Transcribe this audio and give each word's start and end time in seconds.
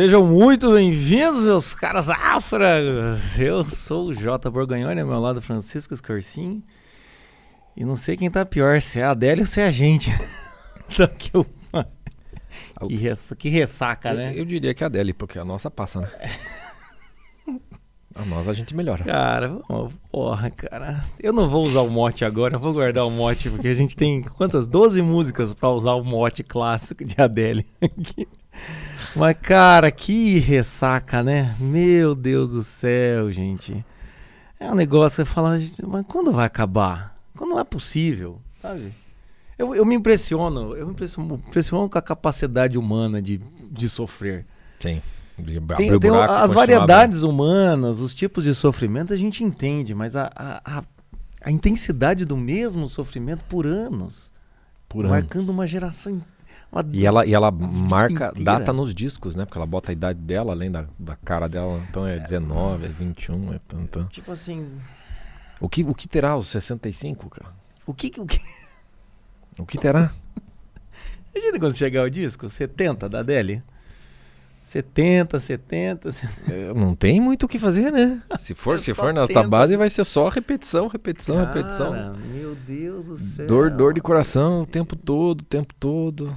Sejam 0.00 0.24
muito 0.24 0.72
bem-vindos, 0.72 1.44
meus 1.44 1.74
caras 1.74 2.08
afras! 2.08 3.38
Eu 3.38 3.62
sou 3.66 4.06
o 4.06 4.14
Jota 4.14 4.50
Borgonhoni, 4.50 4.98
ao 4.98 5.06
meu 5.06 5.20
lado 5.20 5.42
Francisco 5.42 5.94
Scorsin. 5.94 6.62
E 7.76 7.84
não 7.84 7.96
sei 7.96 8.16
quem 8.16 8.30
tá 8.30 8.46
pior, 8.46 8.80
se 8.80 8.98
é 8.98 9.04
a 9.04 9.10
Adélia 9.10 9.42
ou 9.42 9.46
se 9.46 9.60
é 9.60 9.66
a 9.66 9.70
gente. 9.70 10.10
Então, 10.88 11.06
que, 11.18 11.36
eu... 11.36 11.44
que, 12.88 12.96
res... 12.96 13.34
que 13.38 13.50
ressaca, 13.50 14.14
né? 14.14 14.32
Eu, 14.32 14.38
eu 14.38 14.44
diria 14.46 14.72
que 14.72 14.82
é 14.82 14.86
a 14.86 14.88
Adele, 14.88 15.12
porque 15.12 15.38
a 15.38 15.44
nossa 15.44 15.70
passa, 15.70 16.00
né? 16.00 16.08
a 18.16 18.24
nossa 18.24 18.52
a 18.52 18.54
gente 18.54 18.74
melhora. 18.74 19.04
Cara, 19.04 19.60
porra, 20.10 20.50
cara. 20.50 21.04
Eu 21.22 21.34
não 21.34 21.46
vou 21.46 21.62
usar 21.62 21.82
o 21.82 21.90
mote 21.90 22.24
agora, 22.24 22.54
eu 22.54 22.58
vou 22.58 22.72
guardar 22.72 23.06
o 23.06 23.10
mote, 23.10 23.50
porque 23.50 23.68
a 23.68 23.74
gente 23.74 23.94
tem 23.94 24.22
quantas? 24.22 24.66
12 24.66 25.02
músicas 25.02 25.52
pra 25.52 25.68
usar 25.68 25.92
o 25.92 26.02
mote 26.02 26.42
clássico 26.42 27.04
de 27.04 27.20
Adele 27.20 27.66
aqui. 27.82 28.26
Mas, 29.16 29.36
cara, 29.40 29.90
que 29.90 30.38
ressaca, 30.38 31.22
né? 31.22 31.54
Meu 31.58 32.14
Deus 32.14 32.52
do 32.52 32.62
céu, 32.62 33.30
gente. 33.30 33.84
É 34.58 34.70
um 34.70 34.74
negócio 34.74 35.24
que 35.24 35.28
você 35.28 35.34
fala, 35.34 35.58
mas 35.86 36.06
quando 36.06 36.32
vai 36.32 36.46
acabar? 36.46 37.16
Quando 37.36 37.50
não 37.50 37.58
é 37.58 37.64
possível, 37.64 38.40
sabe? 38.60 38.92
Eu, 39.58 39.74
eu 39.74 39.84
me 39.84 39.94
impressiono, 39.94 40.76
eu 40.76 40.86
me 40.86 40.92
impressiono, 40.92 41.34
impressiono 41.34 41.88
com 41.88 41.98
a 41.98 42.02
capacidade 42.02 42.78
humana 42.78 43.20
de, 43.20 43.40
de 43.70 43.88
sofrer. 43.88 44.46
Sim. 44.78 45.02
Tem, 45.76 45.98
tem 45.98 46.10
as 46.10 46.52
variedades 46.52 47.22
humanas, 47.22 48.00
os 48.00 48.12
tipos 48.12 48.44
de 48.44 48.54
sofrimento 48.54 49.12
a 49.12 49.16
gente 49.16 49.42
entende, 49.42 49.94
mas 49.94 50.14
a, 50.14 50.30
a, 50.36 50.82
a, 51.42 51.50
intensidade 51.50 52.24
do 52.24 52.36
mesmo 52.36 52.86
sofrimento 52.88 53.42
por 53.48 53.66
anos, 53.66 54.30
por 54.88 55.06
marcando 55.06 55.44
anos. 55.44 55.54
uma 55.54 55.66
geração 55.66 56.22
uma, 56.72 56.86
e 56.92 57.04
ela, 57.04 57.26
e 57.26 57.34
ela 57.34 57.50
marca 57.50 58.28
inteira. 58.28 58.58
data 58.58 58.72
nos 58.72 58.94
discos, 58.94 59.34
né? 59.34 59.44
Porque 59.44 59.58
ela 59.58 59.66
bota 59.66 59.90
a 59.90 59.92
idade 59.92 60.20
dela, 60.20 60.52
além 60.52 60.70
da, 60.70 60.86
da 60.98 61.16
cara 61.16 61.48
dela. 61.48 61.82
Então 61.88 62.06
é 62.06 62.18
19, 62.18 62.86
é 62.86 62.88
21, 62.88 63.54
é 63.54 63.60
tanto. 63.66 64.04
Tipo 64.10 64.32
assim. 64.32 64.70
O 65.60 65.68
que, 65.68 65.82
o 65.82 65.94
que 65.94 66.08
terá 66.08 66.36
os 66.36 66.48
65, 66.48 67.28
cara? 67.28 67.52
O 67.84 67.92
que. 67.92 68.12
O 68.18 68.26
que, 68.26 68.40
o 69.58 69.66
que 69.66 69.78
terá? 69.78 70.12
Imagina 71.34 71.58
quando 71.58 71.76
chegar 71.76 72.04
o 72.04 72.10
disco, 72.10 72.48
70 72.48 73.08
da 73.08 73.20
Adele. 73.20 73.62
70, 74.62 75.40
70, 75.40 76.12
70. 76.12 76.52
É, 76.52 76.74
não 76.74 76.94
tem 76.94 77.20
muito 77.20 77.44
o 77.44 77.48
que 77.48 77.58
fazer, 77.58 77.90
né? 77.90 78.22
Se 78.38 78.54
for, 78.54 78.80
se 78.80 78.94
for 78.94 79.12
na 79.12 79.26
base, 79.42 79.76
vai 79.76 79.90
ser 79.90 80.04
só 80.04 80.28
repetição, 80.28 80.86
repetição, 80.86 81.36
Cara, 81.36 81.48
repetição. 81.48 82.14
Meu 82.32 82.54
Deus 82.54 83.06
do 83.06 83.18
céu. 83.18 83.46
Dor, 83.46 83.70
dor 83.70 83.94
de 83.94 84.00
coração 84.00 84.62
o 84.62 84.66
tempo 84.66 84.94
todo, 84.94 85.40
o 85.40 85.44
tempo 85.44 85.74
todo. 85.74 86.36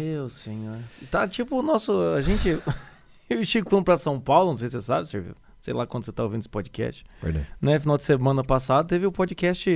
Meu 0.00 0.28
senhor. 0.28 0.78
Tá 1.10 1.28
tipo 1.28 1.58
o 1.58 1.62
nosso. 1.62 1.92
A 2.16 2.20
gente. 2.20 2.48
Eu 3.28 3.38
e 3.38 3.42
o 3.42 3.46
Chico 3.46 3.70
fomos 3.70 3.84
pra 3.84 3.96
São 3.96 4.20
Paulo, 4.20 4.50
não 4.50 4.56
sei 4.56 4.68
se 4.68 4.72
você 4.72 4.82
sabe, 4.82 5.08
Serviu. 5.08 5.34
Sei 5.58 5.72
lá 5.72 5.86
quando 5.86 6.04
você 6.04 6.12
tá 6.12 6.22
ouvindo 6.22 6.40
esse 6.40 6.48
podcast. 6.48 7.04
Verdade. 7.22 7.46
Né? 7.60 7.80
Final 7.80 7.96
de 7.96 8.04
semana 8.04 8.44
passado 8.44 8.86
teve 8.86 9.06
o 9.06 9.12
podcast 9.12 9.70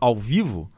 ao 0.00 0.16
vivo 0.16 0.68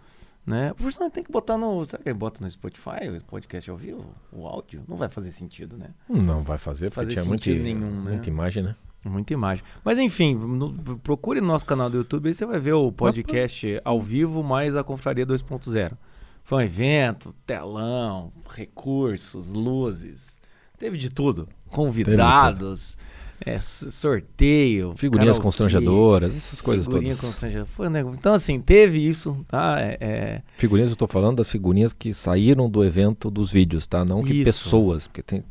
né? 0.47 0.73
Por 0.75 0.89
isso 0.89 1.11
tem 1.11 1.23
que 1.23 1.31
botar 1.31 1.57
no. 1.57 1.85
Será 1.85 2.03
que 2.03 2.09
ele 2.09 2.19
bota 2.19 2.43
no 2.43 2.51
Spotify 2.51 3.09
o 3.17 3.25
podcast 3.25 3.71
ao 3.71 3.77
vivo? 3.77 4.05
O 4.33 4.47
áudio? 4.47 4.83
Não 4.89 4.97
vai 4.97 5.09
fazer 5.09 5.31
sentido, 5.31 5.77
né? 5.77 5.91
Não 6.09 6.43
vai 6.43 6.59
fazer, 6.59 6.91
fazer 6.91 7.21
sentido 7.21 7.29
muito, 7.29 7.51
nenhum, 7.51 8.03
né? 8.03 8.11
Muita 8.13 8.29
imagem, 8.29 8.63
né? 8.63 8.75
Muita 9.05 9.33
imagem. 9.33 9.65
Mas 9.85 9.99
enfim, 9.99 10.35
no, 10.35 10.99
procure 10.99 11.41
no 11.41 11.47
nosso 11.47 11.65
canal 11.65 11.89
do 11.89 11.99
YouTube 11.99 12.27
aí 12.27 12.35
você 12.35 12.45
vai 12.45 12.59
ver 12.59 12.75
o 12.75 12.93
podcast 12.93 13.81
ao 13.85 14.01
vivo 14.01 14.43
mais 14.43 14.77
a 14.77 14.85
Confraria 14.85 15.25
2.0. 15.25 15.93
Foi 16.43 16.65
um 16.65 16.67
evento, 16.67 17.35
telão, 17.47 18.33
recursos, 18.49 19.53
luzes. 19.53 20.41
Teve 20.79 20.97
de 20.99 21.11
tudo. 21.11 21.49
Convidados. 21.69 22.97
Teve 22.97 23.01
de 23.01 23.07
tudo 23.07 23.20
é, 23.45 23.59
sorteio. 23.61 24.95
Figurinhas 24.97 25.39
karaokê, 25.39 25.43
constrangedoras, 25.43 26.37
essas 26.37 26.61
coisas 26.61 26.85
figurinha 26.87 27.15
todas. 27.15 27.27
Constrangedora. 27.27 27.91
Né? 27.91 28.01
Então, 28.01 28.35
assim, 28.35 28.61
teve 28.61 29.07
isso, 29.07 29.45
tá? 29.49 29.77
É, 29.81 29.97
é... 30.01 30.43
Figurinhas, 30.57 30.91
eu 30.91 30.97
tô 30.97 31.07
falando 31.07 31.37
das 31.37 31.49
figurinhas 31.49 31.93
que 31.93 32.13
saíram 32.13 32.69
do 32.69 32.85
evento 32.85 33.31
dos 33.31 33.51
vídeos, 33.51 33.87
tá? 33.87 34.05
Não 34.05 34.23
que 34.23 34.35
isso. 34.35 34.45
pessoas, 34.45 35.07
porque 35.07 35.23
tem 35.23 35.43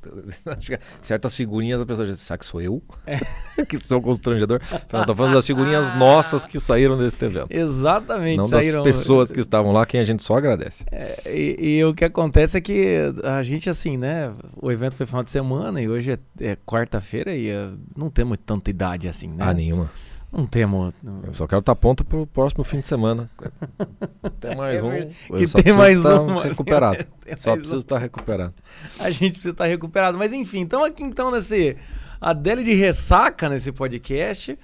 certas 1.01 1.33
figurinhas 1.33 1.81
a 1.81 1.85
pessoa 1.85 2.07
diz, 2.07 2.19
será 2.19 2.37
que 2.37 2.45
sou 2.45 2.61
eu? 2.61 2.81
É. 3.07 3.19
que 3.65 3.77
sou 3.77 4.01
constrangedor. 4.01 4.61
Não, 4.91 5.05
tô 5.05 5.15
falando 5.15 5.33
das 5.33 5.45
figurinhas 5.47 5.93
nossas 5.97 6.45
que 6.45 6.59
saíram 6.59 6.97
desse 6.97 7.23
evento. 7.23 7.47
Exatamente. 7.49 8.37
Não 8.37 8.45
saíram... 8.45 8.83
das 8.83 8.97
pessoas 8.97 9.31
que 9.31 9.39
estavam 9.39 9.71
lá, 9.71 9.85
quem 9.85 9.99
a 9.99 10.03
gente 10.03 10.23
só 10.23 10.37
agradece. 10.37 10.85
É, 10.91 11.21
e, 11.25 11.77
e, 11.77 11.83
o 11.83 11.93
que 11.93 12.05
acontece 12.05 12.57
é 12.57 12.61
que 12.61 13.11
a 13.23 13.41
gente, 13.41 13.69
assim, 13.69 13.97
né? 13.97 14.31
O 14.61 14.71
evento 14.71 14.95
foi 14.95 15.05
final 15.05 15.23
de 15.23 15.31
semana 15.31 15.81
e 15.81 15.89
hoje 15.89 16.11
é, 16.11 16.19
é 16.51 16.57
quarta-feira 16.65 17.35
e 17.35 17.49
não 17.95 18.09
temos 18.09 18.37
tanta 18.45 18.69
idade 18.69 19.07
assim, 19.07 19.27
né? 19.27 19.37
Ah, 19.39 19.53
nenhuma. 19.53 19.89
Não 20.31 20.45
temos. 20.45 20.93
Eu 21.23 21.33
só 21.33 21.47
quero 21.47 21.59
estar 21.59 21.75
pronto 21.75 22.05
para 22.05 22.19
o 22.19 22.27
próximo 22.27 22.63
fim 22.63 22.79
de 22.79 22.87
semana. 22.87 23.29
Tem 24.39 24.55
mais 24.55 24.79
é 24.79 24.83
um. 24.83 25.37
Que 25.37 25.63
tem 25.63 25.73
mais 25.73 26.05
um. 26.05 26.37
Recuperado. 26.37 27.03
só 27.35 27.55
preciso 27.55 27.77
um. 27.77 27.79
estar 27.79 27.97
recuperado. 27.97 28.53
A 28.99 29.09
gente 29.09 29.33
precisa 29.33 29.49
estar 29.49 29.65
recuperado. 29.65 30.17
Mas 30.17 30.31
enfim, 30.31 30.63
estamos 30.63 30.87
aqui 30.87 31.03
então 31.03 31.31
nesse. 31.31 31.75
Adele 32.21 32.63
de 32.63 32.73
ressaca 32.73 33.49
nesse 33.49 33.71
podcast. 33.71 34.57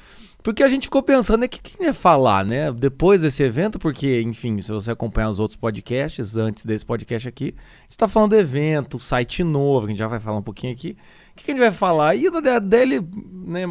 Porque 0.46 0.62
a 0.62 0.68
gente 0.68 0.84
ficou 0.84 1.02
pensando, 1.02 1.40
né, 1.40 1.47
o 1.47 1.50
que, 1.50 1.59
que 1.59 1.84
ia 1.84 1.92
falar, 1.92 2.46
né? 2.46 2.72
Depois 2.72 3.20
desse 3.20 3.42
evento, 3.42 3.80
porque, 3.80 4.22
enfim, 4.22 4.62
se 4.62 4.72
você 4.72 4.92
acompanhar 4.92 5.28
os 5.28 5.40
outros 5.40 5.56
podcasts, 5.56 6.38
antes 6.38 6.64
desse 6.64 6.86
podcast 6.86 7.28
aqui, 7.28 7.46
a 7.46 7.82
gente 7.82 7.90
está 7.90 8.08
falando 8.08 8.30
do 8.30 8.36
evento, 8.36 9.00
site 9.00 9.44
novo, 9.44 9.88
que 9.88 9.94
a 9.94 9.94
gente 9.94 10.00
já 10.00 10.08
vai 10.08 10.20
falar 10.20 10.38
um 10.38 10.44
pouquinho 10.44 10.72
aqui. 10.72 10.96
O 11.35 11.38
que, 11.38 11.46
que 11.46 11.51
a 11.51 11.53
gente 11.53 11.63
vai 11.63 11.72
falar? 11.72 12.16
E 12.16 12.28
a 12.28 12.56
Adele, 12.56 13.06
né, 13.46 13.66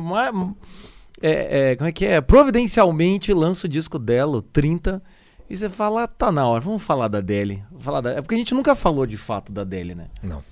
é, 1.23 1.71
é, 1.71 1.77
como 1.77 1.89
é 1.89 1.93
que 1.93 2.05
é? 2.05 2.21
Providencialmente 2.21 3.33
lança 3.33 3.67
o 3.67 3.71
disco 3.71 3.99
dela, 3.99 4.37
o 4.37 4.43
30, 4.43 5.03
e 5.49 5.57
você 5.57 5.71
fala, 5.71 6.07
tá 6.07 6.31
na 6.31 6.47
hora, 6.47 6.61
vamos 6.61 6.83
falar 6.83 7.09
da 7.09 7.19
Adele. 7.19 7.65
Falar 7.79 8.03
da... 8.03 8.11
É 8.11 8.21
porque 8.21 8.35
a 8.35 8.39
gente 8.39 8.53
nunca 8.53 8.75
falou 8.75 9.07
de 9.07 9.17
fato 9.17 9.51
da 9.51 9.63
Adele, 9.63 9.95
né? 9.95 10.09
Não. 10.23 10.43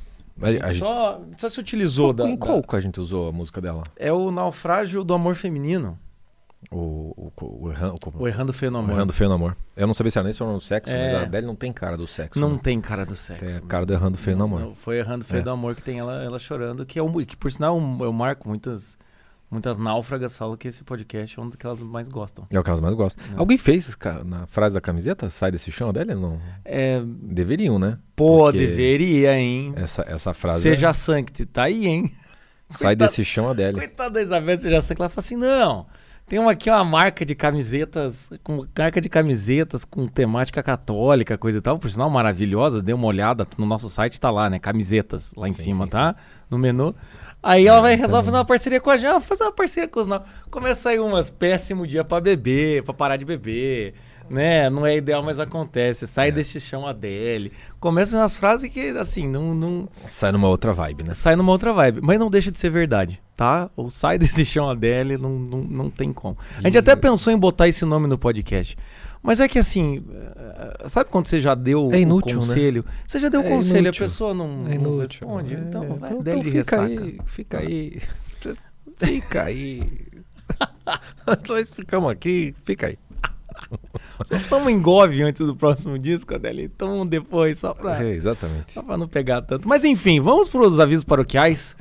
A 0.41 0.51
gente, 0.51 0.65
a 0.65 0.69
gente... 0.69 0.79
Só, 0.79 1.21
só 1.37 1.49
se 1.51 1.61
utilizou 1.61 2.13
da. 2.15 2.27
Em 2.27 2.37
qual 2.37 2.63
da... 2.63 2.67
que 2.67 2.77
a 2.77 2.81
gente 2.81 2.99
usou 2.99 3.29
a 3.29 3.33
música 3.33 3.61
dela? 3.61 3.83
É 3.97 4.11
o 4.11 4.31
Naufrágio 4.31 5.05
do 5.05 5.13
Amor 5.13 5.35
Feminino. 5.35 5.99
O, 6.71 7.33
o, 7.37 7.65
o, 7.67 7.71
errando, 7.71 7.99
o 8.15 8.29
Errando 8.29 8.53
Feio 8.53 8.71
no 8.71 8.79
Amor. 8.79 8.91
O 8.91 8.95
Errando 8.95 9.13
Feio 9.13 9.29
no 9.29 9.35
Amor. 9.35 9.57
Eu 9.77 9.87
não 9.87 9.95
sabia 9.95 10.11
se 10.11 10.19
era 10.19 10.29
nem 10.29 10.49
no 10.53 10.61
sexo, 10.61 10.95
é. 10.95 11.13
mas 11.13 11.23
a 11.23 11.23
Adele 11.25 11.47
não 11.47 11.57
tem 11.57 11.73
cara 11.73 11.97
do 11.97 12.07
sexo. 12.07 12.39
Não 12.39 12.53
né? 12.53 12.61
tem 12.63 12.81
cara 12.81 13.05
do 13.05 13.17
sexo. 13.17 13.45
Tem 13.45 13.57
a 13.57 13.61
cara 13.61 13.85
do 13.85 13.93
Errando 13.93 14.17
Feio 14.17 14.37
no 14.37 14.45
Amor. 14.45 14.61
Não, 14.61 14.75
foi 14.75 14.99
Errando 14.99 15.25
Feio 15.25 15.41
é. 15.41 15.43
do 15.43 15.51
Amor 15.51 15.75
que 15.75 15.83
tem 15.83 15.99
ela, 15.99 16.23
ela 16.23 16.39
chorando, 16.39 16.87
que, 16.87 16.99
é 16.99 17.03
um, 17.03 17.13
que 17.25 17.37
por 17.37 17.51
sinal 17.51 17.77
eu 18.01 18.13
marco 18.13 18.49
muitas 18.49 18.99
muitas 19.51 19.77
náufragas 19.77 20.35
falam 20.35 20.57
que 20.57 20.67
esse 20.67 20.83
podcast 20.83 21.39
é 21.39 21.43
um 21.43 21.51
que 21.51 21.67
elas 21.67 21.83
mais 21.83 22.09
gostam. 22.09 22.47
É 22.51 22.59
o 22.59 22.65
que 22.65 22.71
elas 22.71 22.81
mais 22.81 22.95
gostam. 22.95 23.23
É. 23.35 23.39
Alguém 23.39 23.59
fez 23.59 23.95
na 24.25 24.47
frase 24.47 24.75
da 24.75 24.81
camiseta? 24.81 25.29
Sai 25.29 25.53
desse 25.53 25.71
chão 25.71 25.91
Adele? 25.91 26.15
Não. 26.15 26.41
É... 26.65 27.03
Deveriam, 27.05 27.79
né? 27.79 27.99
Pô, 28.17 28.45
Porque 28.45 28.59
deveria, 28.59 29.37
hein? 29.37 29.75
Essa, 29.77 30.03
essa 30.09 30.33
frase. 30.33 30.63
Seja 30.63 30.89
é... 30.89 31.47
Tá 31.53 31.65
aí, 31.65 31.87
hein? 31.87 32.15
Sai 32.71 32.97
Coitado, 32.97 33.11
desse 33.11 33.25
chão 33.27 33.51
Adele. 33.51 33.77
Coitada 33.77 34.11
da 34.11 34.23
Isabel 34.23 34.59
Seja 34.59 34.81
Sancti, 34.81 35.03
ela 35.03 35.09
fala 35.11 35.21
assim: 35.21 35.37
não. 35.37 35.87
Tem 36.33 36.39
uma, 36.39 36.53
aqui 36.53 36.71
uma 36.71 36.83
marca 36.83 37.27
de 37.27 37.35
camisetas, 37.35 38.33
com 38.43 38.67
marca 38.79 39.03
de 39.03 39.11
camisetas 39.11 39.85
com 39.85 40.07
temática 40.07 40.63
católica, 40.63 41.37
coisa 41.37 41.59
e 41.59 41.61
tal, 41.61 41.79
por 41.79 41.91
sinal 41.91 42.09
maravilhosa, 42.09 42.81
dê 42.81 42.95
uma 42.95 43.07
olhada 43.07 43.47
no 43.59 43.67
nosso 43.67 43.91
site, 43.91 44.19
tá 44.19 44.31
lá, 44.31 44.49
né? 44.49 44.59
Camisetas 44.59 45.35
lá 45.37 45.47
em 45.47 45.53
sim, 45.53 45.65
cima, 45.65 45.85
sim, 45.85 45.91
tá? 45.91 46.15
Sim. 46.15 46.47
No 46.49 46.57
menu. 46.57 46.95
Aí 47.43 47.67
ela 47.67 47.83
vai 47.83 47.97
resolver 47.97 48.25
fazer 48.25 48.37
uma 48.39 48.47
parceria 48.47 48.81
com 48.81 48.89
a 48.89 48.97
gente, 48.97 49.21
fazer 49.21 49.45
uma 49.45 49.53
parceria 49.53 49.87
com 49.87 50.01
os 50.01 50.07
não. 50.07 50.23
Começa 50.51 50.73
a 50.73 50.83
sair 50.85 51.01
umas 51.01 51.29
péssimo 51.29 51.87
dia 51.87 52.03
para 52.03 52.19
beber, 52.19 52.83
para 52.83 52.95
parar 52.95 53.19
de 53.19 53.27
beber 53.27 53.93
né? 54.31 54.71
Não 54.71 54.87
é 54.87 54.97
ideal, 54.97 55.23
mas 55.23 55.39
acontece. 55.39 56.07
Sai 56.07 56.29
é. 56.29 56.33
desse 56.33 56.59
chão 56.59 56.87
Adele. 56.87 57.53
Começam 57.79 58.19
umas 58.19 58.37
frases 58.37 58.71
que, 58.73 58.89
assim, 58.91 59.29
não, 59.29 59.55
não. 59.55 59.89
Sai 60.11 60.33
numa 60.33 60.49
outra 60.49 60.73
vibe, 60.73 61.05
né? 61.05 61.13
Sai 61.13 61.37
numa 61.37 61.53
outra 61.53 61.73
vibe. 61.73 62.01
Mas 62.03 62.19
não 62.19 62.31
deixa 62.31 62.51
de 62.51 62.59
ser 62.59 62.71
verdade, 62.71 63.23
tá? 63.43 63.69
Ou 63.77 63.91
sai 63.91 64.19
desse 64.21 64.45
chão 64.45 64.71
Adele, 64.71 65.19
não, 65.19 65.37
não, 65.37 65.59
não 65.63 65.91
tem 65.91 66.13
como. 66.13 66.39
A 66.59 66.63
gente 66.63 66.79
até 66.79 66.95
pensou 66.95 67.33
em 67.33 67.37
botar 67.37 67.67
esse 67.67 67.85
nome 67.85 68.07
no 68.07 68.17
podcast. 68.17 68.79
Mas 69.21 69.41
é 69.41 69.49
que 69.49 69.59
assim, 69.59 70.05
eh, 70.15 70.89
sabe 70.89 71.11
quando 71.11 71.27
você 71.27 71.39
já 71.39 71.55
deu 71.55 71.91
é 71.93 72.01
inútil, 72.01 72.39
o 72.39 72.41
conselho? 72.41 72.85
Né? 72.87 72.93
Você 73.07 73.19
já 73.19 73.29
deu 73.29 73.41
o 73.41 73.45
é 73.45 73.49
conselho, 73.49 73.87
inútil. 73.87 74.05
a 74.05 74.09
pessoa 74.09 74.35
não, 74.35 74.67
é 74.69 74.79
não 74.79 74.99
responde. 74.99 75.55
É, 75.55 75.59
então, 75.59 75.95
vai 75.95 76.11
então, 76.11 76.23
dele 76.23 76.39
então 76.39 76.51
fica 76.51 76.59
ressaca. 76.59 77.05
aí, 77.05 77.19
fica 77.27 77.59
aí. 77.59 78.03
fica 78.99 79.43
aí. 79.45 79.83
Nós 81.49 81.71
ficamos 81.71 82.11
aqui, 82.11 82.55
fica 82.65 82.87
aí. 82.89 82.99
Só 84.25 84.39
toma 84.49 84.71
engove 84.71 85.23
antes 85.23 85.45
do 85.47 85.55
próximo 85.55 85.99
disco, 85.99 86.35
Adeli. 86.35 86.69
Toma 86.69 87.07
depois, 87.07 87.59
só 87.59 87.75
pra. 87.75 88.03
É, 88.03 88.11
exatamente. 88.11 88.73
Só 88.73 88.83
pra 88.83 88.97
não 88.97 89.07
pegar 89.07 89.43
tanto. 89.43 89.69
Mas 89.69 89.85
enfim, 89.85 90.21
vamos 90.21 90.49
para 90.49 90.63
os 90.63 90.81
avisos 90.81 91.05
paroquiais. 91.05 91.77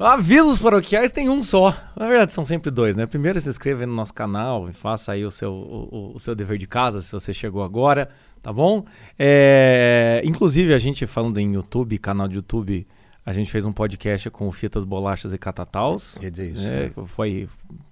Avisos 0.00 0.58
paroquiais 0.58 1.12
tem 1.12 1.28
um 1.28 1.42
só. 1.42 1.76
Na 1.94 2.08
verdade, 2.08 2.32
são 2.32 2.42
sempre 2.42 2.70
dois, 2.70 2.96
né? 2.96 3.04
Primeiro, 3.04 3.38
se 3.38 3.50
inscreva 3.50 3.84
no 3.84 3.94
nosso 3.94 4.14
canal 4.14 4.68
e 4.68 4.72
faça 4.72 5.12
aí 5.12 5.26
o 5.26 5.30
seu, 5.30 5.52
o, 5.52 6.12
o 6.14 6.18
seu 6.20 6.34
dever 6.34 6.56
de 6.56 6.66
casa, 6.66 7.02
se 7.02 7.12
você 7.12 7.34
chegou 7.34 7.62
agora. 7.62 8.08
Tá 8.42 8.50
bom? 8.50 8.84
É, 9.18 10.22
inclusive, 10.24 10.72
a 10.72 10.78
gente 10.78 11.06
falando 11.06 11.36
em 11.38 11.52
YouTube, 11.52 11.98
canal 11.98 12.26
de 12.26 12.36
YouTube, 12.36 12.86
a 13.26 13.32
gente 13.34 13.50
fez 13.50 13.66
um 13.66 13.72
podcast 13.72 14.30
com 14.30 14.50
Fitas, 14.50 14.84
Bolachas 14.84 15.34
e 15.34 15.38
Catataus. 15.38 16.16
Quer 16.18 16.30
dizer 16.30 16.50
isso. 16.50 16.66
É, 16.66 16.90
foi, 17.04 17.46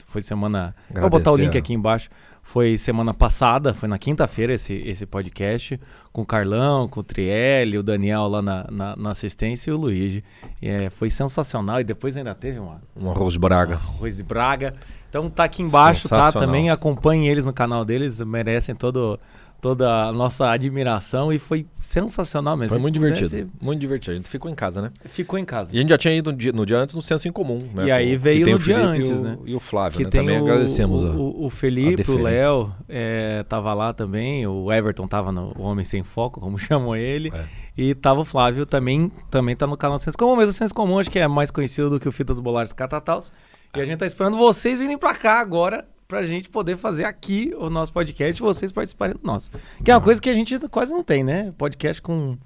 foi 0.07 0.23
semana. 0.23 0.75
Agradecer. 0.89 1.01
Vou 1.01 1.11
botar 1.11 1.33
o 1.33 1.37
link 1.37 1.59
aqui 1.59 1.75
embaixo. 1.75 2.09
Foi 2.49 2.79
semana 2.79 3.13
passada, 3.13 3.75
foi 3.75 3.87
na 3.91 3.99
quinta-feira 3.99 4.55
esse, 4.55 4.73
esse 4.73 5.05
podcast, 5.05 5.79
com 6.11 6.23
o 6.23 6.25
Carlão, 6.25 6.89
com 6.89 7.01
o 7.01 7.03
Trielli, 7.03 7.77
o 7.77 7.83
Daniel 7.83 8.27
lá 8.27 8.41
na, 8.41 8.67
na, 8.71 8.97
na 8.97 9.11
assistência 9.11 9.71
e 9.71 9.75
o 9.75 9.77
Luigi. 9.77 10.25
É, 10.63 10.89
foi 10.89 11.11
sensacional. 11.11 11.79
E 11.79 11.85
depois 11.85 12.17
ainda 12.17 12.35
teve 12.35 12.59
uma. 12.59 12.81
Um 12.97 13.11
arroz 13.11 13.35
de 13.35 13.39
Braga. 13.39 13.75
Um 13.75 13.97
arroz 13.97 14.17
de 14.17 14.23
Braga. 14.23 14.73
Então 15.11 15.29
tá 15.29 15.45
aqui 15.45 15.63
embaixo, 15.63 16.09
tá? 16.09 16.33
Também 16.33 16.71
acompanhem 16.71 17.29
eles 17.29 17.45
no 17.45 17.53
canal 17.53 17.85
deles, 17.85 18.19
merecem 18.23 18.75
todo 18.75 19.21
toda 19.61 20.05
a 20.05 20.13
nossa 20.13 20.49
admiração 20.51 21.33
e 21.33 21.39
foi 21.39 21.67
sensacional 21.81 22.57
mesmo. 22.57 22.71
Foi 22.71 22.79
muito 22.79 22.95
divertido. 22.95 23.29
Pudesse... 23.29 23.49
Muito 23.61 23.81
divertido. 23.81 24.13
A 24.13 24.17
gente 24.17 24.29
ficou 24.29 24.51
em 24.51 24.55
casa, 24.55 24.81
né? 24.81 24.93
Ficou 25.07 25.39
em 25.39 25.45
casa. 25.45 25.75
E 25.75 25.79
a 25.79 25.81
gente 25.81 25.91
já 25.91 25.99
tinha 25.99 26.15
ido 26.15 26.31
no 26.31 26.39
dia, 26.39 26.53
no 26.53 26.65
dia 26.65 26.79
antes 26.79 26.95
no 26.95 27.03
Senso 27.03 27.27
em 27.27 27.33
Comum, 27.33 27.59
né? 27.75 27.87
E 27.87 27.91
aí 27.91 28.17
veio 28.17 28.49
no 28.49 28.59
dia 28.59 28.79
antes, 28.79 29.21
né? 29.21 29.37
E 29.45 29.55
o 29.55 29.61
Flávio, 29.61 29.99
que 29.99 30.05
né? 30.05 30.11
Também 30.11 30.39
o, 30.39 30.45
agradecemos. 30.45 31.03
O, 31.03 31.45
o 31.45 31.51
Felipe, 31.51 32.09
o 32.11 32.19
Léo, 32.19 32.73
é, 32.89 33.43
tava 33.49 33.75
lá 33.75 33.93
também. 33.93 34.47
O 34.47 34.73
Everton 34.73 35.09
tava 35.09 35.33
no 35.33 35.53
Homem 35.61 35.85
Sem 35.85 36.03
Foco, 36.03 36.41
como 36.41 36.57
chamou 36.59 36.95
ele. 36.95 37.33
É. 37.35 37.45
E 37.77 37.95
tava 37.95 38.21
o 38.21 38.25
Flávio 38.25 38.67
também, 38.67 39.11
também 39.31 39.55
tá 39.55 39.67
no 39.67 39.77
canal 39.77 39.99
Senso 39.99 40.19
Comum, 40.19 40.37
mas 40.37 40.49
o 40.49 40.53
Senso 40.53 40.75
Comum 40.75 40.99
acho 40.99 41.11
que 41.11 41.19
é 41.19 41.29
mais 41.29 41.51
conhecido 41.51 41.91
do 41.91 42.01
que 42.01 42.09
o 42.09 42.13
Fitas 42.13 42.41
Bolares 42.41 42.73
Catataus. 42.73 43.33
E 43.77 43.81
a 43.81 43.85
gente 43.85 43.99
tá 43.99 44.07
esperando 44.07 44.37
vocês 44.37 44.79
virem 44.79 44.99
pra 44.99 45.15
cá 45.15 45.39
agora 45.39 45.87
pra 46.09 46.23
gente 46.23 46.49
poder 46.49 46.79
fazer 46.79 47.05
aqui 47.05 47.55
o 47.59 47.69
nosso 47.69 47.93
podcast 47.93 48.41
e 48.41 48.43
vocês 48.43 48.73
participarem 48.73 49.15
do 49.15 49.21
nosso. 49.23 49.51
Que 49.85 49.91
é 49.91 49.95
uma 49.95 50.01
coisa 50.01 50.19
que 50.19 50.31
a 50.31 50.35
gente 50.35 50.59
quase 50.71 50.91
não 50.91 51.05
tem, 51.05 51.23
né? 51.23 51.53
Podcast 51.59 52.01
com... 52.01 52.39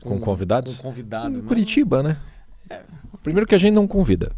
Com, 0.00 0.08
com 0.08 0.20
convidados? 0.20 0.78
Com 0.78 0.84
convidado. 0.84 1.34
Em 1.34 1.42
né? 1.42 1.44
Curitiba, 1.46 2.02
né? 2.02 2.16
É. 2.70 2.80
Primeiro 3.22 3.46
que 3.46 3.54
a 3.54 3.58
gente 3.58 3.74
não 3.74 3.86
convida. 3.86 4.32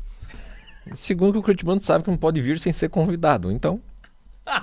Segundo 0.94 1.34
que 1.34 1.38
o 1.38 1.42
curitibano 1.42 1.80
sabe 1.80 2.02
que 2.02 2.10
não 2.10 2.16
pode 2.16 2.42
vir 2.42 2.58
sem 2.58 2.72
ser 2.72 2.88
convidado. 2.88 3.52
Então... 3.52 3.80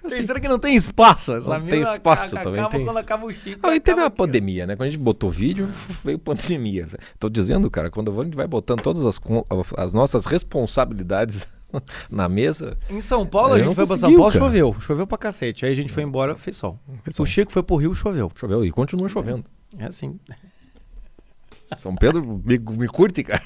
Terceiro 0.00 0.40
que 0.40 0.48
não 0.48 0.58
tem 0.58 0.74
espaço. 0.74 1.34
Essa 1.34 1.58
não 1.58 1.66
tem 1.66 1.82
espaço 1.82 2.34
também. 2.34 2.58
Acaba 2.58 2.70
tem 2.70 2.84
quando 2.84 2.96
acaba 2.96 3.26
o 3.26 3.32
Chico. 3.32 3.70
E 3.70 3.78
teve 3.78 4.00
a 4.00 4.10
pandemia, 4.10 4.66
né? 4.66 4.74
Quando 4.74 4.88
a 4.88 4.90
gente 4.90 5.00
botou 5.00 5.30
vídeo, 5.30 5.68
veio 6.02 6.18
pandemia. 6.18 6.88
Tô 7.20 7.28
dizendo, 7.28 7.70
cara, 7.70 7.90
quando 7.90 8.18
a 8.18 8.24
gente 8.24 8.34
vai 8.34 8.46
botando 8.48 8.80
todas 8.80 9.04
as, 9.04 9.20
as 9.76 9.92
nossas 9.92 10.26
responsabilidades 10.26 11.46
na 12.10 12.28
mesa. 12.28 12.76
Em 12.90 13.00
São 13.00 13.26
Paulo, 13.26 13.54
a 13.54 13.58
gente 13.58 13.74
foi 13.74 13.86
pra 13.86 13.96
São 13.96 14.14
Paulo, 14.14 14.32
cara. 14.32 14.44
choveu. 14.44 14.76
Choveu 14.80 15.06
pra 15.06 15.18
cacete. 15.18 15.64
Aí 15.64 15.72
a 15.72 15.74
gente 15.74 15.92
foi 15.92 16.02
embora, 16.02 16.36
fez 16.36 16.56
sol. 16.56 16.78
O 17.18 17.26
Chico 17.26 17.52
foi 17.52 17.62
pro 17.62 17.76
Rio, 17.76 17.94
choveu. 17.94 18.30
Choveu 18.34 18.64
e 18.64 18.70
continua 18.70 19.08
chovendo. 19.08 19.44
É 19.78 19.86
assim. 19.86 20.18
São 21.76 21.94
Pedro 21.94 22.42
me, 22.44 22.58
me 22.58 22.88
curte, 22.88 23.24
cara. 23.24 23.42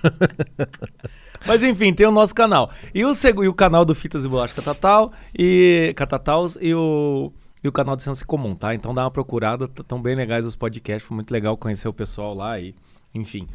Mas 1.46 1.62
enfim, 1.62 1.92
tem 1.92 2.06
o 2.06 2.10
nosso 2.10 2.34
canal. 2.34 2.70
E 2.94 3.04
o, 3.04 3.12
e 3.42 3.48
o 3.48 3.54
canal 3.54 3.84
do 3.84 3.94
Fitas 3.94 4.24
e 4.24 4.28
Bolacha 4.28 4.54
Catatal 4.54 5.12
e 5.36 5.92
Catataus 5.96 6.58
e 6.60 6.74
o, 6.74 7.32
e 7.62 7.68
o 7.68 7.72
canal 7.72 7.94
do 7.94 8.02
Senso 8.02 8.26
Comum, 8.26 8.54
tá? 8.54 8.74
Então 8.74 8.92
dá 8.92 9.04
uma 9.04 9.10
procurada, 9.10 9.66
estão 9.66 10.00
bem 10.00 10.16
legais 10.16 10.44
os 10.44 10.56
podcasts, 10.56 11.06
foi 11.06 11.14
muito 11.14 11.30
legal 11.30 11.56
conhecer 11.56 11.88
o 11.88 11.92
pessoal 11.92 12.34
lá 12.34 12.58
e 12.58 12.74
enfim. 13.16 13.46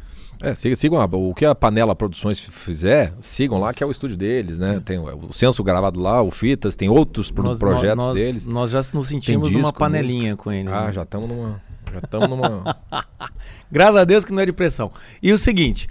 É, 0.42 0.54
sigam, 0.56 1.00
a, 1.00 1.04
o 1.04 1.32
que 1.32 1.44
a 1.44 1.54
Panela 1.54 1.94
Produções 1.94 2.40
fizer, 2.40 3.14
sigam 3.20 3.60
lá, 3.60 3.72
que 3.72 3.82
é 3.82 3.86
o 3.86 3.92
estúdio 3.92 4.16
deles, 4.16 4.58
né? 4.58 4.74
Isso. 4.74 4.80
Tem 4.80 4.98
o, 4.98 5.28
o 5.28 5.32
censo 5.32 5.62
gravado 5.62 6.00
lá, 6.00 6.20
o 6.20 6.32
Fitas, 6.32 6.74
tem 6.74 6.88
outros 6.88 7.30
nós, 7.30 7.60
projetos 7.60 8.08
nós, 8.08 8.14
deles. 8.14 8.46
Nós 8.46 8.70
já 8.72 8.80
nos 8.92 9.06
sentimos 9.06 9.48
disco, 9.48 9.62
numa 9.62 9.72
panelinha 9.72 10.32
música. 10.32 10.42
com 10.42 10.52
eles. 10.52 10.72
Ah, 10.72 10.86
né? 10.86 10.92
já 10.92 11.02
estamos 11.02 11.28
numa. 11.28 11.62
Já 11.92 11.98
estamos 12.00 12.28
numa. 12.28 12.76
Graças 13.70 13.96
a 13.96 14.04
Deus 14.04 14.24
que 14.24 14.32
não 14.32 14.42
é 14.42 14.46
de 14.46 14.52
pressão. 14.52 14.90
E 15.22 15.32
o 15.32 15.38
seguinte. 15.38 15.88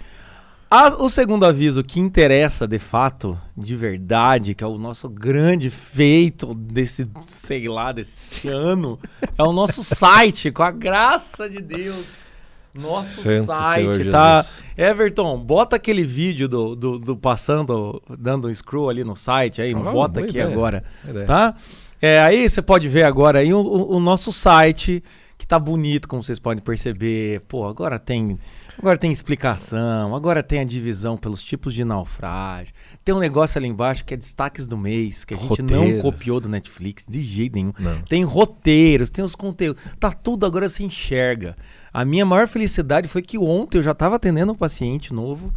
A, 0.70 1.02
o 1.02 1.08
segundo 1.10 1.44
aviso 1.44 1.82
que 1.82 2.00
interessa 2.00 2.66
de 2.66 2.78
fato, 2.78 3.38
de 3.54 3.76
verdade, 3.76 4.54
que 4.54 4.64
é 4.64 4.66
o 4.66 4.78
nosso 4.78 5.06
grande 5.06 5.68
feito 5.68 6.54
desse, 6.54 7.10
sei 7.24 7.68
lá, 7.68 7.92
desse 7.92 8.48
ano, 8.48 8.98
é 9.36 9.42
o 9.42 9.52
nosso 9.52 9.84
site, 9.84 10.50
com 10.50 10.62
a 10.62 10.70
graça 10.70 11.48
de 11.48 11.60
Deus 11.60 12.16
nosso 12.74 13.22
Santo 13.22 13.46
site, 13.46 14.10
tá? 14.10 14.44
Everton, 14.76 15.38
bota 15.38 15.76
aquele 15.76 16.04
vídeo 16.04 16.48
do, 16.48 16.74
do, 16.74 16.98
do, 16.98 17.16
passando, 17.16 18.02
dando 18.18 18.48
um 18.48 18.54
scroll 18.54 18.88
ali 18.88 19.04
no 19.04 19.14
site 19.14 19.60
aí, 19.60 19.74
oh, 19.74 19.80
bota 19.80 20.20
aqui 20.20 20.30
ideia. 20.30 20.46
agora, 20.46 20.84
tá? 21.26 21.54
É, 22.00 22.20
aí 22.20 22.48
você 22.48 22.62
pode 22.62 22.88
ver 22.88 23.04
agora 23.04 23.40
aí 23.40 23.52
o, 23.52 23.60
o, 23.60 23.96
o, 23.96 24.00
nosso 24.00 24.32
site, 24.32 25.04
que 25.38 25.46
tá 25.46 25.58
bonito, 25.58 26.08
como 26.08 26.22
vocês 26.22 26.38
podem 26.38 26.62
perceber. 26.62 27.40
Pô, 27.42 27.66
agora 27.66 27.98
tem... 27.98 28.38
Agora 28.78 28.96
tem 28.96 29.12
explicação, 29.12 30.16
agora 30.16 30.42
tem 30.42 30.58
a 30.58 30.64
divisão 30.64 31.14
pelos 31.16 31.42
tipos 31.42 31.74
de 31.74 31.84
naufrágio. 31.84 32.72
Tem 33.04 33.14
um 33.14 33.18
negócio 33.18 33.58
ali 33.58 33.68
embaixo 33.68 34.02
que 34.02 34.14
é 34.14 34.16
destaques 34.16 34.66
do 34.66 34.78
mês, 34.78 35.26
que 35.26 35.34
a 35.34 35.36
gente 35.36 35.60
não 35.62 36.00
copiou 36.00 36.40
do 36.40 36.48
Netflix 36.48 37.04
de 37.06 37.20
jeito 37.20 37.54
nenhum. 37.54 37.72
Não. 37.78 38.00
Tem 38.02 38.24
roteiros, 38.24 39.10
tem 39.10 39.22
os 39.22 39.34
conteúdos. 39.34 39.80
Tá 40.00 40.10
tudo 40.10 40.46
agora 40.46 40.70
se 40.70 40.82
enxerga. 40.82 41.54
A 41.92 42.04
minha 42.04 42.24
maior 42.24 42.48
felicidade 42.48 43.08
foi 43.08 43.22
que 43.22 43.36
ontem 43.36 43.78
eu 43.78 43.82
já 43.82 43.92
estava 43.92 44.16
atendendo 44.16 44.52
um 44.52 44.56
paciente 44.56 45.12
novo. 45.12 45.52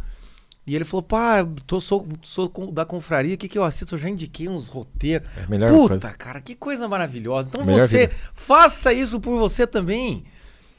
E 0.66 0.74
ele 0.74 0.84
falou, 0.84 1.02
pá, 1.04 1.46
tô, 1.64 1.80
sou, 1.80 2.06
sou 2.22 2.50
da 2.72 2.84
confraria, 2.84 3.36
o 3.36 3.38
que, 3.38 3.48
que 3.48 3.56
eu 3.56 3.62
assisto? 3.62 3.94
Eu 3.94 3.98
já 3.98 4.08
indiquei 4.08 4.48
uns 4.48 4.66
roteiros. 4.66 5.28
É 5.36 5.46
melhor 5.46 5.70
Puta, 5.70 5.88
coisa. 5.90 6.10
cara, 6.10 6.40
que 6.40 6.56
coisa 6.56 6.88
maravilhosa. 6.88 7.48
Então 7.52 7.64
melhor 7.64 7.86
você, 7.86 8.08
vida. 8.08 8.14
faça 8.34 8.92
isso 8.92 9.20
por 9.20 9.38
você 9.38 9.64
também. 9.64 10.24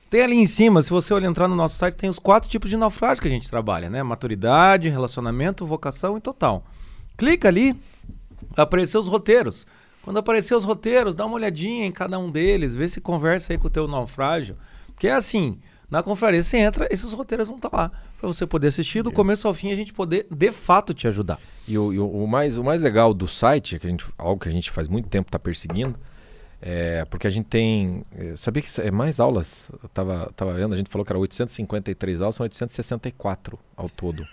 Tem 0.09 0.21
ali 0.21 0.36
em 0.36 0.45
cima, 0.45 0.81
se 0.81 0.89
você 0.89 1.13
olhar 1.13 1.30
entrar 1.30 1.48
no 1.48 1.56
nosso 1.56 1.75
site, 1.75 1.95
tem 1.95 2.09
os 2.09 2.19
quatro 2.19 2.50
tipos 2.50 2.69
de 2.69 2.77
naufrágio 2.77 3.21
que 3.21 3.27
a 3.27 3.31
gente 3.31 3.50
trabalha, 3.50 3.89
né? 3.89 4.04
Maturidade, 4.04 4.89
relacionamento, 4.89 5.65
vocação 5.65 6.18
e 6.18 6.21
total. 6.21 6.65
Clica 7.18 7.48
ali, 7.48 7.75
aparecer 8.56 8.98
os 8.98 9.07
roteiros. 9.07 9.65
Quando 10.01 10.18
aparecer 10.18 10.56
os 10.56 10.63
roteiros, 10.63 11.15
dá 11.15 11.25
uma 11.25 11.36
olhadinha 11.36 11.86
em 11.86 11.92
cada 11.92 12.18
um 12.19 12.30
deles, 12.31 12.75
vê 12.75 12.88
se 12.88 13.01
conversa 13.01 13.54
aí 13.54 13.57
com 13.57 13.68
o 13.68 13.69
teu 13.69 13.88
naufrágio. 13.88 14.56
Porque 14.97 15.07
é 15.07 15.13
assim, 15.13 15.59
na 15.91 16.01
confraria 16.01 16.41
você 16.41 16.57
entra, 16.57 16.88
esses 16.89 17.13
roteiros 17.13 17.47
vão 17.47 17.57
estar 17.57 17.69
tá 17.69 17.77
lá. 17.77 17.92
para 18.19 18.27
você 18.27 18.47
poder 18.47 18.69
assistir 18.69 19.04
do 19.04 19.11
começo 19.11 19.47
ao 19.47 19.54
fim 19.54 19.71
a 19.71 19.75
gente 19.75 19.94
poder, 19.94 20.25
de 20.27 20.51
fato, 20.51 20.92
te 20.92 21.07
ajudar. 21.07 21.39
E 21.68 21.77
o, 21.77 21.94
e 21.94 21.99
o, 21.99 22.25
mais, 22.25 22.57
o 22.57 22.63
mais 22.63 22.81
legal 22.81 23.13
do 23.13 23.27
site, 23.27 23.77
que 23.77 23.85
a 23.85 23.89
gente, 23.92 24.04
algo 24.18 24.42
que 24.42 24.49
a 24.49 24.51
gente 24.51 24.71
faz 24.71 24.87
muito 24.87 25.07
tempo 25.07 25.27
está 25.27 25.37
perseguindo, 25.37 25.95
é 26.59 27.06
porque 27.06 27.27
a 27.27 27.30
gente 27.30 27.45
tem. 27.45 28.04
É, 28.11 28.35
sabia 28.35 28.63
que 28.63 28.81
é 28.81 28.89
mais 28.89 29.19
aulas? 29.19 29.69
Eu 29.83 29.87
tava, 29.89 30.33
tava 30.35 30.51
vendo, 30.54 30.73
a 30.73 30.77
gente 30.77 30.89
falou 30.89 31.06
que 31.06 31.11
era 31.11 31.19
853 31.19 32.21
aulas, 32.23 32.35
são 32.35 32.44
864 32.44 33.59
ao 33.75 33.87
todo. 33.87 34.25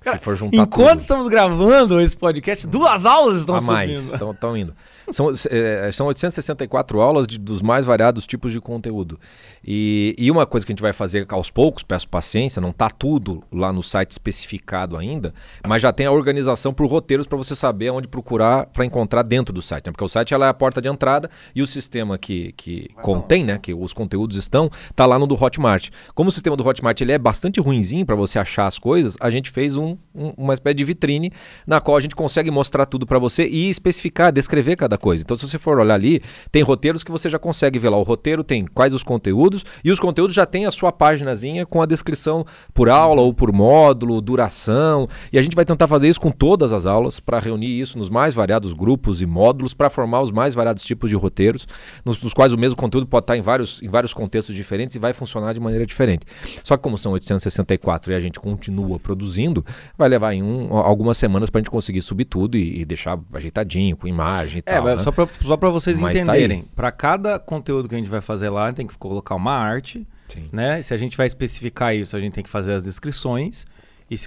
Cara, 0.00 0.18
se 0.18 0.24
for 0.24 0.36
juntar 0.36 0.56
enquanto 0.56 0.90
tudo. 0.90 1.00
estamos 1.02 1.28
gravando 1.28 2.00
esse 2.00 2.16
podcast, 2.16 2.66
duas 2.66 3.06
aulas 3.06 3.38
estão 3.38 3.54
a 3.54 3.60
mais, 3.60 4.12
estão 4.12 4.56
indo. 4.56 4.74
São, 5.12 5.32
é, 5.50 5.90
são 5.92 6.06
864 6.06 7.00
aulas 7.00 7.26
de, 7.26 7.38
dos 7.38 7.62
mais 7.62 7.84
variados 7.84 8.26
tipos 8.26 8.52
de 8.52 8.60
conteúdo. 8.60 9.18
E, 9.64 10.14
e, 10.18 10.30
uma 10.30 10.46
coisa 10.46 10.66
que 10.66 10.72
a 10.72 10.74
gente 10.74 10.82
vai 10.82 10.92
fazer 10.92 11.26
aos 11.30 11.50
poucos, 11.50 11.82
peço 11.82 12.08
paciência, 12.08 12.60
não 12.60 12.70
está 12.70 12.90
tudo 12.90 13.42
lá 13.52 13.72
no 13.72 13.82
site 13.82 14.10
especificado 14.10 14.96
ainda, 14.96 15.32
mas 15.66 15.82
já 15.82 15.92
tem 15.92 16.06
a 16.06 16.12
organização 16.12 16.72
por 16.72 16.86
roteiros 16.86 17.26
para 17.26 17.38
você 17.38 17.54
saber 17.54 17.90
onde 17.90 18.08
procurar 18.08 18.66
para 18.66 18.84
encontrar 18.84 19.22
dentro 19.22 19.52
do 19.52 19.62
site. 19.62 19.86
Né? 19.86 19.92
Porque 19.92 20.04
o 20.04 20.08
site 20.08 20.34
ela 20.34 20.46
é 20.46 20.48
a 20.48 20.54
porta 20.54 20.80
de 20.80 20.88
entrada 20.88 21.30
e 21.54 21.62
o 21.62 21.66
sistema 21.66 22.18
que, 22.18 22.52
que 22.52 22.88
contém, 23.02 23.44
né, 23.44 23.58
que 23.58 23.72
os 23.72 23.92
conteúdos 23.92 24.36
estão, 24.36 24.70
está 24.90 25.06
lá 25.06 25.18
no 25.18 25.26
do 25.26 25.42
Hotmart. 25.42 25.90
Como 26.14 26.28
o 26.28 26.32
sistema 26.32 26.56
do 26.56 26.66
Hotmart 26.66 27.00
ele 27.00 27.12
é 27.12 27.18
bastante 27.18 27.60
ruinzinho 27.60 28.04
para 28.04 28.16
você 28.16 28.38
achar 28.38 28.66
as 28.66 28.78
coisas, 28.78 29.16
a 29.20 29.30
gente 29.30 29.50
fez 29.50 29.76
um, 29.76 29.96
um, 30.14 30.32
uma 30.36 30.54
espécie 30.54 30.74
de 30.74 30.84
vitrine 30.84 31.32
na 31.66 31.80
qual 31.80 31.96
a 31.96 32.00
gente 32.00 32.14
consegue 32.14 32.50
mostrar 32.50 32.86
tudo 32.86 33.06
para 33.06 33.18
você 33.18 33.46
e 33.46 33.70
especificar, 33.70 34.32
descrever 34.32 34.76
cada 34.76 34.97
coisa. 34.98 35.22
Então, 35.22 35.36
se 35.36 35.48
você 35.48 35.58
for 35.58 35.78
olhar 35.78 35.94
ali, 35.94 36.20
tem 36.52 36.62
roteiros 36.62 37.02
que 37.02 37.10
você 37.10 37.28
já 37.28 37.38
consegue 37.38 37.78
ver 37.78 37.88
lá. 37.88 37.96
O 37.96 38.02
roteiro 38.02 38.44
tem 38.44 38.66
quais 38.66 38.92
os 38.92 39.02
conteúdos 39.02 39.64
e 39.82 39.90
os 39.90 39.98
conteúdos 39.98 40.34
já 40.34 40.44
tem 40.44 40.66
a 40.66 40.70
sua 40.70 40.92
páginazinha 40.92 41.64
com 41.64 41.80
a 41.80 41.86
descrição 41.86 42.44
por 42.74 42.88
aula 42.88 43.22
ou 43.22 43.32
por 43.32 43.52
módulo, 43.52 44.20
duração. 44.20 45.08
E 45.32 45.38
a 45.38 45.42
gente 45.42 45.54
vai 45.54 45.64
tentar 45.64 45.88
fazer 45.88 46.08
isso 46.08 46.20
com 46.20 46.30
todas 46.30 46.72
as 46.72 46.86
aulas 46.86 47.20
para 47.20 47.38
reunir 47.38 47.80
isso 47.80 47.98
nos 47.98 48.10
mais 48.10 48.34
variados 48.34 48.72
grupos 48.72 49.22
e 49.22 49.26
módulos 49.26 49.74
para 49.74 49.88
formar 49.88 50.20
os 50.20 50.30
mais 50.30 50.54
variados 50.54 50.84
tipos 50.84 51.10
de 51.10 51.16
roteiros, 51.16 51.66
nos, 52.04 52.22
nos, 52.22 52.34
quais 52.34 52.52
o 52.52 52.58
mesmo 52.58 52.76
conteúdo 52.76 53.06
pode 53.06 53.24
estar 53.24 53.36
em 53.36 53.40
vários, 53.40 53.82
em 53.82 53.88
vários 53.88 54.12
contextos 54.12 54.54
diferentes 54.54 54.96
e 54.96 54.98
vai 54.98 55.12
funcionar 55.12 55.52
de 55.52 55.60
maneira 55.60 55.86
diferente. 55.86 56.26
Só 56.64 56.76
que 56.76 56.82
como 56.82 56.98
são 56.98 57.12
864 57.12 58.12
e 58.12 58.14
a 58.14 58.20
gente 58.20 58.40
continua 58.40 58.98
produzindo, 58.98 59.64
vai 59.96 60.08
levar 60.08 60.32
em 60.32 60.42
um, 60.42 60.76
algumas 60.76 61.16
semanas 61.16 61.50
para 61.50 61.60
a 61.60 61.62
gente 61.62 61.70
conseguir 61.70 62.02
subir 62.02 62.24
tudo 62.24 62.56
e, 62.56 62.80
e, 62.80 62.84
deixar 62.84 63.18
ajeitadinho, 63.32 63.96
com 63.96 64.06
imagem 64.06 64.58
e 64.58 64.70
é, 64.70 64.74
tal. 64.74 64.87
Né? 64.96 65.02
Só 65.02 65.10
para 65.12 65.28
só 65.42 65.56
vocês 65.56 66.00
Mas 66.00 66.14
tá 66.14 66.20
entenderem, 66.20 66.62
tá 66.62 66.68
para 66.74 66.92
cada 66.92 67.38
conteúdo 67.38 67.88
que 67.88 67.94
a 67.94 67.98
gente 67.98 68.10
vai 68.10 68.20
fazer 68.20 68.50
lá, 68.50 68.72
tem 68.72 68.86
que 68.86 68.96
colocar 68.96 69.34
uma 69.34 69.54
arte, 69.54 70.06
Sim. 70.28 70.48
né? 70.52 70.82
Se 70.82 70.94
a 70.94 70.96
gente 70.96 71.16
vai 71.16 71.26
especificar 71.26 71.94
isso, 71.94 72.16
a 72.16 72.20
gente 72.20 72.32
tem 72.32 72.44
que 72.44 72.50
fazer 72.50 72.72
as 72.72 72.84
descrições. 72.84 73.66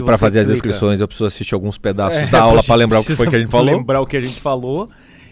Para 0.06 0.18
fazer 0.18 0.40
clica... 0.40 0.42
as 0.42 0.48
descrições, 0.48 1.00
eu 1.00 1.08
preciso 1.08 1.26
assistir 1.26 1.56
alguns 1.56 1.78
pedaços 1.78 2.20
é, 2.20 2.28
da 2.28 2.42
aula 2.44 2.64
para 2.64 2.76
lembrar 2.76 3.00
o 3.00 3.04
que 3.04 3.16
foi 3.16 3.28
que 3.28 3.36
a 3.36 3.40
gente 3.40 3.50
falou. 3.50 3.76
Lembrar 3.76 4.02
o 4.02 4.06
que 4.06 4.16
a 4.16 4.22
gente 4.22 4.40
falou. 4.40 4.90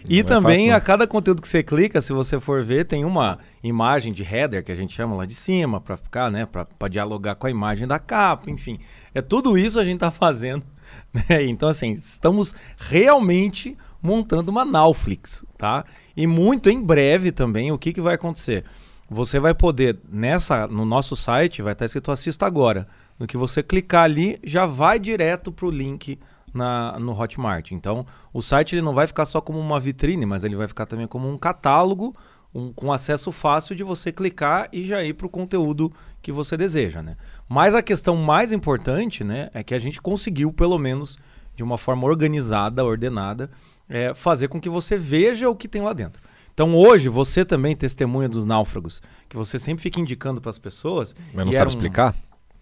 E 0.08 0.22
também 0.22 0.68
fácil, 0.68 0.76
a 0.76 0.80
cada 0.80 1.06
conteúdo 1.06 1.42
que 1.42 1.48
você 1.48 1.62
clica, 1.62 2.00
se 2.00 2.12
você 2.12 2.40
for 2.40 2.64
ver, 2.64 2.86
tem 2.86 3.04
uma 3.04 3.38
imagem 3.62 4.12
de 4.12 4.22
header 4.22 4.64
que 4.64 4.72
a 4.72 4.74
gente 4.74 4.94
chama 4.94 5.14
lá 5.14 5.26
de 5.26 5.34
cima 5.34 5.80
para 5.80 5.96
ficar, 5.96 6.30
né, 6.30 6.46
para 6.46 6.88
dialogar 6.88 7.34
com 7.34 7.46
a 7.46 7.50
imagem 7.50 7.86
da 7.86 7.98
capa, 7.98 8.50
enfim. 8.50 8.78
É 9.14 9.20
tudo 9.20 9.58
isso 9.58 9.78
a 9.78 9.84
gente 9.84 9.96
está 9.96 10.10
fazendo. 10.10 10.64
Né? 11.12 11.44
Então 11.44 11.68
assim, 11.68 11.92
estamos 11.92 12.52
realmente 12.76 13.76
montando 14.02 14.50
uma 14.50 14.64
Nauflix, 14.64 15.44
tá? 15.56 15.84
E 16.16 16.26
muito 16.26 16.70
em 16.70 16.82
breve 16.82 17.32
também, 17.32 17.70
o 17.72 17.78
que, 17.78 17.92
que 17.92 18.00
vai 18.00 18.14
acontecer? 18.14 18.64
Você 19.08 19.40
vai 19.40 19.54
poder, 19.54 19.98
nessa, 20.08 20.68
no 20.68 20.84
nosso 20.84 21.16
site, 21.16 21.62
vai 21.62 21.72
estar 21.72 21.84
escrito 21.84 22.12
assista 22.12 22.46
agora. 22.46 22.86
No 23.18 23.26
que 23.26 23.36
você 23.36 23.62
clicar 23.62 24.04
ali, 24.04 24.38
já 24.44 24.66
vai 24.66 24.98
direto 24.98 25.50
para 25.50 25.66
o 25.66 25.70
link 25.70 26.18
na, 26.54 26.98
no 26.98 27.18
Hotmart. 27.18 27.72
Então, 27.72 28.06
o 28.32 28.40
site 28.40 28.74
ele 28.74 28.82
não 28.82 28.94
vai 28.94 29.06
ficar 29.06 29.26
só 29.26 29.40
como 29.40 29.58
uma 29.58 29.80
vitrine, 29.80 30.24
mas 30.24 30.44
ele 30.44 30.54
vai 30.54 30.68
ficar 30.68 30.86
também 30.86 31.08
como 31.08 31.28
um 31.28 31.36
catálogo 31.36 32.14
um, 32.54 32.72
com 32.72 32.92
acesso 32.92 33.32
fácil 33.32 33.74
de 33.74 33.82
você 33.82 34.12
clicar 34.12 34.68
e 34.72 34.84
já 34.84 35.02
ir 35.02 35.14
para 35.14 35.26
o 35.26 35.30
conteúdo 35.30 35.92
que 36.22 36.32
você 36.32 36.56
deseja. 36.56 37.02
Né? 37.02 37.16
Mas 37.48 37.74
a 37.74 37.82
questão 37.82 38.16
mais 38.16 38.52
importante 38.52 39.24
né, 39.24 39.50
é 39.54 39.62
que 39.62 39.74
a 39.74 39.78
gente 39.78 40.00
conseguiu, 40.00 40.52
pelo 40.52 40.78
menos 40.78 41.18
de 41.56 41.62
uma 41.62 41.78
forma 41.78 42.06
organizada, 42.06 42.84
ordenada, 42.84 43.50
é, 43.90 44.14
fazer 44.14 44.48
com 44.48 44.60
que 44.60 44.68
você 44.68 44.96
veja 44.96 45.50
o 45.50 45.56
que 45.56 45.66
tem 45.66 45.82
lá 45.82 45.92
dentro. 45.92 46.22
Então 46.54 46.74
hoje 46.76 47.08
você 47.08 47.44
também 47.44 47.74
testemunha 47.74 48.28
dos 48.28 48.44
náufragos, 48.44 49.02
que 49.28 49.36
você 49.36 49.58
sempre 49.58 49.82
fica 49.82 50.00
indicando 50.00 50.40
para 50.40 50.50
as 50.50 50.58
pessoas. 50.58 51.14
Mas 51.34 51.44
não 51.44 51.52
sabe 51.52 51.66
um, 51.66 51.68
explicar? 51.70 52.14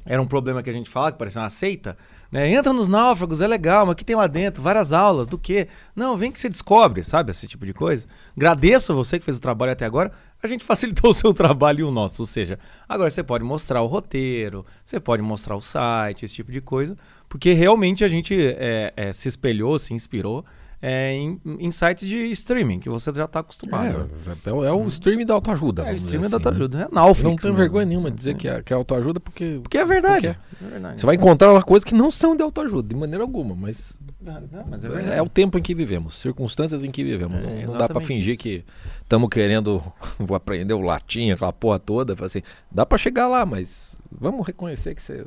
Era 0.06 0.22
um 0.22 0.26
problema 0.26 0.62
que 0.62 0.70
a 0.70 0.72
gente 0.72 0.88
fala, 0.88 1.12
que 1.12 1.18
parecia 1.18 1.42
uma 1.42 1.50
seita. 1.50 1.96
Né? 2.32 2.50
Entra 2.50 2.72
nos 2.72 2.88
náufragos, 2.88 3.42
é 3.42 3.46
legal, 3.46 3.84
mas 3.84 3.92
o 3.92 3.96
que 3.96 4.04
tem 4.04 4.16
lá 4.16 4.26
dentro? 4.26 4.62
Várias 4.62 4.92
aulas, 4.92 5.26
do 5.28 5.36
quê? 5.36 5.68
Não, 5.94 6.16
vem 6.16 6.32
que 6.32 6.38
você 6.38 6.48
descobre, 6.48 7.04
sabe? 7.04 7.30
Esse 7.30 7.46
tipo 7.46 7.66
de 7.66 7.74
coisa. 7.74 8.06
Agradeço 8.34 8.92
a 8.92 8.94
você 8.94 9.18
que 9.18 9.24
fez 9.24 9.36
o 9.36 9.40
trabalho 9.40 9.72
até 9.72 9.84
agora. 9.84 10.10
A 10.42 10.46
gente 10.46 10.64
facilitou 10.64 11.10
o 11.10 11.14
seu 11.14 11.34
trabalho 11.34 11.80
e 11.80 11.82
o 11.82 11.90
nosso. 11.90 12.22
Ou 12.22 12.26
seja, 12.26 12.58
agora 12.88 13.10
você 13.10 13.22
pode 13.22 13.44
mostrar 13.44 13.82
o 13.82 13.86
roteiro, 13.86 14.64
você 14.82 14.98
pode 14.98 15.22
mostrar 15.22 15.56
o 15.56 15.60
site, 15.60 16.24
esse 16.24 16.34
tipo 16.34 16.50
de 16.50 16.62
coisa. 16.62 16.96
Porque 17.28 17.52
realmente 17.52 18.02
a 18.02 18.08
gente 18.08 18.34
é, 18.34 18.94
é, 18.96 19.12
se 19.12 19.28
espelhou, 19.28 19.78
se 19.78 19.92
inspirou 19.92 20.44
é, 20.80 21.12
em, 21.12 21.40
em, 21.44 21.70
sites 21.72 22.08
de 22.08 22.16
streaming, 22.30 22.78
que 22.78 22.88
você 22.88 23.12
já 23.12 23.24
está 23.24 23.40
acostumado. 23.40 24.08
É, 24.26 24.48
é, 24.48 24.68
é, 24.68 24.72
o 24.72 24.86
streaming 24.86 25.26
da 25.26 25.34
autoajuda. 25.34 25.82
É 25.82 25.92
o 25.92 25.96
streaming 25.96 26.26
assim, 26.26 26.30
da 26.30 26.36
autoajuda. 26.36 26.78
Né? 26.78 26.88
É 26.90 26.94
Nauflix, 26.94 27.24
não 27.24 27.36
tenho 27.36 27.54
vergonha 27.54 27.84
nenhuma 27.84 28.10
de 28.10 28.16
dizer 28.16 28.36
que 28.36 28.46
é, 28.46 28.62
que 28.62 28.72
é 28.72 28.76
autoajuda 28.76 29.18
porque... 29.18 29.58
Porque 29.60 29.76
é 29.76 29.84
verdade. 29.84 30.38
Porque 30.48 30.64
é. 30.64 30.68
verdade. 30.68 31.00
Você 31.00 31.06
vai 31.06 31.16
encontrar 31.16 31.62
coisas 31.64 31.84
que 31.84 31.94
não 31.94 32.10
são 32.10 32.36
de 32.36 32.42
autoajuda, 32.42 32.88
de 32.88 32.94
maneira 32.94 33.24
alguma, 33.24 33.56
mas... 33.56 33.96
Não, 34.20 34.66
mas 34.68 34.84
é, 34.84 35.16
é, 35.16 35.22
o 35.22 35.28
tempo 35.28 35.58
em 35.58 35.62
que 35.62 35.74
vivemos, 35.74 36.14
circunstâncias 36.14 36.84
em 36.84 36.90
que 36.90 37.02
vivemos. 37.02 37.40
não, 37.40 37.72
não 37.72 37.78
dá 37.78 37.88
para 37.88 38.00
fingir 38.00 38.34
isso. 38.34 38.42
que 38.42 38.64
estamos 39.02 39.28
querendo 39.30 39.82
vou 40.18 40.36
aprender 40.36 40.74
o 40.74 40.80
latim, 40.80 41.30
aquela 41.30 41.52
porra 41.52 41.78
toda. 41.78 42.14
Assim, 42.24 42.42
dá 42.70 42.86
para 42.86 42.98
chegar 42.98 43.26
lá, 43.26 43.44
mas 43.44 43.98
vamos 44.12 44.46
reconhecer 44.46 44.94
que 44.94 45.02
você... 45.02 45.24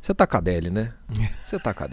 Você 0.00 0.12
tá 0.12 0.26
com 0.26 0.36
a 0.36 0.40
Deli, 0.40 0.70
né? 0.70 0.92
Você 1.46 1.58
tá 1.58 1.72
com 1.72 1.84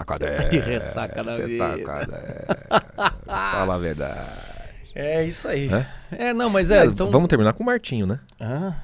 a 0.00 0.18
Deli. 0.18 0.36
Tá 0.36 0.42
com 0.42 0.44
a 0.44 0.44
Tá 0.44 0.48
de 0.48 0.58
ressaca 0.58 1.22
na 1.22 1.30
Você 1.30 1.58
tá 1.58 1.78
com 1.78 1.90
a 1.90 3.10
Fala 3.52 3.74
a 3.74 3.78
verdade. 3.78 4.54
É 4.94 5.24
isso 5.24 5.48
aí. 5.48 5.68
É, 5.72 6.28
é 6.28 6.34
não, 6.34 6.48
mas 6.48 6.70
é, 6.70 6.82
é, 6.82 6.86
então... 6.86 7.10
Vamos 7.10 7.28
terminar 7.28 7.52
com 7.52 7.62
o 7.62 7.66
Martinho, 7.66 8.06
né? 8.06 8.20
Ah. 8.40 8.74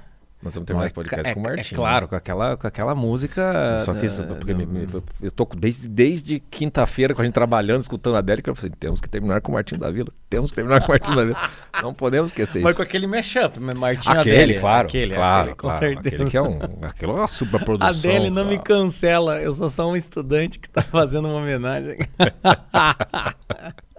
Nós 0.42 0.54
vamos 0.54 0.66
terminar 0.66 0.86
esse 0.86 0.94
podcast 0.94 1.30
é, 1.30 1.34
com 1.34 1.40
o 1.40 1.42
Martinho. 1.42 1.76
É 1.76 1.76
claro, 1.76 2.04
né? 2.06 2.08
com, 2.08 2.16
aquela, 2.16 2.56
com 2.56 2.66
aquela 2.66 2.94
música. 2.94 3.80
Só 3.84 3.92
que 3.92 4.06
isso, 4.06 4.24
porque 4.24 4.54
me, 4.54 4.64
me, 4.64 4.86
eu 5.20 5.30
tô 5.30 5.46
desde, 5.54 5.86
desde 5.86 6.40
quinta-feira 6.40 7.14
com 7.14 7.20
a 7.20 7.24
gente 7.24 7.34
trabalhando, 7.34 7.82
escutando 7.82 8.16
a 8.16 8.22
Délica, 8.22 8.50
eu 8.50 8.54
falei, 8.54 8.72
temos 8.78 9.02
que 9.02 9.08
terminar 9.08 9.42
com 9.42 9.52
o 9.52 9.54
Martinho 9.54 9.78
da 9.78 9.90
Vila. 9.90 10.08
Temos 10.30 10.50
que 10.50 10.54
terminar 10.54 10.80
com 10.80 10.86
o 10.86 10.90
Martinho 10.90 11.16
da 11.16 11.24
Vila. 11.24 11.38
Não 11.82 11.92
podemos 11.92 12.30
esquecer 12.30 12.62
Mas 12.62 12.70
isso. 12.70 12.76
com 12.76 12.82
aquele 12.82 13.06
mashup, 13.06 13.60
Martinho 13.60 14.18
aquele, 14.18 14.54
claro. 14.58 14.88
Aquele, 14.88 15.14
claro, 15.14 15.50
aquele, 15.50 15.56
claro. 15.56 15.56
Com 15.56 15.70
certeza. 15.78 16.16
Aquele 16.16 16.30
que 16.30 16.36
é 16.38 16.42
um. 16.42 16.58
Aquilo 16.82 17.12
é 17.12 17.16
uma 17.16 17.28
superprodução. 17.28 17.88
A 17.88 17.90
Adele 17.90 18.30
não 18.30 18.46
me 18.46 18.58
cancela, 18.58 19.42
eu 19.42 19.52
sou 19.52 19.68
só 19.68 19.90
um 19.90 19.96
estudante 19.96 20.58
que 20.58 20.70
tá 20.70 20.80
fazendo 20.90 21.28
uma 21.28 21.36
homenagem. 21.36 21.98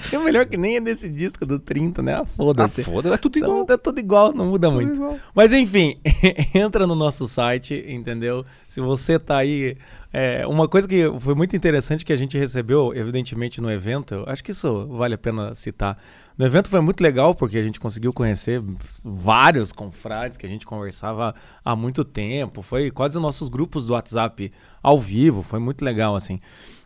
É 0.12 0.18
melhor 0.18 0.46
que 0.46 0.56
nem 0.56 0.76
é 0.76 0.80
desse 0.80 1.08
disco 1.08 1.44
do 1.46 1.58
30, 1.58 2.02
né? 2.02 2.14
Ah, 2.14 2.24
foda-se. 2.24 2.80
Ah, 2.80 2.84
foda 2.84 3.14
é 3.14 3.16
tudo 3.16 3.38
então, 3.38 3.50
igual. 3.50 3.66
É 3.68 3.76
tudo 3.76 4.00
igual, 4.00 4.32
não 4.32 4.46
muda 4.46 4.70
muito. 4.70 4.94
Igual. 4.94 5.18
Mas 5.34 5.52
enfim, 5.52 6.00
entra 6.54 6.86
no 6.86 6.94
nosso 6.94 7.26
site, 7.28 7.84
entendeu? 7.88 8.44
Se 8.66 8.80
você 8.80 9.18
tá 9.18 9.38
aí. 9.38 9.76
É, 10.12 10.44
uma 10.44 10.66
coisa 10.66 10.88
que 10.88 11.08
foi 11.20 11.36
muito 11.36 11.54
interessante 11.54 12.04
que 12.04 12.12
a 12.12 12.16
gente 12.16 12.36
recebeu, 12.36 12.92
evidentemente, 12.96 13.60
no 13.60 13.70
evento, 13.70 14.24
acho 14.26 14.42
que 14.42 14.50
isso 14.50 14.88
vale 14.88 15.14
a 15.14 15.18
pena 15.18 15.54
citar. 15.54 15.96
No 16.36 16.44
evento 16.44 16.68
foi 16.68 16.80
muito 16.80 17.00
legal 17.00 17.32
porque 17.32 17.58
a 17.58 17.62
gente 17.62 17.78
conseguiu 17.78 18.12
conhecer 18.12 18.60
vários 19.04 19.70
confrades 19.72 20.36
que 20.36 20.46
a 20.46 20.48
gente 20.48 20.66
conversava 20.66 21.34
há 21.64 21.76
muito 21.76 22.04
tempo. 22.04 22.60
Foi 22.60 22.90
quase 22.90 23.18
os 23.18 23.22
nossos 23.22 23.48
grupos 23.48 23.86
do 23.86 23.92
WhatsApp 23.92 24.50
ao 24.82 24.98
vivo, 24.98 25.42
foi 25.42 25.60
muito 25.60 25.84
legal, 25.84 26.16
assim. 26.16 26.40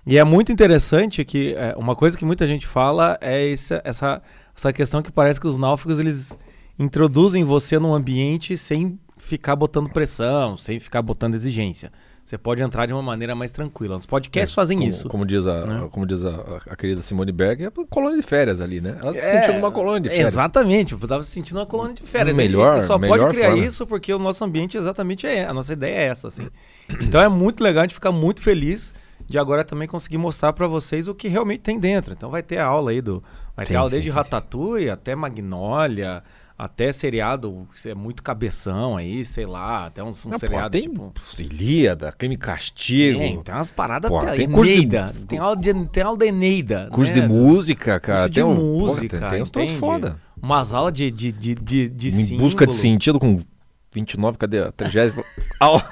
E 0.06 0.18
é 0.18 0.24
muito 0.24 0.52
interessante 0.52 1.24
que 1.24 1.54
é, 1.54 1.74
uma 1.76 1.96
coisa 1.96 2.16
que 2.16 2.24
muita 2.24 2.46
gente 2.46 2.66
fala 2.66 3.18
é 3.20 3.50
essa, 3.50 3.80
essa, 3.84 4.22
essa 4.54 4.72
questão 4.72 5.02
que 5.02 5.10
parece 5.10 5.40
que 5.40 5.46
os 5.46 5.58
náufragos 5.58 5.98
eles 5.98 6.38
introduzem 6.78 7.42
você 7.44 7.78
num 7.78 7.94
ambiente 7.94 8.56
sem 8.56 8.98
ficar 9.16 9.56
botando 9.56 9.88
pressão, 9.88 10.56
sem 10.56 10.78
ficar 10.78 11.00
botando 11.00 11.34
exigência. 11.34 11.90
Você 12.24 12.38
pode 12.38 12.62
entrar 12.62 12.86
de 12.86 12.92
uma 12.92 13.02
maneira 13.02 13.34
mais 13.34 13.52
tranquila. 13.52 13.98
Os 13.98 14.06
podcasts 14.06 14.52
é, 14.52 14.54
fazem 14.54 14.78
como, 14.78 14.88
isso. 14.88 15.08
Como 15.08 15.26
diz, 15.26 15.46
a, 15.46 15.66
né? 15.66 15.88
como 15.90 16.06
diz 16.06 16.24
a, 16.24 16.62
a, 16.70 16.74
querida 16.74 17.02
Simone 17.02 17.30
Berg, 17.30 17.64
é 17.64 17.70
colônia 17.90 18.16
de 18.16 18.22
férias 18.22 18.62
ali, 18.62 18.80
né? 18.80 18.96
Ela 18.98 19.12
se 19.12 19.20
é, 19.20 19.30
sentiu 19.30 19.54
numa 19.54 19.70
colônia 19.70 20.00
de 20.00 20.08
férias. 20.08 20.32
Exatamente, 20.32 20.92
eu 20.94 20.98
estava 20.98 21.22
se 21.22 21.30
sentindo 21.30 21.58
uma 21.58 21.66
colônia 21.66 21.94
de 21.94 22.02
férias. 22.02 22.34
Melhor, 22.34 22.78
e, 22.78 22.82
só 22.82 22.98
melhor 22.98 23.18
pode 23.18 23.34
criar 23.34 23.50
forma. 23.50 23.64
isso 23.64 23.86
porque 23.86 24.12
o 24.12 24.18
nosso 24.18 24.42
ambiente 24.42 24.78
exatamente 24.78 25.26
é. 25.26 25.46
A 25.46 25.52
nossa 25.52 25.74
ideia 25.74 25.98
é 25.98 26.04
essa, 26.04 26.28
assim. 26.28 26.48
Então 26.98 27.20
é 27.20 27.28
muito 27.28 27.62
legal, 27.62 27.82
a 27.82 27.84
gente 27.84 27.94
fica 27.94 28.10
muito 28.10 28.40
feliz 28.40 28.94
de 29.26 29.38
agora 29.38 29.64
também 29.64 29.88
conseguir 29.88 30.18
mostrar 30.18 30.52
para 30.52 30.66
vocês 30.66 31.08
o 31.08 31.14
que 31.14 31.28
realmente 31.28 31.60
tem 31.60 31.78
dentro. 31.78 32.12
Então 32.12 32.30
vai 32.30 32.42
ter 32.42 32.58
aula 32.58 32.90
aí 32.90 33.00
do. 33.00 33.22
Vai 33.56 33.66
sim, 33.66 33.72
ter 33.72 33.76
aula 33.76 33.90
desde 33.90 34.10
sim, 34.10 34.14
Ratatouille 34.14 34.90
até 34.90 35.14
Magnólia, 35.14 36.22
até 36.56 36.92
seriado, 36.92 37.66
é 37.84 37.94
muito 37.94 38.22
cabeção 38.22 38.96
aí, 38.96 39.24
sei 39.24 39.46
lá, 39.46 39.86
até 39.86 40.02
um, 40.02 40.08
um 40.08 40.30
Não, 40.30 40.38
seriado 40.38 40.64
pô, 40.64 40.70
tem 40.70 40.82
tipo. 40.82 41.12
Ilíada, 41.38 42.12
Crime 42.12 42.36
Castigo. 42.36 43.18
Tem, 43.18 43.42
tem 43.42 43.54
umas 43.54 43.70
paradas 43.70 44.10
pô, 44.10 44.20
tem 44.24 44.44
Eneida. 44.44 45.12
De... 45.12 45.26
Tem, 45.26 45.38
aula 45.38 45.56
de, 45.56 45.74
tem 45.86 46.02
aula 46.02 46.18
da 46.18 46.26
Eneida. 46.26 46.88
Curso 46.92 47.12
né? 47.12 47.20
de 47.20 47.28
música, 47.28 47.98
cara. 47.98 48.18
Curso 48.18 48.30
de 48.30 48.34
tem 48.34 48.44
um, 48.44 48.54
música. 48.54 49.08
Porra, 49.08 49.20
tem, 49.20 49.30
tem 49.30 49.42
uns 49.42 49.50
troços 49.50 49.78
foda. 49.78 50.16
Umas 50.40 50.74
aulas 50.74 50.92
de, 50.92 51.10
de, 51.10 51.32
de, 51.32 51.54
de, 51.54 51.88
de 51.88 52.08
Em 52.08 52.10
símbolo. 52.10 52.42
busca 52.42 52.66
de 52.66 52.74
sentido 52.74 53.18
com 53.18 53.40
29, 53.92 54.38
cadê 54.38 54.60
a 54.60 54.72
30 54.72 55.24
aula? 55.58 55.82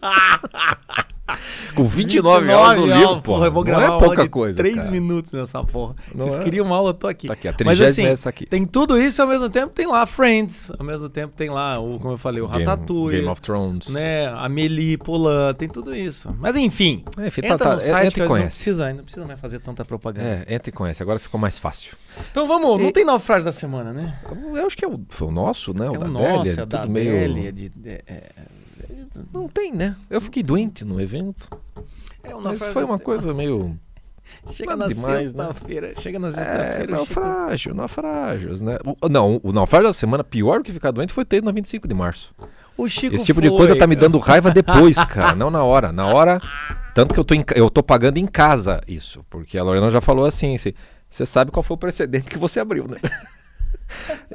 Com 1.74 1.84
29, 1.84 2.46
29 2.46 2.52
aulas 2.52 2.78
no 2.78 2.86
livro, 2.86 3.22
porra. 3.22 3.46
Eu 3.46 3.52
vou 3.52 3.62
gravar 3.62 3.88
não 3.88 3.96
é 3.96 3.98
pouca 3.98 4.28
coisa. 4.28 4.56
3 4.56 4.76
cara. 4.76 4.90
minutos 4.90 5.32
nessa 5.32 5.62
porra. 5.64 5.94
Não 6.14 6.26
Vocês 6.26 6.36
é? 6.36 6.44
queriam 6.44 6.66
uma 6.66 6.76
aula, 6.76 6.90
eu 6.90 6.94
tô 6.94 7.06
aqui. 7.06 7.26
Tá 7.26 7.34
aqui, 7.34 7.48
a 7.48 7.54
Mas 7.64 7.80
assim, 7.80 8.04
é 8.04 8.10
essa 8.10 8.28
aqui. 8.28 8.46
tem 8.46 8.64
tudo 8.64 9.00
isso 9.00 9.20
e 9.20 9.22
ao 9.22 9.28
mesmo 9.28 9.48
tempo 9.48 9.72
tem 9.72 9.86
lá 9.86 10.04
Friends. 10.06 10.70
Ao 10.78 10.84
mesmo 10.84 11.08
tempo 11.08 11.34
tem 11.36 11.50
lá, 11.50 11.78
o, 11.78 11.98
como 11.98 12.14
eu 12.14 12.18
falei, 12.18 12.42
o 12.42 12.48
Game, 12.48 12.64
Ratatouille. 12.64 13.16
Game 13.18 13.28
of 13.28 13.40
Thrones. 13.40 13.88
Né, 13.88 14.26
a 14.26 14.44
Amélie 14.46 14.96
Poulain, 14.96 15.54
tem 15.54 15.68
tudo 15.68 15.94
isso. 15.94 16.34
Mas 16.38 16.56
enfim, 16.56 17.04
é, 17.18 17.28
enfim 17.28 17.42
entra 17.44 17.58
tá, 17.58 17.74
no 17.74 17.80
site 17.80 18.06
entra 18.08 18.24
e 18.24 18.28
conhece. 18.28 18.44
não 18.44 18.48
precisa, 18.48 18.92
não 18.92 19.04
precisa 19.04 19.26
mais 19.26 19.40
fazer 19.40 19.60
tanta 19.60 19.84
propaganda. 19.84 20.44
É, 20.46 20.54
entra 20.54 20.70
e 20.70 20.72
conhece. 20.72 21.02
Agora 21.02 21.18
ficou 21.18 21.40
mais 21.40 21.58
fácil. 21.58 21.96
Então 22.30 22.46
vamos, 22.46 22.80
e... 22.80 22.82
não 22.82 22.92
tem 22.92 23.04
naufrágio 23.04 23.44
da 23.44 23.52
semana, 23.52 23.92
né? 23.92 24.18
Eu 24.54 24.66
acho 24.66 24.76
que 24.76 24.84
é 24.84 24.88
o, 24.88 25.00
foi 25.08 25.28
o 25.28 25.30
nosso, 25.30 25.72
né? 25.72 25.88
O 25.88 25.94
é 25.94 25.98
da 25.98 26.06
o 26.06 26.08
nosso, 26.08 26.44
Délia, 26.44 26.62
é 26.62 26.66
da 26.66 26.80
tudo 26.80 26.90
meio... 26.90 27.10
Délia, 27.10 27.52
de, 27.52 27.72
é, 27.84 28.02
é, 28.06 28.30
não 29.32 29.48
tem, 29.48 29.72
né? 29.72 29.96
Eu 30.08 30.20
fiquei 30.20 30.42
doente 30.42 30.84
no 30.84 31.00
evento. 31.00 31.48
É 32.22 32.34
um 32.34 32.40
Mas 32.40 32.62
foi 32.62 32.84
uma 32.84 32.98
coisa 32.98 33.32
meio. 33.34 33.78
Chega 34.52 34.76
na 34.76 34.88
sexta-feira. 34.88 35.88
Né? 35.88 35.94
Chega 35.98 36.18
na 36.18 36.30
sexta-feira. 36.30 36.84
É, 36.84 36.86
naufrágio, 36.86 37.74
naufrágios, 37.74 38.60
né? 38.60 38.78
O, 38.84 39.08
não, 39.08 39.40
o 39.42 39.52
naufrágio 39.52 39.88
da 39.88 39.92
semana 39.92 40.22
pior 40.22 40.58
do 40.58 40.64
que 40.64 40.72
ficar 40.72 40.92
doente 40.92 41.12
foi 41.12 41.24
ter 41.24 41.42
no 41.42 41.52
25 41.52 41.88
de 41.88 41.94
março. 41.94 42.32
Esse 42.86 43.26
tipo 43.26 43.40
foi, 43.40 43.42
de 43.42 43.50
coisa 43.50 43.76
tá 43.76 43.86
me 43.86 43.94
dando 43.94 44.18
raiva 44.18 44.50
depois, 44.50 44.96
cara, 45.04 45.34
não 45.34 45.50
na 45.50 45.62
hora. 45.62 45.92
Na 45.92 46.06
hora, 46.06 46.40
tanto 46.94 47.12
que 47.12 47.20
eu 47.20 47.24
tô, 47.24 47.34
em, 47.34 47.44
eu 47.54 47.68
tô 47.68 47.82
pagando 47.82 48.16
em 48.16 48.26
casa 48.26 48.80
isso, 48.88 49.24
porque 49.28 49.58
a 49.58 49.62
Lorena 49.62 49.90
já 49.90 50.00
falou 50.00 50.24
assim, 50.24 50.54
assim 50.54 50.72
você 51.10 51.26
sabe 51.26 51.50
qual 51.50 51.62
foi 51.62 51.74
o 51.74 51.78
precedente 51.78 52.28
que 52.28 52.38
você 52.38 52.60
abriu, 52.60 52.86
né? 52.88 52.96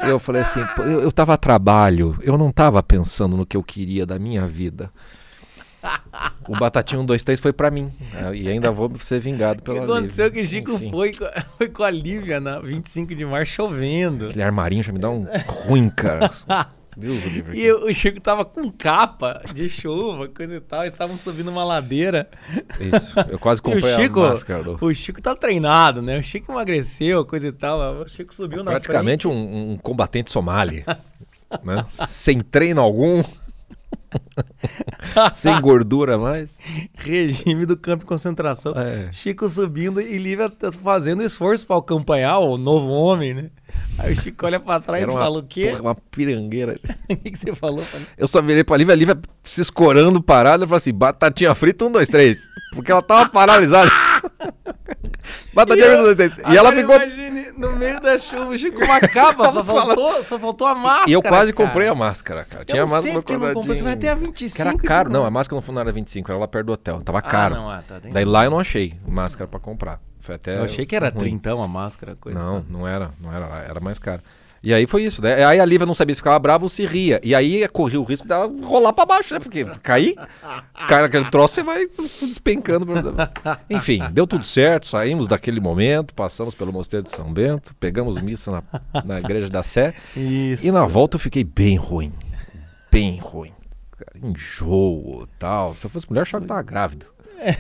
eu 0.02 0.20
falei 0.20 0.42
assim, 0.42 0.62
eu, 0.80 1.02
eu 1.02 1.12
tava 1.12 1.34
a 1.34 1.38
trabalho, 1.38 2.18
eu 2.22 2.38
não 2.38 2.52
tava 2.52 2.82
pensando 2.84 3.38
no 3.38 3.46
que 3.46 3.58
eu 3.58 3.64
queria 3.64 4.06
da 4.06 4.20
minha 4.20 4.46
vida. 4.48 4.92
O 6.48 6.58
Batatinha 6.58 7.00
1, 7.00 7.06
2, 7.06 7.24
3 7.24 7.40
foi 7.40 7.54
pra 7.54 7.70
mim. 7.70 7.92
É, 8.14 8.36
e 8.36 8.50
ainda 8.50 8.72
vou 8.72 8.92
ser 9.00 9.20
vingado 9.20 9.62
pela 9.62 9.78
O 9.78 9.86
que 9.86 9.92
aconteceu 9.92 10.26
Lívia. 10.28 10.42
que 10.44 10.48
Chico 10.48 10.80
foi, 10.90 11.12
foi 11.58 11.70
com 11.70 11.84
a 11.84 11.90
Lívia 11.90 12.40
na 12.40 12.60
25 12.60 13.14
de 13.14 13.26
março 13.26 13.52
chovendo. 13.52 14.26
Aquele 14.26 14.44
armarinho 14.44 14.84
já 14.84 14.92
me 14.92 15.00
dá 15.00 15.10
um 15.10 15.28
ruim, 15.48 15.90
cara. 15.90 16.30
Deus 16.98 17.22
do 17.22 17.30
livro. 17.30 17.56
E 17.56 17.72
o 17.72 17.94
Chico 17.94 18.20
tava 18.22 18.46
com 18.46 18.72
capa 18.72 19.42
de 19.54 19.70
chuva, 19.70 20.28
coisa 20.30 20.56
e 20.56 20.62
tal. 20.62 20.86
Estavam 20.86 21.18
subindo 21.18 21.50
uma 21.50 21.64
ladeira. 21.64 22.30
Isso. 22.80 23.14
Eu 23.30 23.38
quase 23.38 23.62
comprei 23.64 23.94
o 23.94 23.96
Chico, 23.96 24.24
a 24.24 24.30
máscara. 24.30 24.64
Do... 24.64 24.78
O 24.80 24.94
Chico 24.94 25.22
tá 25.22 25.36
treinado, 25.36 26.02
né? 26.02 26.18
O 26.20 26.24
Chico 26.24 26.52
emagreceu, 26.52 27.26
coisa 27.26 27.48
e 27.48 27.52
tal. 27.52 28.02
O 28.02 28.08
Chico 28.08 28.34
subiu 28.34 28.64
na 28.64 28.72
Praticamente 28.72 29.28
um, 29.28 29.72
um 29.74 29.78
combatente 29.78 30.32
somali. 30.32 30.86
né? 31.64 31.86
Sem 31.90 32.42
treino 32.42 32.82
algum. 32.82 33.22
Sem 35.34 35.60
gordura 35.62 36.18
mais. 36.18 36.58
Regime 36.96 37.66
do 37.66 37.78
campo 37.78 38.04
de 38.04 38.06
concentração. 38.06 38.74
É. 38.76 39.12
Chico 39.12 39.48
subindo 39.48 40.02
e 40.02 40.18
Lívia 40.18 40.52
fazendo 40.84 41.24
esforço 41.24 41.66
para 41.66 41.78
acompanhar 41.78 42.40
o 42.40 42.58
novo 42.58 42.90
homem, 42.90 43.34
né? 43.34 43.50
Aí 43.98 44.14
o 44.14 44.22
Chico 44.22 44.46
olha 44.46 44.60
para 44.60 44.80
trás 44.80 45.04
Era 45.04 45.12
e 45.12 45.16
fala 45.16 45.40
o 45.40 45.44
quê? 45.44 45.70
Porra, 45.70 45.82
uma 45.82 45.96
pirangueira. 45.96 46.76
o 47.10 47.16
que, 47.16 47.32
que, 47.32 47.38
você 47.38 47.56
falou? 47.56 47.84
Eu 48.18 48.28
só 48.28 48.42
virei 48.42 48.64
pra 48.64 48.78
Lívia, 48.78 48.94
a 48.94 48.98
Lívia 48.98 49.20
se 49.44 49.62
escorando 49.62 50.22
parada. 50.22 50.64
Eu 50.64 50.68
falei 50.68 50.78
assim: 50.78 50.94
batatinha 50.94 51.56
frita, 51.56 51.86
um, 51.86 51.92
dois, 51.92 52.10
três. 52.10 52.48
Porque 52.74 52.92
ela 52.92 53.02
tava 53.02 53.30
paralisada. 53.30 53.92
Batatinha 55.56 56.00
um, 56.00 56.04
dois, 56.04 56.16
três. 56.18 56.38
E 56.38 56.58
ela 56.58 56.74
ficou. 56.74 56.96
Imagine, 56.96 57.52
no 57.58 57.72
meio 57.78 58.02
da 58.02 58.18
chuva, 58.18 58.54
com 58.72 58.84
uma 58.84 59.00
capa, 59.00 59.50
só 59.50 59.64
faltou, 59.64 60.24
só 60.24 60.38
faltou 60.38 60.68
a 60.68 60.76
máscara. 60.76 61.10
E 61.10 61.14
eu 61.14 61.22
quase 61.22 61.54
cara. 61.54 61.68
comprei 61.68 61.88
a 61.88 61.96
máscara, 61.96 62.44
cara. 62.44 62.66
Tinha 62.66 62.82
eu 62.82 62.86
a 62.86 62.90
máscara 62.90 63.14
porque 63.14 63.38
não 63.38 63.54
comprei, 63.54 63.76
você 63.76 63.84
vai 63.84 63.96
ter 63.96 64.10
a 64.10 64.16
25. 64.16 64.56
Que 64.56 64.62
era 64.62 64.78
caro. 64.78 65.10
Não, 65.10 65.26
a 65.26 65.32
máscara 65.32 65.64
não 65.66 65.82
era 65.82 65.92
25, 65.94 66.30
era 66.30 66.38
lá 66.38 66.48
perto 66.48 66.66
do 66.68 66.74
hotel. 66.74 67.02
Tava 67.02 67.20
ah, 67.20 67.22
caro. 67.22 67.56
Não, 67.56 67.72
ah, 67.72 67.82
tá, 67.88 68.02
Daí 68.12 68.26
lá 68.26 68.44
eu 68.44 68.52
não 68.52 68.60
achei 68.60 69.00
máscara 69.08 69.48
pra 69.48 69.60
comprar. 69.60 70.02
Foi 70.20 70.36
até 70.36 70.58
eu 70.58 70.64
achei 70.64 70.86
que 70.86 70.96
era 70.96 71.10
ruim. 71.10 71.40
30 71.40 71.52
a 71.52 71.68
máscara. 71.68 72.16
Coisa 72.16 72.38
não, 72.38 72.66
não 72.70 72.88
era. 72.88 73.12
Não 73.22 73.32
era. 73.32 73.46
Era 73.70 73.80
mais 73.80 73.98
caro. 73.98 74.22
E 74.66 74.74
aí 74.74 74.88
foi 74.88 75.04
isso. 75.04 75.22
Né? 75.22 75.46
Aí 75.46 75.60
a 75.60 75.66
Lívia 75.66 75.86
não 75.86 75.94
sabia 75.94 76.16
se 76.16 76.20
ficava 76.20 76.40
brava 76.40 76.66
ou 76.66 76.70
se 76.70 76.86
ria. 76.88 77.22
E 77.24 77.36
aí 77.36 77.68
corria 77.70 78.02
o 78.02 78.04
risco 78.04 78.28
dela 78.28 78.52
rolar 78.64 78.92
pra 78.92 79.06
baixo, 79.06 79.34
né? 79.34 79.40
Porque 79.40 79.64
cair, 79.84 80.16
cai 80.88 81.04
naquele 81.04 81.26
troço, 81.30 81.54
você 81.54 81.64
vai 81.64 81.88
despencando. 82.22 82.88
Enfim, 83.70 84.02
deu 84.12 84.26
tudo 84.26 84.44
certo. 84.44 84.88
Saímos 84.88 85.28
daquele 85.28 85.60
momento, 85.60 86.16
passamos 86.16 86.56
pelo 86.56 86.74
Mosteiro 86.74 87.04
de 87.04 87.12
São 87.12 87.32
Bento, 87.32 87.76
pegamos 87.80 88.20
missa 88.20 88.52
na, 88.52 89.04
na 89.04 89.20
Igreja 89.20 89.50
da 89.50 89.62
Sé. 89.62 89.94
Isso. 90.18 90.66
E 90.66 90.72
na 90.72 90.88
volta 90.88 91.16
eu 91.16 91.20
fiquei 91.20 91.44
bem 91.44 91.78
ruim. 91.78 92.12
Bem 92.92 93.20
ruim. 93.20 93.54
Enjoo 94.22 95.28
tal. 95.38 95.76
Se 95.76 95.86
eu 95.86 95.90
fosse 95.92 96.10
mulher, 96.10 96.22
eu 96.22 96.24
achava 96.24 96.42
que 96.42 96.48
tava 96.48 96.64
grávida. 96.64 97.06
É 97.40 97.56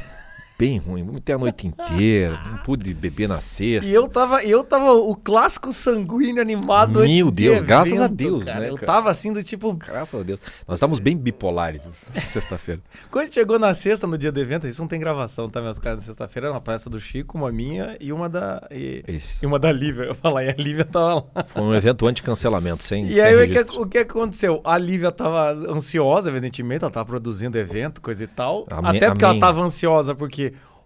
bem 0.57 0.77
ruim. 0.77 1.03
Vomitei 1.03 1.35
a 1.35 1.37
noite 1.37 1.67
inteira, 1.67 2.41
não 2.49 2.57
pude 2.57 2.93
beber 2.93 3.27
na 3.27 3.41
sexta. 3.41 3.89
E 3.89 3.93
eu 3.93 4.07
tava, 4.07 4.43
eu 4.43 4.63
tava 4.63 4.93
o 4.93 5.15
clássico 5.15 5.71
sanguíneo 5.73 6.41
animado. 6.41 7.01
Meu 7.01 7.29
Deus, 7.29 7.59
de 7.59 7.63
graças 7.63 7.99
a 7.99 8.07
Deus, 8.07 8.45
cara. 8.45 8.61
né? 8.61 8.69
Eu 8.69 8.77
tava 8.77 9.09
assim 9.09 9.31
do 9.33 9.43
tipo. 9.43 9.73
Graças 9.73 10.19
a 10.19 10.23
Deus. 10.23 10.39
Nós 10.67 10.77
estávamos 10.77 10.99
bem 10.99 11.15
bipolares 11.15 11.87
sexta-feira. 12.27 12.81
Quando 13.11 13.33
chegou 13.33 13.59
na 13.59 13.73
sexta, 13.73 14.07
no 14.07 14.17
dia 14.17 14.31
do 14.31 14.39
evento, 14.39 14.67
isso 14.67 14.81
não 14.81 14.87
tem 14.87 14.99
gravação, 14.99 15.49
tá, 15.49 15.61
meus 15.61 15.79
caras? 15.79 15.99
Na 15.99 16.05
sexta-feira, 16.05 16.51
uma 16.51 16.61
palestra 16.61 16.89
do 16.89 16.99
Chico, 16.99 17.37
uma 17.37 17.51
minha 17.51 17.97
e 17.99 18.11
uma 18.11 18.29
da. 18.29 18.65
E, 18.71 19.03
e 19.41 19.45
uma 19.45 19.59
da 19.59 19.71
Lívia. 19.71 20.03
Eu 20.03 20.15
falei, 20.15 20.49
a 20.49 20.53
Lívia 20.53 20.85
tava 20.85 21.15
lá. 21.15 21.43
Foi 21.47 21.61
um 21.61 21.73
evento 21.73 22.07
anti-cancelamento, 22.07 22.83
sem. 22.83 23.05
E 23.05 23.15
sem 23.15 23.21
aí 23.21 23.35
o 23.35 23.49
que, 23.49 23.79
o 23.79 23.85
que 23.85 23.97
aconteceu? 23.99 24.61
A 24.63 24.77
Lívia 24.77 25.11
tava 25.11 25.51
ansiosa, 25.69 26.29
evidentemente, 26.29 26.83
ela 26.83 26.91
tava 26.91 27.05
produzindo 27.05 27.57
evento, 27.57 28.01
coisa 28.01 28.23
e 28.23 28.27
tal. 28.27 28.65
A 28.69 28.89
até 28.89 29.09
porque 29.09 29.25
ela 29.25 29.39
tava 29.39 29.61
ansiosa, 29.61 30.15
porque 30.15 30.44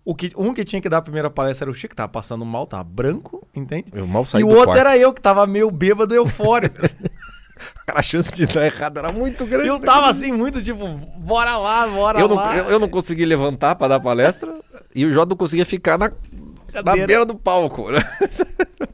o 0.09 0.15
que, 0.15 0.31
um 0.35 0.55
que 0.55 0.65
tinha 0.65 0.81
que 0.81 0.89
dar 0.89 0.97
a 0.97 1.01
primeira 1.03 1.29
palestra 1.29 1.65
era 1.65 1.71
o 1.71 1.73
Chico, 1.73 1.91
que 1.91 1.95
tava 1.95 2.09
passando 2.09 2.43
mal, 2.43 2.65
tava 2.65 2.83
branco, 2.83 3.47
entende? 3.55 3.85
Eu 3.93 4.07
mal 4.07 4.25
saí 4.25 4.41
e 4.41 4.43
o 4.43 4.47
outro 4.47 4.65
quarto. 4.65 4.79
era 4.79 4.97
eu, 4.97 5.13
que 5.13 5.21
tava 5.21 5.45
meio 5.45 5.69
bêbado 5.69 6.15
e 6.15 6.17
eufórico. 6.17 6.81
Cara, 7.85 7.99
a 7.99 8.01
chance 8.01 8.33
de 8.33 8.47
dar 8.47 8.65
errado 8.65 8.97
era 8.97 9.11
muito 9.11 9.45
grande. 9.45 9.67
Eu 9.67 9.77
tava 9.79 10.09
assim, 10.09 10.31
muito 10.31 10.63
tipo, 10.63 10.87
bora 11.15 11.57
lá, 11.57 11.85
bora 11.85 12.19
eu 12.19 12.27
lá. 12.27 12.47
Não, 12.47 12.55
eu, 12.55 12.63
eu, 12.71 12.79
não 12.79 12.89
consegui 12.89 13.23
levantar 13.23 13.75
pra 13.75 13.87
dar 13.87 13.99
palestra 13.99 14.51
e 14.95 15.05
o 15.05 15.13
Jó 15.13 15.27
não 15.27 15.37
conseguia 15.37 15.65
ficar 15.65 15.99
na, 15.99 16.11
na 16.83 16.93
beira 17.05 17.23
do 17.23 17.35
palco. 17.35 17.91
Né? 17.91 18.01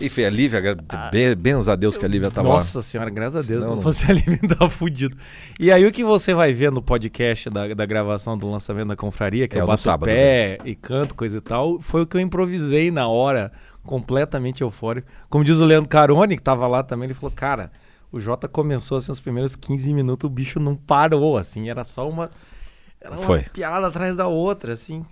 Enfim, 0.00 0.24
a 0.24 0.30
Lívia, 0.30 0.76
ah, 0.88 1.10
benza 1.38 1.72
a 1.72 1.76
Deus 1.76 1.96
que 1.96 2.04
a 2.04 2.08
Lívia 2.08 2.30
tava 2.30 2.48
Nossa 2.48 2.78
lá. 2.78 2.82
senhora, 2.82 3.10
graças 3.10 3.44
a 3.44 3.46
Deus, 3.46 3.66
não, 3.66 3.76
não 3.76 3.82
fosse 3.82 4.10
a 4.10 4.14
Lívia, 4.14 4.38
tava 4.48 4.70
fudido. 4.70 5.16
E 5.58 5.70
aí 5.70 5.86
o 5.86 5.92
que 5.92 6.02
você 6.02 6.32
vai 6.32 6.52
ver 6.52 6.72
no 6.72 6.80
podcast 6.80 7.50
da, 7.50 7.74
da 7.74 7.86
gravação 7.86 8.36
do 8.36 8.50
lançamento 8.50 8.88
da 8.88 8.96
confraria, 8.96 9.46
que 9.46 9.58
é, 9.58 9.60
eu 9.60 9.66
bato 9.66 9.82
sábado, 9.82 10.08
pé 10.08 10.58
né? 10.62 10.70
e 10.70 10.74
canto, 10.74 11.14
coisa 11.14 11.36
e 11.36 11.40
tal, 11.40 11.80
foi 11.80 12.02
o 12.02 12.06
que 12.06 12.16
eu 12.16 12.20
improvisei 12.20 12.90
na 12.90 13.08
hora, 13.08 13.52
completamente 13.84 14.62
eufórico. 14.62 15.06
Como 15.28 15.44
diz 15.44 15.58
o 15.58 15.64
Leandro 15.64 15.88
Caroni, 15.88 16.36
que 16.36 16.42
tava 16.42 16.66
lá 16.66 16.82
também, 16.82 17.06
ele 17.06 17.14
falou, 17.14 17.32
cara, 17.34 17.70
o 18.10 18.20
Jota 18.20 18.48
começou 18.48 18.96
assim, 18.96 19.12
os 19.12 19.20
primeiros 19.20 19.54
15 19.54 19.92
minutos, 19.92 20.26
o 20.28 20.32
bicho 20.32 20.58
não 20.58 20.74
parou, 20.74 21.36
assim, 21.36 21.68
era 21.68 21.84
só 21.84 22.08
uma... 22.08 22.30
Era 23.00 23.14
uma 23.14 23.22
foi. 23.22 23.40
piada 23.44 23.86
atrás 23.86 24.14
da 24.14 24.26
outra, 24.26 24.74
assim. 24.74 25.06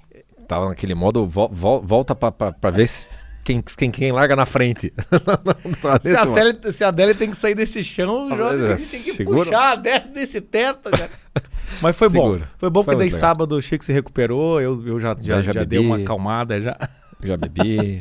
Tava 0.46 0.68
naquele 0.68 0.94
modo, 0.94 1.26
vo, 1.26 1.48
vo, 1.48 1.80
volta 1.80 2.14
pra, 2.14 2.30
pra, 2.30 2.52
pra 2.52 2.70
ver 2.70 2.86
se 2.86 3.06
quem, 3.48 3.62
quem, 3.62 3.90
quem 3.90 4.12
larga 4.12 4.36
na 4.36 4.44
frente. 4.44 4.92
se, 6.02 6.14
a 6.14 6.26
Célia, 6.26 6.58
se 6.70 6.84
a 6.84 6.88
Adélia 6.88 7.14
tem 7.14 7.30
que 7.30 7.36
sair 7.36 7.54
desse 7.54 7.82
chão, 7.82 8.30
o 8.30 8.36
Jorge 8.36 8.58
tem, 8.58 8.76
tem 8.76 9.02
que 9.02 9.12
Segura. 9.12 9.44
puxar, 9.44 9.76
desce 9.76 10.08
desse 10.08 10.40
teto, 10.40 10.90
cara. 10.90 11.10
Mas 11.80 11.96
foi 11.96 12.10
Segura. 12.10 12.40
bom. 12.40 12.46
Foi 12.58 12.70
bom 12.70 12.84
porque 12.84 12.98
daí 12.98 13.10
sábado 13.10 13.56
o 13.56 13.62
Chico 13.62 13.84
se 13.84 13.92
recuperou, 13.92 14.60
eu, 14.60 14.86
eu 14.86 15.00
já, 15.00 15.16
já, 15.18 15.40
já, 15.40 15.52
já 15.52 15.64
dei 15.64 15.78
uma 15.78 15.96
acalmada, 15.96 16.60
já. 16.60 16.76
Já 17.20 17.36
bebi, 17.36 17.98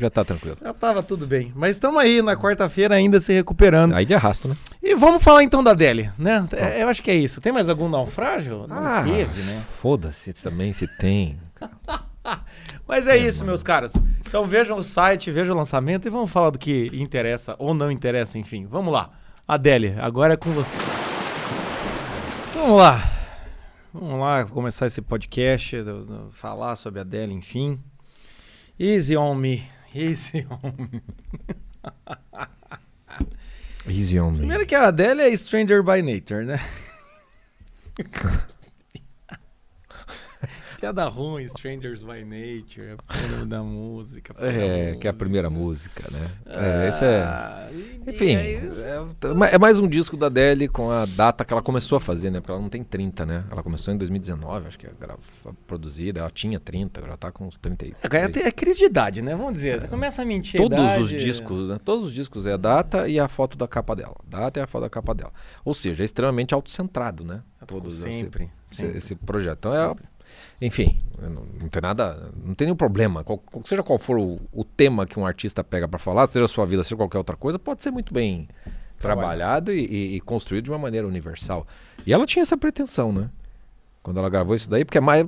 já 0.00 0.08
tá 0.08 0.24
tranquilo. 0.24 0.56
Já 0.62 0.72
tava 0.72 1.02
tudo 1.02 1.26
bem. 1.26 1.52
Mas 1.54 1.76
estamos 1.76 2.00
aí 2.00 2.22
na 2.22 2.34
quarta-feira 2.38 2.94
ainda 2.94 3.20
se 3.20 3.30
recuperando. 3.30 3.94
Aí 3.94 4.06
de 4.06 4.14
arrasto, 4.14 4.48
né? 4.48 4.56
E 4.82 4.94
vamos 4.94 5.22
falar 5.22 5.42
então 5.42 5.62
da 5.62 5.72
Adélia, 5.72 6.14
né? 6.18 6.42
É, 6.52 6.82
eu 6.82 6.88
acho 6.88 7.02
que 7.02 7.10
é 7.10 7.14
isso. 7.14 7.38
Tem 7.38 7.52
mais 7.52 7.68
algum 7.68 7.86
naufrágio? 7.86 8.66
Não 8.66 8.78
ah, 8.78 9.02
teve, 9.02 9.42
né? 9.42 9.62
Foda-se 9.78 10.32
também 10.32 10.72
se 10.72 10.86
tem. 10.86 11.38
Mas 12.86 13.06
é, 13.06 13.16
é 13.16 13.16
isso, 13.18 13.38
mano. 13.38 13.52
meus 13.52 13.62
caras. 13.62 13.94
Então 14.20 14.46
vejam 14.46 14.78
o 14.78 14.82
site, 14.82 15.30
vejam 15.30 15.54
o 15.54 15.58
lançamento 15.58 16.06
e 16.06 16.10
vamos 16.10 16.30
falar 16.30 16.50
do 16.50 16.58
que 16.58 16.90
interessa 16.92 17.56
ou 17.58 17.74
não 17.74 17.90
interessa, 17.90 18.38
enfim. 18.38 18.66
Vamos 18.66 18.92
lá. 18.92 19.10
Adélia, 19.46 19.96
agora 20.00 20.34
é 20.34 20.36
com 20.36 20.50
você. 20.50 20.76
Vamos 22.54 22.78
lá. 22.78 23.12
Vamos 23.92 24.18
lá 24.18 24.44
começar 24.44 24.86
esse 24.86 25.00
podcast, 25.00 25.76
falar 26.32 26.76
sobre 26.76 26.98
a 26.98 27.02
Adélia, 27.02 27.34
enfim. 27.34 27.80
Easy 28.78 29.16
on 29.16 29.34
me. 29.34 29.62
Easy 29.94 30.46
on 30.50 30.72
me. 30.92 31.02
Easy 33.88 34.20
on 34.20 34.32
me. 34.32 34.38
Primeiro 34.38 34.66
que 34.66 34.74
a 34.74 34.88
Adélia 34.88 35.32
é 35.32 35.36
Stranger 35.36 35.82
by 35.82 36.02
Nature, 36.02 36.44
né? 36.44 36.60
Piada 40.78 41.08
ruim, 41.08 41.44
Strangers 41.44 42.02
by 42.02 42.22
Nature, 42.22 42.88
é 42.88 42.94
o 42.94 43.30
nome 43.30 43.46
da 43.46 43.62
música. 43.62 44.34
É, 44.38 44.94
que 44.96 45.06
é 45.06 45.10
a 45.10 45.14
primeira 45.14 45.48
música, 45.48 46.06
né? 46.10 46.30
É, 46.44 46.88
esse 46.88 47.02
é. 47.02 47.22
Ah, 47.22 47.68
enfim, 48.06 48.36
é, 48.36 49.54
é, 49.54 49.58
mais 49.58 49.78
um 49.78 49.88
disco 49.88 50.18
da 50.18 50.26
Adele 50.26 50.68
com 50.68 50.90
a 50.90 51.06
data 51.06 51.46
que 51.46 51.52
ela 51.52 51.62
começou 51.62 51.96
a 51.96 52.00
fazer, 52.00 52.30
né? 52.30 52.40
Porque 52.40 52.52
ela 52.52 52.60
não 52.60 52.68
tem 52.68 52.82
30, 52.82 53.24
né? 53.24 53.44
Ela 53.50 53.62
começou 53.62 53.94
em 53.94 53.96
2019, 53.96 54.68
acho 54.68 54.78
que 54.78 54.86
é 54.86 54.90
produzida. 55.66 56.20
Ela 56.20 56.30
tinha 56.30 56.60
30, 56.60 57.00
agora 57.00 57.16
tá 57.16 57.32
com 57.32 57.46
uns 57.46 57.56
30. 57.56 57.86
É, 57.86 58.48
é 58.48 58.52
crise 58.52 58.80
de 58.80 58.84
idade, 58.84 59.22
né? 59.22 59.34
Vamos 59.34 59.54
dizer, 59.54 59.80
você 59.80 59.88
começa 59.88 60.20
a 60.20 60.24
mentir. 60.26 60.60
Todos 60.60 60.98
os 60.98 61.08
discos, 61.08 61.70
né? 61.70 61.80
Todos 61.82 62.08
os 62.08 62.14
discos 62.14 62.44
é 62.44 62.52
a 62.52 62.58
data 62.58 63.08
e 63.08 63.18
a 63.18 63.28
foto 63.28 63.56
da 63.56 63.66
capa 63.66 63.96
dela. 63.96 64.16
Data 64.28 64.60
e 64.60 64.62
a 64.62 64.66
foto 64.66 64.82
da 64.82 64.90
capa 64.90 65.14
dela. 65.14 65.32
Ou 65.64 65.72
seja, 65.72 66.02
é 66.02 66.04
extremamente 66.04 66.52
autocentrado, 66.52 67.24
né? 67.24 67.42
Todos 67.66 67.96
sempre, 67.96 68.50
esse, 68.66 68.76
sempre. 68.76 68.98
esse 68.98 69.14
projeto. 69.14 69.68
Então 69.68 69.74
é 69.74 69.96
enfim, 70.60 70.96
não, 71.20 71.68
tem 71.68 71.82
nada, 71.82 72.30
não 72.42 72.54
tem 72.54 72.66
nenhum 72.66 72.76
problema. 72.76 73.22
Qual, 73.22 73.42
seja 73.64 73.82
qual 73.82 73.98
for 73.98 74.18
o, 74.18 74.40
o, 74.52 74.64
tema 74.64 75.06
que 75.06 75.18
um 75.18 75.26
artista 75.26 75.62
pega 75.62 75.86
para 75.86 75.98
falar, 75.98 76.26
seja 76.28 76.46
a 76.46 76.48
sua 76.48 76.64
vida, 76.64 76.82
seja 76.82 76.96
qualquer 76.96 77.18
outra 77.18 77.36
coisa, 77.36 77.58
pode 77.58 77.82
ser 77.82 77.90
muito 77.90 78.14
bem 78.14 78.48
trabalhado 78.98 79.70
e, 79.72 79.84
e, 79.84 80.16
e, 80.16 80.20
construído 80.20 80.64
de 80.64 80.70
uma 80.70 80.78
maneira 80.78 81.06
universal. 81.06 81.66
E 82.06 82.12
ela 82.12 82.24
tinha 82.24 82.42
essa 82.42 82.56
pretensão, 82.56 83.12
né? 83.12 83.28
Quando 84.02 84.18
ela 84.18 84.30
gravou 84.30 84.54
isso 84.54 84.70
daí, 84.70 84.84
porque 84.84 84.98
é 84.98 85.00
mais, 85.00 85.26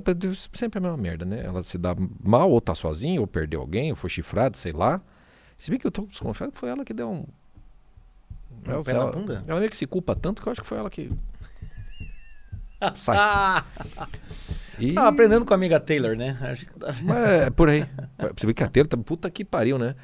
sempre 0.54 0.78
é 0.78 0.80
a 0.80 0.82
mesma 0.82 0.96
merda, 0.96 1.24
né? 1.26 1.44
Ela 1.44 1.62
se 1.62 1.76
dá 1.76 1.94
mal, 2.22 2.50
ou 2.50 2.60
tá 2.60 2.74
sozinha, 2.74 3.20
ou 3.20 3.26
perdeu 3.26 3.60
alguém, 3.60 3.90
ou 3.90 3.96
foi 3.96 4.08
chifrado, 4.08 4.56
sei 4.56 4.72
lá. 4.72 5.00
Se 5.58 5.70
bem 5.70 5.78
que 5.78 5.86
eu 5.86 5.90
tô 5.90 6.02
desconfiado 6.02 6.52
que 6.52 6.58
foi 6.58 6.70
ela 6.70 6.84
que 6.84 6.94
deu 6.94 7.10
um. 7.10 7.26
um 8.66 8.70
ela, 8.70 8.82
ela, 8.86 9.42
ela 9.46 9.58
meio 9.58 9.70
que 9.70 9.76
se 9.76 9.86
culpa 9.86 10.14
tanto 10.14 10.40
que 10.40 10.48
eu 10.48 10.52
acho 10.52 10.62
que 10.62 10.66
foi 10.66 10.78
ela 10.78 10.88
que. 10.88 11.10
Sai. 12.94 13.64
E... 14.78 14.92
Tava 14.92 15.08
aprendendo 15.08 15.44
com 15.44 15.52
a 15.52 15.56
amiga 15.56 15.80
Taylor, 15.80 16.16
né? 16.16 16.36
Acho 16.40 16.66
que... 16.66 16.72
É, 17.12 17.50
por 17.50 17.68
aí. 17.68 17.86
Você 18.36 18.46
vê 18.46 18.54
que 18.54 18.62
a 18.62 18.68
Taylor 18.68 18.88
tá 18.88 18.96
puta 18.96 19.30
que 19.30 19.44
pariu, 19.44 19.78
né? 19.78 19.94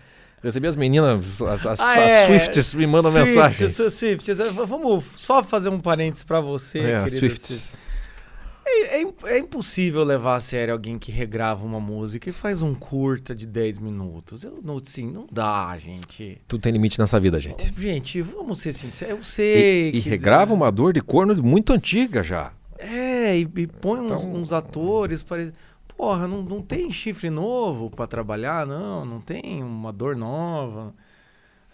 Recebi 0.43 0.67
as 0.67 0.77
meninas, 0.77 1.41
as, 1.41 1.65
as, 1.67 1.81
ah, 1.81 1.99
é. 1.99 2.27
Swifts 2.27 2.75
me 2.75 2.87
mandam 2.87 3.11
Swift, 3.11 3.29
mensagens. 3.29 3.73
Swifts, 3.95 4.39
vamos 4.69 5.05
só 5.17 5.43
fazer 5.43 5.71
um 5.71 5.81
parênteses 5.81 6.23
para 6.23 6.39
você, 6.39 6.81
é, 6.81 6.99
querido. 6.99 7.17
Swifts. 7.17 7.75
É, 8.67 9.01
é, 9.01 9.07
é, 9.25 9.39
impossível 9.39 10.03
levar 10.05 10.37
a 10.37 10.41
sério 10.41 10.73
alguém 10.73 10.99
que 10.99 11.13
regrava 11.13 11.65
uma 11.65 11.79
música 11.79 12.31
e 12.31 12.33
faz 12.33 12.63
um 12.63 12.75
curta 12.75 13.35
de 13.35 13.47
10 13.47 13.79
minutos. 13.79 14.43
Eu 14.43 14.59
não, 14.63 14.79
assim, 14.79 15.11
não 15.11 15.27
dá, 15.31 15.77
gente. 15.79 16.41
Tudo 16.49 16.63
tem 16.63 16.73
limite 16.73 16.99
nessa 16.99 17.21
vida, 17.21 17.39
gente. 17.39 17.73
Gente, 17.79 18.23
vamos 18.23 18.61
ser 18.61 18.73
sinceros. 18.73 19.17
Eu 19.17 19.23
sei. 19.23 19.91
E, 19.91 19.97
e 19.97 20.01
regrava 20.01 20.53
uma 20.53 20.71
dor 20.71 20.93
de 20.93 21.01
corno 21.03 21.35
muito 21.43 21.73
antiga 21.73 22.23
já. 22.23 22.53
É, 22.85 23.39
e, 23.39 23.43
e 23.43 23.67
põe 23.67 24.05
então... 24.05 24.17
uns, 24.17 24.25
uns, 24.25 24.53
atores. 24.53 25.23
Pare... 25.23 25.53
Porra, 25.97 26.29
não, 26.29 26.43
não 26.43 26.61
tem 26.61 26.93
chifre 26.93 27.31
novo 27.31 27.89
para 27.91 28.07
trabalhar, 28.07 28.67
não. 28.67 29.05
Não 29.05 29.21
tem 29.21 29.63
uma 29.63 29.93
dor 29.93 30.15
nova. 30.15 30.95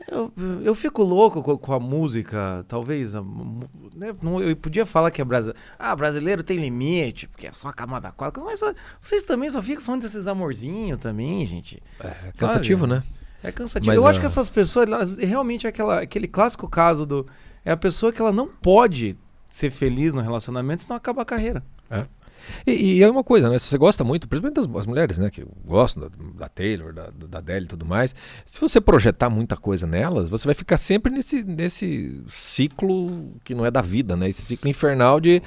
Eu, 0.09 0.33
eu 0.63 0.75
fico 0.75 1.03
louco 1.03 1.43
com, 1.43 1.59
com 1.59 1.73
a 1.73 1.81
música, 1.81 2.65
talvez. 2.69 3.15
Né, 3.15 4.15
não, 4.23 4.41
eu 4.41 4.57
podia 4.57 4.87
falar 4.87 5.11
que 5.11 5.21
é 5.21 5.25
brasileiro. 5.25 5.61
Ah, 5.79 5.95
brasileiro 5.95 6.43
tem 6.43 6.59
limite, 6.59 7.29
porque 7.29 7.47
é 7.47 7.53
só 7.53 7.69
a 7.69 7.73
camada 7.73 8.11
4. 8.13 8.43
Mas 8.43 8.63
ah, 8.63 8.75
vocês 9.03 9.25
também 9.25 9.51
só 9.51 9.61
ficam 9.63 9.83
falando 9.83 10.03
desses 10.03 10.27
amorzinhos 10.27 11.01
também, 11.01 11.45
gente. 11.45 11.83
É 11.99 12.33
cansativo, 12.37 12.83
Sabe? 12.83 12.95
né? 12.95 13.03
É 13.43 13.53
cansativo. 13.53 13.95
Mas, 13.95 13.97
eu 13.97 14.07
acho 14.07 14.21
que 14.21 14.27
essas 14.27 14.49
pessoas, 14.49 14.87
elas, 14.87 15.19
realmente 15.19 15.67
é 15.67 15.71
aquela, 15.71 16.01
aquele 16.03 16.29
clássico 16.29 16.69
caso 16.69 17.05
do. 17.05 17.27
É 17.65 17.73
a 17.73 17.77
pessoa 17.77 18.13
que 18.13 18.21
ela 18.21 18.33
não 18.33 18.47
pode 18.47 19.17
ser 19.51 19.71
feliz 19.71 20.15
no 20.15 20.21
relacionamento, 20.21 20.83
senão 20.83 20.97
acaba 20.97 21.23
a 21.23 21.25
carreira. 21.25 21.63
É. 21.91 22.05
E, 22.67 22.99
e, 22.99 23.03
é 23.03 23.11
uma 23.11 23.25
coisa, 23.25 23.49
né? 23.51 23.59
Se 23.59 23.67
você 23.67 23.79
gosta 23.79 24.05
muito, 24.05 24.29
principalmente 24.29 24.67
das 24.67 24.87
mulheres, 24.87 25.19
né? 25.19 25.31
Que 25.31 25.45
gostam 25.65 26.05
da, 26.05 26.09
da 26.39 26.49
Taylor, 26.49 26.93
da, 26.93 27.11
da 27.11 27.59
e 27.59 27.67
tudo 27.67 27.85
mais. 27.85 28.15
Se 28.45 28.61
você 28.61 28.81
projetar 28.81 29.29
muita 29.29 29.57
coisa 29.57 29.87
nelas, 29.87 30.31
você 30.31 30.47
vai 30.47 30.55
ficar 30.55 30.77
sempre 30.77 31.13
nesse, 31.13 31.45
nesse 31.45 32.23
ciclo 32.29 33.35
que 33.45 33.55
não 33.55 33.67
é 33.67 33.71
da 33.71 33.83
vida, 33.83 34.17
né? 34.17 34.29
Esse 34.29 34.43
ciclo 34.43 34.71
infernal 34.71 35.21
de 35.21 35.43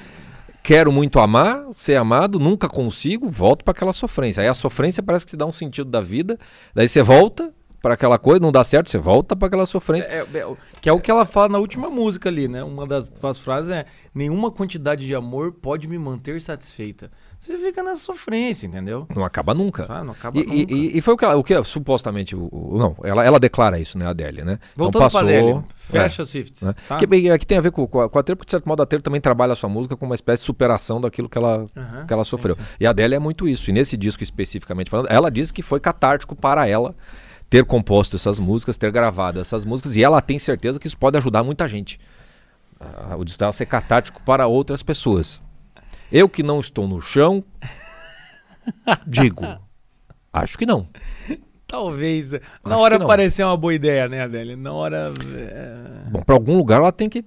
quero 0.62 0.90
muito 0.90 1.18
amar, 1.18 1.66
ser 1.72 1.96
amado, 1.96 2.38
nunca 2.38 2.68
consigo, 2.68 3.28
volto 3.28 3.64
para 3.64 3.72
aquela 3.72 3.92
sofrência. 3.92 4.42
Aí 4.42 4.48
a 4.48 4.54
sofrência 4.54 5.02
parece 5.02 5.26
que 5.26 5.30
te 5.30 5.36
dá 5.36 5.44
um 5.44 5.52
sentido 5.52 5.90
da 5.90 6.00
vida, 6.00 6.38
daí 6.74 6.88
você 6.88 7.02
volta 7.02 7.52
para 7.84 7.92
aquela 7.92 8.18
coisa, 8.18 8.40
não 8.40 8.50
dá 8.50 8.64
certo, 8.64 8.88
você 8.88 8.96
volta 8.96 9.36
para 9.36 9.46
aquela 9.46 9.66
sofrência. 9.66 10.08
É, 10.08 10.20
é, 10.38 10.56
que 10.80 10.88
é 10.88 10.92
o 10.92 10.98
que 10.98 11.10
ela 11.10 11.26
fala 11.26 11.50
na 11.50 11.58
última 11.58 11.90
música 11.90 12.30
ali, 12.30 12.48
né? 12.48 12.64
Uma 12.64 12.86
das, 12.86 13.10
das 13.10 13.36
frases 13.36 13.70
é: 13.70 13.84
nenhuma 14.14 14.50
quantidade 14.50 15.06
de 15.06 15.14
amor 15.14 15.52
pode 15.52 15.86
me 15.86 15.98
manter 15.98 16.40
satisfeita. 16.40 17.10
Você 17.38 17.58
fica 17.58 17.82
na 17.82 17.94
sofrência, 17.94 18.66
entendeu? 18.66 19.06
Não 19.14 19.22
acaba 19.22 19.52
nunca. 19.52 19.84
Ah, 19.86 20.02
não 20.02 20.12
acaba 20.12 20.38
e, 20.38 20.42
nunca. 20.42 20.54
E, 20.72 20.96
e, 20.96 21.00
foi 21.02 21.12
o 21.12 21.16
que, 21.18 21.24
ela, 21.26 21.36
o 21.36 21.44
que 21.44 21.62
supostamente. 21.62 22.34
O, 22.34 22.48
o, 22.50 22.78
não, 22.78 22.96
ela, 23.04 23.22
ela 23.22 23.38
declara 23.38 23.78
isso, 23.78 23.98
né, 23.98 24.06
a 24.06 24.10
Adélia, 24.10 24.46
né? 24.46 24.58
Voltando 24.74 24.88
então 24.88 25.00
passou. 25.02 25.20
Adélia, 25.20 25.62
fecha 25.76 26.22
é, 26.22 26.24
Swifts. 26.24 26.62
Né? 26.62 26.74
Tá? 26.88 26.96
Que, 26.96 27.04
é, 27.04 27.38
que 27.38 27.46
tem 27.46 27.58
a 27.58 27.60
ver 27.60 27.70
com, 27.70 27.86
com 27.86 28.00
a, 28.00 28.08
com 28.08 28.18
a 28.18 28.22
Taylor, 28.22 28.38
porque 28.38 28.46
de 28.46 28.50
certo 28.52 28.66
modo 28.66 28.82
a 28.82 28.86
Taylor 28.86 29.02
também 29.02 29.20
trabalha 29.20 29.52
a 29.52 29.56
sua 29.56 29.68
música 29.68 29.94
com 29.94 30.06
uma 30.06 30.14
espécie 30.14 30.40
de 30.40 30.46
superação 30.46 31.02
daquilo 31.02 31.28
que 31.28 31.36
ela, 31.36 31.66
uhum, 31.76 32.06
que 32.06 32.12
ela 32.14 32.24
sofreu. 32.24 32.54
Sim, 32.54 32.62
sim. 32.62 32.76
E 32.80 32.86
a 32.86 32.90
Adélia 32.90 33.16
é 33.16 33.18
muito 33.18 33.46
isso. 33.46 33.68
E 33.68 33.74
nesse 33.74 33.94
disco 33.94 34.22
especificamente 34.22 34.88
falando, 34.88 35.08
ela 35.10 35.30
diz 35.30 35.52
que 35.52 35.60
foi 35.60 35.80
catártico 35.80 36.34
para 36.34 36.66
ela 36.66 36.94
ter 37.54 37.64
composto 37.64 38.16
essas 38.16 38.40
músicas, 38.40 38.76
ter 38.76 38.90
gravado 38.90 39.38
essas 39.38 39.64
músicas, 39.64 39.94
e 39.94 40.02
ela 40.02 40.20
tem 40.20 40.40
certeza 40.40 40.80
que 40.80 40.88
isso 40.88 40.98
pode 40.98 41.16
ajudar 41.18 41.44
muita 41.44 41.68
gente. 41.68 42.00
Ah, 42.80 43.14
o 43.16 43.24
digital 43.24 43.52
ser 43.52 43.66
catártico 43.66 44.20
para 44.24 44.48
outras 44.48 44.82
pessoas. 44.82 45.40
Eu 46.10 46.28
que 46.28 46.42
não 46.42 46.58
estou 46.58 46.88
no 46.88 47.00
chão, 47.00 47.44
digo, 49.06 49.44
acho 50.32 50.58
que 50.58 50.66
não. 50.66 50.88
Talvez. 51.64 52.32
Na 52.32 52.40
acho 52.74 52.74
hora 52.74 53.06
parecer 53.06 53.44
uma 53.44 53.56
boa 53.56 53.72
ideia, 53.72 54.08
né, 54.08 54.22
Adélia? 54.22 54.56
Na 54.56 54.72
hora. 54.72 55.12
É... 55.36 56.10
Bom, 56.10 56.22
para 56.22 56.34
algum 56.34 56.56
lugar 56.56 56.80
ela 56.80 56.90
tem 56.90 57.08
que 57.08 57.24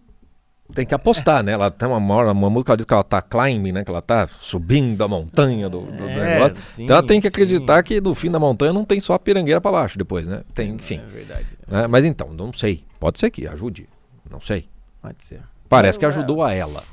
tem 0.73 0.85
que 0.85 0.93
apostar, 0.93 1.43
né? 1.43 1.53
Ela 1.53 1.71
tem 1.71 1.87
uma, 1.87 1.97
uma 1.97 2.49
música 2.49 2.71
ela 2.71 2.77
diz 2.77 2.85
que 2.85 2.93
ela 2.93 3.03
tá 3.03 3.21
climbing, 3.21 3.71
né? 3.71 3.83
Que 3.83 3.89
ela 3.89 4.01
tá 4.01 4.27
subindo 4.31 5.01
a 5.03 5.07
montanha 5.07 5.69
do, 5.69 5.81
do 5.81 6.03
é, 6.03 6.33
negócio. 6.35 6.57
Sim, 6.61 6.83
então 6.83 6.97
ela 6.97 7.07
tem 7.07 7.21
que 7.21 7.27
acreditar 7.27 7.77
sim. 7.77 7.83
que 7.83 8.01
no 8.01 8.13
fim 8.13 8.29
da 8.29 8.39
montanha 8.39 8.73
não 8.73 8.83
tem 8.83 8.99
só 8.99 9.13
a 9.13 9.19
pirangueira 9.19 9.61
para 9.61 9.71
baixo 9.71 9.97
depois, 9.97 10.27
né? 10.27 10.43
Tem, 10.53 10.71
enfim. 10.71 10.99
É 10.99 11.11
verdade. 11.11 11.45
Né? 11.67 11.87
Mas 11.87 12.05
então, 12.05 12.33
não 12.33 12.51
sei. 12.51 12.83
Pode 12.99 13.19
ser 13.19 13.29
que 13.29 13.47
ajude. 13.47 13.87
Não 14.29 14.41
sei. 14.41 14.67
Pode 15.01 15.23
ser. 15.23 15.41
Parece 15.69 15.97
que 15.97 16.05
ajudou 16.05 16.43
a 16.43 16.53
ela. 16.53 16.83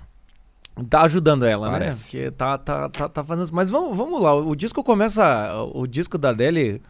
Tá 0.88 1.02
ajudando 1.02 1.44
ela, 1.44 1.66
né? 1.70 1.78
Parece. 1.78 2.16
né? 2.16 2.22
Porque 2.24 2.36
tá, 2.36 2.58
tá, 2.58 2.88
tá, 2.88 3.08
tá 3.08 3.24
fazendo. 3.24 3.48
Mas 3.52 3.70
vamos, 3.70 3.96
vamos 3.96 4.20
lá. 4.20 4.34
O 4.34 4.54
disco 4.54 4.82
começa. 4.82 5.52
O 5.72 5.86
disco 5.86 6.18
da 6.18 6.30
Adele 6.30 6.80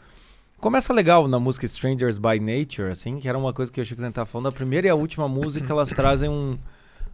começa 0.59 0.93
legal 0.95 1.29
na 1.29 1.39
música 1.39 1.67
Strangers 1.67 2.19
by 2.19 2.41
Nature, 2.41 2.91
assim, 2.91 3.19
que 3.19 3.29
era 3.29 3.37
uma 3.37 3.53
coisa 3.53 3.71
que 3.71 3.81
eu 3.81 3.83
achei 3.83 3.95
que 3.95 4.03
a 4.03 4.07
gente 4.07 4.15
tava 4.15 4.27
falando. 4.27 4.49
A 4.49 4.53
primeira 4.53 4.87
e 4.87 4.91
a 4.91 4.95
última 4.95 5.29
música, 5.29 5.71
elas 5.71 5.91
trazem 5.91 6.31
um 6.31 6.57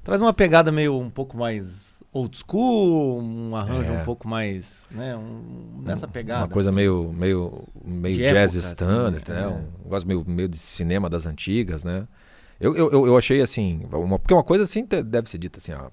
Traz 0.02 0.20
uma 0.20 0.32
pegada 0.32 0.72
meio 0.72 0.98
um 0.98 1.10
pouco 1.10 1.36
mais 1.36 2.02
old 2.12 2.36
school, 2.36 3.20
um 3.20 3.54
arranjo 3.54 3.92
é. 3.92 4.00
um 4.00 4.04
pouco 4.04 4.26
mais, 4.26 4.86
né, 4.90 5.16
um, 5.16 5.82
nessa 5.84 6.08
pegada. 6.08 6.42
Uma 6.42 6.48
coisa 6.48 6.70
assim. 6.70 6.76
meio 6.76 7.12
meio 7.12 7.64
meio 7.84 8.16
de 8.16 8.22
jazz 8.26 8.56
época, 8.56 8.68
standard, 8.68 9.22
assim, 9.22 9.32
né? 9.32 9.42
É. 9.42 9.46
Um 9.48 9.84
negócio 9.84 10.08
meio 10.08 10.24
meio 10.26 10.48
de 10.48 10.58
cinema 10.58 11.08
das 11.08 11.26
antigas, 11.26 11.84
né? 11.84 12.06
Eu, 12.60 12.76
eu, 12.76 13.06
eu 13.06 13.16
achei 13.16 13.40
assim, 13.40 13.86
uma, 13.90 14.18
porque 14.18 14.34
uma 14.34 14.44
coisa 14.44 14.64
assim 14.64 14.84
deve 14.84 15.30
ser 15.30 15.38
dita 15.38 15.58
assim, 15.58 15.72
ó, 15.72 15.88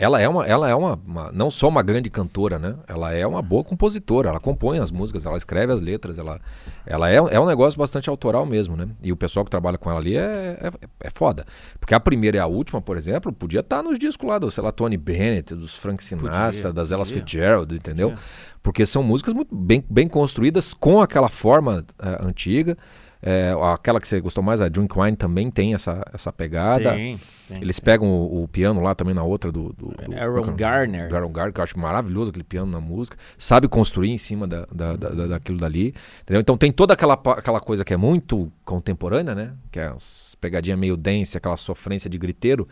ela 0.00 0.20
é 0.20 0.28
uma, 0.28 0.46
ela 0.46 0.70
é 0.70 0.74
uma, 0.76 0.94
uma, 1.04 1.32
não 1.32 1.50
só 1.50 1.66
uma 1.66 1.82
grande 1.82 2.08
cantora, 2.08 2.56
né? 2.56 2.76
Ela 2.86 3.12
é 3.12 3.26
uma 3.26 3.42
boa 3.42 3.64
compositora. 3.64 4.28
Ela 4.28 4.38
compõe 4.38 4.78
as 4.78 4.92
músicas, 4.92 5.26
ela 5.26 5.36
escreve 5.36 5.72
as 5.72 5.80
letras, 5.80 6.16
ela, 6.16 6.40
ela 6.86 7.10
é, 7.10 7.16
é 7.16 7.40
um 7.40 7.46
negócio 7.46 7.76
bastante 7.76 8.08
autoral 8.08 8.46
mesmo, 8.46 8.76
né? 8.76 8.88
E 9.02 9.10
o 9.10 9.16
pessoal 9.16 9.44
que 9.44 9.50
trabalha 9.50 9.76
com 9.76 9.90
ela 9.90 9.98
ali 9.98 10.16
é, 10.16 10.56
é, 10.60 10.70
é 11.00 11.10
foda. 11.10 11.44
Porque 11.80 11.94
a 11.94 11.98
primeira 12.00 12.36
e 12.36 12.40
a 12.40 12.46
última, 12.46 12.80
por 12.80 12.96
exemplo, 12.96 13.32
podia 13.32 13.58
estar 13.58 13.78
tá 13.78 13.82
nos 13.82 13.98
discos 13.98 14.28
lá 14.28 14.38
do, 14.38 14.48
sei 14.52 14.62
lá, 14.62 14.70
Tony 14.70 14.96
Bennett, 14.96 15.52
dos 15.52 15.74
Frank 15.74 16.02
Sinatra, 16.04 16.52
podia, 16.52 16.72
das 16.72 16.92
Ella 16.92 17.04
Fitzgerald, 17.04 17.74
entendeu? 17.74 18.10
Podia. 18.10 18.24
Porque 18.62 18.86
são 18.86 19.02
músicas 19.02 19.34
muito 19.34 19.52
bem, 19.52 19.84
bem 19.90 20.06
construídas 20.06 20.72
com 20.72 21.00
aquela 21.00 21.28
forma 21.28 21.84
uh, 21.98 22.24
antiga. 22.24 22.78
É, 23.20 23.52
aquela 23.72 24.00
que 24.00 24.06
você 24.06 24.20
gostou 24.20 24.44
mais, 24.44 24.60
a 24.60 24.68
Drink 24.68 24.96
Wine, 24.96 25.16
também 25.16 25.50
tem 25.50 25.74
essa, 25.74 26.04
essa 26.12 26.32
pegada. 26.32 26.92
Tem, 26.92 27.18
tem, 27.48 27.60
Eles 27.60 27.80
pegam 27.80 28.08
o, 28.08 28.44
o, 28.44 28.48
piano 28.48 28.80
lá 28.80 28.94
também 28.94 29.12
na 29.12 29.24
outra 29.24 29.50
do. 29.50 29.72
do, 29.72 29.88
do 29.88 30.16
Aaron 30.16 30.54
Garner. 30.54 31.12
Aaron 31.12 31.32
Garner, 31.32 31.52
que 31.52 31.60
eu 31.60 31.64
acho 31.64 31.78
maravilhoso 31.78 32.30
aquele 32.30 32.44
piano 32.44 32.70
na 32.70 32.80
música. 32.80 33.16
Sabe 33.36 33.66
construir 33.66 34.10
em 34.10 34.18
cima 34.18 34.46
da, 34.46 34.66
da, 34.72 34.94
da, 34.94 35.08
da 35.08 35.26
daquilo 35.26 35.58
dali. 35.58 35.94
Entendeu? 36.22 36.40
Então 36.40 36.56
tem 36.56 36.70
toda 36.70 36.94
aquela, 36.94 37.14
aquela 37.14 37.60
coisa 37.60 37.84
que 37.84 37.92
é 37.92 37.96
muito 37.96 38.52
contemporânea, 38.64 39.34
né? 39.34 39.52
Que 39.72 39.80
é 39.80 39.88
as 39.88 40.36
pegadinhas 40.40 40.78
meio 40.78 40.96
dense, 40.96 41.36
aquela 41.36 41.56
sofrência 41.56 42.08
de 42.08 42.18
griteiro, 42.18 42.68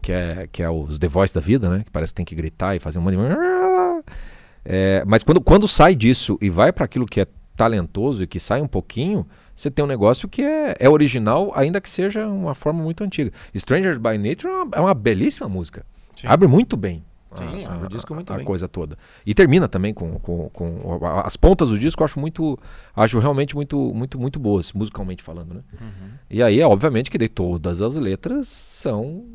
que 0.00 0.12
é, 0.12 0.48
que 0.52 0.62
é 0.62 0.70
os 0.70 1.00
The 1.00 1.08
Voice 1.08 1.34
da 1.34 1.40
vida, 1.40 1.68
né? 1.68 1.82
Que 1.84 1.90
parece 1.90 2.12
que 2.12 2.16
tem 2.18 2.24
que 2.24 2.36
gritar 2.36 2.76
e 2.76 2.78
fazer 2.78 3.00
um 3.00 3.02
monte 3.02 3.16
de. 3.16 3.22
É, 4.64 5.02
mas 5.04 5.24
quando, 5.24 5.40
quando 5.40 5.66
sai 5.66 5.96
disso 5.96 6.38
e 6.40 6.48
vai 6.48 6.72
para 6.72 6.84
aquilo 6.84 7.06
que 7.06 7.20
é 7.20 7.26
talentoso 7.56 8.22
e 8.22 8.26
que 8.26 8.38
sai 8.38 8.62
um 8.62 8.68
pouquinho 8.68 9.26
você 9.60 9.70
tem 9.70 9.84
um 9.84 9.88
negócio 9.88 10.26
que 10.26 10.42
é, 10.42 10.74
é 10.78 10.88
original, 10.88 11.52
ainda 11.54 11.80
que 11.80 11.90
seja 11.90 12.26
uma 12.26 12.54
forma 12.54 12.82
muito 12.82 13.04
antiga. 13.04 13.30
Stranger 13.54 13.98
by 13.98 14.16
Nature 14.16 14.48
é 14.48 14.56
uma, 14.56 14.70
é 14.76 14.80
uma 14.80 14.94
belíssima 14.94 15.50
música. 15.50 15.84
Sim. 16.16 16.26
Abre 16.26 16.48
muito 16.48 16.78
bem. 16.78 17.04
Sim, 17.34 17.66
a, 17.66 17.84
a, 17.84 17.86
disco 17.86 18.14
muito 18.14 18.32
a, 18.32 18.36
bem. 18.36 18.44
coisa 18.44 18.66
toda. 18.66 18.96
E 19.24 19.34
termina 19.34 19.68
também 19.68 19.92
com, 19.92 20.18
com, 20.18 20.48
com, 20.48 21.06
as 21.24 21.36
pontas 21.36 21.68
do 21.68 21.78
disco, 21.78 22.02
eu 22.02 22.06
acho 22.06 22.18
muito, 22.18 22.58
acho 22.96 23.18
realmente 23.18 23.54
muito, 23.54 23.92
muito, 23.94 24.18
muito 24.18 24.40
boas, 24.40 24.72
musicalmente 24.72 25.22
falando, 25.22 25.54
né? 25.54 25.60
Uhum. 25.78 26.10
E 26.30 26.42
aí, 26.42 26.60
obviamente, 26.62 27.10
que 27.10 27.18
de 27.18 27.28
todas 27.28 27.82
as 27.82 27.94
letras 27.94 28.48
são 28.48 29.26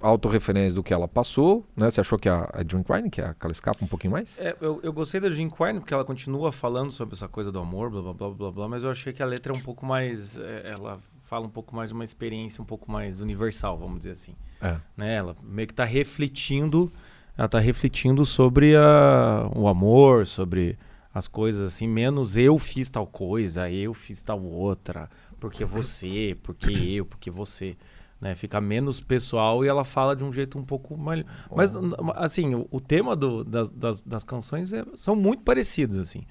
autorreferência 0.00 0.74
do 0.74 0.82
que 0.82 0.94
ela 0.94 1.08
passou, 1.08 1.66
né? 1.76 1.90
Você 1.90 2.00
achou 2.00 2.18
que 2.18 2.28
a, 2.28 2.48
a 2.52 2.62
Jean 2.62 2.82
Quine, 2.82 3.10
que, 3.10 3.20
é, 3.20 3.34
que 3.34 3.44
ela 3.44 3.52
escapa 3.52 3.84
um 3.84 3.88
pouquinho 3.88 4.12
mais? 4.12 4.38
É, 4.38 4.56
eu, 4.60 4.80
eu 4.82 4.92
gostei 4.92 5.20
da 5.20 5.28
Jean 5.28 5.48
Quine 5.48 5.80
porque 5.80 5.92
ela 5.92 6.04
continua 6.04 6.52
falando 6.52 6.90
sobre 6.92 7.14
essa 7.14 7.28
coisa 7.28 7.50
do 7.50 7.58
amor, 7.58 7.90
blá, 7.90 8.02
blá, 8.02 8.12
blá, 8.12 8.30
blá, 8.30 8.50
blá, 8.52 8.68
mas 8.68 8.84
eu 8.84 8.90
achei 8.90 9.12
que 9.12 9.22
a 9.22 9.26
letra 9.26 9.52
é 9.52 9.56
um 9.56 9.60
pouco 9.60 9.84
mais... 9.84 10.38
É, 10.38 10.72
ela 10.76 11.00
fala 11.28 11.46
um 11.46 11.50
pouco 11.50 11.76
mais 11.76 11.90
de 11.90 11.94
uma 11.94 12.04
experiência 12.04 12.62
um 12.62 12.64
pouco 12.64 12.90
mais 12.90 13.20
universal, 13.20 13.76
vamos 13.76 13.98
dizer 13.98 14.12
assim. 14.12 14.34
É. 14.62 14.76
Né? 14.96 15.16
Ela 15.16 15.36
meio 15.42 15.66
que 15.66 15.72
está 15.72 15.84
refletindo, 15.84 16.90
ela 17.36 17.44
está 17.44 17.58
refletindo 17.58 18.24
sobre 18.24 18.74
a, 18.74 19.50
o 19.54 19.68
amor, 19.68 20.26
sobre 20.26 20.78
as 21.12 21.28
coisas 21.28 21.62
assim, 21.62 21.86
menos 21.86 22.36
eu 22.36 22.58
fiz 22.58 22.88
tal 22.88 23.06
coisa, 23.06 23.70
eu 23.70 23.92
fiz 23.92 24.22
tal 24.22 24.42
outra, 24.42 25.10
porque 25.38 25.64
você, 25.64 26.36
porque 26.42 26.70
eu, 26.70 27.04
porque 27.04 27.30
você 27.30 27.76
né? 28.20 28.34
Fica 28.34 28.60
menos 28.60 29.00
pessoal 29.00 29.64
e 29.64 29.68
ela 29.68 29.84
fala 29.84 30.14
de 30.14 30.24
um 30.24 30.32
jeito 30.32 30.58
um 30.58 30.64
pouco 30.64 30.96
mais. 30.96 31.24
Mas, 31.54 31.72
assim, 32.16 32.54
o, 32.54 32.66
o 32.70 32.80
tema 32.80 33.14
do, 33.14 33.44
das, 33.44 33.70
das, 33.70 34.02
das, 34.02 34.24
canções 34.24 34.72
é, 34.72 34.84
são 34.94 35.14
muito 35.14 35.42
parecidos, 35.42 35.96
assim. 35.96 36.24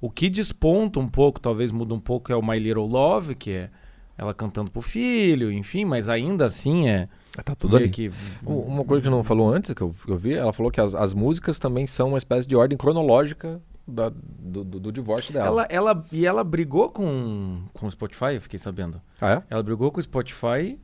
O 0.00 0.10
que 0.10 0.28
desponta 0.28 0.98
um 0.98 1.08
pouco, 1.08 1.40
talvez 1.40 1.70
muda 1.70 1.94
um 1.94 2.00
pouco, 2.00 2.32
é 2.32 2.36
o 2.36 2.42
My 2.42 2.58
Little 2.58 2.86
Love, 2.86 3.34
que 3.34 3.50
é 3.50 3.70
ela 4.16 4.32
cantando 4.32 4.70
pro 4.70 4.80
filho, 4.80 5.50
enfim, 5.50 5.84
mas 5.84 6.08
ainda 6.08 6.46
assim 6.46 6.88
é. 6.88 7.08
Tá 7.44 7.54
tudo 7.54 7.76
ali. 7.76 7.88
Que... 7.88 8.12
Uma 8.44 8.84
coisa 8.84 9.02
que 9.02 9.10
não 9.10 9.24
falou 9.24 9.52
antes, 9.52 9.74
que 9.74 9.82
eu, 9.82 9.92
eu 10.06 10.16
vi, 10.16 10.34
ela 10.34 10.52
falou 10.52 10.70
que 10.70 10.80
as, 10.80 10.94
as 10.94 11.12
músicas 11.12 11.58
também 11.58 11.84
são 11.86 12.10
uma 12.10 12.18
espécie 12.18 12.46
de 12.46 12.54
ordem 12.54 12.78
cronológica 12.78 13.60
da, 13.86 14.08
do, 14.08 14.62
do, 14.62 14.80
do, 14.80 14.92
divórcio 14.92 15.32
dela. 15.32 15.46
Ela, 15.46 15.66
ela, 15.68 16.06
e 16.12 16.24
ela 16.24 16.44
brigou 16.44 16.90
com, 16.90 17.62
com 17.72 17.86
o 17.86 17.90
Spotify, 17.90 18.34
eu 18.34 18.40
fiquei 18.40 18.58
sabendo. 18.58 19.02
Ah, 19.20 19.32
é? 19.32 19.42
Ela 19.50 19.62
brigou 19.64 19.90
com 19.90 19.98
o 19.98 20.02
Spotify 20.02 20.78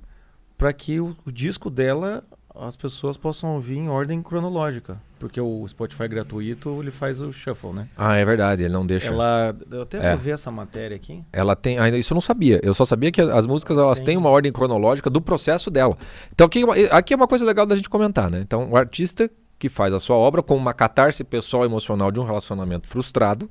para 0.61 0.75
que 0.75 1.01
o, 1.01 1.17
o, 1.25 1.33
disco 1.33 1.71
dela 1.71 2.23
as 2.55 2.77
pessoas 2.77 3.17
possam 3.17 3.55
ouvir 3.55 3.79
em 3.79 3.89
ordem 3.89 4.23
cronológica. 4.23 5.01
Porque 5.19 5.41
o 5.41 5.67
Spotify 5.67 6.07
gratuito, 6.07 6.83
ele 6.83 6.91
faz 6.91 7.19
o 7.23 7.33
shuffle, 7.33 7.73
né? 7.73 7.89
Ah, 7.97 8.17
é 8.17 8.25
verdade, 8.27 8.63
ele 8.63 8.73
não 8.73 8.85
deixa. 8.85 9.09
Ela, 9.09 9.57
eu 9.71 9.83
até 9.83 9.99
é. 9.99 10.11
vou 10.11 10.19
ver 10.19 10.33
essa 10.33 10.51
matéria 10.51 10.95
aqui. 10.95 11.25
Ela 11.33 11.57
tem, 11.57 11.79
ainda 11.79 11.97
isso 11.97 12.13
eu 12.13 12.17
não 12.17 12.21
sabia. 12.21 12.61
Eu 12.63 12.75
só 12.75 12.85
sabia 12.85 13.11
que 13.11 13.23
as 13.23 13.47
músicas 13.47 13.79
elas 13.79 13.99
tem. 14.01 14.07
têm 14.07 14.17
uma 14.19 14.29
ordem 14.29 14.53
cronológica 14.53 15.09
do 15.09 15.21
processo 15.23 15.71
dela. 15.71 15.97
Então 16.31 16.47
aqui, 16.47 16.63
aqui 16.91 17.15
é 17.15 17.17
uma 17.17 17.29
coisa 17.29 17.45
legal 17.45 17.65
da 17.65 17.75
gente 17.75 17.89
comentar, 17.89 18.31
né? 18.31 18.41
Então 18.41 18.71
o 18.71 18.77
artista 18.77 19.31
que 19.59 19.71
faz 19.71 19.95
a 19.95 19.99
sua 19.99 20.17
obra 20.17 20.43
com 20.43 20.57
uma 20.57 20.75
catarse 20.75 21.25
pessoal 21.25 21.65
emocional 21.65 22.11
de 22.11 22.21
um 22.21 22.25
relacionamento 22.25 22.87
frustrado, 22.87 23.49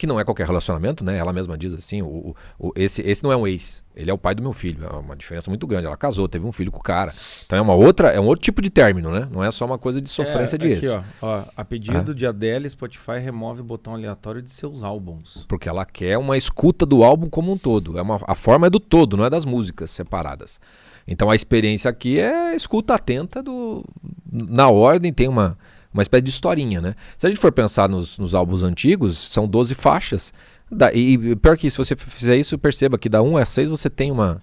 que 0.00 0.06
não 0.06 0.18
é 0.18 0.24
qualquer 0.24 0.46
relacionamento, 0.46 1.04
né? 1.04 1.18
Ela 1.18 1.30
mesma 1.30 1.58
diz 1.58 1.74
assim, 1.74 2.00
o, 2.00 2.34
o, 2.58 2.72
esse, 2.74 3.02
esse 3.02 3.22
não 3.22 3.30
é 3.30 3.36
um 3.36 3.46
ex, 3.46 3.84
ele 3.94 4.10
é 4.10 4.14
o 4.14 4.16
pai 4.16 4.34
do 4.34 4.40
meu 4.42 4.54
filho. 4.54 4.82
É 4.82 4.96
uma 4.96 5.14
diferença 5.14 5.50
muito 5.50 5.66
grande. 5.66 5.86
Ela 5.86 5.96
casou, 5.96 6.26
teve 6.26 6.46
um 6.46 6.52
filho 6.52 6.72
com 6.72 6.78
o 6.78 6.82
cara. 6.82 7.12
Então 7.44 7.58
é 7.58 7.60
uma 7.60 7.74
outra, 7.74 8.08
é 8.08 8.18
um 8.18 8.24
outro 8.24 8.42
tipo 8.42 8.62
de 8.62 8.70
término, 8.70 9.10
né? 9.10 9.28
Não 9.30 9.44
é 9.44 9.50
só 9.50 9.66
uma 9.66 9.76
coisa 9.76 10.00
de 10.00 10.08
sofrência 10.08 10.56
é, 10.56 10.58
de 10.58 10.72
aqui, 10.72 10.86
ex. 10.86 10.94
Ó, 10.94 11.04
ó, 11.20 11.44
a 11.54 11.62
pedido 11.62 12.12
ah. 12.12 12.14
de 12.14 12.26
Adele, 12.26 12.70
Spotify 12.70 13.18
remove 13.22 13.60
o 13.60 13.64
botão 13.64 13.92
aleatório 13.92 14.40
de 14.40 14.50
seus 14.50 14.82
álbuns. 14.82 15.44
Porque 15.46 15.68
ela 15.68 15.84
quer 15.84 16.16
uma 16.16 16.38
escuta 16.38 16.86
do 16.86 17.04
álbum 17.04 17.28
como 17.28 17.52
um 17.52 17.58
todo. 17.58 17.98
É 17.98 18.02
uma, 18.02 18.18
a 18.26 18.34
forma 18.34 18.68
é 18.68 18.70
do 18.70 18.80
todo, 18.80 19.18
não 19.18 19.26
é 19.26 19.28
das 19.28 19.44
músicas 19.44 19.90
separadas. 19.90 20.58
Então 21.06 21.28
a 21.28 21.34
experiência 21.34 21.90
aqui 21.90 22.18
é 22.18 22.56
escuta 22.56 22.94
atenta 22.94 23.42
do 23.42 23.84
na 24.32 24.70
ordem 24.70 25.12
tem 25.12 25.28
uma 25.28 25.58
uma 25.92 26.02
espécie 26.02 26.22
de 26.22 26.30
historinha, 26.30 26.80
né? 26.80 26.94
Se 27.18 27.26
a 27.26 27.30
gente 27.30 27.40
for 27.40 27.52
pensar 27.52 27.88
nos, 27.88 28.18
nos 28.18 28.34
álbuns 28.34 28.62
antigos, 28.62 29.18
são 29.18 29.46
12 29.48 29.74
faixas. 29.74 30.32
Da, 30.70 30.92
e 30.92 31.34
pior 31.36 31.56
que 31.56 31.70
se 31.70 31.76
você 31.76 31.96
fizer 31.96 32.36
isso, 32.36 32.56
perceba 32.56 32.96
que 32.96 33.08
da 33.08 33.20
1 33.22 33.36
a 33.38 33.44
6 33.44 33.68
você 33.68 33.90
tem 33.90 34.12
uma, 34.12 34.40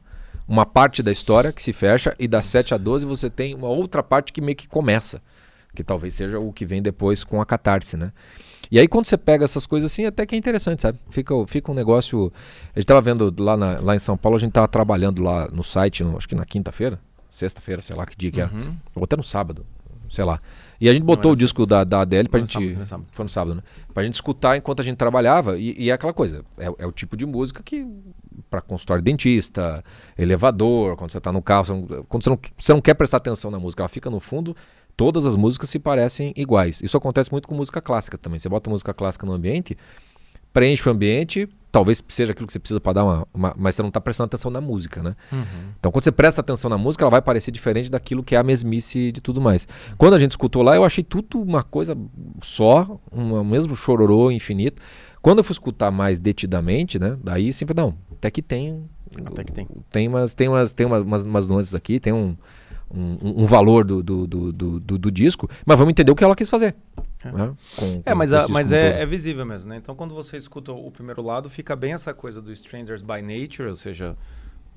uma 0.47 0.65
parte 0.65 1.01
da 1.01 1.12
história 1.12 1.53
que 1.53 1.63
se 1.63 1.71
fecha, 1.71 2.15
e 2.19 2.27
da 2.27 2.41
7 2.41 2.73
a 2.73 2.77
12 2.77 3.05
você 3.05 3.29
tem 3.29 3.55
uma 3.55 3.69
outra 3.69 4.03
parte 4.03 4.33
que 4.33 4.41
meio 4.41 4.57
que 4.57 4.67
começa. 4.67 5.21
Que 5.73 5.83
talvez 5.83 6.15
seja 6.15 6.39
o 6.39 6.51
que 6.51 6.65
vem 6.65 6.81
depois 6.81 7.23
com 7.23 7.39
a 7.39 7.45
catarse, 7.45 7.95
né? 7.95 8.12
E 8.69 8.77
aí 8.79 8.88
quando 8.88 9.05
você 9.05 9.17
pega 9.17 9.45
essas 9.45 9.65
coisas 9.65 9.91
assim, 9.91 10.05
até 10.05 10.25
que 10.25 10.36
é 10.36 10.38
interessante, 10.38 10.81
sabe? 10.81 10.99
Fica, 11.10 11.33
fica 11.47 11.71
um 11.71 11.75
negócio. 11.75 12.31
A 12.75 12.79
gente 12.79 12.88
tava 12.88 13.01
vendo 13.01 13.33
lá, 13.39 13.55
na, 13.55 13.79
lá 13.81 13.95
em 13.95 13.99
São 13.99 14.17
Paulo, 14.17 14.38
a 14.38 14.39
gente 14.39 14.51
tava 14.51 14.67
trabalhando 14.67 15.23
lá 15.23 15.47
no 15.47 15.63
site, 15.63 16.03
no, 16.03 16.17
acho 16.17 16.27
que 16.27 16.36
na 16.36 16.45
quinta-feira, 16.45 16.99
sexta-feira, 17.29 17.81
sei 17.81 17.95
lá 17.95 18.05
que 18.05 18.17
dia 18.17 18.31
que 18.31 18.41
era. 18.41 18.53
Uhum. 18.53 18.75
Ou 18.95 19.03
até 19.03 19.15
no 19.15 19.23
sábado, 19.23 19.65
sei 20.10 20.24
lá. 20.24 20.39
E 20.80 20.88
a 20.89 20.93
gente 20.93 21.04
botou 21.04 21.32
o 21.32 21.36
disco 21.36 21.65
da, 21.65 21.84
da 21.84 22.02
Adele 22.02 22.30
pra 22.30 22.39
foi 22.39 22.48
gente. 22.48 22.76
No 22.76 22.86
sábado, 22.86 23.08
foi 23.12 23.24
no 23.24 23.30
sábado, 23.30 23.56
né? 23.56 23.63
Pra 23.93 24.04
gente 24.04 24.13
escutar 24.13 24.58
enquanto 24.58 24.80
a 24.82 24.84
gente 24.84 24.98
trabalhava. 24.98 25.58
E, 25.58 25.76
e 25.78 25.89
é 25.89 25.93
aquela 25.93 26.13
coisa. 26.13 26.46
É, 26.58 26.65
é, 26.78 26.86
o 26.86 26.91
tipo 26.91 27.17
de 27.17 27.26
música 27.26 27.62
que. 27.63 27.86
Pra 28.50 28.62
consultório 28.62 29.04
dentista, 29.04 29.84
elevador, 30.17 30.96
quando 30.96 31.12
você 31.12 31.20
tá 31.20 31.32
no 31.32 31.41
carro. 31.41 31.65
Você 31.65 31.74
não, 31.74 32.06
quando 32.08 32.24
você 32.24 32.30
não, 32.30 32.39
você 32.58 32.74
não 32.74 32.82
quer 32.82 32.93
prestar 32.93 33.17
atenção 33.17 33.50
na 33.50 33.60
música, 33.60 33.82
ela 33.82 33.89
fica 33.89 34.10
no 34.10 34.20
fundo. 34.20 34.56
Todas 34.96 35.26
as 35.26 35.36
músicas 35.36 35.70
se 35.70 35.80
parecem 35.80 36.34
iguais. 36.36 36.82
Isso 36.82 36.98
acontece 36.98 37.32
muito 37.32 37.48
com 37.48 37.56
música 37.56 37.82
clássica 37.82 38.17
também. 38.17 38.39
Você 38.39 38.50
bota 38.50 38.70
música 38.70 38.93
clássica 38.93 39.26
no 39.26 39.34
ambiente, 39.34 39.78
preenche 40.53 40.88
o 40.88 40.91
ambiente, 40.91 41.49
talvez 41.71 42.03
seja 42.07 42.31
aquilo 42.31 42.47
que 42.47 42.53
você 42.53 42.60
precisa 42.60 42.79
para 42.79 42.93
dar 42.93 43.03
uma, 43.03 43.27
uma, 43.33 43.55
Mas 43.57 43.75
você 43.75 43.81
não 43.81 43.89
está 43.89 44.01
prestando 44.01 44.25
atenção 44.25 44.49
na 44.49 44.60
música, 44.60 45.03
né? 45.03 45.15
Uhum. 45.31 45.43
Então, 45.79 45.91
quando 45.91 46.03
você 46.03 46.12
presta 46.12 46.41
atenção 46.41 46.69
na 46.69 46.77
música, 46.77 47.03
ela 47.03 47.12
vai 47.12 47.21
parecer 47.21 47.51
diferente 47.51 47.89
daquilo 47.89 48.23
que 48.23 48.36
é 48.36 48.38
a 48.38 48.43
mesmice 48.43 49.12
de 49.12 49.21
tudo 49.21 49.39
mais. 49.39 49.67
Quando 49.97 50.15
a 50.15 50.19
gente 50.19 50.31
escutou 50.31 50.63
lá, 50.63 50.75
eu 50.75 50.83
achei 50.83 51.03
tudo 51.03 51.41
uma 51.41 51.63
coisa 51.63 51.95
só, 52.41 52.99
um 53.12 53.43
mesmo 53.43 53.75
chororô 53.75 54.31
infinito. 54.31 54.81
Quando 55.21 55.39
eu 55.39 55.43
fui 55.43 55.53
escutar 55.53 55.91
mais 55.91 56.19
detidamente, 56.19 56.97
né? 56.97 57.17
Daí 57.23 57.51
sim, 57.51 57.65
não, 57.75 57.95
até 58.13 58.31
que 58.31 58.41
tem. 58.41 58.83
Até 59.25 59.43
que 59.43 59.51
tem. 59.51 59.67
Tem 59.91 60.07
umas, 60.07 60.33
tem 60.33 60.47
umas, 60.47 60.73
tem 60.73 60.86
umas, 60.86 61.01
umas, 61.03 61.23
umas 61.23 61.47
nuances 61.47 61.75
aqui, 61.75 61.99
tem 61.99 62.13
um, 62.13 62.36
um, 62.93 63.43
um 63.43 63.45
valor 63.45 63.84
do, 63.84 64.02
do, 64.02 64.28
do, 64.28 64.52
do, 64.52 64.97
do 64.97 65.12
disco, 65.12 65.50
mas 65.65 65.78
vamos 65.78 65.91
entender 65.91 66.12
o 66.12 66.15
que 66.15 66.23
ela 66.23 66.36
quis 66.36 66.50
fazer. 66.50 66.76
É, 67.23 67.32
né? 67.32 67.54
com, 67.76 68.02
é 68.06 68.13
mas, 68.13 68.32
a, 68.32 68.47
mas 68.47 68.71
é, 68.71 69.02
é, 69.02 69.06
visível 69.06 69.45
mesmo, 69.45 69.69
né? 69.69 69.78
Então 69.78 69.95
quando 69.95 70.13
você 70.13 70.38
escuta 70.38 70.71
o 70.71 70.91
primeiro 70.91 71.21
lado, 71.21 71.50
fica 71.50 71.76
bem 71.76 71.93
essa 71.93 72.13
coisa 72.13 72.41
do 72.41 72.52
Strangers 72.52 73.02
by 73.02 73.21
Nature, 73.21 73.69
ou 73.69 73.76
seja, 73.76 74.15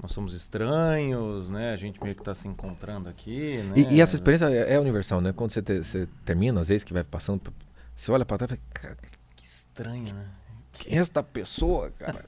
nós 0.02 0.12
somos 0.12 0.34
estranhos, 0.34 1.48
né? 1.50 1.72
A 1.72 1.76
gente 1.76 2.02
meio 2.02 2.14
que 2.14 2.22
está 2.22 2.34
se 2.34 2.48
encontrando 2.48 3.08
aqui, 3.08 3.58
né? 3.58 3.74
E, 3.76 3.96
e 3.96 4.00
essa 4.00 4.14
experiência 4.14 4.46
é, 4.46 4.74
é, 4.74 4.80
universal, 4.80 5.20
né? 5.20 5.32
Quando 5.32 5.52
você, 5.52 5.62
te, 5.62 5.78
você 5.82 6.08
termina, 6.24 6.60
às 6.60 6.68
vezes 6.68 6.82
que 6.82 6.92
vai 6.92 7.04
passando, 7.04 7.40
você 7.94 8.10
olha 8.10 8.24
para 8.24 8.38
trás 8.38 8.52
e 8.52 8.56
fala, 8.56 8.68
cara, 8.72 8.96
que 9.36 9.44
estranho, 9.44 10.14
né? 10.14 10.26
Quem 10.80 10.98
é 10.98 11.00
esta 11.00 11.22
pessoa, 11.22 11.92
cara? 11.98 12.24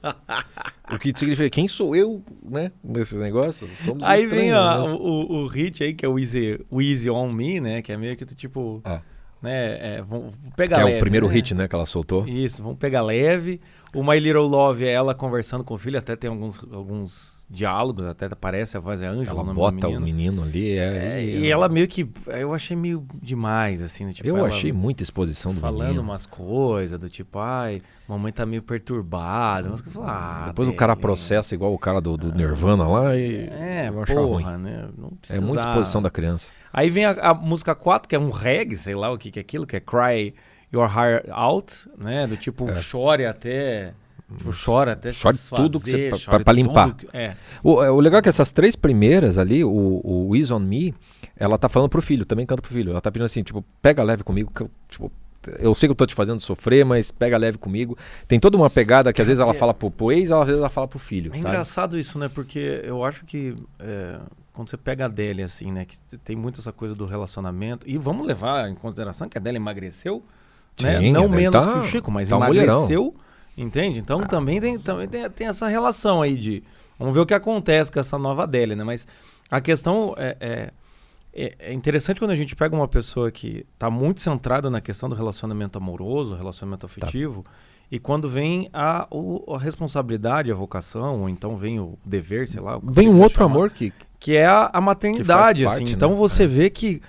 o 0.91 0.97
que 0.97 1.11
significa, 1.15 1.49
quem 1.49 1.67
sou 1.67 1.95
eu, 1.95 2.23
né? 2.41 2.71
Nesses 2.83 3.19
negócios? 3.19 3.69
Somos 3.79 4.03
aí 4.03 4.25
vem 4.25 4.53
ó, 4.53 4.87
né? 4.87 4.91
o, 4.93 5.43
o 5.43 5.47
hit 5.47 5.83
aí, 5.83 5.93
que 5.93 6.05
é 6.05 6.09
o 6.09 6.17
Easy, 6.17 6.59
o 6.69 6.81
Easy 6.81 7.09
On 7.09 7.31
Me, 7.31 7.59
né? 7.59 7.81
Que 7.81 7.91
é 7.91 7.97
meio 7.97 8.15
que 8.15 8.25
tipo... 8.25 8.81
Ah 8.85 9.01
né? 9.43 9.95
É, 9.97 10.01
vamos 10.01 10.33
pegar 10.55 10.77
que 10.77 10.83
leve. 10.85 10.95
é 10.95 10.97
o 10.97 11.01
primeiro 11.01 11.27
né? 11.27 11.33
hit, 11.33 11.53
né, 11.53 11.67
que 11.67 11.75
ela 11.75 11.85
soltou. 11.85 12.25
Isso, 12.25 12.63
vamos 12.63 12.79
pegar 12.79 13.01
leve. 13.01 13.59
O 13.93 14.01
My 14.01 14.17
Little 14.17 14.47
Love 14.47 14.85
é 14.85 14.91
ela 14.93 15.13
conversando 15.13 15.65
com 15.65 15.73
o 15.73 15.77
filho, 15.77 15.99
até 15.99 16.15
tem 16.15 16.29
alguns, 16.29 16.57
alguns 16.71 17.32
diálogos, 17.49 18.05
até 18.05 18.27
parece 18.29 18.77
a 18.77 18.79
voz 18.79 19.01
é 19.01 19.07
Ângela. 19.07 19.41
Ela 19.41 19.53
bota 19.53 19.87
o 19.87 19.99
menino 19.99 20.43
ali, 20.43 20.77
é, 20.77 21.19
é 21.19 21.23
e 21.23 21.51
ela 21.51 21.69
meio 21.69 21.87
que, 21.87 22.09
eu 22.27 22.53
achei 22.53 22.75
meio 22.75 23.05
demais, 23.21 23.81
assim, 23.81 24.09
tipo, 24.11 24.27
Eu 24.27 24.43
achei 24.45 24.71
muita 24.71 25.03
exposição 25.03 25.53
do 25.53 25.61
falando 25.61 25.79
menino. 25.79 25.93
Falando 25.95 26.09
umas 26.09 26.25
coisas, 26.25 26.99
do 26.99 27.09
tipo, 27.09 27.39
ai, 27.39 27.81
mamãe 28.07 28.31
tá 28.31 28.45
meio 28.45 28.61
perturbada. 28.61 29.69
Eu 29.69 30.03
ah, 30.03 30.45
Depois 30.47 30.67
o 30.67 30.73
cara 30.73 30.95
processa 30.95 31.53
igual 31.53 31.73
o 31.73 31.79
cara 31.79 32.01
do, 32.01 32.17
do 32.17 32.33
Nirvana 32.33 32.87
lá 32.87 33.15
e... 33.15 33.47
É, 33.51 33.91
porra, 33.91 34.21
ruim. 34.21 34.57
né? 34.57 34.89
É 35.29 35.39
muita 35.39 35.67
exposição 35.67 36.01
da 36.01 36.09
criança. 36.09 36.49
Aí 36.71 36.89
vem 36.89 37.05
a, 37.05 37.11
a, 37.11 37.33
música 37.33 37.75
4, 37.75 38.09
que 38.09 38.15
é 38.15 38.19
um 38.19 38.31
reggae, 38.31 38.77
sei 38.77 38.95
lá 38.95 39.11
o 39.11 39.17
que, 39.17 39.29
que 39.29 39.39
é 39.39 39.41
aquilo, 39.41 39.67
que 39.67 39.75
é 39.75 39.79
Cry 39.79 40.33
Your 40.73 40.89
Heart 40.89 41.25
Out, 41.29 41.89
né? 42.03 42.25
Do 42.25 42.35
tipo, 42.35 42.67
é. 42.69 42.81
chore 42.81 43.25
até. 43.25 43.93
Tipo, 44.37 44.51
chora 44.65 44.93
até 44.93 45.11
chore 45.11 45.37
tudo 45.37 45.79
que 45.79 45.91
você, 45.91 46.25
pra, 46.25 46.39
pra 46.39 46.53
limpar. 46.53 46.93
Que, 46.95 47.07
é. 47.13 47.35
o, 47.63 47.83
é, 47.83 47.91
o 47.91 47.99
legal 47.99 48.19
é 48.19 48.21
que 48.21 48.29
essas 48.29 48.51
três 48.51 48.75
primeiras 48.75 49.37
ali, 49.37 49.63
o, 49.63 50.01
o 50.03 50.35
Is 50.35 50.51
On 50.51 50.59
Me, 50.59 50.93
ela 51.37 51.57
tá 51.57 51.67
falando 51.69 51.89
pro 51.89 52.01
filho, 52.01 52.25
também 52.25 52.45
canta 52.45 52.61
pro 52.61 52.71
filho. 52.71 52.91
Ela 52.91 53.01
tá 53.01 53.11
pedindo 53.11 53.25
assim, 53.25 53.43
tipo, 53.43 53.63
pega 53.81 54.03
leve 54.03 54.23
comigo, 54.23 54.51
que 54.53 54.61
eu, 54.61 54.71
tipo, 54.89 55.11
eu 55.59 55.75
sei 55.75 55.87
que 55.87 55.91
eu 55.91 55.95
tô 55.95 56.05
te 56.05 56.15
fazendo 56.15 56.39
sofrer, 56.39 56.85
mas 56.85 57.11
pega 57.11 57.37
leve 57.37 57.57
comigo. 57.57 57.97
Tem 58.27 58.39
toda 58.39 58.57
uma 58.57 58.69
pegada 58.69 59.11
que 59.11 59.21
às 59.21 59.27
vezes 59.27 59.41
ela 59.41 59.53
fala 59.53 59.73
pro, 59.73 59.91
pro 59.91 60.11
ex, 60.11 60.31
às 60.31 60.45
vezes 60.45 60.59
ela 60.59 60.69
fala 60.69 60.87
pro 60.87 60.99
filho. 60.99 61.31
É 61.33 61.37
sabe? 61.37 61.49
engraçado 61.49 61.99
isso, 61.99 62.17
né? 62.17 62.29
Porque 62.29 62.81
eu 62.83 63.03
acho 63.03 63.25
que 63.25 63.55
é, 63.79 64.19
quando 64.53 64.69
você 64.69 64.77
pega 64.77 65.05
a 65.05 65.07
Adele, 65.07 65.43
assim, 65.43 65.71
né? 65.71 65.85
Que 65.85 65.97
tem 66.19 66.35
muito 66.35 66.59
essa 66.59 66.71
coisa 66.71 66.95
do 66.95 67.05
relacionamento. 67.05 67.89
E 67.89 67.97
vamos 67.97 68.25
levar 68.25 68.69
em 68.69 68.75
consideração 68.75 69.27
que 69.27 69.37
a 69.37 69.41
Adele 69.41 69.57
emagreceu, 69.57 70.23
né? 70.81 70.99
Sim, 70.99 71.11
né? 71.11 71.19
Não 71.19 71.27
menos 71.27 71.63
tá, 71.63 71.73
que 71.73 71.79
o 71.79 71.83
Chico, 71.83 72.11
mas 72.11 72.29
tá 72.29 72.35
emagreceu. 72.35 73.15
Entende? 73.57 73.99
Então 73.99 74.19
ah, 74.19 74.27
também, 74.27 74.59
tem, 74.59 74.79
também 74.79 75.07
tem, 75.07 75.29
tem, 75.29 75.47
essa 75.47 75.67
relação 75.67 76.21
aí 76.21 76.35
de. 76.35 76.63
Vamos 76.97 77.13
ver 77.13 77.21
o 77.21 77.25
que 77.25 77.33
acontece 77.33 77.91
com 77.91 77.99
essa 77.99 78.17
nova 78.17 78.43
Adele, 78.43 78.75
né? 78.75 78.83
Mas 78.83 79.07
a 79.49 79.59
questão 79.59 80.13
é, 80.17 80.37
é, 80.39 80.71
é, 81.33 81.55
é 81.59 81.73
interessante 81.73 82.19
quando 82.19 82.31
a 82.31 82.35
gente 82.35 82.55
pega 82.55 82.75
uma 82.75 82.87
pessoa 82.87 83.31
que 83.31 83.65
está 83.73 83.89
muito 83.89 84.21
centrada 84.21 84.69
na 84.69 84.79
questão 84.79 85.09
do 85.09 85.15
relacionamento 85.15 85.77
amoroso, 85.77 86.35
relacionamento 86.35 86.85
afetivo. 86.85 87.43
Tá 87.43 87.51
e 87.93 87.99
quando 87.99 88.27
vem 88.27 88.69
a, 88.73 89.07
o, 89.11 89.53
a 89.53 89.59
responsabilidade, 89.59 90.51
a 90.51 90.55
vocação, 90.55 91.21
ou 91.21 91.29
então 91.29 91.55
vem 91.55 91.79
o 91.79 91.95
dever, 92.03 92.47
sei 92.47 92.59
lá. 92.59 92.79
Vem 92.81 93.07
um 93.07 93.21
outro 93.21 93.37
chamar, 93.37 93.51
amor 93.51 93.69
que. 93.69 93.93
Que 94.19 94.35
é 94.35 94.47
a, 94.47 94.71
a 94.73 94.81
maternidade, 94.81 95.65
assim. 95.65 95.75
parte, 95.75 95.83
assim. 95.83 95.91
Né? 95.91 95.95
Então 95.95 96.15
você 96.15 96.45
é. 96.45 96.47
vê 96.47 96.69
que. 96.71 97.01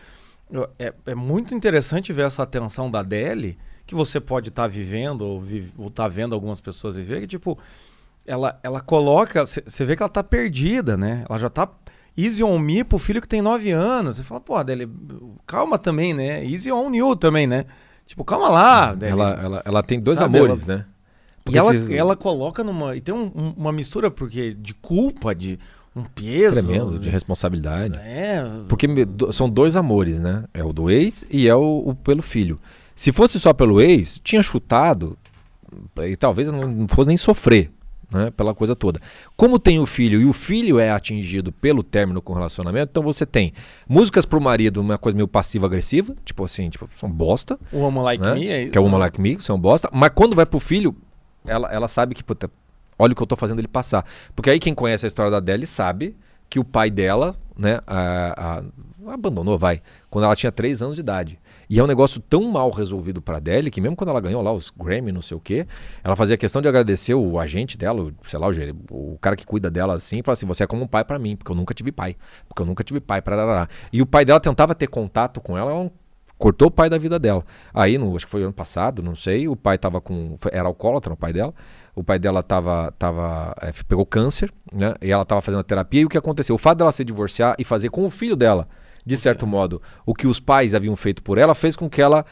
É, 0.78 0.92
é, 1.06 1.14
muito 1.14 1.54
interessante 1.54 2.12
ver 2.12 2.26
essa 2.26 2.42
atenção 2.42 2.90
da 2.90 3.02
Deli, 3.02 3.56
que 3.86 3.94
você 3.94 4.20
pode 4.20 4.48
estar 4.48 4.62
tá 4.62 4.68
vivendo, 4.68 5.22
ou 5.22 5.42
estar 5.88 6.04
tá 6.04 6.08
vendo 6.08 6.34
algumas 6.34 6.60
pessoas 6.60 6.96
viver, 6.96 7.20
que 7.20 7.26
tipo. 7.26 7.58
Ela, 8.26 8.58
ela 8.62 8.80
coloca. 8.80 9.44
Você 9.44 9.84
vê 9.84 9.94
que 9.94 10.02
ela 10.02 10.08
tá 10.08 10.24
perdida, 10.24 10.96
né? 10.96 11.26
Ela 11.28 11.38
já 11.38 11.50
tá 11.50 11.68
easy 12.16 12.42
on 12.42 12.58
me 12.58 12.82
pro 12.82 12.98
filho 12.98 13.20
que 13.20 13.28
tem 13.28 13.42
9 13.42 13.70
anos. 13.70 14.16
Você 14.16 14.22
fala, 14.22 14.40
pô, 14.40 14.56
Adele, 14.56 14.88
calma 15.46 15.78
também, 15.78 16.14
né? 16.14 16.42
Easy 16.42 16.72
on 16.72 16.94
you 16.94 17.14
também, 17.16 17.46
né? 17.46 17.66
Tipo, 18.06 18.24
calma 18.24 18.48
lá. 18.48 18.96
Ela, 19.00 19.30
ela, 19.42 19.62
ela 19.64 19.82
tem 19.82 20.00
dois 20.00 20.18
Sabe, 20.18 20.38
amores, 20.38 20.66
ela... 20.66 20.78
né? 20.78 20.86
Porque 21.44 21.56
e 21.56 21.58
ela, 21.58 21.72
se... 21.72 21.96
ela 21.96 22.16
coloca 22.16 22.64
numa. 22.64 22.96
E 22.96 23.00
tem 23.00 23.14
um, 23.14 23.52
uma 23.56 23.72
mistura 23.72 24.10
porque 24.10 24.54
de 24.54 24.72
culpa, 24.74 25.34
de 25.34 25.58
um 25.94 26.04
peso. 26.04 26.54
Tremendo, 26.54 26.98
de 26.98 27.08
responsabilidade. 27.08 27.98
É. 27.98 28.42
Porque 28.68 28.86
são 29.32 29.48
dois 29.48 29.76
amores, 29.76 30.20
né? 30.20 30.44
É 30.54 30.64
o 30.64 30.72
do 30.72 30.90
ex 30.90 31.26
e 31.30 31.46
é 31.46 31.54
o, 31.54 31.82
o 31.86 31.94
pelo 31.94 32.22
filho. 32.22 32.58
Se 32.94 33.12
fosse 33.12 33.40
só 33.40 33.52
pelo 33.52 33.80
ex, 33.80 34.20
tinha 34.22 34.42
chutado 34.42 35.18
e 36.02 36.16
talvez 36.16 36.48
não 36.48 36.86
fosse 36.88 37.08
nem 37.08 37.16
sofrer 37.16 37.70
né, 38.10 38.30
pela 38.30 38.54
coisa 38.54 38.76
toda. 38.76 39.00
Como 39.36 39.58
tem 39.58 39.80
o 39.80 39.86
filho 39.86 40.20
e 40.20 40.24
o 40.24 40.32
filho 40.32 40.78
é 40.78 40.90
atingido 40.90 41.50
pelo 41.50 41.82
término 41.82 42.22
com 42.22 42.32
o 42.32 42.36
relacionamento, 42.36 42.90
então 42.90 43.02
você 43.02 43.26
tem 43.26 43.52
músicas 43.88 44.24
pro 44.24 44.40
marido, 44.40 44.80
uma 44.80 44.96
coisa 44.96 45.16
meio 45.16 45.26
passiva-agressiva, 45.26 46.14
tipo 46.24 46.44
assim, 46.44 46.70
tipo, 46.70 46.88
são 46.96 47.10
bosta. 47.10 47.58
O 47.72 47.78
Woman 47.78 48.02
Like 48.02 48.22
né, 48.22 48.34
Me 48.34 48.48
é 48.48 48.62
isso. 48.62 48.72
Que 48.72 48.78
é 48.78 48.80
o 48.80 48.84
Woman 48.84 48.98
Like 48.98 49.20
Me, 49.20 49.40
são 49.40 49.58
bosta. 49.58 49.88
Mas 49.92 50.10
quando 50.14 50.36
vai 50.36 50.46
pro 50.46 50.60
filho, 50.60 50.94
ela, 51.44 51.68
ela 51.72 51.88
sabe 51.88 52.14
que, 52.14 52.22
puta, 52.22 52.48
olha 52.98 53.12
o 53.12 53.16
que 53.16 53.22
eu 53.22 53.26
tô 53.26 53.36
fazendo 53.36 53.58
ele 53.58 53.68
passar. 53.68 54.04
Porque 54.34 54.48
aí 54.48 54.60
quem 54.60 54.74
conhece 54.74 55.04
a 55.04 55.08
história 55.08 55.30
da 55.30 55.38
Adele 55.38 55.66
sabe 55.66 56.16
que 56.48 56.60
o 56.60 56.64
pai 56.64 56.90
dela, 56.90 57.34
né, 57.58 57.80
a, 57.86 58.62
a, 59.06 59.12
abandonou, 59.12 59.58
vai, 59.58 59.82
quando 60.08 60.24
ela 60.24 60.36
tinha 60.36 60.52
3 60.52 60.82
anos 60.82 60.94
de 60.94 61.00
idade. 61.00 61.38
E 61.68 61.78
é 61.78 61.82
um 61.82 61.86
negócio 61.86 62.20
tão 62.20 62.50
mal 62.50 62.70
resolvido 62.70 63.22
para 63.22 63.38
Adele 63.38 63.70
que 63.70 63.80
mesmo 63.80 63.96
quando 63.96 64.10
ela 64.10 64.20
ganhou 64.20 64.42
lá 64.42 64.52
os 64.52 64.70
Grammy, 64.70 65.12
não 65.12 65.22
sei 65.22 65.36
o 65.36 65.40
quê, 65.40 65.66
ela 66.02 66.16
fazia 66.16 66.36
questão 66.36 66.60
de 66.60 66.68
agradecer 66.68 67.14
o 67.14 67.38
agente 67.38 67.76
dela, 67.76 68.02
o, 68.02 68.12
sei 68.24 68.38
lá, 68.38 68.48
o, 68.48 69.14
o 69.14 69.18
cara 69.18 69.36
que 69.36 69.44
cuida 69.44 69.70
dela 69.70 69.94
assim, 69.94 70.18
e 70.18 70.22
falava 70.22 70.38
assim: 70.38 70.46
"Você 70.46 70.64
é 70.64 70.66
como 70.66 70.84
um 70.84 70.88
pai 70.88 71.04
para 71.04 71.18
mim, 71.18 71.36
porque 71.36 71.50
eu 71.50 71.56
nunca 71.56 71.74
tive 71.74 71.92
pai, 71.92 72.16
porque 72.48 72.62
eu 72.62 72.66
nunca 72.66 72.84
tive 72.84 73.00
pai 73.00 73.22
para 73.22 73.68
E 73.92 74.02
o 74.02 74.06
pai 74.06 74.24
dela 74.24 74.40
tentava 74.40 74.74
ter 74.74 74.86
contato 74.86 75.40
com 75.40 75.56
ela, 75.56 75.70
ela 75.70 75.90
cortou 76.38 76.68
o 76.68 76.70
pai 76.70 76.90
da 76.90 76.98
vida 76.98 77.18
dela. 77.18 77.44
Aí, 77.72 77.96
no, 77.96 78.14
acho 78.14 78.26
que 78.26 78.30
foi 78.30 78.42
ano 78.42 78.52
passado, 78.52 79.02
não 79.02 79.16
sei, 79.16 79.48
o 79.48 79.56
pai 79.56 79.78
tava 79.78 80.00
com 80.00 80.36
era 80.52 80.68
alcoólatra, 80.68 81.12
o 81.12 81.16
pai 81.16 81.32
dela. 81.32 81.54
O 81.94 82.02
pai 82.02 82.18
dela 82.18 82.42
tava, 82.42 82.92
tava 82.98 83.54
é, 83.60 83.72
pegou 83.86 84.04
câncer, 84.04 84.52
né? 84.72 84.94
E 85.00 85.10
ela 85.12 85.24
tava 85.24 85.40
fazendo 85.40 85.62
terapia 85.62 86.00
e 86.00 86.04
o 86.04 86.08
que 86.08 86.18
aconteceu? 86.18 86.54
O 86.54 86.58
fato 86.58 86.78
dela 86.78 86.90
se 86.92 87.04
divorciar 87.04 87.54
e 87.58 87.64
fazer 87.64 87.88
com 87.88 88.04
o 88.04 88.10
filho 88.10 88.36
dela 88.36 88.68
de 89.04 89.16
certo 89.16 89.46
modo, 89.46 89.80
o 90.06 90.14
que 90.14 90.26
os 90.26 90.40
pais 90.40 90.74
haviam 90.74 90.96
feito 90.96 91.22
por 91.22 91.38
ela 91.38 91.54
fez 91.54 91.76
com 91.76 91.88
que 91.88 92.00
ela 92.00 92.24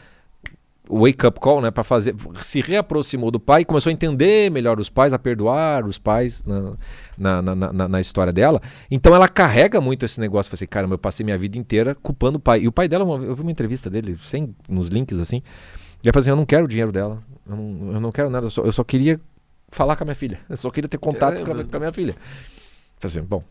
wake 0.89 1.25
up 1.25 1.39
call, 1.39 1.61
né, 1.61 1.71
para 1.71 1.83
fazer, 1.83 2.13
se 2.35 2.59
reaproximou 2.59 3.31
do 3.31 3.39
pai, 3.39 3.63
começou 3.63 3.89
a 3.89 3.93
entender 3.93 4.51
melhor 4.51 4.79
os 4.79 4.89
pais, 4.89 5.13
a 5.13 5.19
perdoar 5.19 5.85
os 5.85 5.97
pais 5.97 6.43
na, 6.43 7.41
na, 7.41 7.55
na, 7.55 7.87
na, 7.87 8.01
história 8.01 8.33
dela. 8.33 8.61
Então 8.91 9.15
ela 9.15 9.27
carrega 9.29 9.79
muito 9.79 10.03
esse 10.03 10.19
negócio, 10.19 10.53
assim, 10.53 10.65
cara, 10.65 10.87
eu 10.87 10.97
passei 10.97 11.23
minha 11.23 11.37
vida 11.37 11.57
inteira 11.57 11.95
culpando 11.95 12.37
o 12.37 12.41
pai. 12.41 12.61
E 12.61 12.67
o 12.67 12.71
pai 12.71 12.87
dela, 12.87 13.05
eu 13.23 13.35
vi 13.35 13.41
uma 13.41 13.51
entrevista 13.51 13.89
dele, 13.89 14.17
sem 14.23 14.53
nos 14.67 14.89
links 14.89 15.19
assim, 15.19 15.37
e 15.37 16.07
ele 16.07 16.11
falou 16.11 16.21
assim, 16.21 16.29
eu 16.29 16.35
não 16.35 16.45
quero 16.45 16.65
o 16.65 16.67
dinheiro 16.67 16.91
dela, 16.91 17.19
eu 17.47 17.55
não, 17.55 17.93
eu 17.93 18.01
não 18.01 18.11
quero 18.11 18.29
nada, 18.29 18.47
eu 18.47 18.51
só, 18.51 18.63
eu 18.63 18.71
só 18.71 18.83
queria 18.83 19.19
falar 19.69 19.95
com 19.95 20.03
a 20.03 20.05
minha 20.05 20.15
filha, 20.15 20.39
eu 20.49 20.57
só 20.57 20.69
queria 20.69 20.89
ter 20.89 20.97
contato 20.97 21.37
é, 21.37 21.45
com, 21.45 21.51
a, 21.51 21.63
com 21.63 21.77
a 21.77 21.79
minha 21.79 21.93
filha. 21.93 22.15
Assim, 23.07 23.21
bom, 23.21 23.43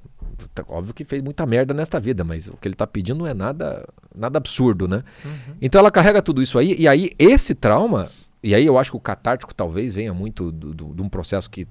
tá, 0.54 0.64
óbvio 0.68 0.94
que 0.94 1.04
fez 1.04 1.22
muita 1.22 1.44
merda 1.46 1.74
nesta 1.74 2.00
vida, 2.00 2.24
mas 2.24 2.48
o 2.48 2.56
que 2.56 2.68
ele 2.68 2.74
está 2.74 2.86
pedindo 2.86 3.18
não 3.18 3.26
é 3.26 3.34
nada, 3.34 3.86
nada 4.14 4.38
absurdo, 4.38 4.88
né? 4.88 5.02
Uhum. 5.24 5.54
Então 5.60 5.78
ela 5.78 5.90
carrega 5.90 6.22
tudo 6.22 6.42
isso 6.42 6.58
aí, 6.58 6.74
e 6.78 6.88
aí 6.88 7.10
esse 7.18 7.54
trauma, 7.54 8.10
e 8.42 8.54
aí 8.54 8.64
eu 8.66 8.78
acho 8.78 8.90
que 8.90 8.96
o 8.96 9.00
catártico 9.00 9.54
talvez 9.54 9.94
venha 9.94 10.12
muito 10.12 10.52
de 10.52 11.02
um 11.02 11.08
processo 11.08 11.50
que 11.50 11.66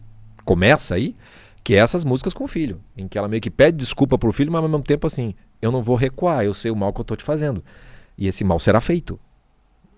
começa 0.45 0.95
aí, 0.95 1.15
que 1.63 1.75
é 1.75 1.77
essas 1.77 2.03
músicas 2.03 2.33
com 2.33 2.43
o 2.43 2.47
filho, 2.47 2.81
em 2.97 3.07
que 3.07 3.17
ela 3.17 3.27
meio 3.27 3.41
que 3.41 3.51
pede 3.51 3.77
desculpa 3.77 4.17
pro 4.17 4.31
filho, 4.31 4.51
mas 4.51 4.63
ao 4.63 4.69
mesmo 4.69 4.83
tempo 4.83 5.05
assim, 5.05 5.35
eu 5.61 5.71
não 5.71 5.83
vou 5.83 5.95
recuar, 5.95 6.43
eu 6.43 6.53
sei 6.53 6.71
o 6.71 6.75
mal 6.75 6.91
que 6.93 7.01
eu 7.01 7.05
tô 7.05 7.15
te 7.15 7.23
fazendo. 7.23 7.63
E 8.17 8.27
esse 8.27 8.43
mal 8.43 8.59
será 8.59 8.81
feito. 8.81 9.19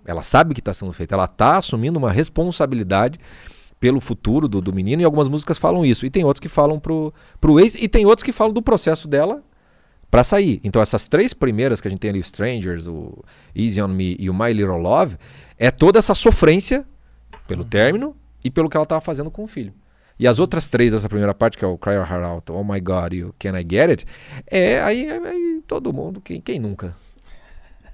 Ela 0.05 0.21
sabe 0.21 0.53
que 0.53 0.59
está 0.59 0.73
sendo 0.73 0.91
feito, 0.91 1.13
ela 1.13 1.25
está 1.25 1.57
assumindo 1.57 1.97
uma 1.97 2.11
responsabilidade 2.11 3.17
pelo 3.83 3.99
futuro 3.99 4.47
do, 4.47 4.61
do 4.61 4.71
menino, 4.71 5.01
e 5.01 5.05
algumas 5.05 5.27
músicas 5.27 5.57
falam 5.57 5.85
isso. 5.85 6.05
E 6.05 6.09
tem 6.09 6.23
outros 6.23 6.39
que 6.39 6.47
falam 6.47 6.79
pro, 6.79 7.13
pro 7.41 7.59
ex, 7.59 7.75
e 7.75 7.89
tem 7.89 8.05
outros 8.05 8.23
que 8.23 8.31
falam 8.31 8.53
do 8.53 8.61
processo 8.61 9.09
dela 9.09 9.43
para 10.09 10.23
sair. 10.23 10.61
Então 10.63 10.81
essas 10.81 11.05
três 11.05 11.33
primeiras 11.33 11.81
que 11.81 11.89
a 11.89 11.91
gente 11.91 11.99
tem 11.99 12.11
ali, 12.11 12.19
o 12.19 12.21
Strangers, 12.21 12.87
o 12.87 13.21
Easy 13.53 13.81
On 13.81 13.89
Me 13.89 14.15
e 14.17 14.29
o 14.29 14.33
My 14.33 14.53
Little 14.53 14.77
Love, 14.77 15.17
é 15.57 15.69
toda 15.69 15.99
essa 15.99 16.15
sofrência 16.15 16.85
pelo 17.45 17.63
uhum. 17.63 17.67
término 17.67 18.15
e 18.41 18.49
pelo 18.49 18.69
que 18.69 18.77
ela 18.77 18.85
estava 18.85 19.01
fazendo 19.01 19.29
com 19.29 19.43
o 19.43 19.47
filho. 19.47 19.73
E 20.17 20.29
as 20.29 20.39
outras 20.39 20.69
três 20.69 20.93
dessa 20.93 21.09
primeira 21.09 21.33
parte, 21.33 21.57
que 21.57 21.65
é 21.65 21.67
o 21.67 21.77
Cry 21.77 21.95
Your 21.95 22.09
Heart 22.09 22.23
Out, 22.23 22.51
Oh 22.53 22.63
My 22.63 22.79
God 22.79 23.11
o 23.15 23.35
Can 23.37 23.59
I 23.59 23.67
Get 23.69 23.89
It, 23.89 24.05
é 24.47 24.81
aí, 24.81 25.11
aí 25.11 25.61
todo 25.67 25.91
mundo, 25.91 26.21
quem, 26.21 26.39
quem 26.39 26.57
nunca? 26.57 26.95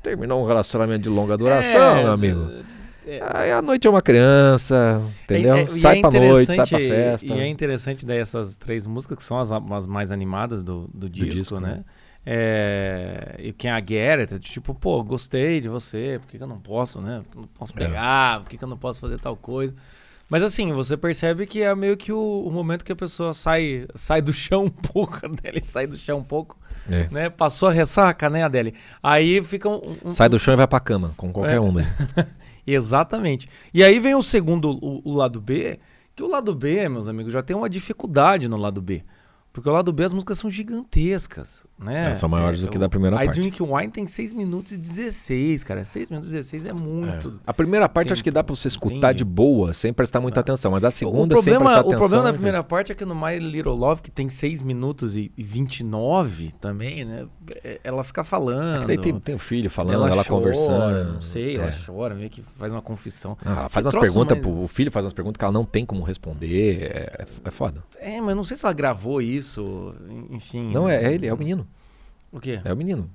Terminou 0.03 0.43
um 0.43 0.45
relacionamento 0.45 1.01
de 1.01 1.09
longa 1.09 1.35
duração, 1.35 1.97
é, 1.97 2.03
meu 2.03 2.11
amigo. 2.11 2.78
É. 3.09 3.19
Aí 3.33 3.51
a 3.51 3.59
noite 3.59 3.87
é 3.87 3.89
uma 3.89 4.03
criança, 4.03 5.01
entendeu? 5.23 5.55
É, 5.55 5.61
é, 5.63 5.65
sai 5.65 5.97
é 5.97 6.01
pra 6.01 6.11
noite, 6.11 6.53
sai 6.53 6.67
pra 6.67 6.77
festa. 6.77 7.33
E 7.33 7.39
é 7.39 7.47
interessante 7.47 8.05
daí 8.05 8.19
essas 8.19 8.55
três 8.55 8.85
músicas, 8.85 9.17
que 9.17 9.23
são 9.23 9.39
as, 9.39 9.51
as 9.51 9.87
mais 9.87 10.11
animadas 10.11 10.63
do, 10.63 10.87
do, 10.93 11.09
disco, 11.09 11.29
do 11.29 11.35
disco, 11.35 11.59
né? 11.59 11.75
né? 11.77 11.83
É, 12.23 13.35
e 13.39 13.51
quem 13.51 13.71
é 13.71 13.73
a 13.73 13.79
Garrett, 13.79 14.37
tipo, 14.37 14.75
pô, 14.75 15.03
gostei 15.03 15.59
de 15.59 15.67
você, 15.67 16.19
por 16.21 16.27
que, 16.27 16.37
que 16.37 16.43
eu 16.43 16.47
não 16.47 16.59
posso, 16.59 17.01
né? 17.01 17.23
Não 17.35 17.47
posso 17.47 17.73
é. 17.75 17.77
pegar, 17.77 18.41
por 18.41 18.49
que, 18.51 18.57
que 18.57 18.63
eu 18.63 18.67
não 18.67 18.77
posso 18.77 18.99
fazer 18.99 19.19
tal 19.19 19.35
coisa? 19.35 19.73
Mas 20.29 20.43
assim, 20.43 20.71
você 20.71 20.95
percebe 20.95 21.47
que 21.47 21.63
é 21.63 21.73
meio 21.73 21.97
que 21.97 22.13
o, 22.13 22.43
o, 22.45 22.51
momento 22.51 22.85
que 22.85 22.91
a 22.91 22.95
pessoa 22.95 23.33
sai, 23.33 23.87
sai 23.95 24.21
do 24.21 24.31
chão 24.31 24.65
um 24.65 24.69
pouco, 24.69 25.17
a 25.25 25.25
Adele 25.25 25.63
sai 25.63 25.87
do 25.87 25.97
chão 25.97 26.19
um 26.19 26.23
pouco, 26.23 26.55
é. 26.87 27.07
né? 27.09 27.29
Passou 27.31 27.69
a 27.69 27.71
ressaca, 27.71 28.29
né, 28.29 28.43
Adele? 28.43 28.75
Aí 29.01 29.41
fica 29.41 29.67
um, 29.67 29.97
um, 30.05 30.11
Sai 30.11 30.29
do 30.29 30.37
chão 30.37 30.53
e 30.53 30.57
vai 30.57 30.67
pra 30.67 30.79
cama, 30.79 31.15
com 31.17 31.33
qualquer 31.33 31.55
é. 31.55 31.59
um 31.59 31.73
daí. 31.73 31.87
Exatamente. 32.73 33.47
E 33.73 33.83
aí 33.83 33.99
vem 33.99 34.15
o 34.15 34.23
segundo, 34.23 34.71
o, 34.71 35.01
o 35.03 35.13
lado 35.13 35.39
B, 35.41 35.79
que 36.15 36.23
o 36.23 36.27
lado 36.27 36.53
B, 36.53 36.89
meus 36.89 37.07
amigos, 37.07 37.31
já 37.31 37.41
tem 37.41 37.55
uma 37.55 37.69
dificuldade 37.69 38.47
no 38.47 38.57
lado 38.57 38.81
B. 38.81 39.03
Porque 39.51 39.69
o 39.69 39.71
lado 39.71 39.91
B 39.91 40.03
as 40.03 40.13
músicas 40.13 40.37
são 40.37 40.49
gigantescas, 40.49 41.65
né? 41.79 42.03
É, 42.09 42.13
são 42.13 42.27
maiores 42.27 42.59
é, 42.59 42.65
do 42.65 42.71
que 42.71 42.77
da 42.77 42.89
primeira 42.89 43.15
parte. 43.15 43.29
A 43.29 43.33
Drink 43.33 43.61
Wine 43.61 43.89
tem 43.89 44.05
6 44.05 44.33
minutos 44.33 44.73
e 44.73 44.77
16, 44.77 45.63
cara. 45.63 45.83
6 45.83 46.09
minutos 46.09 46.29
e 46.29 46.35
16 46.35 46.65
é 46.65 46.73
muito. 46.73 47.29
É. 47.29 47.31
A 47.47 47.53
primeira 47.53 47.87
parte 47.87 48.13
acho 48.13 48.23
que 48.23 48.31
dá 48.31 48.43
pra 48.43 48.55
você 48.55 48.67
escutar 48.67 49.09
Entendi. 49.09 49.19
de 49.19 49.25
boa, 49.25 49.73
sem 49.73 49.93
prestar 49.93 50.19
muita 50.19 50.39
é. 50.39 50.41
atenção. 50.41 50.71
Mas 50.71 50.81
da 50.81 50.91
segunda, 50.91 51.35
problema, 51.35 51.43
sem 51.43 51.53
prestar 51.57 51.79
atenção... 51.79 51.97
O 51.97 51.99
problema 51.99 52.23
da 52.23 52.29
é 52.29 52.33
primeira 52.33 52.63
parte 52.63 52.91
é 52.91 52.95
que 52.95 53.05
no 53.05 53.15
My 53.15 53.39
Little 53.39 53.75
Love, 53.75 54.01
que 54.01 54.11
tem 54.11 54.29
6 54.29 54.61
minutos 54.61 55.15
e 55.15 55.31
29 55.37 56.53
também, 56.59 57.05
né? 57.05 57.27
É, 57.63 57.79
ela 57.83 58.03
fica 58.03 58.23
falando. 58.23 58.91
É 58.91 58.97
tem, 58.97 59.19
tem 59.19 59.35
o 59.35 59.39
filho 59.39 59.69
falando, 59.69 59.95
ela, 59.95 60.09
ela 60.09 60.23
chora, 60.23 60.39
conversando. 60.41 61.13
Não 61.13 61.21
sei, 61.21 61.55
ela 61.57 61.73
chora, 61.85 62.13
meio 62.13 62.29
que 62.29 62.41
faz 62.41 62.71
uma 62.71 62.81
confissão. 62.81 63.37
Ah, 63.45 63.51
ela 63.51 63.69
faz 63.69 63.85
umas 63.85 63.95
perguntas, 63.95 64.39
mais... 64.39 64.57
o 64.57 64.67
filho 64.67 64.91
faz 64.91 65.05
umas 65.05 65.13
perguntas 65.13 65.37
que 65.37 65.45
ela 65.45 65.53
não 65.53 65.65
tem 65.65 65.85
como 65.85 66.03
responder. 66.03 66.83
É, 66.83 67.25
é 67.45 67.51
foda. 67.51 67.83
É, 67.97 68.19
mas 68.21 68.35
não 68.35 68.43
sei 68.43 68.57
se 68.57 68.65
ela 68.65 68.73
gravou 68.73 69.21
isso 69.21 69.95
enfim. 70.29 70.71
Não, 70.71 70.87
é, 70.89 71.03
é 71.03 71.13
ele, 71.13 71.27
é 71.27 71.33
o 71.33 71.37
menino. 71.37 71.67
O 72.31 72.39
quê? 72.39 72.61
É 72.63 72.71
o 72.71 72.77
menino. 72.77 73.09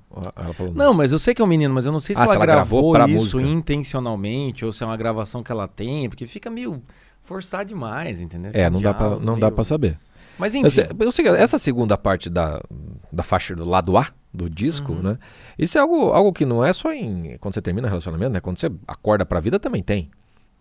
não, 0.75 0.93
mas 0.93 1.13
eu 1.13 1.19
sei 1.19 1.35
que 1.35 1.41
é 1.41 1.45
o 1.45 1.49
menino, 1.49 1.73
mas 1.73 1.87
eu 1.87 1.93
não 1.93 2.01
sei 2.01 2.15
se, 2.15 2.21
ah, 2.21 2.25
ela, 2.25 2.33
se 2.33 2.37
ela, 2.37 2.47
gravou, 2.47 2.93
gravou 2.93 3.15
isso 3.15 3.39
música. 3.39 3.43
intencionalmente 3.43 4.65
ou 4.65 4.73
se 4.73 4.83
é 4.83 4.87
uma 4.87 4.97
gravação 4.97 5.43
que 5.43 5.53
ela 5.53 5.69
tem, 5.69 6.09
porque 6.09 6.27
fica 6.27 6.51
meio 6.51 6.83
forçado 7.23 7.69
demais, 7.69 8.21
entendeu? 8.21 8.51
É, 8.55 8.69
não, 8.69 8.81
dá 8.81 8.93
pra, 8.93 9.11
não 9.11 9.19
meio... 9.19 9.39
dá 9.39 9.51
pra 9.51 9.63
saber. 9.63 9.99
Mas 10.39 10.55
enfim. 10.55 10.67
Eu 10.67 10.71
sei, 10.71 10.85
eu 10.99 11.13
sei, 11.13 11.29
essa 11.29 11.59
segunda 11.59 11.97
parte 11.97 12.29
da, 12.29 12.61
da 13.13 13.23
faixa 13.23 13.55
do 13.55 13.65
lado 13.65 13.97
A 13.97 14.09
do 14.33 14.51
disco, 14.51 14.93
uhum. 14.93 15.03
né? 15.03 15.19
Isso 15.57 15.79
é 15.79 15.81
algo, 15.81 16.11
algo 16.11 16.33
que 16.33 16.45
não 16.45 16.65
é 16.65 16.73
só 16.73 16.93
em 16.93 17.37
quando 17.39 17.55
você 17.55 17.63
termina 17.63 17.87
relacionamento, 17.87 18.33
né? 18.33 18.41
Quando 18.41 18.59
você 18.59 18.71
acorda 18.87 19.25
pra 19.25 19.39
vida 19.39 19.61
também 19.61 19.83
tem. 19.83 20.11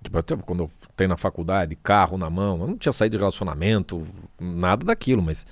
Tipo, 0.03 0.21
quando 0.43 0.63
eu 0.63 0.71
tenho 0.95 1.09
na 1.09 1.17
faculdade, 1.17 1.75
carro 1.77 2.17
na 2.17 2.29
mão, 2.29 2.59
eu 2.59 2.67
não 2.67 2.77
tinha 2.77 2.93
saído 2.93 3.15
de 3.15 3.19
relacionamento, 3.19 4.05
nada 4.39 4.85
daquilo, 4.85 5.23
mas 5.23 5.45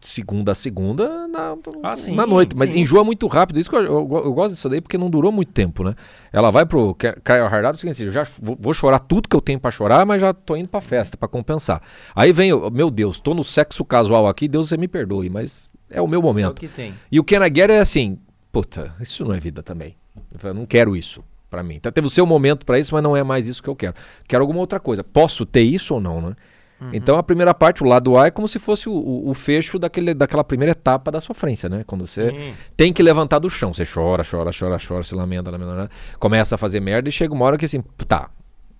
segunda 0.00 0.52
a 0.52 0.54
segunda 0.54 1.26
na, 1.28 1.56
ah, 1.82 1.96
sim, 1.96 2.14
na 2.14 2.26
noite. 2.26 2.54
Mas 2.56 2.70
sim. 2.70 2.80
enjoa 2.80 3.02
muito 3.04 3.26
rápido. 3.26 3.58
Isso 3.58 3.70
que 3.70 3.76
eu, 3.76 3.82
eu, 3.82 4.22
eu, 4.24 4.32
gosto 4.32 4.54
disso 4.54 4.68
daí 4.68 4.80
porque 4.80 4.98
não 4.98 5.08
durou 5.08 5.32
muito 5.32 5.52
tempo, 5.52 5.82
né? 5.82 5.94
Ela 6.32 6.50
vai 6.50 6.66
pro 6.66 6.94
Kyle 6.94 7.46
Hardado, 7.50 7.76
é 7.76 7.78
o 7.78 7.80
seguinte, 7.80 8.04
eu 8.04 8.10
já 8.10 8.26
vou, 8.40 8.56
vou, 8.60 8.74
chorar 8.74 8.98
tudo 8.98 9.28
que 9.28 9.36
eu 9.36 9.40
tenho 9.40 9.58
para 9.58 9.70
chorar, 9.70 10.04
mas 10.04 10.20
já 10.20 10.34
tô 10.34 10.56
indo 10.56 10.68
pra 10.68 10.80
festa 10.80 11.16
para 11.16 11.28
compensar. 11.28 11.80
Aí 12.14 12.32
vem, 12.32 12.50
meu 12.70 12.90
Deus, 12.90 13.18
tô 13.18 13.34
no 13.34 13.44
sexo 13.44 13.84
casual 13.84 14.26
aqui, 14.26 14.48
Deus 14.48 14.68
você 14.68 14.76
me 14.76 14.88
perdoe, 14.88 15.30
mas 15.30 15.70
é 15.88 16.00
o 16.00 16.06
meu 16.06 16.20
momento. 16.20 16.46
É 16.46 16.50
o 16.50 16.54
que 16.54 16.68
tem. 16.68 16.94
E 17.10 17.18
o 17.18 17.24
Can 17.24 17.46
I 17.46 17.52
Get 17.54 17.70
é 17.70 17.78
assim, 17.78 18.18
puta, 18.52 18.94
isso 19.00 19.24
não 19.24 19.34
é 19.34 19.40
vida 19.40 19.62
também. 19.62 19.96
Eu 20.42 20.54
não 20.54 20.66
quero 20.66 20.96
isso 20.96 21.22
para 21.48 21.62
mim. 21.62 21.76
Então, 21.76 21.90
teve 21.92 22.06
o 22.06 22.10
seu 22.10 22.26
momento 22.26 22.66
para 22.66 22.78
isso, 22.78 22.92
mas 22.94 23.02
não 23.02 23.16
é 23.16 23.22
mais 23.22 23.46
isso 23.46 23.62
que 23.62 23.68
eu 23.68 23.76
quero. 23.76 23.94
Quero 24.28 24.42
alguma 24.42 24.60
outra 24.60 24.80
coisa. 24.80 25.02
Posso 25.04 25.46
ter 25.46 25.62
isso 25.62 25.94
ou 25.94 26.00
não, 26.00 26.20
né? 26.20 26.36
Uhum. 26.80 26.90
Então 26.92 27.16
a 27.16 27.22
primeira 27.22 27.54
parte, 27.54 27.82
o 27.82 27.86
lado 27.86 28.18
A, 28.18 28.26
é 28.26 28.30
como 28.30 28.46
se 28.46 28.58
fosse 28.58 28.88
o, 28.88 28.92
o, 28.92 29.30
o, 29.30 29.34
fecho 29.34 29.78
daquele, 29.78 30.12
daquela 30.12 30.44
primeira 30.44 30.72
etapa 30.72 31.10
da 31.10 31.20
sofrência, 31.20 31.68
né? 31.68 31.84
Quando 31.86 32.06
você 32.06 32.28
uhum. 32.28 32.54
tem 32.76 32.92
que 32.92 33.02
levantar 33.02 33.38
do 33.38 33.48
chão. 33.48 33.72
Você 33.72 33.84
chora, 33.84 34.22
chora, 34.28 34.50
chora, 34.58 34.78
chora, 34.78 35.02
se 35.02 35.14
lamenta, 35.14 35.50
lamenta, 35.50 35.70
lamenta, 35.70 35.90
começa 36.18 36.54
a 36.54 36.58
fazer 36.58 36.80
merda 36.80 37.08
e 37.08 37.12
chega 37.12 37.32
uma 37.32 37.44
hora 37.44 37.56
que 37.56 37.64
assim, 37.64 37.82
tá, 38.06 38.30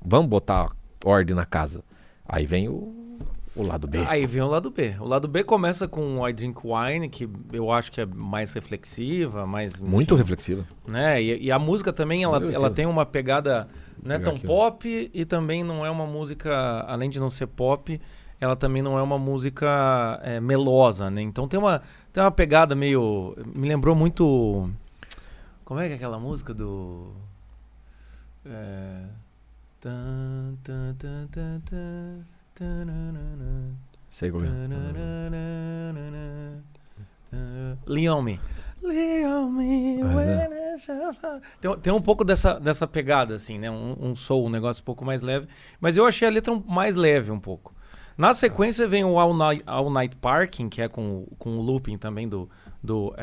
vamos 0.04 0.28
botar 0.28 0.68
ordem 1.04 1.34
na 1.34 1.46
casa. 1.46 1.82
Aí 2.28 2.46
vem 2.46 2.68
o, 2.68 3.18
o 3.56 3.62
lado 3.62 3.88
B. 3.88 4.04
Aí 4.06 4.26
vem 4.26 4.42
o 4.42 4.46
lado 4.46 4.70
B. 4.70 4.94
O 5.00 5.04
lado 5.04 5.26
B 5.26 5.42
começa 5.42 5.88
com 5.88 6.26
I 6.28 6.32
Drink 6.32 6.60
Wine, 6.62 7.08
que 7.08 7.28
eu 7.52 7.72
acho 7.72 7.90
que 7.90 8.02
é 8.02 8.06
mais 8.06 8.52
reflexiva, 8.52 9.46
mais. 9.46 9.80
Muito 9.80 10.14
reflexiva. 10.14 10.64
Né? 10.86 11.22
E, 11.22 11.44
e, 11.46 11.50
a 11.50 11.58
música 11.58 11.92
também, 11.92 12.22
ela, 12.22 12.36
ela 12.52 12.70
tem 12.70 12.86
uma 12.86 13.06
pegada 13.06 13.66
não 14.02 14.14
é 14.14 14.18
tão 14.18 14.34
aqui, 14.34 14.46
pop 14.46 15.10
e 15.12 15.24
também 15.24 15.64
não 15.64 15.84
é 15.84 15.90
uma 15.90 16.06
música, 16.06 16.84
além 16.86 17.10
de 17.10 17.18
não 17.18 17.30
ser 17.30 17.46
pop, 17.46 18.00
ela 18.40 18.54
também 18.54 18.82
não 18.82 18.98
é 18.98 19.02
uma 19.02 19.18
música 19.18 20.20
é, 20.22 20.38
melosa, 20.38 21.10
né? 21.10 21.22
Então 21.22 21.48
tem 21.48 21.58
uma, 21.58 21.82
tem 22.12 22.22
uma 22.22 22.30
pegada 22.30 22.74
meio. 22.74 23.34
Me 23.54 23.66
lembrou 23.68 23.96
muito. 23.96 24.70
Como 25.64 25.80
é 25.80 25.86
que 25.86 25.94
é 25.94 25.96
aquela 25.96 26.18
música 26.18 26.52
do. 26.52 27.10
É, 28.44 29.04
Sei 34.10 34.30
qual 34.30 34.42
é. 34.42 34.48
Leon 37.84 38.22
Me. 38.22 38.40
Tem, 41.60 41.78
tem 41.78 41.92
um 41.92 42.00
pouco 42.00 42.24
dessa, 42.24 42.58
dessa 42.58 42.86
pegada, 42.86 43.34
assim, 43.34 43.58
né? 43.58 43.70
Um, 43.70 43.96
um 44.00 44.16
soul, 44.16 44.46
um 44.46 44.50
negócio 44.50 44.80
um 44.82 44.84
pouco 44.84 45.04
mais 45.04 45.22
leve. 45.22 45.48
Mas 45.80 45.96
eu 45.96 46.06
achei 46.06 46.26
a 46.26 46.30
letra 46.30 46.54
mais 46.66 46.96
leve 46.96 47.30
um 47.30 47.40
pouco. 47.40 47.74
Na 48.16 48.32
sequência 48.32 48.88
vem 48.88 49.04
o 49.04 49.18
All 49.18 49.34
Night, 49.34 49.62
All 49.66 49.90
Night 49.90 50.16
Parking, 50.16 50.70
que 50.70 50.80
é 50.80 50.88
com, 50.88 51.26
com 51.38 51.58
o 51.58 51.60
looping 51.60 51.98
também 51.98 52.26
do, 52.26 52.48
do 52.82 53.14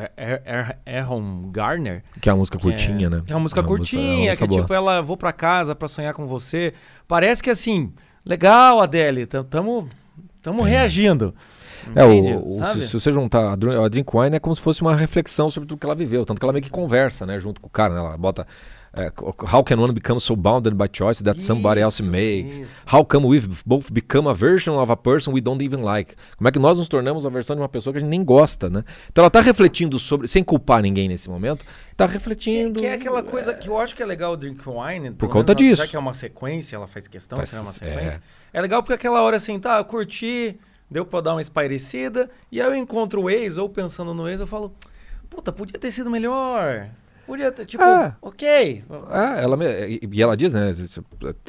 Aaron 0.86 1.49
Garner. 1.51 2.03
Que 2.21 2.29
é 2.29 2.34
uma 2.34 2.39
música 2.39 2.59
curtinha, 2.59 3.07
é, 3.07 3.09
né? 3.09 3.23
É 3.27 3.34
uma 3.34 3.39
música 3.39 3.61
é 3.61 3.63
uma 3.63 3.67
curtinha, 3.67 4.01
música, 4.01 4.13
é 4.13 4.19
uma 4.19 4.29
música 4.29 4.38
que 4.38 4.43
é 4.43 4.47
boa. 4.47 4.61
tipo, 4.61 4.73
ela 4.73 5.01
vou 5.01 5.17
pra 5.17 5.34
casa 5.34 5.73
pra 5.73 5.88
sonhar 5.88 6.13
com 6.13 6.27
você. 6.27 6.75
Parece 7.07 7.41
que 7.41 7.49
assim, 7.49 7.91
legal, 8.26 8.80
Adele, 8.82 9.26
tamo, 9.26 9.88
tamo 10.41 10.61
reagindo. 10.63 11.34
É, 11.95 12.03
o, 12.05 12.47
o- 12.47 12.53
se, 12.53 12.88
se 12.88 12.93
você 12.93 13.11
juntar 13.11 13.51
a 13.51 13.88
Drink 13.89 14.09
Wine 14.15 14.38
é 14.38 14.39
como 14.39 14.55
se 14.55 14.61
fosse 14.61 14.82
uma 14.82 14.95
reflexão 14.95 15.49
sobre 15.49 15.67
tudo 15.67 15.80
que 15.80 15.86
ela 15.86 15.95
viveu, 15.95 16.26
tanto 16.26 16.39
que 16.39 16.45
ela 16.45 16.53
meio 16.53 16.63
que 16.63 16.69
conversa, 16.69 17.26
né, 17.26 17.38
junto 17.39 17.59
com 17.59 17.67
o 17.67 17.69
cara, 17.69 17.93
né, 17.93 17.99
ela 17.99 18.17
bota 18.17 18.47
é, 18.95 19.11
How 19.51 19.63
can 19.63 19.77
one 19.79 19.91
become 19.93 20.19
so 20.19 20.35
bounded 20.35 20.75
by 20.75 20.87
choice 20.87 21.23
that 21.23 21.41
somebody 21.41 21.81
else 21.81 21.99
Isso, 22.01 22.09
makes? 22.11 22.59
isso. 22.59 22.83
How 22.91 23.03
come 23.03 23.25
we 23.27 23.39
both 23.65 23.91
become 23.91 24.29
a 24.29 24.33
version 24.33 24.73
of 24.77 24.91
a 24.91 24.95
person 24.95 25.33
we 25.33 25.41
don't 25.41 25.63
even 25.63 25.81
like? 25.83 26.15
Como 26.37 26.47
é 26.47 26.51
que 26.51 26.59
nós 26.59 26.77
nos 26.77 26.87
tornamos 26.87 27.25
a 27.25 27.29
versão 27.29 27.55
de 27.55 27.61
uma 27.61 27.69
pessoa 27.69 27.91
que 27.91 27.97
a 27.97 28.01
gente 28.01 28.09
nem 28.09 28.23
gosta, 28.23 28.69
né? 28.69 28.83
Então 29.11 29.23
ela 29.23 29.31
tá 29.31 29.41
refletindo 29.41 29.97
sobre, 29.97 30.27
sem 30.27 30.43
culpar 30.43 30.81
ninguém 30.81 31.07
nesse 31.07 31.29
momento, 31.29 31.65
tá 31.97 32.05
Que, 32.07 32.13
refletindo. 32.13 32.79
que 32.79 32.85
é 32.85 32.93
aquela 32.93 33.23
coisa 33.23 33.53
que 33.53 33.67
eu 33.67 33.77
acho 33.79 33.95
que 33.95 34.03
é 34.03 34.05
legal 34.05 34.33
o 34.33 34.37
Drink 34.37 34.61
Wine. 34.67 35.11
Por 35.11 35.27
conta 35.29 35.55
disso. 35.55 35.81
Já 35.81 35.87
que 35.87 35.95
é 35.95 35.99
uma 35.99 36.13
sequência, 36.13 36.75
ela 36.75 36.87
faz 36.87 37.07
questão 37.07 37.37
Faz- 37.37 37.49
de 37.49 37.55
ser 37.55 37.61
uma 37.61 37.71
é. 37.71 37.73
sequência. 37.73 38.21
É. 38.53 38.61
legal 38.61 38.83
porque 38.83 38.93
aquela 38.93 39.21
hora 39.23 39.37
assim, 39.37 39.59
tá, 39.59 39.77
eu 39.79 39.85
curti, 39.85 40.59
deu 40.91 41.03
pra 41.05 41.19
dar 41.21 41.33
uma 41.33 41.41
espairecida, 41.41 42.29
e 42.51 42.61
aí 42.61 42.67
eu 42.67 42.75
encontro 42.75 43.23
o 43.23 43.29
ex, 43.29 43.57
ou 43.57 43.67
pensando 43.67 44.13
no 44.13 44.29
ex, 44.29 44.39
eu 44.39 44.45
falo, 44.45 44.71
puta, 45.29 45.51
podia 45.51 45.79
ter 45.79 45.89
sido 45.89 46.11
melhor. 46.11 46.89
Podia 47.34 47.51
ter, 47.51 47.65
tipo, 47.65 47.84
É. 47.84 48.15
ok. 48.21 48.84
É, 49.09 49.43
ela 49.43 49.57
me- 49.57 49.65
e 50.11 50.21
ela 50.21 50.38
diz, 50.38 50.53
né? 50.53 50.71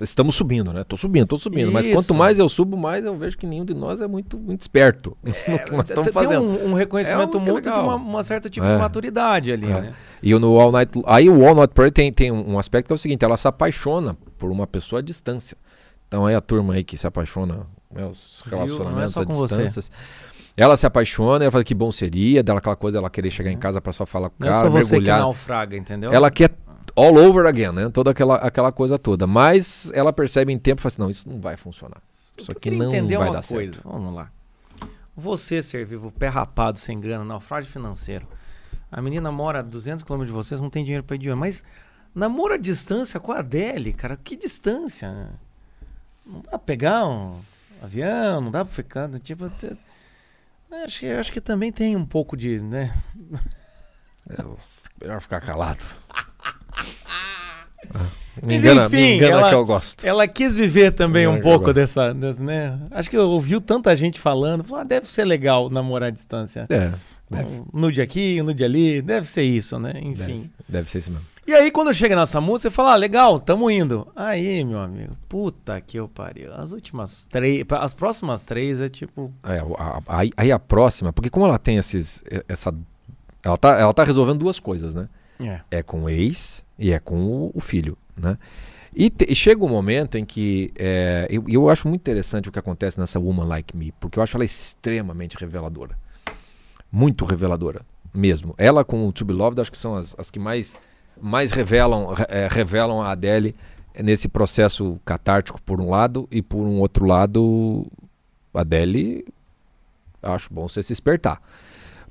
Estamos 0.00 0.34
subindo, 0.34 0.72
né? 0.72 0.82
Tô 0.82 0.96
subindo, 0.96 1.26
tô 1.26 1.36
subindo. 1.36 1.70
Mas 1.70 1.84
Isso. 1.84 1.94
quanto 1.94 2.14
mais 2.14 2.38
eu 2.38 2.48
subo, 2.48 2.74
mais 2.74 3.04
eu 3.04 3.14
vejo 3.18 3.36
que 3.36 3.46
nenhum 3.46 3.66
de 3.66 3.74
nós 3.74 4.00
é 4.00 4.06
muito, 4.06 4.38
muito 4.38 4.62
esperto 4.62 5.14
no 5.22 5.30
que 5.58 5.72
nós 5.72 5.84
estamos 5.90 6.04
Tem 6.04 6.12
fazendo. 6.14 6.40
um, 6.42 6.70
um 6.70 6.72
reconhecimento 6.72 7.22
É 7.28 7.32
música 7.32 7.52
mútuo 7.52 7.60
de 7.62 7.68
legal. 7.68 7.84
uma, 7.84 7.96
uma 7.96 8.22
certa 8.22 8.48
tipo 8.48 8.64
É. 8.64 8.72
de 8.72 8.80
maturidade 8.80 9.52
ali, 9.52 9.66
É. 9.66 9.80
né? 9.80 9.92
E 10.22 10.34
o 10.34 10.38
no 10.40 10.58
All 10.58 10.72
Night, 10.72 10.90
aí 11.04 11.28
o 11.28 11.46
All 11.46 11.54
Night 11.54 11.74
Party 11.74 11.90
tem, 11.92 12.10
tem 12.10 12.32
um 12.32 12.58
aspecto 12.58 12.86
que 12.86 12.92
é 12.94 12.96
o 12.96 12.98
seguinte, 12.98 13.22
ela 13.22 13.36
se 13.36 13.46
apaixona 13.46 14.16
por 14.38 14.50
uma 14.50 14.66
pessoa 14.66 15.00
à 15.00 15.02
distância. 15.02 15.54
Então 16.08 16.24
aí 16.24 16.34
a 16.34 16.40
turma 16.40 16.72
aí 16.74 16.82
que 16.82 16.96
se 16.96 17.06
apaixona, 17.06 17.66
né, 17.94 18.06
os 18.06 18.42
Viu? 18.46 18.56
Não 18.56 18.62
é 18.62 18.64
relacionamentos 18.66 19.12
só 19.12 19.20
à 19.20 19.26
com 19.26 19.34
você. 19.34 19.66
Ela 20.56 20.76
se 20.76 20.86
apaixona, 20.86 21.44
ela 21.44 21.50
fala 21.50 21.64
que 21.64 21.74
bom 21.74 21.90
seria, 21.90 22.42
dela 22.42 22.58
aquela 22.58 22.76
coisa 22.76 22.98
dela 22.98 23.10
querer 23.10 23.30
chegar 23.30 23.50
em 23.50 23.58
casa 23.58 23.80
pra 23.80 23.92
só 23.92 24.06
falar 24.06 24.30
com 24.30 24.36
o 24.36 24.38
Não 24.40 24.48
é 24.48 24.52
cara, 24.52 24.64
só 24.64 24.70
você 24.70 24.84
que 24.84 24.90
mergulhar. 24.92 25.18
naufraga, 25.18 25.76
entendeu? 25.76 26.12
Ela 26.12 26.30
quer 26.30 26.52
all 26.94 27.16
over 27.16 27.46
again, 27.46 27.72
né? 27.72 27.88
Toda 27.88 28.12
aquela, 28.12 28.36
aquela 28.36 28.70
coisa 28.70 28.96
toda. 28.98 29.26
Mas 29.26 29.90
ela 29.92 30.12
percebe 30.12 30.52
em 30.52 30.58
tempo 30.58 30.80
e 30.80 30.82
fala 30.82 30.92
assim, 30.92 31.02
não, 31.02 31.10
isso 31.10 31.28
não 31.28 31.40
vai 31.40 31.56
funcionar. 31.56 32.00
Isso 32.36 32.52
aqui 32.52 32.70
não 32.70 32.88
entender 32.88 33.16
vai 33.16 33.28
uma 33.28 33.34
dar 33.34 33.44
coisa. 33.44 33.72
certo. 33.74 33.88
Vamos 33.88 34.14
lá. 34.14 34.30
Você, 35.16 35.60
ser 35.62 35.84
vivo, 35.86 36.12
pé 36.12 36.28
rapado, 36.28 36.78
sem 36.78 37.00
grana, 37.00 37.24
naufrágio 37.24 37.70
financeiro. 37.70 38.26
A 38.90 39.02
menina 39.02 39.32
mora 39.32 39.58
a 39.58 39.62
200 39.62 40.04
km 40.04 40.24
de 40.24 40.32
vocês, 40.32 40.60
não 40.60 40.70
tem 40.70 40.84
dinheiro 40.84 41.04
pra 41.04 41.16
ir 41.16 41.18
de 41.18 41.30
ônibus. 41.30 41.40
Mas 41.40 41.64
namora 42.14 42.54
à 42.54 42.58
distância 42.58 43.18
com 43.18 43.32
a 43.32 43.38
Adele, 43.38 43.92
cara. 43.92 44.16
Que 44.16 44.36
distância? 44.36 45.30
Não 46.24 46.40
dá 46.40 46.50
pra 46.50 46.58
pegar 46.60 47.06
um 47.06 47.38
avião, 47.82 48.40
não 48.40 48.50
dá 48.52 48.64
pra 48.64 48.72
ficar, 48.72 49.08
tipo... 49.20 49.50
Acho 50.84 51.00
que, 51.00 51.06
acho 51.06 51.32
que 51.32 51.40
também 51.40 51.70
tem 51.72 51.96
um 51.96 52.04
pouco 52.04 52.36
de, 52.36 52.60
né? 52.60 52.92
É, 54.30 54.42
melhor 55.00 55.20
ficar 55.20 55.40
calado. 55.40 55.80
Ah, 57.06 57.66
me 58.42 58.54
Mas 58.54 58.64
engana, 58.64 58.86
enfim, 58.86 58.96
me 58.96 59.14
engana 59.16 59.32
ela- 59.38 59.48
que 59.50 59.54
eu 59.54 59.64
gosto. 59.66 60.04
Ela 60.06 60.26
quis 60.26 60.56
viver 60.56 60.92
também 60.92 61.26
um 61.26 61.40
pouco 61.40 61.72
dessa, 61.72 62.12
dessa, 62.14 62.42
né? 62.42 62.78
Acho 62.90 63.10
que 63.10 63.16
ouviu 63.18 63.60
tanta 63.60 63.94
gente 63.94 64.18
falando. 64.18 64.64
Falou, 64.64 64.80
ah, 64.80 64.84
deve 64.84 65.06
ser 65.10 65.24
legal 65.24 65.68
namorar 65.70 66.08
à 66.08 66.10
distância. 66.10 66.66
É, 66.70 66.92
deve, 67.30 67.48
Um 67.60 67.66
nude 67.72 68.00
aqui, 68.02 68.40
um 68.40 68.44
nude 68.44 68.64
ali, 68.64 69.00
deve 69.02 69.26
ser 69.28 69.42
isso, 69.42 69.78
né? 69.78 69.92
Enfim. 69.96 70.14
deve, 70.14 70.50
deve 70.68 70.90
ser 70.90 70.98
isso 70.98 71.10
mesmo. 71.10 71.26
E 71.46 71.52
aí, 71.52 71.70
quando 71.70 71.92
chega 71.92 72.16
nessa 72.16 72.40
música, 72.40 72.70
você 72.70 72.74
fala, 72.74 72.92
ah, 72.92 72.96
legal, 72.96 73.38
tamo 73.38 73.70
indo. 73.70 74.06
Aí, 74.16 74.64
meu 74.64 74.78
amigo, 74.78 75.14
puta 75.28 75.78
que 75.80 75.98
eu 75.98 76.08
pariu. 76.08 76.54
As 76.54 76.72
últimas 76.72 77.26
três, 77.26 77.64
as 77.70 77.92
próximas 77.92 78.44
três 78.44 78.80
é 78.80 78.88
tipo. 78.88 79.30
É, 79.42 79.60
aí, 80.08 80.30
aí 80.36 80.50
a 80.52 80.58
próxima, 80.58 81.12
porque 81.12 81.28
como 81.28 81.44
ela 81.46 81.58
tem 81.58 81.76
esses, 81.76 82.22
essa, 82.48 82.74
ela 83.42 83.58
tá, 83.58 83.78
ela 83.78 83.92
tá 83.92 84.04
resolvendo 84.04 84.38
duas 84.38 84.58
coisas, 84.58 84.94
né? 84.94 85.08
É. 85.38 85.60
É 85.70 85.82
com 85.82 86.04
o 86.04 86.08
ex 86.08 86.64
e 86.78 86.92
é 86.92 86.98
com 86.98 87.16
o, 87.26 87.50
o 87.54 87.60
filho, 87.60 87.98
né? 88.16 88.38
E, 88.96 89.10
te- 89.10 89.26
e 89.30 89.34
chega 89.34 89.62
um 89.64 89.68
momento 89.68 90.16
em 90.16 90.24
que 90.24 90.72
é, 90.76 91.26
eu, 91.28 91.44
eu 91.48 91.68
acho 91.68 91.86
muito 91.88 92.00
interessante 92.00 92.48
o 92.48 92.52
que 92.52 92.58
acontece 92.58 92.98
nessa 92.98 93.18
Woman 93.18 93.44
Like 93.44 93.76
Me, 93.76 93.92
porque 94.00 94.18
eu 94.18 94.22
acho 94.22 94.36
ela 94.36 94.44
extremamente 94.44 95.36
reveladora. 95.36 95.98
Muito 96.90 97.24
reveladora, 97.24 97.82
mesmo. 98.14 98.54
Ela 98.56 98.84
com 98.84 99.06
o 99.06 99.12
To 99.12 99.24
Be 99.24 99.32
Loved 99.34 99.60
acho 99.60 99.72
que 99.72 99.76
são 99.78 99.96
as, 99.96 100.14
as 100.16 100.30
que 100.30 100.38
mais, 100.38 100.76
mais 101.20 101.50
revelam, 101.52 102.12
re- 102.14 102.26
é, 102.28 102.48
revelam 102.50 103.00
a 103.00 103.10
Adele 103.12 103.54
nesse 104.02 104.28
processo 104.28 104.98
catártico 105.04 105.60
por 105.62 105.80
um 105.80 105.90
lado 105.90 106.28
e 106.30 106.42
por 106.42 106.64
um 106.66 106.80
outro 106.80 107.06
lado 107.06 107.86
a 108.52 108.60
Adele 108.60 109.24
acho 110.22 110.52
bom 110.52 110.68
você 110.68 110.82
se 110.82 110.92
espertar. 110.92 111.40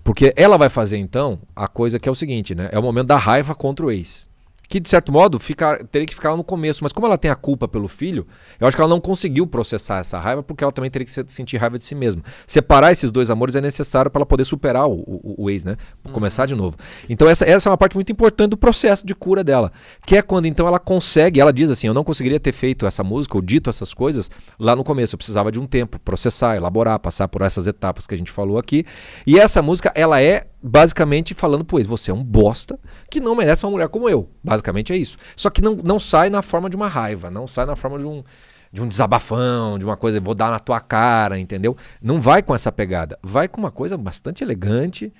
Porque 0.03 0.33
ela 0.35 0.57
vai 0.57 0.69
fazer 0.69 0.97
então 0.97 1.39
a 1.55 1.67
coisa 1.67 1.97
que 1.97 2.07
é 2.07 2.11
o 2.11 2.15
seguinte, 2.15 2.53
né? 2.53 2.69
É 2.71 2.77
o 2.79 2.83
momento 2.83 3.07
da 3.07 3.17
raiva 3.17 3.55
contra 3.55 3.85
o 3.85 3.91
ex. 3.91 4.27
Que 4.67 4.79
de 4.79 4.89
certo 4.89 5.11
modo 5.11 5.37
fica, 5.39 5.83
teria 5.91 6.07
que 6.07 6.15
ficar 6.15 6.31
lá 6.31 6.37
no 6.37 6.43
começo, 6.43 6.83
mas 6.83 6.91
como 6.91 7.05
ela 7.05 7.17
tem 7.17 7.29
a 7.29 7.35
culpa 7.35 7.67
pelo 7.67 7.87
filho, 7.87 8.25
eu 8.59 8.65
acho 8.67 8.75
que 8.75 8.81
ela 8.81 8.89
não 8.89 8.99
conseguiu 8.99 9.45
processar 9.45 9.99
essa 9.99 10.17
raiva 10.17 10.41
porque 10.41 10.63
ela 10.63 10.71
também 10.71 10.89
teria 10.89 11.05
que 11.05 11.11
se- 11.11 11.23
sentir 11.27 11.57
raiva 11.57 11.77
de 11.77 11.83
si 11.83 11.93
mesma. 11.93 12.23
Separar 12.47 12.91
esses 12.91 13.11
dois 13.11 13.29
amores 13.29 13.55
é 13.55 13.61
necessário 13.61 14.09
para 14.09 14.19
ela 14.19 14.25
poder 14.25 14.45
superar 14.45 14.87
o, 14.87 14.93
o- 14.93 15.35
o 15.43 15.49
ex, 15.49 15.63
né? 15.63 15.75
Começar 16.11 16.45
de 16.45 16.55
novo. 16.55 16.75
Então 17.09 17.27
essa, 17.29 17.45
essa 17.45 17.67
é 17.67 17.71
uma 17.71 17.77
parte 17.77 17.95
muito 17.95 18.11
importante 18.11 18.51
do 18.51 18.57
processo 18.57 19.05
de 19.05 19.13
cura 19.13 19.43
dela, 19.43 19.71
que 20.07 20.15
é 20.15 20.21
quando 20.21 20.45
então 20.47 20.65
ela 20.67 20.79
consegue, 20.79 21.39
ela 21.39 21.53
diz 21.53 21.69
assim, 21.69 21.87
eu 21.87 21.93
não 21.93 22.03
conseguiria 22.03 22.39
ter 22.39 22.51
feito 22.53 22.87
essa 22.87 23.03
música 23.03 23.37
ou 23.37 23.41
dito 23.41 23.69
essas 23.69 23.93
coisas 23.93 24.31
lá 24.57 24.75
no 24.75 24.83
começo, 24.83 25.13
eu 25.13 25.17
precisava 25.17 25.51
de 25.51 25.59
um 25.59 25.67
tempo, 25.67 25.99
processar, 25.99 26.55
elaborar, 26.55 26.97
passar 26.99 27.27
por 27.27 27.41
essas 27.41 27.67
etapas 27.67 28.07
que 28.07 28.15
a 28.15 28.17
gente 28.17 28.31
falou 28.31 28.57
aqui. 28.57 28.85
E 29.27 29.37
essa 29.39 29.61
música, 29.61 29.91
ela 29.93 30.21
é 30.21 30.47
basicamente 30.63 31.33
falando 31.33 31.65
ex, 31.77 31.85
você 31.85 32.09
é 32.09 32.13
um 32.13 32.23
bosta 32.23 32.79
que 33.09 33.19
não 33.19 33.35
merece 33.35 33.65
uma 33.65 33.71
mulher 33.71 33.89
como 33.89 34.09
eu. 34.09 34.29
Basicamente 34.43 34.93
é 34.93 34.97
isso. 34.97 35.17
Só 35.35 35.49
que 35.49 35.61
não, 35.61 35.75
não 35.75 35.99
sai 35.99 36.29
na 36.29 36.41
forma 36.41 36.69
de 36.69 36.75
uma 36.75 36.87
raiva, 36.87 37.29
não 37.29 37.45
sai 37.45 37.65
na 37.65 37.75
forma 37.75 37.99
de 37.99 38.05
um, 38.05 38.23
de 38.71 38.81
um 38.81 38.87
desabafão, 38.87 39.77
de 39.77 39.85
uma 39.85 39.97
coisa, 39.97 40.19
vou 40.21 40.33
dar 40.33 40.49
na 40.49 40.59
tua 40.59 40.79
cara, 40.79 41.37
entendeu? 41.37 41.75
Não 42.01 42.21
vai 42.21 42.41
com 42.41 42.55
essa 42.55 42.71
pegada. 42.71 43.19
Vai 43.21 43.47
com 43.47 43.59
uma 43.59 43.71
coisa 43.71 43.97
bastante 43.97 44.43
elegante, 44.43 45.11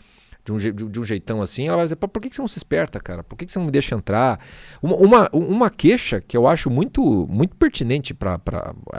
de 0.45 0.51
um, 0.51 0.59
je- 0.59 0.71
de, 0.71 0.99
um 0.99 1.05
jeitão 1.05 1.41
assim. 1.41 1.67
Ela 1.67 1.77
vai 1.77 1.85
dizer, 1.85 1.95
"Pô, 1.95 2.07
por 2.07 2.21
que, 2.21 2.29
que 2.29 2.35
você 2.35 2.41
não 2.41 2.47
se 2.47 2.57
esperta, 2.57 2.99
cara? 2.99 3.23
Por 3.23 3.35
que, 3.37 3.45
que 3.45 3.51
você 3.51 3.59
não 3.59 3.65
me 3.65 3.71
deixa 3.71 3.95
entrar? 3.95 4.39
Uma, 4.81 4.95
uma, 4.95 5.29
uma 5.31 5.69
queixa 5.69 6.19
que 6.21 6.35
eu 6.35 6.47
acho 6.47 6.69
muito, 6.69 7.01
muito 7.29 7.55
pertinente 7.55 8.13
para. 8.13 8.39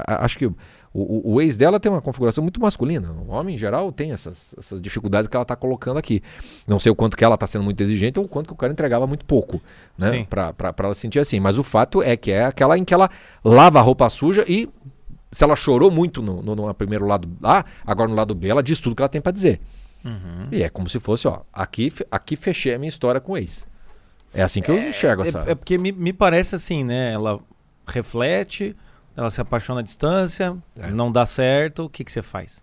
Acho 0.06 0.38
que. 0.38 0.50
O, 0.96 1.30
o- 1.30 1.34
o 1.34 1.40
ex 1.42 1.56
dela 1.56 1.80
tem 1.80 1.90
uma 1.90 2.00
configuração 2.00 2.40
muito 2.42 2.60
masculina. 2.60 3.10
O 3.26 3.32
homem, 3.32 3.56
em 3.56 3.58
geral, 3.58 3.90
tem 3.90 4.12
essas, 4.12 4.54
essas 4.56 4.80
dificuldades 4.80 5.28
que 5.28 5.36
ela 5.36 5.42
está 5.42 5.56
colocando 5.56 5.98
aqui. 5.98 6.22
Não 6.68 6.78
sei 6.78 6.92
o 6.92 6.94
quanto 6.94 7.16
que 7.16 7.24
ela 7.24 7.34
está 7.34 7.46
sendo 7.48 7.64
muito 7.64 7.80
exigente 7.82 8.16
ou 8.18 8.26
o 8.26 8.28
quanto 8.28 8.46
que 8.46 8.52
o 8.52 8.56
cara 8.56 8.72
entregava 8.72 9.04
muito 9.04 9.24
pouco, 9.24 9.60
né? 9.98 10.10
Pra 10.30 10.54
ela 10.78 10.94
se 10.94 11.00
sentir 11.00 11.18
assim. 11.18 11.40
Mas 11.40 11.58
o 11.58 11.64
fato 11.64 12.00
é 12.00 12.16
que 12.16 12.30
é 12.30 12.44
aquela 12.44 12.78
em 12.78 12.84
que 12.84 12.94
ela 12.94 13.10
lava 13.44 13.80
a 13.80 13.82
roupa 13.82 14.08
suja 14.08 14.44
e 14.48 14.68
se 15.32 15.42
ela 15.42 15.56
chorou 15.56 15.90
muito 15.90 16.22
no, 16.22 16.40
no, 16.40 16.54
no 16.54 16.72
primeiro 16.74 17.04
lado 17.06 17.28
A, 17.42 17.64
agora 17.84 18.08
no 18.08 18.14
lado 18.14 18.32
B, 18.36 18.46
ela 18.46 18.62
diz 18.62 18.78
tudo 18.78 18.94
que 18.94 19.02
ela 19.02 19.08
tem 19.08 19.20
para 19.20 19.32
dizer. 19.32 19.60
E 20.52 20.62
é 20.62 20.68
como 20.68 20.88
se 20.88 21.00
fosse, 21.00 21.26
ó, 21.26 21.40
aqui, 21.52 21.92
aqui 22.08 22.36
fechei 22.36 22.72
a 22.72 22.78
minha 22.78 22.88
história 22.88 23.20
com 23.20 23.32
o 23.32 23.36
ex. 23.36 23.66
É 24.32 24.42
assim 24.42 24.62
que 24.62 24.70
eu 24.70 24.76
enxergo 24.90 25.22
essa. 25.22 25.40
É, 25.48 25.52
é 25.52 25.54
porque 25.56 25.76
me, 25.76 25.90
me 25.90 26.12
parece 26.12 26.54
assim, 26.54 26.84
né? 26.84 27.12
Ela 27.12 27.40
reflete, 27.86 28.76
ela 29.16 29.30
se 29.30 29.40
apaixona 29.40 29.80
à 29.80 29.82
distância, 29.82 30.56
É. 30.78 30.90
não 30.90 31.10
dá 31.12 31.24
certo, 31.26 31.84
o 31.84 31.88
que, 31.88 32.04
que 32.04 32.12
você 32.12 32.22
faz? 32.22 32.62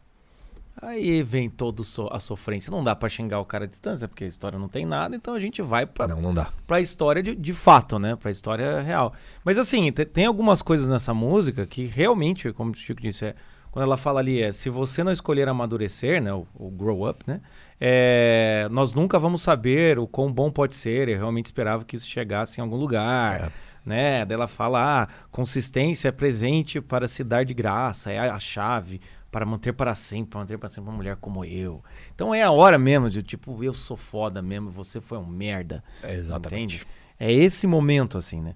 Aí 0.82 1.22
vem 1.22 1.48
toda 1.50 1.84
a 2.12 2.20
sofrência. 2.20 2.72
Não 2.72 2.84
dá 2.84 2.96
pra 2.96 3.08
xingar 3.08 3.40
o 3.40 3.46
cara 3.46 3.66
à 3.66 3.68
distância, 3.68 4.08
porque 4.08 4.24
a 4.24 4.28
história 4.28 4.58
não 4.58 4.68
tem 4.68 4.84
nada, 4.86 5.16
então 5.16 5.34
a 5.36 5.40
gente 5.40 5.62
vai 5.62 5.86
pra, 5.86 6.08
Não, 6.08 6.20
não 6.22 6.34
dá. 6.34 6.50
pra 6.66 6.80
história 6.82 7.22
de, 7.22 7.36
de 7.36 7.54
fato, 7.54 8.00
né? 8.00 8.16
Pra 8.16 8.32
história 8.32 8.82
real. 8.82 9.14
Mas 9.44 9.58
assim, 9.60 9.92
te- 9.92 10.06
tem 10.06 10.26
algumas 10.26 10.62
coisas 10.62 10.90
nessa 10.90 11.14
música 11.14 11.68
que 11.68 11.86
realmente, 11.86 12.52
como 12.54 12.72
o 12.72 12.76
Chico 12.76 13.00
disse, 13.02 13.26
é, 13.26 13.36
quando 13.70 13.84
ela 13.84 13.96
fala 13.98 14.20
ali, 14.22 14.42
é 14.42 14.52
se 14.52 14.70
você 14.70 15.04
não 15.04 15.12
escolher 15.12 15.48
amadurecer, 15.48 16.22
né? 16.22 16.34
O, 16.34 16.48
o 16.56 16.72
grow 16.72 17.08
up, 17.08 17.24
né? 17.28 17.40
é, 17.80 18.68
nós 18.72 18.94
nunca 18.94 19.20
vamos 19.20 19.42
saber 19.44 20.00
o 20.00 20.08
quão 20.08 20.32
bom 20.32 20.50
pode 20.52 20.76
ser. 20.76 21.10
Eu 21.10 21.18
realmente 21.18 21.46
esperava 21.46 21.84
que 21.84 21.96
isso 21.96 22.08
chegasse 22.08 22.60
em 22.60 22.64
algum 22.64 22.76
lugar. 22.78 23.42
É. 23.46 23.50
Né? 23.86 24.24
Daí 24.26 24.36
ela 24.36 24.48
fala, 24.48 25.04
ah, 25.04 25.08
consistência 25.32 26.10
é 26.10 26.12
presente 26.12 26.80
para 26.80 27.08
se 27.08 27.24
dar 27.24 27.44
de 27.44 27.54
graça, 27.54 28.12
é 28.12 28.20
a, 28.20 28.40
chave 28.40 29.02
para 29.32 29.46
manter 29.46 29.74
para 29.74 29.96
sempre, 29.96 30.30
para 30.32 30.40
manter 30.42 30.58
para 30.58 30.70
sempre 30.70 30.90
uma 30.90 30.98
mulher 30.98 31.16
como 31.16 31.44
eu. 31.44 31.84
Então 32.14 32.36
é 32.36 32.44
a 32.44 32.52
hora 32.52 32.78
mesmo 32.78 33.10
de 33.10 33.24
tipo, 33.24 33.64
eu 33.64 33.74
sou 33.74 33.98
foda 33.98 34.42
mesmo, 34.42 34.70
você 34.70 35.02
foi 35.02 35.18
um 35.18 35.26
merda. 35.26 35.84
É 36.04 36.16
exatamente. 36.16 36.78
Entende? 36.78 36.88
É 37.20 37.32
esse 37.32 37.66
momento, 37.66 38.18
assim, 38.18 38.42
né? 38.42 38.56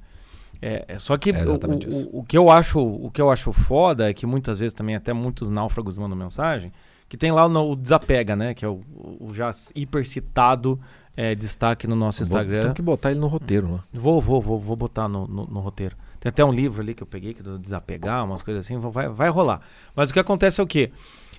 É, 0.62 0.86
é 0.88 1.00
só 1.00 1.18
que 1.18 1.32
é 1.32 1.46
o, 1.46 1.54
o, 1.54 2.20
o, 2.20 2.24
que 2.24 2.38
eu 2.38 2.50
acho, 2.50 2.80
o 2.80 3.12
que 3.12 3.22
eu 3.22 3.30
acho 3.30 3.52
foda 3.52 4.10
é 4.10 4.14
que 4.14 4.26
muitas 4.26 4.60
vezes 4.60 4.74
também 4.74 4.96
até 4.96 5.12
muitos 5.14 5.50
náufragos 5.50 5.98
mandam 5.98 6.18
mensagem 6.18 6.72
que 7.08 7.18
tem 7.18 7.32
lá 7.32 7.48
no, 7.48 7.72
o 7.72 7.76
desapega, 7.76 8.36
né? 8.36 8.54
Que 8.54 8.66
é 8.66 8.68
o, 8.68 8.82
o 9.20 9.34
já 9.34 9.52
hiper 9.76 10.06
citado 10.08 10.80
é, 11.16 11.34
destaque 11.34 11.88
no 11.88 11.96
nosso 11.96 12.24
Instagram. 12.24 12.62
Tem 12.62 12.74
que 12.74 12.82
botar 12.82 13.12
ele 13.12 13.20
no 13.20 13.28
roteiro, 13.28 13.68
né? 13.68 13.80
Vou, 13.94 14.22
vou, 14.22 14.42
vou, 14.42 14.60
vou 14.60 14.76
botar 14.76 15.08
no, 15.08 15.28
no, 15.28 15.46
no, 15.46 15.60
roteiro. 15.60 15.96
Tem 16.20 16.30
até 16.30 16.44
um 16.44 16.52
livro 16.52 16.82
ali 16.82 16.94
que 16.94 17.04
eu 17.04 17.08
peguei, 17.08 17.34
que 17.34 17.42
do 17.42 17.58
desapegar, 17.58 18.26
umas 18.26 18.42
coisas 18.42 18.66
assim, 18.66 18.78
vai, 18.80 19.08
vai 19.08 19.30
rolar. 19.30 19.62
Mas 19.96 20.10
o 20.10 20.14
que 20.14 20.20
acontece 20.20 20.60
é 20.60 20.64
o 20.64 20.68
quê? 20.68 20.92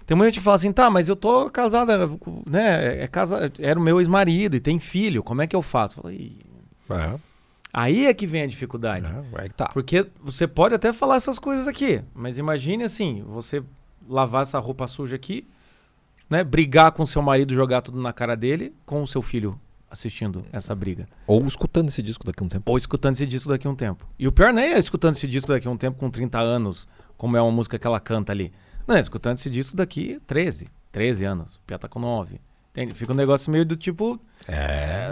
Tem 0.06 0.16
muita 0.16 0.28
gente 0.30 0.38
que 0.38 0.44
fala 0.44 0.56
assim, 0.56 0.72
tá, 0.72 0.88
mas 0.88 1.08
eu 1.08 1.16
tô 1.16 1.50
casada, 1.50 2.08
né? 2.46 3.02
É 3.02 3.08
casa, 3.08 3.52
era 3.58 3.78
o 3.78 3.82
meu 3.82 4.00
ex-marido 4.00 4.56
e 4.56 4.60
tem 4.60 4.78
filho, 4.78 5.22
como 5.22 5.42
é 5.42 5.46
que 5.46 5.56
eu 5.56 5.62
faço? 5.62 5.98
Eu 5.98 6.02
falei, 6.02 6.38
é. 6.90 7.18
Aí 7.72 8.06
é 8.06 8.14
que 8.14 8.26
vem 8.26 8.42
a 8.42 8.46
dificuldade. 8.46 9.04
É, 9.34 9.48
tá. 9.48 9.68
Porque 9.74 10.06
você 10.22 10.46
pode 10.46 10.74
até 10.74 10.92
falar 10.92 11.16
essas 11.16 11.38
coisas 11.38 11.68
aqui, 11.68 12.00
mas 12.14 12.38
imagine 12.38 12.84
assim, 12.84 13.22
você 13.26 13.62
lavar 14.08 14.42
essa 14.42 14.58
roupa 14.58 14.86
suja 14.86 15.16
aqui, 15.16 15.46
né? 16.30 16.42
Brigar 16.44 16.92
com 16.92 17.04
seu 17.04 17.20
marido, 17.20 17.52
jogar 17.52 17.82
tudo 17.82 18.00
na 18.00 18.12
cara 18.12 18.36
dele, 18.36 18.72
com 18.86 19.02
o 19.02 19.06
seu 19.06 19.20
filho 19.20 19.60
assistindo 19.96 20.44
essa 20.52 20.74
briga. 20.74 21.08
Ou 21.26 21.46
escutando 21.46 21.88
esse 21.88 22.02
disco 22.02 22.24
daqui 22.24 22.42
a 22.42 22.46
um 22.46 22.48
tempo. 22.48 22.70
Ou 22.70 22.76
escutando 22.76 23.14
esse 23.14 23.26
disco 23.26 23.48
daqui 23.48 23.66
a 23.66 23.70
um 23.70 23.74
tempo. 23.74 24.06
E 24.18 24.28
o 24.28 24.32
pior 24.32 24.52
nem 24.52 24.74
é 24.74 24.78
escutando 24.78 25.14
esse 25.14 25.26
disco 25.26 25.48
daqui 25.48 25.66
a 25.66 25.70
um 25.70 25.76
tempo 25.76 25.98
com 25.98 26.10
30 26.10 26.38
anos, 26.38 26.86
como 27.16 27.36
é 27.36 27.42
uma 27.42 27.50
música 27.50 27.78
que 27.78 27.86
ela 27.86 27.98
canta 27.98 28.32
ali. 28.32 28.52
Não, 28.86 28.96
é 28.96 29.00
escutando 29.00 29.38
esse 29.38 29.50
disco 29.50 29.76
daqui 29.76 30.20
13, 30.26 30.68
13 30.92 31.24
anos. 31.24 31.56
O 31.56 31.60
Pia 31.60 31.78
tá 31.78 31.88
com 31.88 31.98
9. 31.98 32.40
Entende? 32.70 32.94
Fica 32.94 33.12
um 33.12 33.16
negócio 33.16 33.50
meio 33.50 33.64
do 33.64 33.74
tipo. 33.74 34.20
É. 34.46 35.08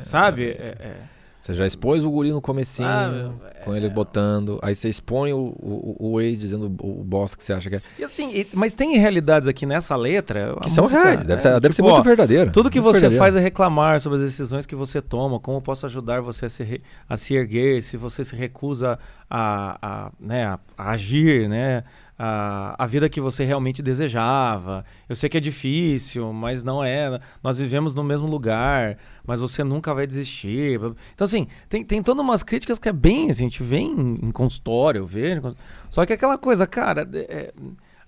sabe? 0.00 0.50
É, 0.50 0.76
é. 0.78 1.02
Você 1.42 1.54
já 1.54 1.66
expôs 1.66 2.04
o 2.04 2.10
guri 2.10 2.30
no 2.30 2.40
comecinho, 2.40 2.88
ah, 2.88 3.64
com 3.64 3.74
ele 3.74 3.88
botando. 3.88 4.60
Aí 4.62 4.76
você 4.76 4.88
expõe 4.88 5.32
o, 5.32 5.38
o, 5.38 5.96
o 5.98 6.20
ex 6.20 6.38
dizendo 6.38 6.72
o, 6.80 7.00
o 7.00 7.04
bosta 7.04 7.36
que 7.36 7.42
você 7.42 7.52
acha 7.52 7.68
que 7.68 7.76
é. 7.76 7.82
E 7.98 8.04
assim, 8.04 8.30
e, 8.32 8.46
mas 8.54 8.74
tem 8.74 8.96
realidades 8.96 9.48
aqui 9.48 9.66
nessa 9.66 9.96
letra. 9.96 10.54
Que 10.62 10.70
são 10.70 10.84
música, 10.84 11.02
reais, 11.02 11.24
deve, 11.24 11.40
é, 11.40 11.60
deve 11.60 11.60
tipo, 11.60 11.74
ser 11.74 11.82
muito 11.82 11.98
ó, 11.98 12.02
verdadeira. 12.02 12.52
Tudo 12.52 12.70
que 12.70 12.80
muito 12.80 12.94
você 12.94 13.00
verdadeira. 13.00 13.24
faz 13.24 13.34
é 13.34 13.40
reclamar 13.40 14.00
sobre 14.00 14.20
as 14.20 14.24
decisões 14.24 14.66
que 14.66 14.76
você 14.76 15.02
toma, 15.02 15.40
como 15.40 15.56
eu 15.56 15.62
posso 15.62 15.84
ajudar 15.84 16.20
você 16.20 16.46
a 16.46 16.48
se, 16.48 16.80
a 17.08 17.16
se 17.16 17.34
erguer, 17.34 17.82
se 17.82 17.96
você 17.96 18.22
se 18.22 18.36
recusa 18.36 18.96
a, 19.28 19.78
a, 19.82 20.12
né, 20.20 20.44
a, 20.46 20.60
a 20.78 20.90
agir, 20.92 21.48
né? 21.48 21.82
A, 22.24 22.76
a 22.78 22.86
vida 22.86 23.08
que 23.08 23.20
você 23.20 23.44
realmente 23.44 23.82
desejava. 23.82 24.84
Eu 25.08 25.16
sei 25.16 25.28
que 25.28 25.36
é 25.36 25.40
difícil, 25.40 26.32
mas 26.32 26.62
não 26.62 26.84
é. 26.84 27.18
Nós 27.42 27.58
vivemos 27.58 27.96
no 27.96 28.04
mesmo 28.04 28.28
lugar, 28.28 28.96
mas 29.26 29.40
você 29.40 29.64
nunca 29.64 29.92
vai 29.92 30.06
desistir. 30.06 30.78
Então, 31.14 31.24
assim, 31.24 31.48
tem, 31.68 31.84
tem 31.84 32.00
todas 32.00 32.22
umas 32.22 32.44
críticas 32.44 32.78
que 32.78 32.88
é 32.88 32.92
bem, 32.92 33.28
assim, 33.28 33.46
a 33.46 33.48
gente 33.48 33.64
vê 33.64 33.78
em, 33.78 34.20
em 34.22 34.30
consultório, 34.30 35.00
eu 35.00 35.06
vejo. 35.06 35.42
Só 35.90 36.06
que 36.06 36.12
aquela 36.12 36.38
coisa, 36.38 36.64
cara, 36.64 37.08
é, 37.12 37.52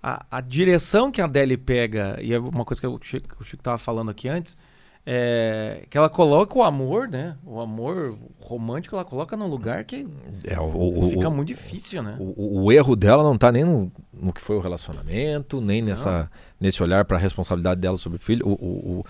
a, 0.00 0.24
a 0.30 0.40
direção 0.40 1.10
que 1.10 1.20
a 1.20 1.24
Adele 1.24 1.56
pega, 1.56 2.16
e 2.22 2.32
é 2.32 2.38
uma 2.38 2.64
coisa 2.64 2.80
que 2.80 2.86
o 2.86 3.00
Chico, 3.02 3.36
o 3.40 3.44
Chico 3.44 3.64
tava 3.64 3.78
falando 3.78 4.12
aqui 4.12 4.28
antes, 4.28 4.56
é, 5.06 5.82
que 5.90 5.98
ela 5.98 6.08
coloca 6.08 6.56
o 6.58 6.62
amor, 6.62 7.08
né? 7.08 7.36
O 7.44 7.60
amor 7.60 8.16
romântico, 8.40 8.96
ela 8.96 9.04
coloca 9.04 9.36
num 9.36 9.46
lugar 9.46 9.84
que 9.84 10.06
é, 10.44 10.58
o, 10.58 11.10
fica 11.10 11.28
o, 11.28 11.30
muito 11.30 11.48
difícil, 11.48 12.02
né? 12.02 12.16
O, 12.18 12.64
o, 12.64 12.72
erro 12.72 12.96
dela 12.96 13.22
não 13.22 13.36
tá 13.36 13.52
nem 13.52 13.64
no, 13.64 13.92
no, 14.12 14.32
que 14.32 14.40
foi 14.40 14.56
o 14.56 14.60
relacionamento, 14.60 15.60
nem 15.60 15.82
nessa, 15.82 16.30
nesse 16.58 16.82
olhar 16.82 17.04
para 17.04 17.18
a 17.18 17.20
responsabilidade 17.20 17.80
dela 17.80 17.98
sobre 17.98 18.16
o 18.16 18.20
filho. 18.20 18.46
O, 18.46 19.04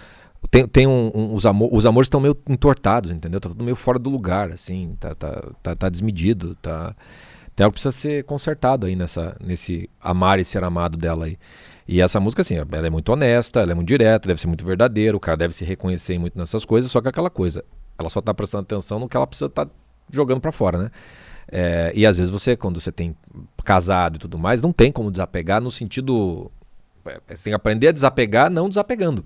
tem, 0.50 0.66
tem 0.66 0.86
um, 0.86 1.10
um, 1.14 1.34
os, 1.34 1.46
amor, 1.46 1.72
os 1.72 1.86
amores 1.86 2.06
estão 2.06 2.20
meio 2.20 2.36
entortados, 2.48 3.10
entendeu? 3.10 3.40
Tá 3.40 3.48
tudo 3.48 3.64
meio 3.64 3.76
fora 3.76 3.98
do 3.98 4.10
lugar, 4.10 4.50
assim, 4.50 4.96
tá, 4.98 5.14
tá, 5.14 5.42
tá, 5.62 5.76
tá 5.76 5.88
desmedido, 5.88 6.56
tá. 6.56 6.94
Tem 7.54 7.64
algo 7.64 7.72
que 7.72 7.80
precisa 7.80 7.92
ser 7.92 8.24
consertado 8.24 8.86
aí 8.86 8.96
nessa, 8.96 9.36
nesse 9.40 9.88
amar 10.00 10.40
e 10.40 10.44
ser 10.44 10.64
amado 10.64 10.98
dela 10.98 11.26
aí. 11.26 11.38
E 11.86 12.00
essa 12.00 12.18
música, 12.18 12.42
assim, 12.42 12.56
ela 12.56 12.86
é 12.86 12.90
muito 12.90 13.10
honesta, 13.10 13.60
ela 13.60 13.72
é 13.72 13.74
muito 13.74 13.88
direta, 13.88 14.26
deve 14.26 14.40
ser 14.40 14.46
muito 14.46 14.64
verdadeira, 14.64 15.16
o 15.16 15.20
cara 15.20 15.36
deve 15.36 15.54
se 15.54 15.64
reconhecer 15.64 16.18
muito 16.18 16.38
nessas 16.38 16.64
coisas, 16.64 16.90
só 16.90 17.00
que 17.00 17.08
aquela 17.08 17.28
coisa, 17.28 17.62
ela 17.98 18.08
só 18.08 18.22
tá 18.22 18.32
prestando 18.32 18.62
atenção 18.62 18.98
no 18.98 19.08
que 19.08 19.16
ela 19.16 19.26
precisa 19.26 19.46
estar 19.46 19.66
tá 19.66 19.72
jogando 20.10 20.40
para 20.40 20.50
fora, 20.50 20.78
né? 20.78 20.90
É, 21.46 21.92
e 21.94 22.06
às 22.06 22.16
vezes 22.16 22.30
você, 22.30 22.56
quando 22.56 22.80
você 22.80 22.90
tem 22.90 23.14
casado 23.64 24.16
e 24.16 24.18
tudo 24.18 24.38
mais, 24.38 24.62
não 24.62 24.72
tem 24.72 24.90
como 24.90 25.10
desapegar 25.10 25.60
no 25.60 25.70
sentido. 25.70 26.50
É, 27.04 27.20
você 27.28 27.44
tem 27.44 27.50
que 27.50 27.54
aprender 27.54 27.88
a 27.88 27.92
desapegar 27.92 28.50
não 28.50 28.68
desapegando. 28.68 29.24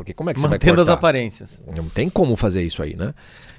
Porque 0.00 0.14
como 0.14 0.30
é 0.30 0.34
que 0.34 0.40
você 0.40 0.48
Mantendo 0.48 0.76
vai 0.76 0.76
cortar? 0.76 0.92
as 0.92 0.98
aparências. 0.98 1.62
Não 1.76 1.86
tem 1.90 2.08
como 2.08 2.34
fazer 2.34 2.62
isso 2.62 2.82
aí, 2.82 2.96
né? 2.96 3.12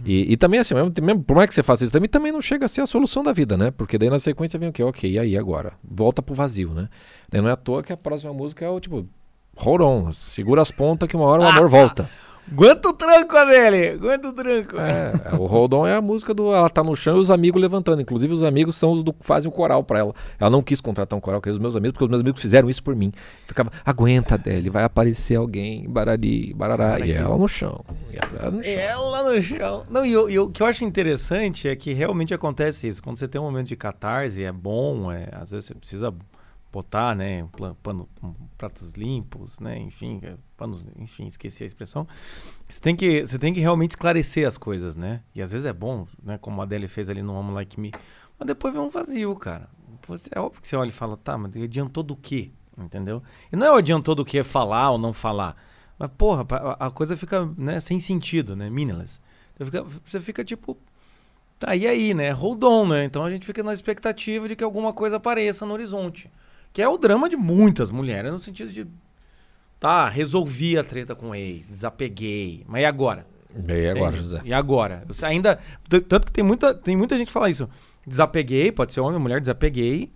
E, 0.03 0.33
e 0.33 0.35
também 0.35 0.59
assim, 0.59 0.73
mesmo, 0.73 0.91
mesmo, 0.99 1.23
por 1.23 1.35
mais 1.35 1.47
que 1.47 1.53
você 1.53 1.61
faça 1.61 1.83
isso 1.83 1.93
também, 1.93 2.09
também 2.09 2.31
não 2.31 2.41
chega 2.41 2.65
a 2.65 2.67
ser 2.67 2.81
a 2.81 2.87
solução 2.87 3.21
da 3.21 3.31
vida, 3.31 3.55
né? 3.55 3.69
Porque 3.69 3.95
daí 3.95 4.09
na 4.09 4.17
sequência 4.17 4.57
vem 4.57 4.69
o 4.69 4.73
quê? 4.73 4.81
Ok, 4.81 5.07
e 5.07 5.19
aí 5.19 5.37
agora? 5.37 5.73
Volta 5.83 6.19
pro 6.19 6.33
vazio, 6.33 6.73
né? 6.73 6.89
Não 7.31 7.47
é 7.47 7.51
à 7.51 7.55
toa 7.55 7.83
que 7.83 7.93
a 7.93 7.97
próxima 7.97 8.33
música 8.33 8.65
é 8.65 8.69
o 8.69 8.79
tipo, 8.79 9.07
hold 9.55 9.81
on, 9.81 10.11
segura 10.11 10.63
as 10.63 10.71
pontas 10.71 11.07
que 11.07 11.15
uma 11.15 11.25
hora 11.25 11.43
o 11.43 11.47
amor 11.47 11.69
volta. 11.69 12.09
Aguenta 12.51 12.89
o 12.89 12.93
tranco, 12.93 13.37
Adele! 13.37 13.89
Aguenta 13.91 14.27
o 14.27 14.33
tranco. 14.33 14.77
É, 14.77 15.13
é, 15.31 15.35
o 15.35 15.45
Hold 15.45 15.73
On 15.73 15.87
é 15.87 15.95
a 15.95 16.01
música 16.01 16.33
do. 16.33 16.53
Ela 16.53 16.69
tá 16.69 16.83
no 16.83 16.95
chão 16.95 17.15
e 17.15 17.19
os 17.19 17.31
amigos 17.31 17.61
levantando. 17.61 18.01
Inclusive, 18.01 18.33
os 18.33 18.43
amigos 18.43 18.75
são 18.75 18.91
os 18.91 19.03
do 19.03 19.15
fazem 19.21 19.49
o 19.49 19.51
coral 19.53 19.83
pra 19.83 19.99
ela. 19.99 20.13
Ela 20.37 20.49
não 20.49 20.61
quis 20.61 20.81
contratar 20.81 21.17
um 21.17 21.21
coral, 21.21 21.39
queria 21.39 21.53
os 21.53 21.59
meus 21.59 21.77
amigos, 21.77 21.93
porque 21.93 22.03
os 22.03 22.09
meus 22.09 22.21
amigos 22.21 22.41
fizeram 22.41 22.69
isso 22.69 22.83
por 22.83 22.93
mim. 22.93 23.13
Ficava, 23.47 23.71
aguenta, 23.85 24.35
Adele, 24.35 24.69
vai 24.69 24.83
aparecer 24.83 25.35
alguém, 25.35 25.87
barari, 25.87 26.53
barará. 26.53 26.99
E 26.99 27.13
ela 27.13 27.37
no 27.37 27.47
chão. 27.47 27.85
E 28.11 28.17
ela 28.17 28.51
no 28.51 28.61
chão. 28.61 28.73
Ela 28.73 29.23
no 29.31 29.41
chão. 29.41 29.85
Não, 29.89 30.05
e, 30.05 30.11
e, 30.11 30.39
o 30.39 30.49
que 30.49 30.61
eu 30.61 30.67
acho 30.67 30.83
interessante 30.83 31.69
é 31.69 31.75
que 31.75 31.93
realmente 31.93 32.33
acontece 32.33 32.87
isso. 32.87 33.01
Quando 33.01 33.17
você 33.17 33.29
tem 33.29 33.39
um 33.39 33.45
momento 33.45 33.67
de 33.67 33.77
catarse, 33.77 34.43
é 34.43 34.51
bom, 34.51 35.09
é, 35.09 35.29
às 35.31 35.51
vezes 35.51 35.67
você 35.67 35.75
precisa 35.75 36.13
botar, 36.71 37.15
né, 37.15 37.45
pano, 37.83 38.07
pratos 38.57 38.93
limpos, 38.93 39.59
né, 39.59 39.77
enfim, 39.77 40.21
é, 40.23 40.35
panos, 40.61 40.85
enfim, 40.95 41.25
esqueci 41.25 41.63
a 41.63 41.65
expressão. 41.65 42.07
Você 42.69 42.79
tem 42.79 42.95
que, 42.95 43.25
você 43.25 43.39
tem 43.39 43.51
que 43.51 43.59
realmente 43.59 43.91
esclarecer 43.91 44.47
as 44.47 44.59
coisas, 44.59 44.95
né? 44.95 45.23
E 45.33 45.41
às 45.41 45.51
vezes 45.51 45.65
é 45.65 45.73
bom, 45.73 46.05
né, 46.21 46.37
como 46.37 46.61
a 46.61 46.63
Adele 46.63 46.87
fez 46.87 47.09
ali 47.09 47.23
no 47.23 47.33
Home 47.33 47.51
Like 47.51 47.79
Me, 47.79 47.91
mas 48.37 48.45
depois 48.45 48.71
vem 48.71 48.83
um 48.83 48.89
vazio, 48.89 49.35
cara. 49.35 49.67
Você, 50.07 50.29
é 50.31 50.39
óbvio 50.39 50.61
que 50.61 50.67
você 50.67 50.75
olha 50.75 50.89
e 50.89 50.93
fala, 50.93 51.17
tá, 51.17 51.35
mas 51.35 51.55
adiantou 51.57 52.03
do 52.03 52.15
quê? 52.15 52.51
Entendeu? 52.77 53.23
E 53.51 53.55
não 53.55 53.65
é 53.65 53.71
o 53.71 53.75
adiantou 53.75 54.13
do 54.13 54.23
que 54.23 54.43
falar 54.43 54.91
ou 54.91 54.99
não 54.99 55.13
falar. 55.13 55.55
Mas, 55.97 56.11
porra, 56.15 56.45
a, 56.49 56.87
a 56.87 56.91
coisa 56.91 57.17
fica, 57.17 57.49
né, 57.57 57.79
sem 57.79 57.99
sentido, 57.99 58.55
né, 58.55 58.69
meaningless. 58.69 59.19
Você 59.57 59.65
fica, 59.65 59.85
você 60.05 60.19
fica 60.19 60.43
tipo, 60.43 60.77
tá, 61.57 61.75
e 61.75 61.87
aí, 61.87 62.13
né? 62.13 62.31
Hold 62.31 62.63
on, 62.63 62.87
né? 62.87 63.03
Então 63.03 63.23
a 63.23 63.31
gente 63.31 63.45
fica 63.45 63.63
na 63.63 63.73
expectativa 63.73 64.47
de 64.47 64.55
que 64.55 64.63
alguma 64.63 64.93
coisa 64.93 65.17
apareça 65.17 65.65
no 65.65 65.73
horizonte. 65.73 66.31
Que 66.71 66.81
é 66.81 66.87
o 66.87 66.97
drama 66.97 67.27
de 67.27 67.35
muitas 67.35 67.91
mulheres, 67.91 68.31
no 68.31 68.39
sentido 68.39 68.71
de. 68.71 68.87
Tá, 69.81 70.07
resolvi 70.07 70.77
a 70.77 70.83
treta 70.83 71.15
com 71.15 71.31
o 71.31 71.35
ex, 71.35 71.67
desapeguei. 71.67 72.63
Mas 72.67 72.83
e 72.83 72.85
agora? 72.85 73.25
E 73.51 73.89
agora, 73.89 74.15
José? 74.15 74.41
E 74.45 74.53
agora? 74.53 75.03
Eu 75.09 75.27
ainda. 75.27 75.59
Tanto 76.07 76.27
que 76.27 76.31
tem 76.31 76.43
muita, 76.43 76.71
tem 76.71 76.95
muita 76.95 77.17
gente 77.17 77.25
que 77.25 77.33
fala 77.33 77.49
isso. 77.49 77.67
Desapeguei, 78.05 78.71
pode 78.71 78.93
ser 78.93 78.99
homem 78.99 79.15
ou 79.15 79.19
mulher, 79.19 79.41
desapeguei. 79.41 80.13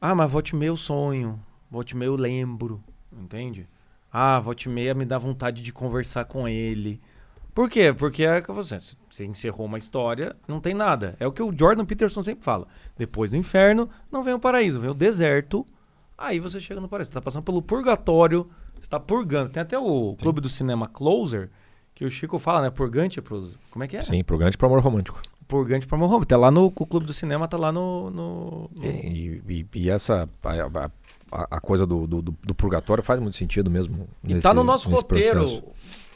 Ah, 0.00 0.14
mas 0.14 0.32
volte 0.32 0.56
meio 0.56 0.78
sonho. 0.78 1.38
Volte 1.70 1.94
meio 1.94 2.16
lembro. 2.16 2.82
Entende? 3.12 3.68
Ah, 4.10 4.40
volte 4.40 4.70
meia 4.70 4.94
me 4.94 5.04
dá 5.04 5.18
vontade 5.18 5.60
de 5.60 5.74
conversar 5.74 6.24
com 6.24 6.48
ele. 6.48 6.98
Por 7.54 7.68
quê? 7.68 7.92
Porque 7.92 8.24
é 8.24 8.40
que 8.40 8.50
você, 8.50 8.78
você 9.10 9.26
encerrou 9.26 9.66
uma 9.66 9.76
história, 9.76 10.34
não 10.48 10.58
tem 10.58 10.72
nada. 10.72 11.16
É 11.20 11.26
o 11.26 11.32
que 11.32 11.42
o 11.42 11.52
Jordan 11.54 11.84
Peterson 11.84 12.22
sempre 12.22 12.42
fala. 12.42 12.66
Depois 12.96 13.30
do 13.30 13.36
inferno, 13.36 13.90
não 14.10 14.22
vem 14.22 14.32
o 14.32 14.40
paraíso, 14.40 14.80
vem 14.80 14.88
o 14.88 14.94
deserto 14.94 15.66
Aí 16.22 16.38
você 16.38 16.60
chega 16.60 16.80
no 16.80 16.88
paraíso. 16.88 17.10
Você 17.10 17.14
tá 17.14 17.20
passando 17.20 17.42
pelo 17.42 17.60
purgatório, 17.60 18.48
você 18.82 18.88
tá 18.88 18.98
purgando. 18.98 19.50
Tem 19.50 19.62
até 19.62 19.78
o 19.78 20.10
Sim. 20.10 20.16
Clube 20.16 20.40
do 20.40 20.48
Cinema 20.48 20.88
Closer, 20.88 21.48
que 21.94 22.04
o 22.04 22.10
Chico 22.10 22.38
fala, 22.38 22.62
né? 22.62 22.70
Purgante 22.70 23.22
pros. 23.22 23.56
Como 23.70 23.84
é 23.84 23.88
que 23.88 23.96
é? 23.96 24.02
Sim, 24.02 24.22
purgante 24.24 24.58
pro 24.58 24.66
amor 24.66 24.80
romântico. 24.80 25.20
Purgante 25.46 25.86
pro 25.86 25.96
amor 25.96 26.06
romântico. 26.06 26.28
Tá 26.28 26.36
lá 26.36 26.50
no 26.50 26.66
o 26.66 26.86
Clube 26.86 27.06
do 27.06 27.14
Cinema, 27.14 27.46
tá 27.46 27.56
lá 27.56 27.70
no. 27.70 28.10
no, 28.10 28.70
no... 28.74 28.84
E, 28.84 29.40
e, 29.48 29.66
e, 29.74 29.90
essa. 29.90 30.28
A, 30.42 30.90
a, 31.30 31.56
a 31.56 31.60
coisa 31.60 31.86
do, 31.86 32.06
do, 32.06 32.22
do, 32.22 32.54
purgatório 32.54 33.04
faz 33.04 33.20
muito 33.20 33.36
sentido 33.36 33.70
mesmo. 33.70 34.08
E 34.24 34.34
nesse, 34.34 34.42
tá 34.42 34.52
no 34.52 34.64
nosso 34.64 34.88
roteiro. 34.88 35.40
Processo. 35.40 35.62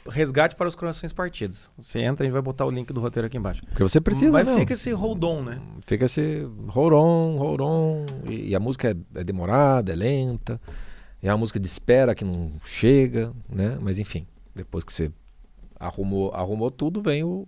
Resgate 0.09 0.55
para 0.55 0.67
os 0.67 0.75
corações 0.75 1.11
partidos. 1.11 1.69
Você 1.77 1.99
entra 1.99 2.25
e 2.25 2.29
vai 2.29 2.41
botar 2.41 2.65
o 2.65 2.71
link 2.71 2.93
do 2.93 3.01
roteiro 3.01 3.27
aqui 3.27 3.37
embaixo. 3.37 3.61
Porque 3.65 3.83
você 3.83 3.99
precisa, 3.99 4.31
Mas 4.31 4.49
fica 4.49 4.73
esse 4.73 4.91
hold 4.91 5.21
on, 5.21 5.41
né? 5.41 5.59
Fica 5.85 6.05
esse 6.05 6.47
hold 6.67 6.93
on, 6.93 7.37
hold 7.37 7.59
on. 7.59 8.05
E, 8.29 8.49
e 8.49 8.55
a 8.55 8.59
música 8.59 8.91
é, 8.91 9.19
é, 9.19 9.23
demorada, 9.23 9.91
é 9.91 9.95
lenta. 9.95 10.61
É 11.21 11.31
uma 11.31 11.37
música 11.37 11.59
de 11.59 11.67
espera 11.67 12.13
que 12.13 12.23
não 12.23 12.51
chega, 12.63 13.33
né? 13.49 13.77
Mas 13.81 13.97
enfim, 13.99 14.27
depois 14.55 14.83
que 14.83 14.93
você 14.93 15.11
arrumou, 15.79 16.31
arrumou 16.33 16.69
tudo, 16.69 17.01
vem 17.01 17.23
o, 17.23 17.47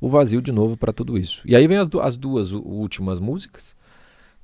o 0.00 0.08
vazio 0.08 0.42
de 0.42 0.52
novo 0.52 0.76
para 0.76 0.92
tudo 0.92 1.16
isso. 1.18 1.42
E 1.44 1.56
aí 1.56 1.66
vem 1.66 1.78
as, 1.78 1.88
as 2.02 2.16
duas 2.16 2.52
últimas 2.52 3.18
músicas, 3.18 3.74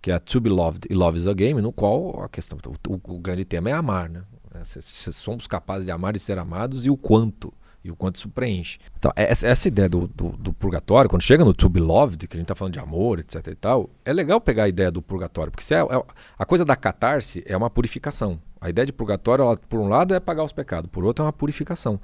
que 0.00 0.10
é 0.10 0.14
a 0.14 0.18
To 0.18 0.40
Be 0.40 0.50
Loved 0.50 0.86
e 0.90 0.94
Love 0.94 1.18
is 1.18 1.28
a 1.28 1.34
Game, 1.34 1.60
no 1.60 1.72
qual 1.72 2.22
a 2.22 2.28
questão, 2.28 2.58
o, 2.88 2.94
o, 2.94 3.20
grande 3.20 3.44
tema 3.44 3.70
é 3.70 3.72
amar, 3.72 4.08
né? 4.08 4.22
É, 4.54 4.64
se, 4.64 4.82
se 4.82 5.12
somos 5.12 5.46
capazes 5.46 5.86
de 5.86 5.92
amar 5.92 6.16
e 6.16 6.18
ser 6.18 6.38
amados 6.38 6.84
e 6.84 6.90
o 6.90 6.96
quanto. 6.96 7.52
e 7.84 7.90
o 7.90 7.96
quanto 7.96 8.16
isso 8.16 8.28
preenche. 8.28 8.78
Então, 8.98 9.12
é, 9.16 9.30
essa, 9.30 9.46
essa 9.46 9.68
ideia 9.68 9.88
do, 9.88 10.06
do, 10.06 10.30
do, 10.30 10.52
purgatório, 10.52 11.10
quando 11.10 11.22
chega 11.22 11.44
no 11.44 11.54
To 11.54 11.68
Be 11.68 11.80
Loved, 11.80 12.26
que 12.26 12.36
a 12.36 12.38
gente 12.38 12.44
está 12.44 12.54
falando 12.54 12.74
de 12.74 12.78
amor, 12.78 13.18
etc 13.18 13.46
e 13.48 13.54
tal, 13.54 13.90
é 14.04 14.12
legal 14.12 14.40
pegar 14.40 14.64
a 14.64 14.68
ideia 14.68 14.90
do 14.90 15.02
purgatório, 15.02 15.50
porque 15.50 15.72
é, 15.72 15.78
é, 15.78 16.02
a 16.38 16.44
coisa 16.44 16.64
da 16.64 16.76
catarse 16.76 17.42
é 17.46 17.56
uma 17.56 17.70
purificação. 17.70 18.38
A 18.62 18.70
ideia 18.70 18.86
de 18.86 18.92
purgatório, 18.92 19.42
ela, 19.42 19.56
por 19.56 19.80
um 19.80 19.88
lado, 19.88 20.14
é 20.14 20.20
pagar 20.20 20.44
os 20.44 20.52
pecados, 20.52 20.88
por 20.88 21.04
outro, 21.04 21.24
é 21.24 21.26
uma 21.26 21.32
purificação. 21.32 22.00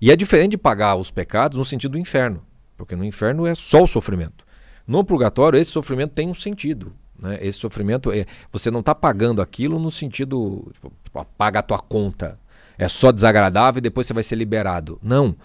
E 0.00 0.10
é 0.10 0.16
diferente 0.16 0.50
de 0.50 0.58
pagar 0.58 0.96
os 0.96 1.12
pecados 1.12 1.56
no 1.56 1.64
sentido 1.64 1.92
do 1.92 1.98
inferno, 1.98 2.42
porque 2.76 2.96
no 2.96 3.04
inferno 3.04 3.46
é 3.46 3.54
só 3.54 3.84
o 3.84 3.86
sofrimento. 3.86 4.44
No 4.84 5.04
purgatório, 5.04 5.56
esse 5.56 5.70
sofrimento 5.70 6.12
tem 6.12 6.28
um 6.28 6.34
sentido. 6.34 6.92
Né? 7.16 7.38
Esse 7.40 7.60
sofrimento, 7.60 8.10
é, 8.10 8.26
você 8.50 8.68
não 8.68 8.80
está 8.80 8.96
pagando 8.96 9.40
aquilo 9.40 9.78
no 9.78 9.92
sentido, 9.92 10.72
tipo, 10.72 10.92
paga 11.38 11.60
a 11.60 11.62
tua 11.62 11.78
conta. 11.78 12.36
É 12.76 12.88
só 12.88 13.12
desagradável 13.12 13.78
e 13.78 13.82
depois 13.82 14.04
você 14.04 14.12
vai 14.12 14.24
ser 14.24 14.34
liberado. 14.34 14.98
Não. 15.00 15.36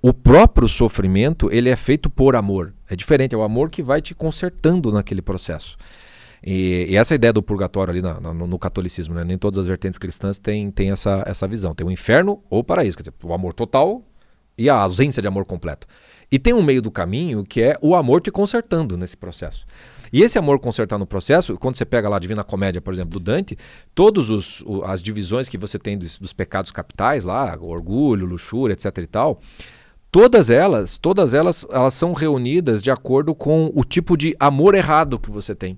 O 0.00 0.14
próprio 0.14 0.66
sofrimento, 0.66 1.52
ele 1.52 1.68
é 1.68 1.76
feito 1.76 2.08
por 2.08 2.36
amor. 2.36 2.72
É 2.88 2.96
diferente, 2.96 3.34
é 3.34 3.38
o 3.38 3.42
amor 3.42 3.68
que 3.68 3.82
vai 3.82 4.00
te 4.00 4.14
consertando 4.14 4.90
naquele 4.90 5.20
processo. 5.20 5.76
E, 6.46 6.86
e 6.90 6.96
essa 6.96 7.12
ideia 7.12 7.32
do 7.32 7.42
purgatório 7.42 7.90
ali 7.90 8.00
na, 8.00 8.20
no, 8.20 8.46
no, 8.46 8.56
catolicismo, 8.56 9.12
né? 9.16 9.24
nem 9.24 9.36
todas 9.36 9.58
as 9.58 9.66
vertentes 9.66 9.98
cristãs 9.98 10.38
têm, 10.38 10.70
têm 10.70 10.92
essa, 10.92 11.24
essa 11.26 11.48
visão. 11.48 11.74
Tem 11.74 11.84
o 11.84 11.90
inferno 11.90 12.40
ou 12.48 12.60
o 12.60 12.64
paraíso, 12.64 12.96
quer 12.96 13.02
dizer, 13.02 13.14
o 13.24 13.34
amor 13.34 13.52
total 13.52 14.04
e 14.56 14.70
a 14.70 14.76
ausência 14.76 15.20
de 15.20 15.26
amor 15.26 15.44
completo. 15.44 15.88
E 16.30 16.38
tem 16.38 16.54
um 16.54 16.62
meio 16.62 16.80
do 16.80 16.88
caminho 16.88 17.44
que 17.44 17.60
é 17.60 17.76
o 17.82 17.96
amor 17.96 18.20
te 18.20 18.30
consertando 18.30 18.96
nesse 18.96 19.16
processo. 19.16 19.66
E 20.12 20.22
esse 20.22 20.38
amor 20.38 20.60
consertar 20.60 20.98
no 20.98 21.06
processo, 21.06 21.56
quando 21.56 21.74
você 21.76 21.84
pega 21.84 22.08
lá 22.08 22.14
a 22.14 22.20
Divina 22.20 22.44
Comédia, 22.44 22.80
por 22.80 22.94
exemplo, 22.94 23.18
do 23.18 23.24
Dante, 23.24 23.58
todas 23.92 24.62
as 24.84 25.02
divisões 25.02 25.48
que 25.48 25.58
você 25.58 25.80
tem 25.80 25.98
dos, 25.98 26.16
dos 26.16 26.32
pecados 26.32 26.70
capitais 26.70 27.24
lá, 27.24 27.58
orgulho, 27.60 28.24
luxúria, 28.24 28.74
etc 28.74 28.96
e 28.98 29.06
tal, 29.08 29.40
todas 30.12 30.48
elas, 30.48 30.96
todas 30.96 31.34
elas, 31.34 31.66
elas 31.72 31.94
são 31.94 32.12
reunidas 32.12 32.84
de 32.84 32.90
acordo 32.92 33.34
com 33.34 33.72
o 33.74 33.82
tipo 33.82 34.16
de 34.16 34.36
amor 34.38 34.76
errado 34.76 35.18
que 35.18 35.30
você 35.30 35.52
tem. 35.52 35.76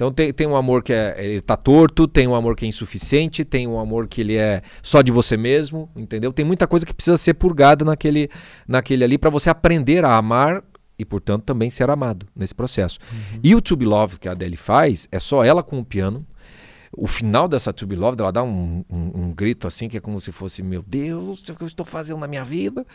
Então 0.00 0.10
tem, 0.10 0.32
tem 0.32 0.46
um 0.46 0.56
amor 0.56 0.82
que 0.82 0.94
é, 0.94 1.14
ele 1.22 1.42
tá 1.42 1.58
torto, 1.58 2.08
tem 2.08 2.26
um 2.26 2.34
amor 2.34 2.56
que 2.56 2.64
é 2.64 2.68
insuficiente, 2.68 3.44
tem 3.44 3.66
um 3.66 3.78
amor 3.78 4.08
que 4.08 4.22
ele 4.22 4.34
é 4.34 4.62
só 4.82 5.02
de 5.02 5.12
você 5.12 5.36
mesmo, 5.36 5.90
entendeu? 5.94 6.32
Tem 6.32 6.42
muita 6.42 6.66
coisa 6.66 6.86
que 6.86 6.94
precisa 6.94 7.18
ser 7.18 7.34
purgada 7.34 7.84
naquele, 7.84 8.30
naquele 8.66 9.04
ali 9.04 9.18
para 9.18 9.28
você 9.28 9.50
aprender 9.50 10.02
a 10.02 10.16
amar 10.16 10.64
e, 10.98 11.04
portanto, 11.04 11.44
também 11.44 11.68
ser 11.68 11.90
amado 11.90 12.26
nesse 12.34 12.54
processo. 12.54 12.98
Uhum. 13.12 13.40
E 13.44 13.54
o 13.54 13.60
To 13.60 13.76
Be 13.76 13.84
Loved 13.84 14.18
que 14.18 14.26
a 14.26 14.32
Adele 14.32 14.56
faz, 14.56 15.06
é 15.12 15.18
só 15.18 15.44
ela 15.44 15.62
com 15.62 15.78
o 15.78 15.84
piano. 15.84 16.26
O 16.96 17.06
final 17.06 17.46
dessa 17.46 17.70
To 17.70 17.86
Be 17.86 17.94
Loved, 17.94 18.22
ela 18.22 18.32
dá 18.32 18.42
um, 18.42 18.82
um, 18.90 19.24
um 19.24 19.32
grito 19.34 19.68
assim, 19.68 19.86
que 19.86 19.98
é 19.98 20.00
como 20.00 20.18
se 20.18 20.32
fosse, 20.32 20.62
meu 20.62 20.82
Deus, 20.82 21.46
o 21.46 21.54
que 21.54 21.62
eu 21.62 21.66
estou 21.66 21.84
fazendo 21.84 22.20
na 22.20 22.26
minha 22.26 22.42
vida? 22.42 22.86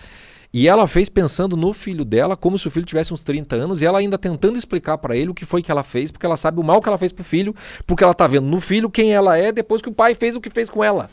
E 0.57 0.69
ela 0.69 0.87
fez 0.87 1.09
pensando 1.09 1.57
no 1.57 1.73
filho 1.73 2.05
dela, 2.05 2.37
como 2.37 2.57
se 2.57 2.65
o 2.65 2.71
filho 2.71 2.85
tivesse 2.85 3.13
uns 3.13 3.21
30 3.23 3.57
anos, 3.57 3.81
e 3.81 3.85
ela 3.85 3.99
ainda 3.99 4.17
tentando 4.17 4.57
explicar 4.57 4.97
para 4.97 5.13
ele 5.13 5.29
o 5.29 5.33
que 5.33 5.43
foi 5.43 5.61
que 5.61 5.69
ela 5.69 5.83
fez, 5.83 6.11
porque 6.11 6.25
ela 6.25 6.37
sabe 6.37 6.61
o 6.61 6.63
mal 6.63 6.81
que 6.81 6.87
ela 6.87 6.97
fez 6.97 7.11
pro 7.11 7.25
filho, 7.25 7.53
porque 7.85 8.01
ela 8.01 8.13
tá 8.13 8.25
vendo 8.25 8.47
no 8.47 8.61
filho 8.61 8.89
quem 8.89 9.11
ela 9.11 9.37
é 9.37 9.51
depois 9.51 9.81
que 9.81 9.89
o 9.89 9.91
pai 9.91 10.15
fez 10.15 10.33
o 10.33 10.39
que 10.39 10.49
fez 10.49 10.69
com 10.69 10.81
ela. 10.81 11.09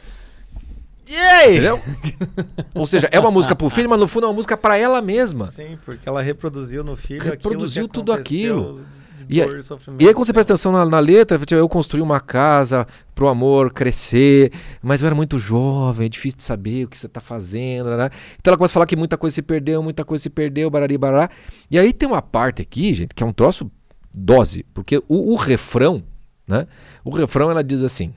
Yay! 1.11 1.55
Entendeu? 1.55 1.83
Ou 2.73 2.87
seja, 2.87 3.09
é 3.11 3.19
uma 3.19 3.33
música 3.33 3.57
pro 3.57 3.69
filho, 3.69 3.91
mas 3.91 3.99
no 3.99 4.07
fundo 4.07 4.27
é 4.27 4.29
uma 4.29 4.35
música 4.37 4.57
para 4.57 4.79
ela 4.79 5.03
mesma. 5.03 5.49
Sim, 5.49 5.77
porque 5.85 6.09
ela 6.09 6.23
reproduziu 6.23 6.85
no 6.85 6.97
filho 6.97 7.25
reproduziu 7.25 7.89
tudo 7.89 8.13
aquilo 8.13 8.87
e, 9.29 9.45
dor, 9.45 9.61
e, 9.99 10.09
aí 10.09 10.15
quando 10.15 10.27
você 10.27 10.33
presta 10.33 10.53
atenção 10.53 10.73
na, 10.73 10.85
na, 10.85 10.99
letra, 10.99 11.39
tipo, 11.39 11.55
eu 11.55 11.69
construí 11.69 12.01
uma 12.01 12.21
casa 12.21 12.87
pro 13.15 13.29
amor 13.29 13.73
crescer, 13.73 14.53
mas 14.83 15.01
eu 15.01 15.07
era 15.07 15.15
muito 15.15 15.39
jovem, 15.39 16.07
é 16.07 16.09
difícil 16.09 16.39
de 16.39 16.45
saber 16.45 16.85
o 16.85 16.89
que 16.89 16.97
você 16.97 17.09
tá 17.09 17.21
fazendo, 17.21 17.97
né? 17.97 18.11
Então 18.39 18.51
ela 18.51 18.57
começa 18.57 18.73
a 18.73 18.75
falar 18.75 18.87
que 18.87 18.97
muita 18.97 19.17
coisa 19.17 19.35
se 19.35 19.43
perdeu, 19.43 19.83
muita 19.83 20.05
coisa 20.05 20.23
se 20.23 20.31
perdeu, 20.31 20.71
barari, 20.71 20.97
barará. 20.97 21.31
E 21.71 21.79
aí 21.79 21.93
tem 21.93 22.09
uma 22.09 22.23
parte 22.23 22.63
aqui, 22.63 22.95
gente, 22.95 23.15
que 23.15 23.23
é 23.23 23.27
um 23.27 23.33
troço 23.33 23.71
dose, 24.15 24.65
porque 24.75 24.99
o, 25.09 25.33
o 25.33 25.37
refrão, 25.37 26.03
né? 26.47 26.67
O 27.05 27.11
refrão 27.11 27.51
ela 27.51 27.63
diz 27.63 27.83
assim: 27.83 28.15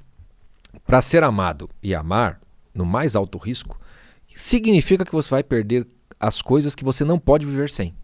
para 0.85 1.01
ser 1.01 1.23
amado 1.23 1.69
e 1.81 1.95
amar 1.95 2.39
no 2.73 2.85
mais 2.85 3.15
alto 3.15 3.37
risco, 3.37 3.79
significa 4.35 5.05
que 5.05 5.11
você 5.11 5.29
vai 5.29 5.43
perder 5.43 5.87
as 6.19 6.41
coisas 6.41 6.75
que 6.75 6.83
você 6.83 7.03
não 7.03 7.17
pode 7.17 7.45
viver 7.45 7.69
sem. 7.69 7.95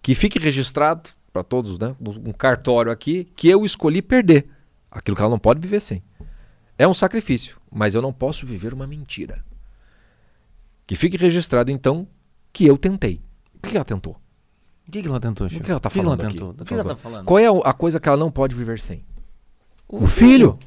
Que 0.00 0.14
fique 0.14 0.38
registrado 0.38 1.10
para 1.38 1.44
todos, 1.44 1.78
né? 1.78 1.94
Um 2.00 2.32
cartório 2.32 2.90
aqui 2.90 3.24
que 3.36 3.48
eu 3.48 3.64
escolhi 3.64 4.02
perder. 4.02 4.48
Aquilo 4.90 5.16
que 5.16 5.22
ela 5.22 5.30
não 5.30 5.38
pode 5.38 5.60
viver 5.60 5.80
sem. 5.80 6.02
É 6.76 6.86
um 6.86 6.94
sacrifício, 6.94 7.58
mas 7.70 7.94
eu 7.94 8.02
não 8.02 8.12
posso 8.12 8.44
viver 8.44 8.74
uma 8.74 8.86
mentira. 8.86 9.44
Que 10.86 10.96
fique 10.96 11.16
registrado, 11.16 11.70
então, 11.70 12.08
que 12.52 12.66
eu 12.66 12.76
tentei. 12.76 13.20
O 13.54 13.60
que 13.60 13.76
ela 13.76 13.84
tentou? 13.84 14.16
O 14.86 14.90
que, 14.90 15.02
que 15.02 15.08
ela 15.08 15.20
tentou, 15.20 15.48
Chico? 15.48 15.62
O 15.62 15.64
que 15.64 15.70
ela 15.70 15.78
está 15.78 15.90
falando? 15.90 16.14
O 16.14 16.16
que 16.16 16.24
ela 16.24 16.32
tentou? 16.32 16.52
Do 16.52 16.64
que 16.64 16.74
ela 16.74 16.84
tá 16.84 16.96
falando? 16.96 17.24
Qual 17.26 17.38
é 17.38 17.46
a 17.46 17.72
coisa 17.72 18.00
que 18.00 18.08
ela 18.08 18.16
não 18.16 18.30
pode 18.30 18.54
viver 18.54 18.80
sem? 18.80 19.04
O, 19.86 20.04
o 20.04 20.06
filho. 20.06 20.58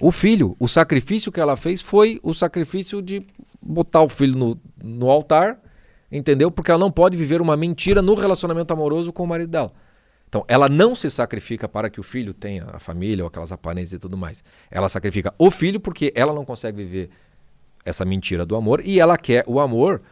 o 0.00 0.10
filho. 0.10 0.56
O 0.58 0.66
sacrifício 0.66 1.30
que 1.30 1.40
ela 1.40 1.56
fez 1.56 1.82
foi 1.82 2.18
o 2.22 2.32
sacrifício 2.32 3.02
de 3.02 3.26
botar 3.60 4.02
o 4.02 4.08
filho 4.08 4.36
no, 4.36 4.60
no 4.82 5.10
altar 5.10 5.60
Entendeu? 6.10 6.50
Porque 6.50 6.70
ela 6.70 6.80
não 6.80 6.90
pode 6.90 7.16
viver 7.16 7.40
uma 7.40 7.56
mentira 7.56 8.00
no 8.00 8.14
relacionamento 8.14 8.72
amoroso 8.72 9.12
com 9.12 9.24
o 9.24 9.26
marido 9.26 9.50
dela. 9.50 9.72
Então, 10.28 10.44
ela 10.48 10.68
não 10.68 10.96
se 10.96 11.10
sacrifica 11.10 11.68
para 11.68 11.88
que 11.88 12.00
o 12.00 12.02
filho 12.02 12.34
tenha 12.34 12.66
a 12.72 12.78
família 12.78 13.24
ou 13.24 13.28
aquelas 13.28 13.52
aparências 13.52 13.92
e 13.94 13.98
tudo 13.98 14.16
mais. 14.16 14.42
Ela 14.70 14.88
sacrifica 14.88 15.32
o 15.38 15.50
filho 15.50 15.78
porque 15.78 16.12
ela 16.14 16.32
não 16.32 16.44
consegue 16.44 16.84
viver 16.84 17.10
essa 17.84 18.04
mentira 18.04 18.44
do 18.44 18.56
amor 18.56 18.82
e 18.84 18.98
ela 18.98 19.16
quer 19.16 19.44
o 19.46 19.60
amor 19.60 20.02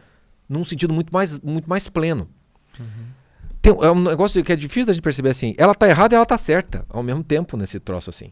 num 0.47 0.63
sentido 0.63 0.93
muito 0.93 1.13
mais, 1.13 1.39
muito 1.41 1.69
mais 1.69 1.87
pleno. 1.89 2.29
Uhum. 2.79 2.85
Tem, 3.61 3.73
é 3.81 3.91
um 3.91 4.01
negócio 4.01 4.43
que 4.43 4.51
é 4.51 4.55
difícil 4.55 4.85
da 4.85 4.93
gente 4.93 5.03
perceber 5.03 5.29
assim. 5.29 5.53
Ela 5.57 5.75
tá 5.75 5.87
errada 5.87 6.15
e 6.15 6.17
ela 6.17 6.25
tá 6.25 6.37
certa 6.37 6.85
ao 6.89 7.03
mesmo 7.03 7.23
tempo 7.23 7.57
nesse 7.57 7.79
troço 7.79 8.09
assim. 8.09 8.31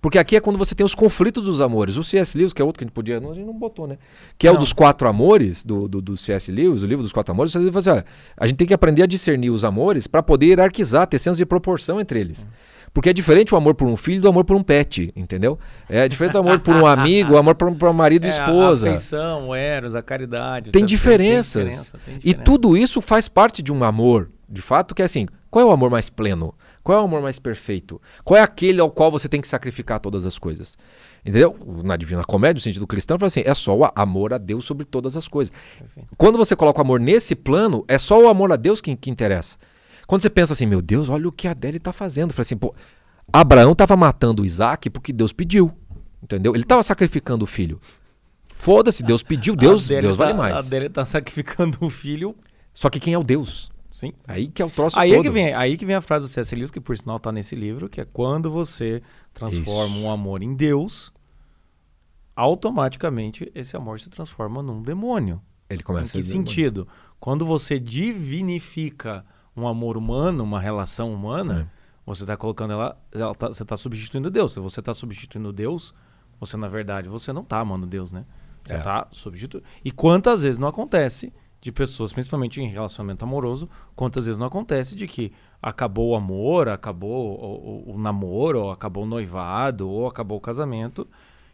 Porque 0.00 0.18
aqui 0.18 0.36
é 0.36 0.40
quando 0.40 0.58
você 0.58 0.74
tem 0.74 0.84
os 0.84 0.94
conflitos 0.94 1.44
dos 1.44 1.60
amores. 1.60 1.96
O 1.96 2.04
C.S. 2.04 2.36
Lewis, 2.36 2.52
que 2.52 2.60
é 2.60 2.64
outro 2.64 2.78
que 2.78 2.84
a 2.84 2.86
gente 2.86 2.94
podia. 2.94 3.18
Não, 3.20 3.30
a 3.30 3.34
gente 3.34 3.46
não 3.46 3.54
botou, 3.54 3.86
né? 3.86 3.98
Que 4.38 4.46
é 4.46 4.50
não. 4.50 4.56
o 4.56 4.60
dos 4.60 4.72
quatro 4.72 5.08
amores, 5.08 5.64
do, 5.64 5.88
do, 5.88 6.02
do 6.02 6.16
C.S. 6.16 6.52
Lewis, 6.52 6.82
o 6.82 6.86
livro 6.86 7.02
dos 7.02 7.12
quatro 7.12 7.32
amores. 7.32 7.52
Você 7.52 7.78
assim, 7.78 7.90
olha, 7.90 8.04
a 8.36 8.46
gente 8.46 8.56
tem 8.56 8.66
que 8.66 8.74
aprender 8.74 9.02
a 9.02 9.06
discernir 9.06 9.50
os 9.50 9.64
amores 9.64 10.06
para 10.06 10.22
poder 10.22 10.46
hierarquizar, 10.46 11.06
ter 11.06 11.18
senso 11.18 11.38
de 11.38 11.46
proporção 11.46 12.00
entre 12.00 12.20
eles. 12.20 12.46
Porque 12.94 13.10
é 13.10 13.12
diferente 13.12 13.52
o 13.52 13.56
amor 13.56 13.74
por 13.74 13.88
um 13.88 13.96
filho 13.96 14.20
do 14.20 14.28
amor 14.28 14.44
por 14.44 14.54
um 14.54 14.62
pet, 14.62 15.12
entendeu? 15.16 15.58
É 15.88 16.08
diferente 16.08 16.36
o 16.36 16.40
amor 16.40 16.60
por 16.60 16.76
um 16.76 16.86
amigo, 16.86 17.32
o 17.32 17.36
amor 17.36 17.56
por, 17.56 17.74
por 17.74 17.88
um 17.88 17.92
marido 17.92 18.24
e 18.24 18.26
é, 18.28 18.30
esposa. 18.30 18.86
A 18.86 18.90
afeição, 18.92 19.48
o 19.48 19.54
eros, 19.54 19.96
a 19.96 20.02
caridade. 20.02 20.70
Tem 20.70 20.84
diferenças. 20.84 21.54
Tem 21.54 21.64
diferença, 21.64 21.98
tem 22.04 22.18
diferença. 22.18 22.40
E 22.40 22.44
tudo 22.44 22.76
isso 22.76 23.00
faz 23.00 23.26
parte 23.26 23.62
de 23.62 23.72
um 23.72 23.82
amor, 23.82 24.30
de 24.48 24.62
fato, 24.62 24.94
que 24.94 25.02
é 25.02 25.04
assim, 25.04 25.26
qual 25.50 25.64
é 25.64 25.68
o 25.68 25.72
amor 25.72 25.90
mais 25.90 26.08
pleno? 26.08 26.54
Qual 26.84 26.98
é 26.98 27.00
o 27.00 27.04
amor 27.04 27.22
mais 27.22 27.38
perfeito? 27.38 28.00
Qual 28.22 28.38
é 28.38 28.42
aquele 28.42 28.78
ao 28.78 28.90
qual 28.90 29.10
você 29.10 29.26
tem 29.26 29.40
que 29.40 29.48
sacrificar 29.48 29.98
todas 29.98 30.26
as 30.26 30.38
coisas? 30.38 30.76
Entendeu? 31.24 31.56
Na 31.82 31.96
Divina 31.96 32.22
Comédia, 32.22 32.54
no 32.56 32.60
sentido 32.60 32.86
cristão, 32.86 33.18
fala 33.18 33.28
assim: 33.28 33.42
é 33.42 33.54
só 33.54 33.74
o 33.74 33.90
amor 33.96 34.34
a 34.34 34.38
Deus 34.38 34.66
sobre 34.66 34.84
todas 34.84 35.16
as 35.16 35.26
coisas. 35.26 35.50
Perfeito. 35.78 36.14
Quando 36.18 36.36
você 36.36 36.54
coloca 36.54 36.78
o 36.78 36.82
amor 36.82 37.00
nesse 37.00 37.34
plano, 37.34 37.86
é 37.88 37.98
só 37.98 38.22
o 38.22 38.28
amor 38.28 38.52
a 38.52 38.56
Deus 38.56 38.82
que, 38.82 38.94
que 38.94 39.10
interessa. 39.10 39.56
Quando 40.06 40.20
você 40.20 40.28
pensa 40.28 40.52
assim, 40.52 40.66
meu 40.66 40.82
Deus, 40.82 41.08
olha 41.08 41.26
o 41.26 41.32
que 41.32 41.48
a 41.48 41.52
Adele 41.52 41.78
está 41.78 41.90
fazendo. 41.90 42.34
Fala 42.34 42.42
assim, 42.42 42.56
pô, 42.56 42.74
Abraão 43.32 43.72
estava 43.72 43.96
matando 43.96 44.44
Isaac 44.44 44.90
porque 44.90 45.10
Deus 45.10 45.32
pediu. 45.32 45.72
Entendeu? 46.22 46.54
Ele 46.54 46.64
estava 46.64 46.82
sacrificando 46.82 47.44
o 47.44 47.48
filho. 47.48 47.80
Foda-se, 48.46 49.02
Deus 49.02 49.22
pediu, 49.22 49.56
Deus, 49.56 49.88
Deus 49.88 50.18
tá, 50.18 50.24
vale 50.24 50.34
mais. 50.34 50.54
A 50.54 50.58
Adele 50.58 50.86
está 50.86 51.04
sacrificando 51.04 51.78
o 51.80 51.88
filho. 51.88 52.36
Só 52.74 52.90
que 52.90 53.00
quem 53.00 53.14
é 53.14 53.18
o 53.18 53.24
Deus? 53.24 53.72
Sim. 53.94 54.12
Aí 54.26 54.48
que 54.48 54.60
é 54.60 54.64
o 54.64 54.70
troço 54.70 54.98
aí 54.98 55.10
todo. 55.10 55.20
É 55.20 55.22
que 55.22 55.30
vem, 55.30 55.54
aí 55.54 55.76
que 55.76 55.86
vem 55.86 55.94
a 55.94 56.00
frase 56.00 56.24
do 56.24 56.28
C.S. 56.28 56.52
Lewis, 56.52 56.72
que 56.72 56.80
por 56.80 56.98
sinal 56.98 57.16
está 57.16 57.30
nesse 57.30 57.54
livro, 57.54 57.88
que 57.88 58.00
é 58.00 58.04
quando 58.04 58.50
você 58.50 59.00
transforma 59.32 59.94
Isso. 59.94 60.04
um 60.04 60.10
amor 60.10 60.42
em 60.42 60.52
Deus, 60.52 61.12
automaticamente 62.34 63.52
esse 63.54 63.76
amor 63.76 64.00
se 64.00 64.10
transforma 64.10 64.60
num 64.64 64.82
demônio. 64.82 65.40
Ele 65.70 65.84
começa 65.84 66.18
em 66.18 66.20
que 66.20 66.26
sentido? 66.26 66.86
Demônio. 66.86 67.02
Quando 67.20 67.46
você 67.46 67.78
divinifica 67.78 69.24
um 69.56 69.64
amor 69.68 69.96
humano, 69.96 70.42
uma 70.42 70.58
relação 70.58 71.14
humana, 71.14 71.70
é. 71.72 71.78
você 72.04 72.24
está 72.24 72.36
colocando 72.36 72.72
ela, 72.72 73.00
ela 73.12 73.32
tá, 73.32 73.46
você 73.46 73.62
está 73.62 73.76
substituindo 73.76 74.28
Deus. 74.28 74.54
Se 74.54 74.58
você 74.58 74.80
está 74.80 74.92
substituindo 74.92 75.52
Deus, 75.52 75.94
você 76.40 76.56
na 76.56 76.66
verdade 76.66 77.08
você 77.08 77.32
não 77.32 77.42
está 77.42 77.60
amando 77.60 77.86
Deus, 77.86 78.10
né? 78.10 78.26
Você 78.64 78.74
está 78.74 79.06
é. 79.08 79.14
substituindo. 79.14 79.64
E 79.84 79.92
quantas 79.92 80.42
vezes 80.42 80.58
não 80.58 80.66
acontece 80.66 81.32
de 81.64 81.72
pessoas, 81.72 82.12
principalmente 82.12 82.60
em 82.60 82.68
relacionamento 82.68 83.24
amoroso, 83.24 83.70
quantas 83.96 84.26
vezes 84.26 84.38
não 84.38 84.46
acontece 84.46 84.94
de 84.94 85.08
que 85.08 85.32
acabou 85.62 86.10
o 86.10 86.14
amor, 86.14 86.68
acabou 86.68 87.40
o, 87.40 87.90
o, 87.90 87.94
o 87.94 87.98
namoro, 87.98 88.64
ou 88.64 88.70
acabou 88.70 89.04
o 89.04 89.06
noivado, 89.06 89.88
ou 89.88 90.06
acabou 90.06 90.36
o 90.36 90.40
casamento, 90.42 91.08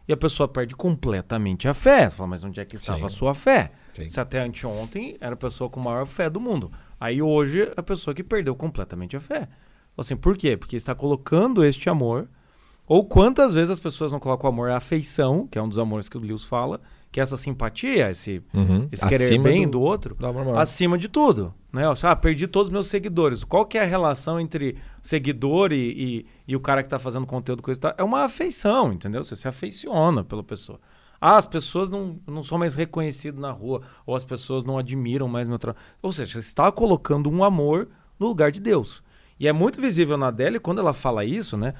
e 0.05 0.11
a 0.11 0.17
pessoa 0.17 0.49
perde 0.49 0.75
completamente 0.75 1.65
a 1.65 1.73
fé. 1.73 2.09
Você 2.09 2.17
fala, 2.17 2.27
mas 2.27 2.43
onde 2.43 2.59
é 2.59 2.65
que 2.65 2.75
estava 2.75 2.99
Sim. 2.99 3.05
a 3.05 3.09
sua 3.09 3.33
fé? 3.33 3.71
Sim. 3.93 4.09
Se 4.09 4.19
até 4.19 4.41
anteontem 4.41 5.15
era 5.21 5.33
a 5.33 5.37
pessoa 5.37 5.69
com 5.69 5.79
a 5.79 5.83
maior 5.83 6.05
fé 6.05 6.29
do 6.29 6.41
mundo. 6.41 6.69
Aí 6.99 7.21
hoje 7.21 7.71
a 7.77 7.81
pessoa 7.81 8.13
que 8.13 8.21
perdeu 8.21 8.53
completamente 8.53 9.15
a 9.15 9.19
fé. 9.21 9.47
Assim, 9.97 10.17
por 10.17 10.35
quê? 10.35 10.57
Porque 10.57 10.75
está 10.75 10.93
colocando 10.93 11.63
este 11.63 11.89
amor. 11.89 12.27
Ou 12.85 13.05
quantas 13.05 13.53
vezes 13.53 13.69
as 13.69 13.79
pessoas 13.79 14.11
não 14.11 14.19
colocam 14.19 14.49
o 14.49 14.53
amor 14.53 14.71
à 14.71 14.75
afeição, 14.75 15.47
que 15.47 15.57
é 15.57 15.61
um 15.61 15.69
dos 15.69 15.79
amores 15.79 16.09
que 16.09 16.17
o 16.17 16.19
Lewis 16.19 16.43
fala, 16.43 16.81
que 17.11 17.19
é 17.19 17.23
essa 17.23 17.35
simpatia, 17.35 18.09
esse, 18.09 18.41
uhum. 18.53 18.87
esse 18.91 19.05
querer 19.05 19.37
bem 19.39 19.65
do, 19.65 19.71
do 19.71 19.81
outro, 19.81 20.15
acima 20.57 20.97
de 20.97 21.09
tudo. 21.09 21.53
Né? 21.71 21.83
Ah, 22.03 22.15
perdi 22.15 22.47
todos 22.47 22.69
os 22.69 22.71
meus 22.71 22.87
seguidores. 22.87 23.43
Qual 23.43 23.65
que 23.65 23.77
é 23.77 23.81
a 23.81 23.85
relação 23.85 24.39
entre 24.39 24.77
seguidor 25.01 25.73
e, 25.73 25.75
e, 25.75 26.25
e 26.47 26.55
o 26.55 26.59
cara 26.59 26.81
que 26.81 26.87
está 26.87 26.97
fazendo 26.97 27.25
conteúdo? 27.25 27.61
Coisa 27.61 27.79
tal? 27.79 27.93
É 27.97 28.03
uma 28.03 28.23
afeição, 28.23 28.93
entendeu? 28.93 29.23
Você 29.23 29.35
se 29.35 29.47
afeiciona 29.47 30.23
pela 30.23 30.43
pessoa. 30.43 30.79
Ah, 31.19 31.37
as 31.37 31.45
pessoas 31.45 31.89
não, 31.89 32.19
não 32.25 32.41
são 32.41 32.57
mais 32.57 32.75
reconhecidas 32.75 33.39
na 33.39 33.51
rua, 33.51 33.81
ou 34.05 34.15
as 34.15 34.23
pessoas 34.23 34.63
não 34.63 34.77
admiram 34.77 35.27
mais 35.27 35.47
meu 35.47 35.59
trabalho. 35.59 35.85
Ou 36.01 36.11
seja, 36.11 36.33
você 36.33 36.39
está 36.39 36.71
colocando 36.71 37.29
um 37.29 37.43
amor 37.43 37.89
no 38.17 38.27
lugar 38.27 38.51
de 38.51 38.59
Deus. 38.59 39.03
E 39.39 39.47
é 39.47 39.53
muito 39.53 39.81
visível 39.81 40.17
na 40.17 40.27
Adele 40.27 40.59
quando 40.59 40.79
ela 40.79 40.93
fala 40.93 41.25
isso, 41.25 41.57
né? 41.57 41.73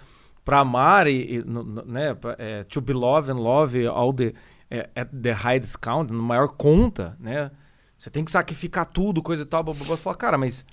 Para 0.44 0.60
amar 0.60 1.08
e, 1.08 1.36
e 1.36 1.44
né? 1.86 2.18
É, 2.38 2.64
to 2.64 2.82
be 2.82 2.94
loved 2.94 3.32
and 3.32 3.36
love 3.36 3.88
all 3.88 4.14
the 4.14 4.34
é, 4.72 4.90
at 4.96 5.10
the 5.10 5.34
high 5.34 5.60
discount, 5.60 6.12
no 6.12 6.24
maior 6.24 6.48
conta, 6.48 7.18
né? 7.20 7.52
Você 8.00 8.10
tem 8.10 8.24
que 8.26 8.32
sacrificar 8.32 8.86
tudo, 8.86 9.22
coisa 9.22 9.44
e 9.44 9.46
tal. 9.46 9.64
Você 9.64 9.98
fala, 9.98 10.16
cara, 10.16 10.38
mas 10.38 10.66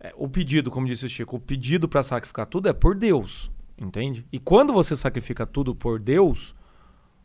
é, 0.00 0.12
o 0.16 0.26
pedido, 0.26 0.70
como 0.70 0.86
disse 0.86 1.06
o 1.06 1.08
Chico, 1.08 1.36
o 1.36 1.40
pedido 1.40 1.86
para 1.86 2.02
sacrificar 2.02 2.46
tudo 2.46 2.68
é 2.68 2.72
por 2.72 2.96
Deus, 2.96 3.52
entende? 3.78 4.26
E 4.32 4.40
quando 4.40 4.72
você 4.72 4.96
sacrifica 4.96 5.46
tudo 5.46 5.74
por 5.74 6.00
Deus, 6.00 6.56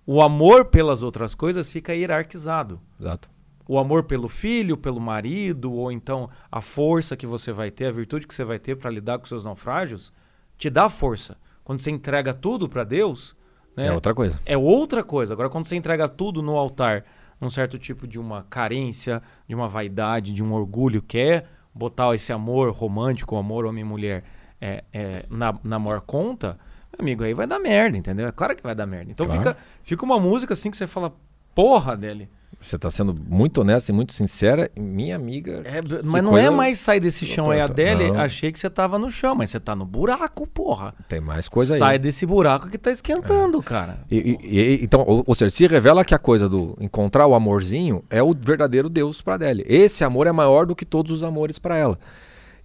o 0.06 0.22
amor 0.22 0.66
pelas 0.66 1.02
outras 1.02 1.34
coisas 1.34 1.70
fica 1.70 1.96
hierarquizado. 1.96 2.80
Exato. 3.00 3.30
O 3.68 3.80
amor 3.80 4.04
pelo 4.04 4.28
filho, 4.28 4.76
pelo 4.76 5.00
marido, 5.00 5.72
ou 5.72 5.92
então 5.92 6.30
a 6.52 6.60
força 6.60 7.16
que 7.16 7.26
você 7.26 7.52
vai 7.52 7.72
ter, 7.72 7.86
a 7.86 7.92
virtude 7.92 8.28
que 8.28 8.34
você 8.34 8.44
vai 8.44 8.60
ter 8.60 8.76
para 8.76 8.90
lidar 8.90 9.20
com 9.20 9.26
seus 9.26 9.44
naufrágios, 9.44 10.12
te 10.58 10.70
dá 10.70 10.90
força. 10.90 11.38
Quando 11.64 11.80
você 11.80 11.92
entrega 11.92 12.34
tudo 12.34 12.68
para 12.68 12.84
Deus, 12.84 13.36
né, 13.80 13.88
é 13.88 13.92
outra 13.92 14.14
coisa. 14.14 14.40
É 14.46 14.58
outra 14.58 15.04
coisa. 15.04 15.34
Agora, 15.34 15.50
quando 15.50 15.66
você 15.66 15.76
entrega 15.76 16.08
tudo 16.08 16.42
no 16.42 16.56
altar, 16.56 17.04
um 17.42 17.50
certo 17.50 17.80
tipo 17.80 18.08
de 18.08 18.20
uma 18.20 18.44
carência, 18.44 19.22
de 19.48 19.56
uma 19.56 19.68
vaidade, 19.68 20.34
de 20.34 20.44
um 20.44 20.54
orgulho, 20.54 21.02
quer 21.02 21.48
botar 21.74 22.14
esse 22.14 22.34
amor 22.34 22.72
romântico, 22.72 23.36
amor 23.38 23.66
homem-mulher, 23.66 24.24
é, 24.60 24.84
é, 24.92 25.26
na, 25.30 25.58
na 25.64 25.80
maior 25.80 26.02
conta, 26.02 26.60
amigo, 26.98 27.24
aí 27.24 27.34
vai 27.34 27.48
dar 27.48 27.60
merda, 27.60 27.98
entendeu? 27.98 28.28
É 28.28 28.32
claro 28.32 28.56
que 28.56 28.64
vai 28.64 28.76
dar 28.76 28.86
merda. 28.86 29.12
Então 29.12 29.26
claro. 29.26 29.42
fica, 29.42 29.58
fica 29.82 30.04
uma 30.04 30.20
música 30.20 30.54
assim 30.54 30.70
que 30.70 30.78
você 30.78 30.88
fala, 30.88 31.14
porra 31.56 31.96
dele. 31.96 32.30
Você 32.60 32.76
está 32.76 32.90
sendo 32.90 33.16
muito 33.16 33.62
honesta 33.62 33.90
e 33.90 33.96
muito 33.96 34.12
sincera, 34.12 34.70
minha 34.76 35.16
amiga. 35.16 35.62
É, 35.64 35.82
mas 36.04 36.22
não 36.22 36.38
é 36.38 36.50
mais 36.50 36.78
sair 36.78 37.00
desse 37.00 37.26
chão 37.26 37.50
aí, 37.50 37.62
Adele. 37.62 38.12
Não. 38.12 38.20
Achei 38.20 38.52
que 38.52 38.60
você 38.60 38.70
tava 38.70 39.00
no 39.00 39.10
chão, 39.10 39.34
mas 39.34 39.50
você 39.50 39.62
tá 39.62 39.74
no 39.74 39.86
buraco, 39.86 40.46
porra. 40.46 40.94
Tem 41.08 41.22
mais 41.22 41.48
coisa 41.48 41.76
aí. 41.76 41.80
Sai 41.80 41.98
desse 41.98 42.26
buraco 42.26 42.70
que 42.70 42.78
tá 42.78 42.92
esquentando, 42.92 43.60
é. 43.60 43.64
cara. 43.64 44.00
E, 44.12 44.38
e, 44.44 44.60
e, 44.60 44.84
então, 44.84 45.06
ou, 45.08 45.24
ou 45.26 45.36
seja, 45.36 45.50
se 45.50 45.66
revela 45.68 46.04
que 46.04 46.14
a 46.14 46.20
coisa 46.20 46.50
do 46.50 46.76
encontrar 46.82 47.26
o 47.28 47.34
amorzinho 47.34 48.04
é 48.10 48.22
o 48.22 48.36
verdadeiro 48.38 48.90
Deus 48.90 49.22
para 49.22 49.36
Adele. 49.36 49.64
Esse 49.66 50.04
amor 50.04 50.28
é 50.28 50.32
maior 50.34 50.66
do 50.66 50.76
que 50.76 50.84
todos 50.84 51.14
os 51.14 51.24
amores 51.24 51.58
para 51.58 51.78
ela. 51.78 51.98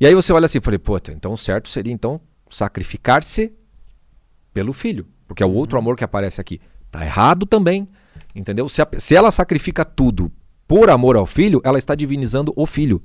E 0.01 0.07
aí 0.07 0.15
você 0.15 0.33
olha 0.33 0.47
assim, 0.47 0.61
falei, 0.61 0.79
pô, 0.79 0.97
então 0.97 1.33
o 1.35 1.39
certo 1.39 1.69
seria 1.69 1.93
então 1.93 2.21
sacrificar-se 2.49 3.53
pelo 4.53 4.73
filho, 4.73 5.07
porque 5.27 5.43
é 5.43 5.47
o 5.47 5.53
outro 5.53 5.77
uhum. 5.77 5.83
amor 5.83 5.97
que 5.97 6.03
aparece 6.03 6.41
aqui. 6.41 6.61
Tá 6.91 7.05
errado 7.05 7.47
também, 7.47 7.89
entendeu? 8.35 8.69
Se, 8.69 8.83
a, 8.83 8.89
se 8.99 9.15
ela 9.15 9.31
sacrifica 9.31 9.85
tudo 9.85 10.31
por 10.67 10.91
amor 10.91 11.17
ao 11.17 11.27
filho, 11.27 11.61
ela 11.65 11.79
está 11.79 11.95
divinizando 11.95 12.53
o 12.57 12.67
filho. 12.67 13.03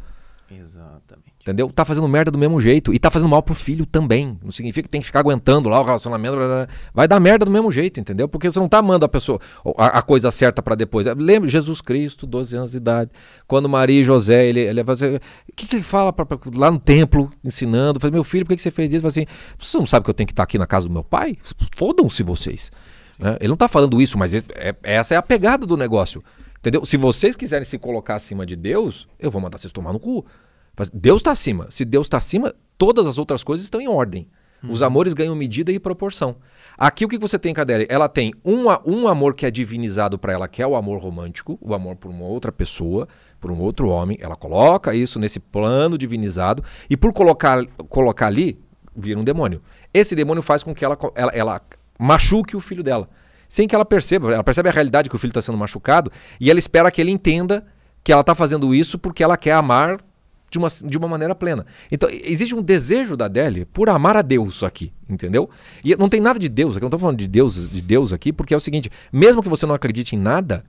Exatamente. 0.49 1.29
Entendeu? 1.41 1.71
Tá 1.71 1.85
fazendo 1.85 2.07
merda 2.07 2.29
do 2.29 2.37
mesmo 2.37 2.59
jeito. 2.59 2.93
E 2.93 2.99
tá 2.99 3.09
fazendo 3.09 3.29
mal 3.29 3.41
pro 3.41 3.55
filho 3.55 3.85
também. 3.85 4.37
Não 4.43 4.51
significa 4.51 4.83
que 4.87 4.89
tem 4.89 4.99
que 4.99 5.07
ficar 5.07 5.21
aguentando 5.21 5.69
lá 5.69 5.79
o 5.79 5.83
relacionamento. 5.83 6.35
Blá, 6.35 6.45
blá. 6.45 6.67
Vai 6.93 7.07
dar 7.07 7.19
merda 7.19 7.45
do 7.45 7.51
mesmo 7.51 7.71
jeito, 7.71 7.99
entendeu? 7.99 8.27
Porque 8.27 8.51
você 8.51 8.59
não 8.59 8.67
tá 8.67 8.79
amando 8.79 9.05
a 9.05 9.09
pessoa, 9.09 9.39
a, 9.77 9.99
a 9.99 10.01
coisa 10.01 10.29
certa 10.31 10.61
para 10.61 10.75
depois. 10.75 11.07
Lembra 11.17 11.49
Jesus 11.49 11.81
Cristo, 11.81 12.27
12 12.27 12.55
anos 12.55 12.71
de 12.71 12.77
idade. 12.77 13.11
Quando 13.47 13.69
Maria 13.69 14.01
e 14.01 14.03
José, 14.03 14.45
ele, 14.45 14.59
ele 14.59 14.83
vai 14.83 14.95
fazer. 14.95 15.15
O 15.15 15.55
que, 15.55 15.65
que 15.65 15.75
ele 15.77 15.83
fala 15.83 16.11
pra, 16.11 16.25
pra, 16.25 16.37
lá 16.55 16.69
no 16.69 16.79
templo, 16.79 17.29
ensinando? 17.43 17.99
Fala, 17.99 18.11
meu 18.11 18.23
filho, 18.23 18.45
por 18.45 18.49
que, 18.49 18.57
que 18.57 18.61
você 18.61 18.71
fez 18.71 18.91
isso? 18.91 19.01
Fala 19.01 19.09
assim, 19.09 19.25
você 19.57 19.77
não 19.77 19.87
sabe 19.87 20.03
que 20.03 20.09
eu 20.09 20.13
tenho 20.13 20.27
que 20.27 20.33
estar 20.33 20.43
aqui 20.43 20.57
na 20.57 20.67
casa 20.67 20.87
do 20.87 20.93
meu 20.93 21.03
pai? 21.03 21.37
Fodam-se 21.75 22.21
vocês. 22.21 22.69
Né? 23.19 23.37
Ele 23.39 23.49
não 23.49 23.57
tá 23.57 23.67
falando 23.67 24.01
isso, 24.01 24.17
mas 24.17 24.33
é, 24.33 24.41
é, 24.55 24.75
essa 24.81 25.13
é 25.13 25.17
a 25.17 25.21
pegada 25.21 25.67
do 25.67 25.75
negócio. 25.75 26.23
Entendeu? 26.57 26.83
Se 26.85 26.97
vocês 26.97 27.35
quiserem 27.35 27.65
se 27.65 27.77
colocar 27.77 28.15
acima 28.15 28.45
de 28.45 28.55
Deus, 28.55 29.07
eu 29.19 29.29
vou 29.29 29.41
mandar 29.41 29.57
vocês 29.57 29.71
tomar 29.71 29.93
no 29.93 29.99
cu. 29.99 30.25
Deus 30.93 31.19
está 31.19 31.31
acima. 31.31 31.67
Se 31.69 31.83
Deus 31.83 32.07
está 32.07 32.17
acima, 32.17 32.55
todas 32.77 33.05
as 33.05 33.17
outras 33.17 33.43
coisas 33.43 33.65
estão 33.65 33.81
em 33.81 33.87
ordem. 33.87 34.27
Uhum. 34.63 34.71
Os 34.71 34.81
amores 34.81 35.13
ganham 35.13 35.35
medida 35.35 35.71
e 35.71 35.79
proporção. 35.79 36.37
Aqui 36.77 37.05
o 37.05 37.07
que 37.07 37.17
você 37.17 37.39
tem, 37.39 37.53
Cadeli? 37.53 37.85
Ela 37.89 38.09
tem 38.09 38.33
um, 38.43 38.65
um 38.85 39.07
amor 39.07 39.33
que 39.35 39.45
é 39.45 39.51
divinizado 39.51 40.17
para 40.17 40.33
ela, 40.33 40.47
que 40.47 40.61
é 40.61 40.67
o 40.67 40.75
amor 40.75 40.99
romântico, 40.99 41.57
o 41.61 41.73
amor 41.73 41.95
por 41.95 42.11
uma 42.11 42.25
outra 42.25 42.51
pessoa, 42.51 43.07
por 43.39 43.51
um 43.51 43.59
outro 43.59 43.89
homem. 43.89 44.17
Ela 44.21 44.35
coloca 44.35 44.93
isso 44.93 45.19
nesse 45.19 45.39
plano 45.39 45.97
divinizado 45.97 46.63
e 46.89 46.97
por 46.97 47.13
colocar, 47.13 47.65
colocar 47.87 48.27
ali, 48.27 48.59
vira 48.95 49.19
um 49.19 49.23
demônio. 49.23 49.61
Esse 49.93 50.15
demônio 50.15 50.43
faz 50.43 50.61
com 50.61 50.75
que 50.75 50.83
ela, 50.83 50.97
ela, 51.15 51.31
ela 51.33 51.61
machuque 51.99 52.55
o 52.55 52.59
filho 52.59 52.81
dela. 52.81 53.09
Sem 53.47 53.67
que 53.67 53.75
ela 53.75 53.85
perceba. 53.85 54.33
Ela 54.33 54.43
percebe 54.43 54.69
a 54.69 54.71
realidade 54.71 55.09
que 55.09 55.15
o 55.15 55.19
filho 55.19 55.31
está 55.31 55.41
sendo 55.41 55.57
machucado 55.57 56.11
e 56.39 56.49
ela 56.49 56.59
espera 56.59 56.89
que 56.89 57.01
ele 57.01 57.11
entenda 57.11 57.65
que 58.03 58.11
ela 58.11 58.21
está 58.21 58.33
fazendo 58.33 58.73
isso 58.73 58.97
porque 58.97 59.23
ela 59.23 59.35
quer 59.35 59.53
amar 59.53 59.99
de 60.49 60.57
uma, 60.57 60.67
de 60.67 60.97
uma 60.97 61.07
maneira 61.07 61.35
plena. 61.35 61.65
Então, 61.91 62.09
existe 62.09 62.55
um 62.55 62.61
desejo 62.61 63.15
da 63.15 63.25
Adele 63.25 63.65
por 63.65 63.89
amar 63.89 64.15
a 64.15 64.21
Deus 64.21 64.63
aqui, 64.63 64.91
entendeu? 65.07 65.49
E 65.83 65.95
não 65.95 66.09
tem 66.09 66.19
nada 66.19 66.39
de 66.39 66.49
Deus 66.49 66.75
aqui, 66.75 66.81
não 66.81 66.87
estou 66.87 66.99
falando 66.99 67.17
de 67.17 67.27
Deus, 67.27 67.69
de 67.69 67.81
Deus 67.81 68.11
aqui, 68.11 68.33
porque 68.33 68.53
é 68.53 68.57
o 68.57 68.59
seguinte: 68.59 68.89
mesmo 69.11 69.43
que 69.43 69.49
você 69.49 69.65
não 69.65 69.75
acredite 69.75 70.15
em 70.15 70.19
nada, 70.19 70.63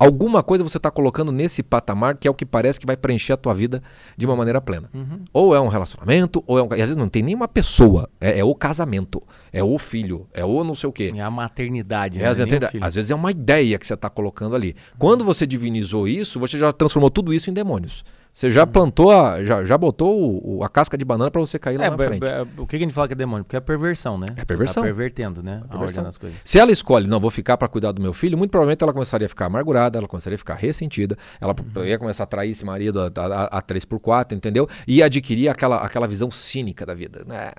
alguma 0.00 0.42
coisa 0.42 0.64
você 0.64 0.78
está 0.78 0.90
colocando 0.90 1.30
nesse 1.30 1.62
patamar 1.62 2.16
que 2.16 2.26
é 2.26 2.30
o 2.30 2.34
que 2.34 2.46
parece 2.46 2.80
que 2.80 2.86
vai 2.86 2.96
preencher 2.96 3.34
a 3.34 3.36
tua 3.36 3.54
vida 3.54 3.82
de 4.16 4.24
uma 4.24 4.34
maneira 4.34 4.60
plena. 4.60 4.88
Uhum. 4.94 5.24
Ou 5.30 5.54
é 5.54 5.60
um 5.60 5.68
relacionamento, 5.68 6.42
ou 6.46 6.58
é 6.58 6.62
um. 6.62 6.68
E 6.70 6.80
às 6.80 6.88
vezes 6.88 6.96
não 6.96 7.08
tem 7.08 7.22
nenhuma 7.22 7.46
pessoa. 7.46 8.08
É, 8.18 8.38
é 8.38 8.44
o 8.44 8.54
casamento, 8.54 9.22
é 9.52 9.62
o 9.62 9.76
filho, 9.78 10.26
é 10.32 10.42
o 10.42 10.64
não 10.64 10.74
sei 10.74 10.88
o 10.88 10.92
quê. 10.92 11.10
É 11.14 11.20
a 11.20 11.30
maternidade, 11.30 12.18
é 12.18 12.22
né? 12.22 12.28
a 12.28 12.30
maternidade. 12.30 12.78
Às 12.80 12.94
vezes 12.94 13.10
é 13.10 13.14
uma 13.14 13.30
ideia 13.30 13.78
que 13.78 13.86
você 13.86 13.94
está 13.94 14.08
colocando 14.08 14.56
ali. 14.56 14.74
Quando 14.98 15.22
você 15.22 15.46
divinizou 15.46 16.08
isso, 16.08 16.40
você 16.40 16.58
já 16.58 16.72
transformou 16.72 17.10
tudo 17.10 17.34
isso 17.34 17.50
em 17.50 17.52
demônios. 17.52 18.02
Você 18.32 18.50
já 18.50 18.66
plantou, 18.66 19.10
a, 19.10 19.42
já, 19.44 19.64
já 19.64 19.76
botou 19.76 20.40
o, 20.44 20.62
a 20.62 20.68
casca 20.68 20.96
de 20.96 21.04
banana 21.04 21.30
para 21.30 21.40
você 21.40 21.58
cair 21.58 21.76
lá 21.76 21.86
é, 21.86 21.90
na 21.90 21.98
frente. 21.98 22.24
É, 22.24 22.46
o 22.56 22.66
que 22.66 22.76
a 22.76 22.78
gente 22.78 22.94
fala 22.94 23.08
que 23.08 23.14
é 23.14 23.16
demônio? 23.16 23.44
Porque 23.44 23.56
é 23.56 23.60
perversão, 23.60 24.16
né? 24.16 24.28
É 24.36 24.44
perversão. 24.44 24.82
Tá 24.82 24.86
pervertendo, 24.86 25.42
né? 25.42 25.62
É 25.64 25.68
perversão. 25.68 26.06
A 26.06 26.12
coisas. 26.12 26.38
Se 26.44 26.58
ela 26.58 26.70
escolhe, 26.70 27.08
não, 27.08 27.18
vou 27.18 27.30
ficar 27.30 27.56
para 27.56 27.66
cuidar 27.66 27.92
do 27.92 28.00
meu 28.00 28.12
filho, 28.12 28.38
muito 28.38 28.50
provavelmente 28.50 28.82
ela 28.82 28.92
começaria 28.92 29.26
a 29.26 29.28
ficar 29.28 29.46
amargurada, 29.46 29.98
ela 29.98 30.06
começaria 30.06 30.36
a 30.36 30.38
ficar 30.38 30.54
ressentida, 30.54 31.16
ela 31.40 31.54
uhum. 31.74 31.84
ia 31.84 31.98
começar 31.98 32.22
a 32.22 32.26
trair 32.26 32.50
esse 32.50 32.64
marido 32.64 33.00
a, 33.00 33.06
a, 33.06 33.58
a 33.58 33.62
3x4, 33.62 34.32
entendeu? 34.32 34.68
E 34.86 35.02
adquirir 35.02 35.48
aquela, 35.48 35.78
aquela 35.78 36.06
visão 36.06 36.30
cínica 36.30 36.86
da 36.86 36.94
vida. 36.94 37.24
Né? 37.26 37.50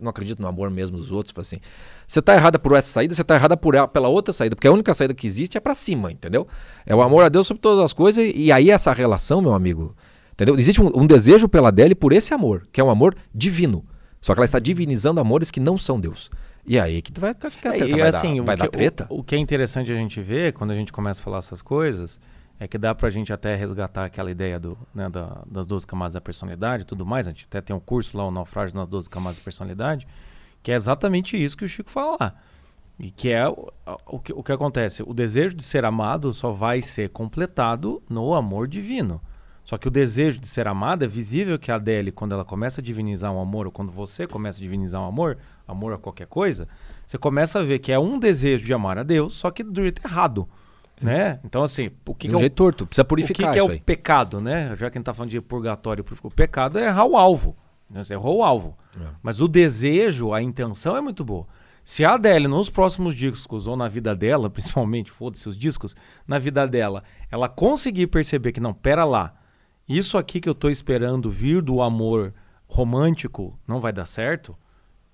Não 0.00 0.10
acredito 0.10 0.40
no 0.40 0.48
amor 0.48 0.70
mesmo 0.70 0.98
dos 0.98 1.10
outros, 1.10 1.34
assim. 1.38 1.60
Você 2.06 2.20
tá 2.20 2.34
errada 2.34 2.58
por 2.58 2.76
essa 2.76 2.88
saída, 2.88 3.14
você 3.14 3.24
tá 3.24 3.34
errada 3.34 3.56
por, 3.56 3.74
pela 3.88 4.08
outra 4.08 4.32
saída, 4.32 4.54
porque 4.54 4.68
a 4.68 4.72
única 4.72 4.92
saída 4.94 5.14
que 5.14 5.26
existe 5.26 5.56
é 5.56 5.60
para 5.60 5.74
cima, 5.74 6.12
entendeu? 6.12 6.46
É 6.84 6.94
o 6.94 7.02
amor 7.02 7.24
a 7.24 7.28
Deus 7.28 7.46
sobre 7.46 7.60
todas 7.60 7.84
as 7.84 7.92
coisas, 7.92 8.30
e, 8.34 8.52
aí 8.52 8.70
essa 8.70 8.92
relação, 8.92 9.40
meu 9.40 9.54
amigo 9.54 9.94
Entendeu? 10.34 10.56
Existe 10.56 10.82
um, 10.82 10.90
um 10.94 11.06
desejo 11.06 11.48
pela 11.48 11.68
Adele 11.68 11.94
por 11.94 12.12
esse 12.12 12.34
amor, 12.34 12.66
que 12.72 12.80
é 12.80 12.84
um 12.84 12.90
amor 12.90 13.14
divino. 13.32 13.84
Só 14.20 14.34
que 14.34 14.40
ela 14.40 14.44
está 14.44 14.58
divinizando 14.58 15.20
amores 15.20 15.50
que 15.50 15.60
não 15.60 15.78
são 15.78 15.98
Deus. 15.98 16.28
E 16.66 16.78
aí 16.78 17.00
que 17.00 17.18
vai, 17.20 17.34
que 17.34 17.46
é, 17.68 17.88
e, 17.88 17.90
vai, 17.92 18.08
assim, 18.08 18.36
dar, 18.38 18.42
vai 18.42 18.56
dar 18.56 18.68
treta. 18.68 19.06
O, 19.08 19.20
o, 19.20 19.24
que 19.24 19.36
é 19.36 19.38
interessante 19.38 19.92
a 19.92 19.94
gente 19.94 20.20
ver 20.20 20.52
quando 20.52 20.72
a 20.72 20.74
gente 20.74 20.92
começa 20.92 21.20
a 21.20 21.24
falar 21.24 21.38
essas 21.38 21.62
coisas 21.62 22.20
é 22.58 22.66
que 22.66 22.78
dá 22.78 22.94
pra 22.94 23.10
gente 23.10 23.32
até 23.32 23.54
resgatar 23.54 24.06
aquela 24.06 24.30
ideia 24.30 24.58
do, 24.58 24.76
né, 24.94 25.08
da, 25.08 25.42
das 25.46 25.66
12 25.66 25.86
camadas 25.86 26.14
da 26.14 26.20
personalidade 26.20 26.82
e 26.82 26.86
tudo 26.86 27.06
mais. 27.06 27.28
A 27.28 27.30
gente 27.30 27.44
até 27.44 27.60
tem 27.60 27.76
um 27.76 27.80
curso 27.80 28.16
lá, 28.16 28.26
o 28.26 28.30
Naufrágio 28.30 28.76
nas 28.76 28.88
12 28.88 29.08
camadas 29.08 29.38
da 29.38 29.44
personalidade, 29.44 30.06
que 30.64 30.72
é 30.72 30.74
exatamente 30.74 31.36
isso 31.36 31.58
que 31.58 31.64
o 31.66 31.68
Chico 31.68 31.90
fala 31.90 32.16
lá. 32.18 32.34
E 32.98 33.10
que 33.10 33.28
é 33.28 33.46
o, 33.46 33.70
o, 34.06 34.18
que, 34.18 34.32
o 34.32 34.42
que 34.42 34.50
acontece. 34.50 35.02
O 35.02 35.12
desejo 35.12 35.54
de 35.54 35.62
ser 35.62 35.84
amado 35.84 36.32
só 36.32 36.52
vai 36.52 36.80
ser 36.80 37.10
completado 37.10 38.02
no 38.08 38.34
amor 38.34 38.66
divino. 38.66 39.20
Só 39.62 39.76
que 39.76 39.86
o 39.86 39.90
desejo 39.90 40.40
de 40.40 40.46
ser 40.46 40.66
amada 40.66 41.04
é 41.04 41.08
visível 41.08 41.58
que 41.58 41.70
a 41.70 41.74
Adele, 41.74 42.10
quando 42.10 42.32
ela 42.32 42.46
começa 42.46 42.80
a 42.80 42.84
divinizar 42.84 43.30
um 43.30 43.38
amor, 43.38 43.66
ou 43.66 43.72
quando 43.72 43.92
você 43.92 44.26
começa 44.26 44.58
a 44.58 44.62
divinizar 44.62 45.02
um 45.02 45.06
amor, 45.06 45.36
amor 45.68 45.92
a 45.92 45.98
qualquer 45.98 46.26
coisa, 46.26 46.66
você 47.06 47.18
começa 47.18 47.60
a 47.60 47.62
ver 47.62 47.78
que 47.78 47.92
é 47.92 47.98
um 47.98 48.18
desejo 48.18 48.64
de 48.64 48.72
amar 48.72 48.96
a 48.96 49.02
Deus, 49.02 49.34
só 49.34 49.50
que 49.50 49.62
do 49.62 49.82
jeito 49.82 50.00
errado. 50.02 50.48
Né? 51.02 51.40
Então, 51.44 51.62
assim, 51.62 51.90
o 52.06 52.14
que, 52.14 52.28
que 52.28 52.34
é 52.34 52.36
o 52.38 52.40
jeito 52.40 52.54
torto, 52.54 52.86
precisa 52.86 53.04
purificar. 53.04 53.50
O 53.50 53.52
que, 53.52 53.52
que 53.52 53.58
é 53.58 53.62
o 53.62 53.80
pecado, 53.80 54.40
né? 54.40 54.68
Já 54.78 54.88
que 54.90 54.96
a 54.96 54.98
gente 54.98 55.04
tá 55.04 55.12
falando 55.12 55.30
de 55.30 55.40
purgatório, 55.42 56.02
o 56.22 56.30
pecado 56.30 56.78
é 56.78 56.86
errar 56.86 57.04
o 57.04 57.18
alvo. 57.18 57.54
Né? 57.94 58.02
Você 58.02 58.12
errou 58.12 58.38
o 58.38 58.42
alvo. 58.42 58.76
É. 59.00 59.06
Mas 59.22 59.40
o 59.40 59.46
desejo, 59.46 60.34
a 60.34 60.42
intenção 60.42 60.96
é 60.96 61.00
muito 61.00 61.24
boa. 61.24 61.46
Se 61.84 62.04
a 62.04 62.14
Adele, 62.14 62.48
nos 62.48 62.68
próximos 62.68 63.14
discos, 63.14 63.66
ou 63.68 63.76
na 63.76 63.86
vida 63.86 64.16
dela, 64.16 64.50
principalmente, 64.50 65.12
foda-se 65.12 65.48
os 65.48 65.56
discos, 65.56 65.94
na 66.26 66.38
vida 66.38 66.66
dela, 66.66 67.04
ela 67.30 67.48
conseguir 67.48 68.08
perceber 68.08 68.50
que, 68.50 68.60
não, 68.60 68.74
pera 68.74 69.04
lá, 69.04 69.36
isso 69.88 70.18
aqui 70.18 70.40
que 70.40 70.48
eu 70.48 70.52
estou 70.52 70.70
esperando 70.70 71.30
vir 71.30 71.62
do 71.62 71.80
amor 71.80 72.34
romântico 72.66 73.56
não 73.68 73.78
vai 73.78 73.92
dar 73.92 74.06
certo. 74.06 74.56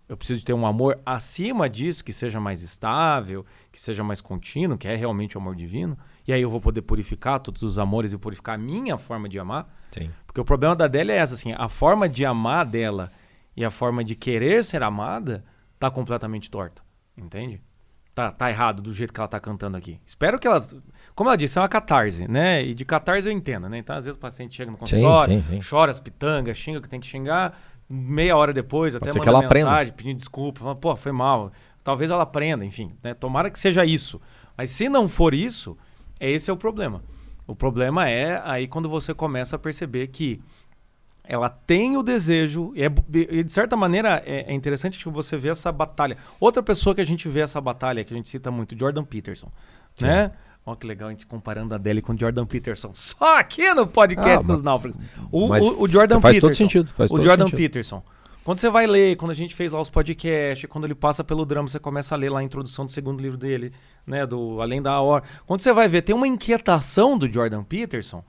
Eu 0.09 0.17
preciso 0.17 0.45
ter 0.45 0.53
um 0.53 0.67
amor 0.67 1.01
acima 1.07 1.69
disso, 1.69 2.05
que 2.05 2.13
seja 2.13 2.41
mais 2.41 2.63
estável, 2.63 3.47
que 3.71 3.81
seja 3.81 4.03
mais 4.03 4.21
contínuo, 4.21 4.77
que 4.77 4.89
é 4.89 4.95
realmente 4.97 5.37
o 5.37 5.41
amor 5.41 5.55
divino. 5.55 5.97
E 6.27 6.33
aí 6.33 6.43
eu 6.43 6.51
vou 6.51 6.61
poder 6.61 6.83
purificar 6.83 7.39
todos 7.39 7.63
os 7.63 7.79
amores 7.79 8.13
e 8.13 8.19
purificar 8.19 8.57
a 8.57 8.59
minha 8.59 8.99
forma 8.99 9.29
de 9.29 9.39
amar. 9.39 9.73
Sim. 9.93 10.11
Porque 10.31 10.41
o 10.41 10.45
problema 10.45 10.77
da 10.77 10.85
Adélia 10.85 11.13
é 11.13 11.17
essa, 11.17 11.35
assim, 11.35 11.53
a 11.59 11.69
forma 11.69 12.09
de 12.09 12.25
amar 12.25 12.65
dela 12.65 13.11
e 13.57 13.65
a 13.65 13.71
forma 13.71 14.05
de 14.05 14.15
querer 14.15 14.63
ser 14.63 14.81
amada 14.81 15.45
tá 15.77 15.91
completamente 15.91 16.49
torta. 16.49 16.83
Entende? 17.19 17.61
Tá, 18.15 18.31
tá 18.31 18.49
errado 18.49 18.81
do 18.81 18.95
jeito 18.95 19.13
que 19.13 19.19
ela 19.19 19.27
tá 19.27 19.41
cantando 19.41 19.77
aqui. 19.77 20.01
Espero 20.07 20.39
que 20.39 20.47
ela. 20.47 20.65
Como 21.17 21.29
ela 21.29 21.37
disse, 21.37 21.59
é 21.59 21.61
uma 21.61 21.69
catarse, 21.69 22.29
né? 22.29 22.65
E 22.65 22.75
de 22.75 22.85
catarse 22.85 23.27
eu 23.27 23.33
entendo, 23.33 23.69
né? 23.69 23.79
Então, 23.79 23.97
às 23.97 24.05
vezes 24.05 24.17
o 24.17 24.21
paciente 24.21 24.55
chega 24.55 24.71
no 24.71 24.77
consultório, 24.77 25.41
sim, 25.41 25.43
sim, 25.43 25.61
sim. 25.61 25.69
chora 25.69 25.91
as 25.91 25.99
pitangas, 25.99 26.57
xinga 26.57 26.79
o 26.79 26.83
que 26.83 26.89
tem 26.89 27.01
que 27.01 27.09
xingar, 27.09 27.59
meia 27.89 28.37
hora 28.37 28.53
depois, 28.53 28.95
Pode 28.95 29.11
até 29.11 29.19
manda 29.19 29.31
ela 29.31 29.41
mensagem 29.41 29.65
aprenda. 29.65 29.93
pedindo 29.93 30.17
desculpa, 30.17 30.61
fala, 30.61 30.77
pô, 30.77 30.95
foi 30.95 31.11
mal. 31.11 31.51
Talvez 31.83 32.09
ela 32.09 32.23
aprenda, 32.23 32.65
enfim, 32.65 32.93
né? 33.03 33.15
Tomara 33.15 33.51
que 33.51 33.59
seja 33.59 33.85
isso. 33.85 34.21
Mas 34.57 34.71
se 34.71 34.89
não 34.89 35.09
for 35.09 35.35
isso, 35.35 35.77
esse 36.21 36.49
é 36.49 36.53
o 36.53 36.57
problema. 36.57 37.03
O 37.51 37.57
problema 37.57 38.09
é 38.09 38.41
aí 38.45 38.69
quando 38.69 38.89
você 38.89 39.13
começa 39.13 39.57
a 39.57 39.59
perceber 39.59 40.07
que 40.07 40.41
ela 41.25 41.49
tem 41.49 41.97
o 41.97 42.03
desejo, 42.03 42.73
e, 42.77 42.85
é, 42.85 42.93
e 43.13 43.43
de 43.43 43.53
certa 43.53 43.77
maneira 43.77 44.23
é, 44.25 44.53
é, 44.53 44.55
interessante 44.55 44.99
que 44.99 45.09
você 45.09 45.37
vê 45.37 45.49
essa 45.49 45.73
batalha. 45.73 46.17
Outra 46.39 46.63
pessoa 46.63 46.95
que 46.95 47.01
a 47.01 47.05
gente 47.05 47.29
vê 47.29 47.41
essa 47.41 47.61
batalha, 47.61 48.05
que 48.05 48.15
a 48.15 48.17
gente 48.17 48.29
cita 48.29 48.53
muito, 48.53 48.79
Jordan 48.79 49.05
Peterson, 49.05 49.51
Sim. 49.97 50.07
né? 50.07 50.31
Olha 50.65 50.77
que 50.77 50.87
legal 50.87 51.09
a 51.09 51.11
gente 51.11 51.27
comparando 51.27 51.75
a 51.75 51.77
Adele 51.77 52.01
com 52.01 52.17
Jordan 52.17 52.47
Peterson. 52.47 52.91
Só 52.95 53.39
aqui 53.39 53.73
no 53.75 53.87
podcast 53.87 54.49
ah, 54.49 54.55
dos 54.55 54.63
náufragos. 54.63 55.01
O, 55.33 55.47
o, 55.47 55.83
o, 55.83 55.89
Jordan 55.89 56.21
faz 56.21 56.37
Peterson. 56.37 56.47
Todo 56.47 56.57
sentido, 56.57 56.93
faz 56.93 57.11
o 57.11 57.17
todo 57.17 57.25
Jordan 57.25 57.47
sentido. 57.47 57.59
Peterson. 57.59 58.03
Quando 58.45 58.59
você 58.59 58.71
vai 58.71 58.87
ler, 58.87 59.17
quando 59.17 59.31
a 59.31 59.35
gente 59.35 59.55
fez 59.55 59.73
lá 59.73 59.81
os 59.81 59.91
podcasts, 59.91 60.69
quando 60.69 60.85
ele 60.85 60.95
passa 60.95 61.23
pelo 61.23 61.45
drama, 61.45 61.69
você 61.69 61.79
começa 61.79 62.15
a 62.15 62.19
ler 62.19 62.31
lá 62.31 62.41
a 62.41 62.43
introdução 62.43 62.87
do 62.87 62.93
segundo 62.93 63.21
livro 63.21 63.37
dele, 63.37 63.73
né? 64.07 64.27
Do 64.27 64.61
Além 64.61 64.81
da 64.81 64.99
Hora. 65.01 65.25
Quando 65.47 65.61
você 65.61 65.73
vai 65.73 65.89
ver, 65.89 66.03
tem 66.03 66.15
uma 66.15 66.27
inquietação 66.27 67.19
do 67.19 67.31
Jordan 67.31 67.63
Peterson 67.63 68.25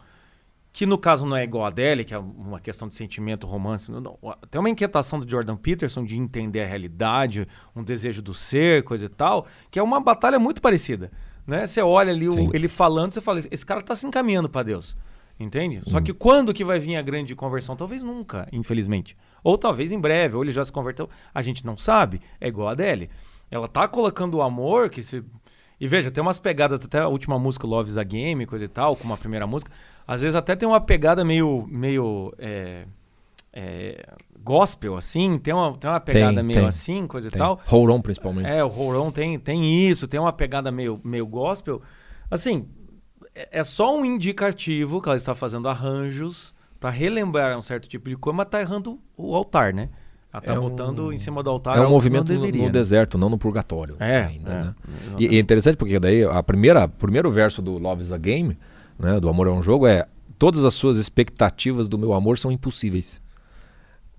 que 0.74 0.86
no 0.86 0.98
caso 0.98 1.26
não 1.26 1.36
é 1.36 1.44
igual 1.44 1.66
a 1.66 1.70
dele, 1.70 2.06
que 2.06 2.14
é 2.14 2.18
uma 2.18 2.60
questão 2.60 2.88
de 2.88 2.96
sentimento, 2.96 3.46
romance. 3.46 3.92
Não, 3.92 4.18
tem 4.50 4.60
uma 4.60 4.70
inquietação 4.70 5.20
do 5.20 5.30
Jordan 5.30 5.58
Peterson 5.58 6.04
de 6.04 6.18
entender 6.18 6.62
a 6.62 6.66
realidade, 6.66 7.48
um 7.76 7.84
desejo 7.84 8.22
do 8.22 8.34
ser, 8.34 8.84
coisa 8.84 9.06
e 9.06 9.10
tal, 9.10 9.46
que 9.70 9.78
é 9.78 9.84
uma 9.84 10.00
batalha 10.00 10.40
muito 10.40 10.62
parecida. 10.62 11.12
Né? 11.46 11.68
Você 11.68 11.82
olha 11.82 12.12
ali 12.12 12.30
o, 12.30 12.56
ele 12.56 12.68
falando, 12.68 13.12
você 13.12 13.20
fala, 13.20 13.40
esse 13.52 13.66
cara 13.66 13.82
está 13.82 13.94
se 13.94 14.06
encaminhando 14.06 14.48
para 14.48 14.64
Deus. 14.64 14.96
Entende? 15.40 15.80
Hum. 15.80 15.90
Só 15.92 16.00
que 16.00 16.14
quando 16.14 16.54
que 16.54 16.64
vai 16.64 16.80
vir 16.80 16.96
a 16.96 17.02
grande 17.02 17.36
conversão? 17.36 17.76
Talvez 17.76 18.02
nunca, 18.02 18.48
infelizmente. 18.52 19.18
Ou 19.44 19.58
talvez 19.58 19.92
em 19.92 20.00
breve, 20.00 20.36
ou 20.36 20.44
ele 20.44 20.52
já 20.52 20.64
se 20.64 20.72
converteu. 20.72 21.10
A 21.34 21.42
gente 21.42 21.66
não 21.66 21.78
sabe. 21.78 22.22
É 22.40 22.48
igual 22.48 22.68
a 22.68 22.72
Adele. 22.72 23.10
Ela 23.50 23.68
tá 23.68 23.88
colocando 23.88 24.36
o 24.36 24.42
amor 24.42 24.90
que 24.90 25.02
se. 25.02 25.24
E 25.80 25.88
veja, 25.88 26.12
tem 26.12 26.22
umas 26.22 26.40
pegadas, 26.40 26.86
até 26.86 27.00
a 27.00 27.08
última 27.08 27.40
música, 27.40 27.66
Love 27.66 27.90
is 27.90 27.98
a 27.98 28.04
Game, 28.04 28.46
coisa 28.46 28.66
e 28.66 28.68
tal, 28.68 28.96
como 28.96 29.14
a 29.14 29.18
primeira 29.18 29.48
música. 29.48 29.72
Às 30.08 30.22
vezes 30.22 30.36
até 30.36 30.56
tem 30.56 30.68
uma 30.68 30.80
pegada 30.80 31.24
meio. 31.26 31.68
meio 31.70 32.34
é, 32.38 32.86
é, 33.52 34.06
gospel, 34.44 34.96
assim, 34.96 35.38
tem 35.38 35.54
uma, 35.54 35.78
tem 35.78 35.90
uma 35.90 36.00
pegada 36.00 36.36
tem, 36.36 36.44
meio 36.44 36.60
tem, 36.60 36.68
assim, 36.68 37.06
coisa 37.06 37.30
tem. 37.30 37.38
e 37.38 37.40
tal. 37.40 37.60
Rouron, 37.66 38.02
principalmente. 38.02 38.48
É, 38.48 38.64
o 38.64 38.68
Rouron 38.68 39.12
tem, 39.12 39.38
tem 39.38 39.88
isso, 39.88 40.08
tem 40.08 40.20
uma 40.20 40.34
pegada 40.34 40.72
meio, 40.72 41.00
meio 41.04 41.28
gospel. 41.28 41.82
Assim, 42.30 42.68
é, 43.36 43.60
é 43.60 43.64
só 43.64 43.96
um 43.96 44.06
indicativo 44.06 45.02
que 45.02 45.10
ela 45.10 45.18
está 45.18 45.36
fazendo 45.36 45.68
arranjos 45.68 46.54
para 46.82 46.90
relembrar 46.90 47.56
um 47.56 47.62
certo 47.62 47.88
tipo 47.88 48.10
de 48.10 48.18
coisa, 48.18 48.38
mas 48.38 48.50
tá 48.50 48.60
errando 48.60 49.00
o 49.16 49.36
altar, 49.36 49.72
né? 49.72 49.88
Ela 50.34 50.42
tá 50.42 50.54
é 50.54 50.60
botando 50.60 51.08
um, 51.08 51.14
em 51.14 51.18
cima 51.18 51.44
do 51.44 51.50
altar. 51.52 51.78
É 51.78 51.82
um 51.82 51.92
movimento 51.92 52.26
deveria, 52.26 52.54
no, 52.54 52.58
no 52.58 52.66
né? 52.66 52.72
deserto, 52.72 53.20
não 53.20 53.30
no 53.30 53.38
purgatório. 53.38 53.96
É. 54.00 54.24
Ainda, 54.24 54.52
é, 54.52 54.64
né? 54.64 54.76
E, 55.20 55.28
e, 55.28 55.38
é 55.38 55.40
interessante 55.40 55.78
porque 55.78 56.00
daí 56.00 56.24
a 56.24 56.42
primeira, 56.42 56.88
primeiro 56.88 57.32
verso 57.32 57.62
do 57.62 57.78
Love 57.78 58.02
is 58.02 58.12
a 58.12 58.18
Game 58.18 58.58
né, 58.98 59.20
do 59.20 59.30
Amor 59.30 59.48
é 59.48 59.52
um 59.52 59.62
Jogo 59.62 59.86
é 59.86 60.08
todas 60.40 60.66
as 60.66 60.74
suas 60.74 60.98
expectativas 60.98 61.88
do 61.88 62.00
meu 62.00 62.14
amor 62.14 62.40
são 62.40 62.52
impossíveis 62.52 63.22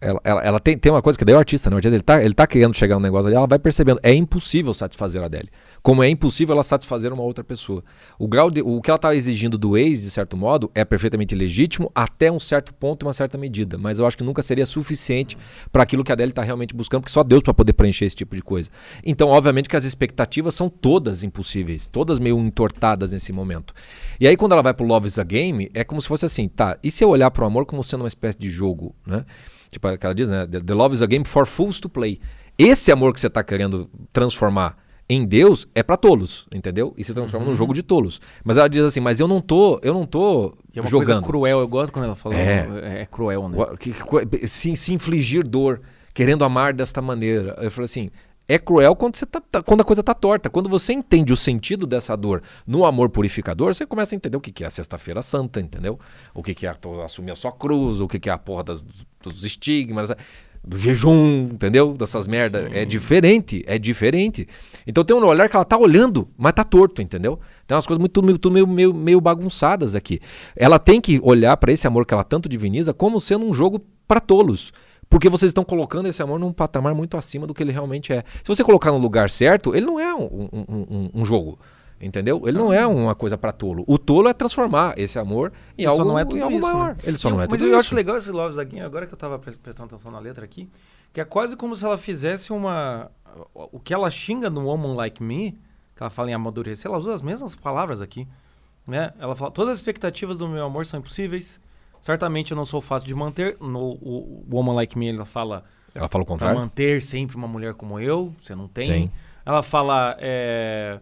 ela, 0.02 0.20
ela, 0.24 0.42
ela, 0.42 0.60
tem, 0.60 0.76
tem 0.76 0.90
uma 0.90 1.00
coisa 1.00 1.16
que 1.16 1.24
daí 1.24 1.34
o 1.34 1.38
artista, 1.38 1.70
né? 1.70 1.80
ele 1.82 2.02
tá, 2.02 2.22
ele 2.22 2.34
tá 2.34 2.44
querendo 2.44 2.74
chegar 2.74 2.96
um 2.96 3.00
negócio 3.00 3.28
ali, 3.28 3.36
ela 3.36 3.46
vai 3.46 3.58
percebendo, 3.58 4.00
é 4.02 4.12
impossível 4.12 4.74
satisfazer 4.74 5.22
a 5.22 5.28
dele. 5.28 5.48
Como 5.82 6.02
é 6.02 6.08
impossível 6.08 6.52
ela 6.52 6.62
satisfazer 6.62 7.12
uma 7.12 7.24
outra 7.24 7.42
pessoa. 7.42 7.82
O 8.16 8.28
grau 8.28 8.50
de, 8.50 8.62
o 8.62 8.80
que 8.80 8.88
ela 8.88 8.98
tá 8.98 9.14
exigindo 9.14 9.58
do 9.58 9.76
ex, 9.76 10.02
de 10.02 10.10
certo 10.10 10.36
modo, 10.36 10.70
é 10.76 10.84
perfeitamente 10.84 11.34
legítimo 11.34 11.90
até 11.92 12.30
um 12.30 12.38
certo 12.38 12.72
ponto 12.72 13.04
e 13.04 13.06
uma 13.06 13.12
certa 13.12 13.36
medida, 13.36 13.76
mas 13.76 13.98
eu 13.98 14.06
acho 14.06 14.16
que 14.16 14.22
nunca 14.22 14.42
seria 14.42 14.64
suficiente 14.64 15.36
para 15.72 15.82
aquilo 15.82 16.04
que 16.04 16.12
a 16.12 16.14
Adele 16.14 16.32
tá 16.32 16.42
realmente 16.42 16.72
buscando, 16.72 17.00
porque 17.00 17.12
só 17.12 17.24
Deus 17.24 17.42
para 17.42 17.52
poder 17.52 17.72
preencher 17.72 18.04
esse 18.04 18.14
tipo 18.14 18.36
de 18.36 18.42
coisa. 18.42 18.70
Então, 19.04 19.28
obviamente 19.28 19.68
que 19.68 19.76
as 19.76 19.84
expectativas 19.84 20.54
são 20.54 20.68
todas 20.68 21.24
impossíveis, 21.24 21.88
todas 21.88 22.20
meio 22.20 22.38
entortadas 22.38 23.10
nesse 23.10 23.32
momento. 23.32 23.74
E 24.20 24.28
aí 24.28 24.36
quando 24.36 24.52
ela 24.52 24.62
vai 24.62 24.72
pro 24.72 24.86
Love 24.86 25.08
is 25.08 25.18
a 25.18 25.24
Game, 25.24 25.68
é 25.74 25.82
como 25.82 26.00
se 26.00 26.06
fosse 26.06 26.24
assim, 26.24 26.46
tá, 26.46 26.78
e 26.82 26.92
se 26.92 27.02
eu 27.02 27.08
olhar 27.08 27.30
pro 27.32 27.44
amor 27.44 27.66
como 27.66 27.82
sendo 27.82 28.02
uma 28.02 28.08
espécie 28.08 28.38
de 28.38 28.48
jogo, 28.48 28.94
né? 29.04 29.24
Tipo, 29.68 29.88
ela 29.88 30.14
diz, 30.14 30.28
né? 30.28 30.46
The 30.46 30.74
love 30.74 30.94
is 30.94 31.00
a 31.00 31.06
game 31.06 31.24
for 31.24 31.46
fools 31.46 31.80
to 31.80 31.88
play. 31.88 32.20
Esse 32.58 32.92
amor 32.92 33.14
que 33.14 33.18
você 33.18 33.28
está 33.28 33.42
querendo 33.42 33.90
transformar 34.12 34.76
em 35.12 35.24
Deus 35.24 35.66
é 35.74 35.82
para 35.82 35.96
tolos, 35.96 36.46
entendeu? 36.52 36.94
E 36.96 37.04
se 37.04 37.12
transforma 37.12 37.46
uhum. 37.46 37.52
num 37.52 37.56
jogo 37.56 37.74
de 37.74 37.82
tolos. 37.82 38.20
Mas 38.44 38.56
ela 38.56 38.68
diz 38.68 38.82
assim, 38.82 39.00
mas 39.00 39.20
eu 39.20 39.28
não 39.28 39.40
tô, 39.40 39.80
eu 39.82 39.92
não 39.92 40.06
tô 40.06 40.54
e 40.74 40.78
é 40.78 40.82
uma 40.82 40.90
jogando. 40.90 41.06
Coisa 41.06 41.22
cruel, 41.22 41.60
eu 41.60 41.68
gosto 41.68 41.92
quando 41.92 42.06
ela 42.06 42.16
fala, 42.16 42.34
é, 42.34 42.68
é, 42.82 43.02
é 43.02 43.06
cruel, 43.06 43.48
né? 43.48 43.58
Se, 44.46 44.76
se 44.76 44.92
infligir 44.92 45.46
dor, 45.46 45.80
querendo 46.14 46.44
amar 46.44 46.72
desta 46.72 47.00
maneira. 47.02 47.56
Eu 47.60 47.70
falei 47.70 47.86
assim, 47.86 48.10
é 48.48 48.58
cruel 48.58 48.94
quando, 48.96 49.16
você 49.16 49.24
tá, 49.24 49.40
tá, 49.40 49.62
quando 49.62 49.80
a 49.80 49.84
coisa 49.84 50.02
tá 50.02 50.14
torta. 50.14 50.50
Quando 50.50 50.68
você 50.68 50.92
entende 50.92 51.32
o 51.32 51.36
sentido 51.36 51.86
dessa 51.86 52.16
dor 52.16 52.42
no 52.66 52.84
amor 52.84 53.08
purificador, 53.08 53.74
você 53.74 53.86
começa 53.86 54.14
a 54.14 54.16
entender 54.16 54.36
o 54.36 54.40
que, 54.40 54.52
que 54.52 54.64
é 54.64 54.66
a 54.66 54.70
Sexta-feira 54.70 55.22
Santa, 55.22 55.60
entendeu? 55.60 55.98
O 56.34 56.42
que, 56.42 56.54
que 56.54 56.66
é 56.66 56.74
assumir 57.04 57.30
a 57.30 57.36
sua 57.36 57.52
cruz, 57.52 58.00
o 58.00 58.08
que, 58.08 58.18
que 58.18 58.28
é 58.28 58.32
a 58.32 58.38
porra 58.38 58.64
das, 58.64 58.84
dos 59.22 59.44
estigmas, 59.44 60.10
jejum, 60.76 61.48
entendeu? 61.52 61.92
Dessas 61.94 62.26
merdas. 62.26 62.70
É 62.72 62.84
diferente, 62.84 63.64
é 63.66 63.78
diferente. 63.78 64.46
Então 64.86 65.04
tem 65.04 65.16
um 65.16 65.24
olhar 65.24 65.48
que 65.48 65.56
ela 65.56 65.64
tá 65.64 65.76
olhando, 65.76 66.28
mas 66.36 66.52
tá 66.52 66.64
torto, 66.64 67.02
entendeu? 67.02 67.38
Tem 67.66 67.74
umas 67.74 67.86
coisas 67.86 67.98
muito, 68.00 68.22
muito 68.22 68.50
meio, 68.50 68.66
meio, 68.66 68.94
meio 68.94 69.20
bagunçadas 69.20 69.94
aqui. 69.94 70.20
Ela 70.56 70.78
tem 70.78 71.00
que 71.00 71.20
olhar 71.22 71.56
para 71.56 71.72
esse 71.72 71.86
amor 71.86 72.06
que 72.06 72.14
ela 72.14 72.24
tanto 72.24 72.48
diviniza 72.48 72.94
como 72.94 73.20
sendo 73.20 73.44
um 73.46 73.52
jogo 73.52 73.84
para 74.06 74.20
tolos. 74.20 74.72
Porque 75.08 75.28
vocês 75.28 75.50
estão 75.50 75.64
colocando 75.64 76.06
esse 76.06 76.22
amor 76.22 76.38
num 76.38 76.52
patamar 76.52 76.94
muito 76.94 77.18
acima 77.18 77.46
do 77.46 77.52
que 77.52 77.62
ele 77.62 77.72
realmente 77.72 78.12
é. 78.12 78.24
Se 78.42 78.48
você 78.48 78.64
colocar 78.64 78.90
no 78.90 78.98
lugar 78.98 79.28
certo, 79.28 79.74
ele 79.74 79.84
não 79.84 80.00
é 80.00 80.14
um, 80.14 80.48
um, 80.50 80.64
um, 80.68 81.10
um 81.14 81.24
jogo. 81.24 81.58
Entendeu? 82.02 82.42
Ele 82.46 82.58
não 82.58 82.72
é 82.72 82.84
uma 82.86 83.14
coisa 83.14 83.38
para 83.38 83.52
tolo. 83.52 83.84
O 83.86 83.96
tolo 83.96 84.28
é 84.28 84.34
transformar 84.34 84.98
esse 84.98 85.18
amor 85.18 85.52
em 85.78 85.86
algo, 85.86 86.04
não 86.04 86.18
é 86.18 86.24
tudo 86.24 86.42
algo 86.42 86.58
isso, 86.58 86.66
maior. 86.66 86.94
Né? 86.94 86.96
Ele 87.04 87.16
só 87.16 87.28
eu, 87.28 87.34
não 87.34 87.40
é 87.40 87.46
tudo 87.46 87.54
isso. 87.54 87.64
Mas 87.64 87.72
eu 87.72 87.78
acho 87.78 87.94
legal 87.94 88.16
esse 88.16 88.30
Love 88.30 88.56
da 88.56 88.64
Guinha, 88.64 88.84
agora 88.84 89.06
que 89.06 89.12
eu 89.12 89.16
estava 89.16 89.38
prestando 89.38 89.84
atenção 89.84 90.10
na 90.10 90.18
letra 90.18 90.44
aqui, 90.44 90.68
que 91.12 91.20
é 91.20 91.24
quase 91.24 91.56
como 91.56 91.76
se 91.76 91.84
ela 91.84 91.96
fizesse 91.96 92.52
uma. 92.52 93.10
O 93.54 93.78
que 93.78 93.94
ela 93.94 94.10
xinga 94.10 94.50
no 94.50 94.66
Woman 94.66 94.94
Like 94.94 95.22
Me, 95.22 95.52
que 95.94 96.02
ela 96.02 96.10
fala 96.10 96.30
em 96.30 96.34
amadurecer, 96.34 96.90
ela 96.90 96.98
usa 96.98 97.14
as 97.14 97.22
mesmas 97.22 97.54
palavras 97.54 98.00
aqui. 98.00 98.26
Né? 98.86 99.12
Ela 99.18 99.36
fala: 99.36 99.52
todas 99.52 99.72
as 99.72 99.78
expectativas 99.78 100.36
do 100.36 100.48
meu 100.48 100.64
amor 100.64 100.84
são 100.84 100.98
impossíveis 100.98 101.60
Certamente 102.02 102.50
eu 102.50 102.56
não 102.56 102.64
sou 102.64 102.80
fácil 102.80 103.06
de 103.06 103.14
manter. 103.14 103.56
No 103.60 103.92
o, 103.92 104.44
Woman 104.52 104.74
Like 104.74 104.98
Me, 104.98 105.08
ela 105.08 105.24
fala. 105.24 105.64
Ela 105.94 106.08
fala 106.08 106.24
o 106.24 106.26
contrário. 106.26 106.56
Pra 106.56 106.64
manter 106.64 107.00
sempre 107.00 107.36
uma 107.36 107.46
mulher 107.46 107.74
como 107.74 107.98
eu, 108.00 108.34
você 108.42 108.56
não 108.56 108.66
tem. 108.66 108.84
Sim. 108.84 109.10
Ela 109.46 109.62
fala. 109.62 110.16
É, 110.18 110.98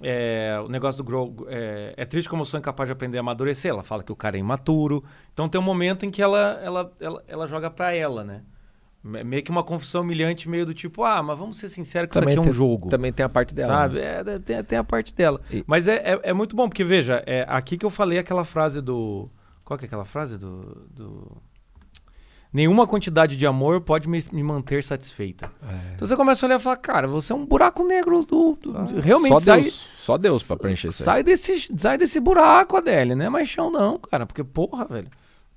é, 0.00 0.60
o 0.64 0.68
negócio 0.68 1.02
do 1.02 1.06
grow. 1.06 1.46
É, 1.48 1.94
é, 1.96 2.04
triste 2.04 2.28
como 2.28 2.42
eu 2.42 2.46
sou 2.46 2.58
incapaz 2.58 2.88
de 2.88 2.92
aprender 2.92 3.18
a 3.18 3.20
amadurecer. 3.20 3.70
Ela 3.70 3.82
fala 3.82 4.02
que 4.02 4.12
o 4.12 4.16
cara 4.16 4.36
é 4.36 4.40
imaturo. 4.40 5.04
Então 5.32 5.48
tem 5.48 5.60
um 5.60 5.64
momento 5.64 6.04
em 6.04 6.10
que 6.10 6.22
ela, 6.22 6.60
ela, 6.62 6.92
ela, 7.00 7.24
ela 7.26 7.46
joga 7.46 7.70
pra 7.70 7.92
ela, 7.92 8.24
né? 8.24 8.42
Meio 9.02 9.42
que 9.42 9.50
uma 9.50 9.62
confissão 9.62 10.00
humilhante, 10.00 10.48
meio 10.48 10.64
do 10.64 10.72
tipo, 10.72 11.04
ah, 11.04 11.22
mas 11.22 11.38
vamos 11.38 11.58
ser 11.58 11.68
sinceros 11.68 12.08
que 12.08 12.14
também 12.14 12.32
isso 12.32 12.40
aqui 12.40 12.48
é 12.48 12.50
um 12.50 12.54
jogo. 12.54 12.88
Também 12.88 13.12
tem 13.12 13.22
a 13.22 13.28
parte 13.28 13.54
dela. 13.54 13.68
Sabe? 13.68 13.96
Né? 13.96 14.20
É, 14.20 14.38
tem, 14.38 14.64
tem, 14.64 14.78
a 14.78 14.84
parte 14.84 15.14
dela. 15.14 15.42
E... 15.50 15.62
Mas 15.66 15.86
é, 15.86 15.96
é, 15.96 16.20
é, 16.22 16.32
muito 16.32 16.56
bom, 16.56 16.66
porque 16.70 16.82
veja, 16.82 17.22
é 17.26 17.44
aqui 17.46 17.76
que 17.76 17.84
eu 17.84 17.90
falei 17.90 18.18
aquela 18.18 18.44
frase 18.44 18.80
do. 18.80 19.28
Qual 19.62 19.76
que 19.76 19.84
é 19.84 19.88
aquela 19.88 20.06
frase 20.06 20.38
do. 20.38 20.88
do... 20.90 21.36
Nenhuma 22.54 22.86
quantidade 22.86 23.36
de 23.36 23.44
amor 23.44 23.80
pode 23.80 24.08
me, 24.08 24.22
me 24.30 24.40
manter 24.40 24.84
satisfeita. 24.84 25.50
É. 25.60 25.94
Então 25.96 26.06
você 26.06 26.14
começa 26.14 26.44
a 26.44 26.46
olhar 26.46 26.60
e 26.60 26.62
falar, 26.62 26.76
cara, 26.76 27.08
você 27.08 27.32
é 27.32 27.36
um 27.36 27.44
buraco 27.44 27.84
negro 27.84 28.24
do. 28.24 28.56
do 28.62 28.78
ah, 28.78 28.86
realmente 29.02 29.32
só 29.32 29.40
sai, 29.40 29.62
Deus, 29.62 29.88
só 29.98 30.16
Deus 30.16 30.46
pra 30.46 30.56
preencher 30.56 30.86
isso. 30.86 31.02
Sai 31.02 31.24
desse, 31.24 31.68
sai 31.76 31.98
desse 31.98 32.20
buraco, 32.20 32.76
Adele, 32.76 33.16
não 33.16 33.24
é 33.24 33.28
mais 33.28 33.48
chão, 33.48 33.72
não, 33.72 33.98
cara. 33.98 34.24
Porque, 34.24 34.44
porra, 34.44 34.84
velho. 34.84 35.08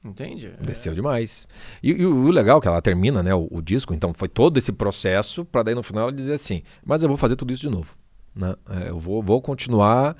Entende? 0.03 0.51
Desceu 0.59 0.93
é. 0.93 0.95
demais. 0.95 1.47
E, 1.83 1.91
e, 1.91 2.03
o 2.03 2.29
legal 2.29 2.57
é 2.57 2.61
que 2.61 2.67
ela 2.67 2.81
termina, 2.81 3.21
né, 3.21 3.35
o, 3.35 3.47
o 3.51 3.61
disco, 3.61 3.93
então 3.93 4.11
foi 4.11 4.27
todo 4.27 4.57
esse 4.57 4.71
processo 4.71 5.45
para 5.45 5.61
daí 5.61 5.75
no 5.75 5.83
final 5.83 6.03
ela 6.03 6.11
dizer 6.11 6.33
assim, 6.33 6.63
mas 6.83 7.03
eu 7.03 7.09
vou 7.09 7.17
fazer 7.17 7.35
tudo 7.35 7.53
isso 7.53 7.61
de 7.61 7.69
novo. 7.69 7.95
Né? 8.35 8.55
É, 8.69 8.89
eu 8.89 8.97
vou, 8.97 9.21
vou 9.21 9.39
continuar 9.39 10.15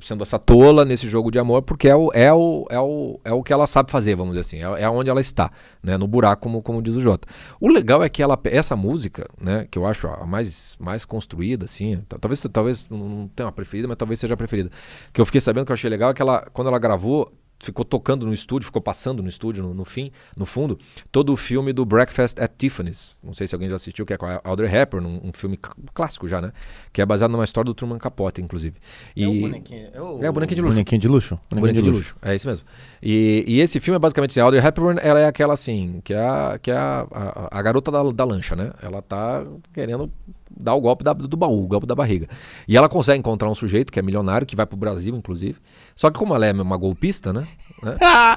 sendo 0.00 0.22
essa 0.22 0.38
tola 0.38 0.84
nesse 0.84 1.06
jogo 1.06 1.30
de 1.30 1.38
amor, 1.38 1.62
porque 1.62 1.88
é 1.88 1.94
o, 1.94 2.10
é 2.14 2.32
o, 2.32 2.66
é 2.70 2.80
o, 2.80 3.20
é 3.24 3.32
o 3.32 3.42
que 3.42 3.52
ela 3.52 3.66
sabe 3.66 3.90
fazer, 3.90 4.14
vamos 4.14 4.32
dizer 4.32 4.40
assim, 4.40 4.74
é, 4.74 4.82
é 4.82 4.88
onde 4.88 5.10
ela 5.10 5.20
está, 5.20 5.50
né, 5.82 5.96
no 5.96 6.06
buraco, 6.06 6.42
como, 6.42 6.62
como 6.62 6.80
diz 6.80 6.96
o 6.96 7.00
Jota. 7.00 7.28
O 7.60 7.68
legal 7.68 8.02
é 8.02 8.08
que 8.08 8.22
ela, 8.22 8.38
essa 8.44 8.74
música, 8.74 9.28
né, 9.40 9.66
que 9.70 9.78
eu 9.78 9.86
acho 9.86 10.08
a 10.08 10.26
mais, 10.26 10.76
mais 10.80 11.04
construída, 11.04 11.66
assim, 11.66 12.02
talvez, 12.20 12.40
talvez 12.52 12.88
não 12.88 13.28
tenha 13.34 13.46
uma 13.46 13.52
preferida, 13.52 13.86
mas 13.86 13.96
talvez 13.96 14.18
seja 14.18 14.34
a 14.34 14.36
preferida, 14.36 14.70
que 15.12 15.20
eu 15.20 15.26
fiquei 15.26 15.40
sabendo 15.40 15.66
que 15.66 15.72
eu 15.72 15.74
achei 15.74 15.90
legal 15.90 16.10
é 16.10 16.14
que 16.14 16.22
ela, 16.22 16.46
quando 16.52 16.68
ela 16.68 16.78
gravou, 16.78 17.30
ficou 17.62 17.84
tocando 17.84 18.26
no 18.26 18.34
estúdio, 18.34 18.66
ficou 18.66 18.82
passando 18.82 19.22
no 19.22 19.28
estúdio, 19.28 19.62
no, 19.62 19.72
no, 19.72 19.84
fim, 19.84 20.10
no 20.36 20.44
fundo, 20.44 20.78
todo 21.10 21.32
o 21.32 21.36
filme 21.36 21.72
do 21.72 21.84
Breakfast 21.84 22.38
at 22.40 22.52
Tiffany's. 22.58 23.20
Não 23.22 23.32
sei 23.32 23.46
se 23.46 23.54
alguém 23.54 23.68
já 23.68 23.76
assistiu, 23.76 24.04
que 24.04 24.12
é 24.12 24.16
com 24.16 24.26
a 24.26 24.40
Audrey 24.42 24.72
Hepburn, 24.74 25.06
um, 25.06 25.28
um 25.28 25.32
filme 25.32 25.56
clássico 25.94 26.26
já, 26.26 26.40
né? 26.40 26.52
Que 26.92 27.00
é 27.00 27.06
baseado 27.06 27.30
numa 27.30 27.44
história 27.44 27.66
do 27.66 27.74
Truman 27.74 27.98
Capote, 27.98 28.40
inclusive. 28.42 28.76
E... 29.14 29.24
É 29.24 29.28
o 29.28 29.40
bonequinho. 29.40 29.90
É 29.92 30.00
o, 30.00 30.24
é 30.24 30.30
o 30.30 30.32
bonequinho 30.32 30.56
de 30.56 30.62
luxo. 30.62 30.74
Bonequinho 30.74 31.00
de 31.00 31.08
luxo. 31.08 31.34
Bonequinho, 31.34 31.60
bonequinho 31.60 31.82
de, 31.84 31.90
luxo. 31.90 32.14
luxo. 32.14 32.16
É 32.20 32.34
isso 32.34 32.48
mesmo. 32.48 32.66
E, 33.00 33.44
e, 33.46 33.60
esse 33.60 33.78
filme 33.78 33.96
é 33.96 33.98
basicamente 34.00 34.30
assim, 34.30 34.40
a 34.40 34.44
Audrey 34.44 34.64
Hepburn, 34.64 35.00
ela 35.02 35.20
é 35.20 35.26
aquela 35.26 35.54
assim, 35.54 36.00
que 36.02 36.12
é 36.12 36.20
a, 36.20 36.58
que 36.60 36.70
é 36.70 36.76
a, 36.76 37.06
a, 37.10 37.58
a 37.58 37.62
garota 37.62 37.92
da, 37.92 38.02
da 38.02 38.24
lancha, 38.24 38.56
né? 38.56 38.72
Ela 38.82 39.00
tá 39.00 39.44
querendo 39.72 40.10
dar 40.56 40.74
o 40.74 40.80
golpe 40.80 41.04
da, 41.04 41.12
do 41.12 41.36
baú, 41.36 41.64
o 41.64 41.66
golpe 41.66 41.86
da 41.86 41.94
barriga. 41.94 42.26
E 42.66 42.76
ela 42.76 42.88
consegue 42.88 43.18
encontrar 43.18 43.48
um 43.48 43.54
sujeito 43.54 43.92
que 43.92 43.98
é 43.98 44.02
milionário, 44.02 44.46
que 44.46 44.56
vai 44.56 44.66
pro 44.66 44.76
Brasil, 44.76 45.14
inclusive. 45.16 45.58
Só 45.94 46.10
que 46.10 46.18
como 46.18 46.34
ela 46.34 46.46
é 46.46 46.52
uma 46.52 46.76
golpista, 46.76 47.32
né? 47.32 47.46
né? 47.82 47.96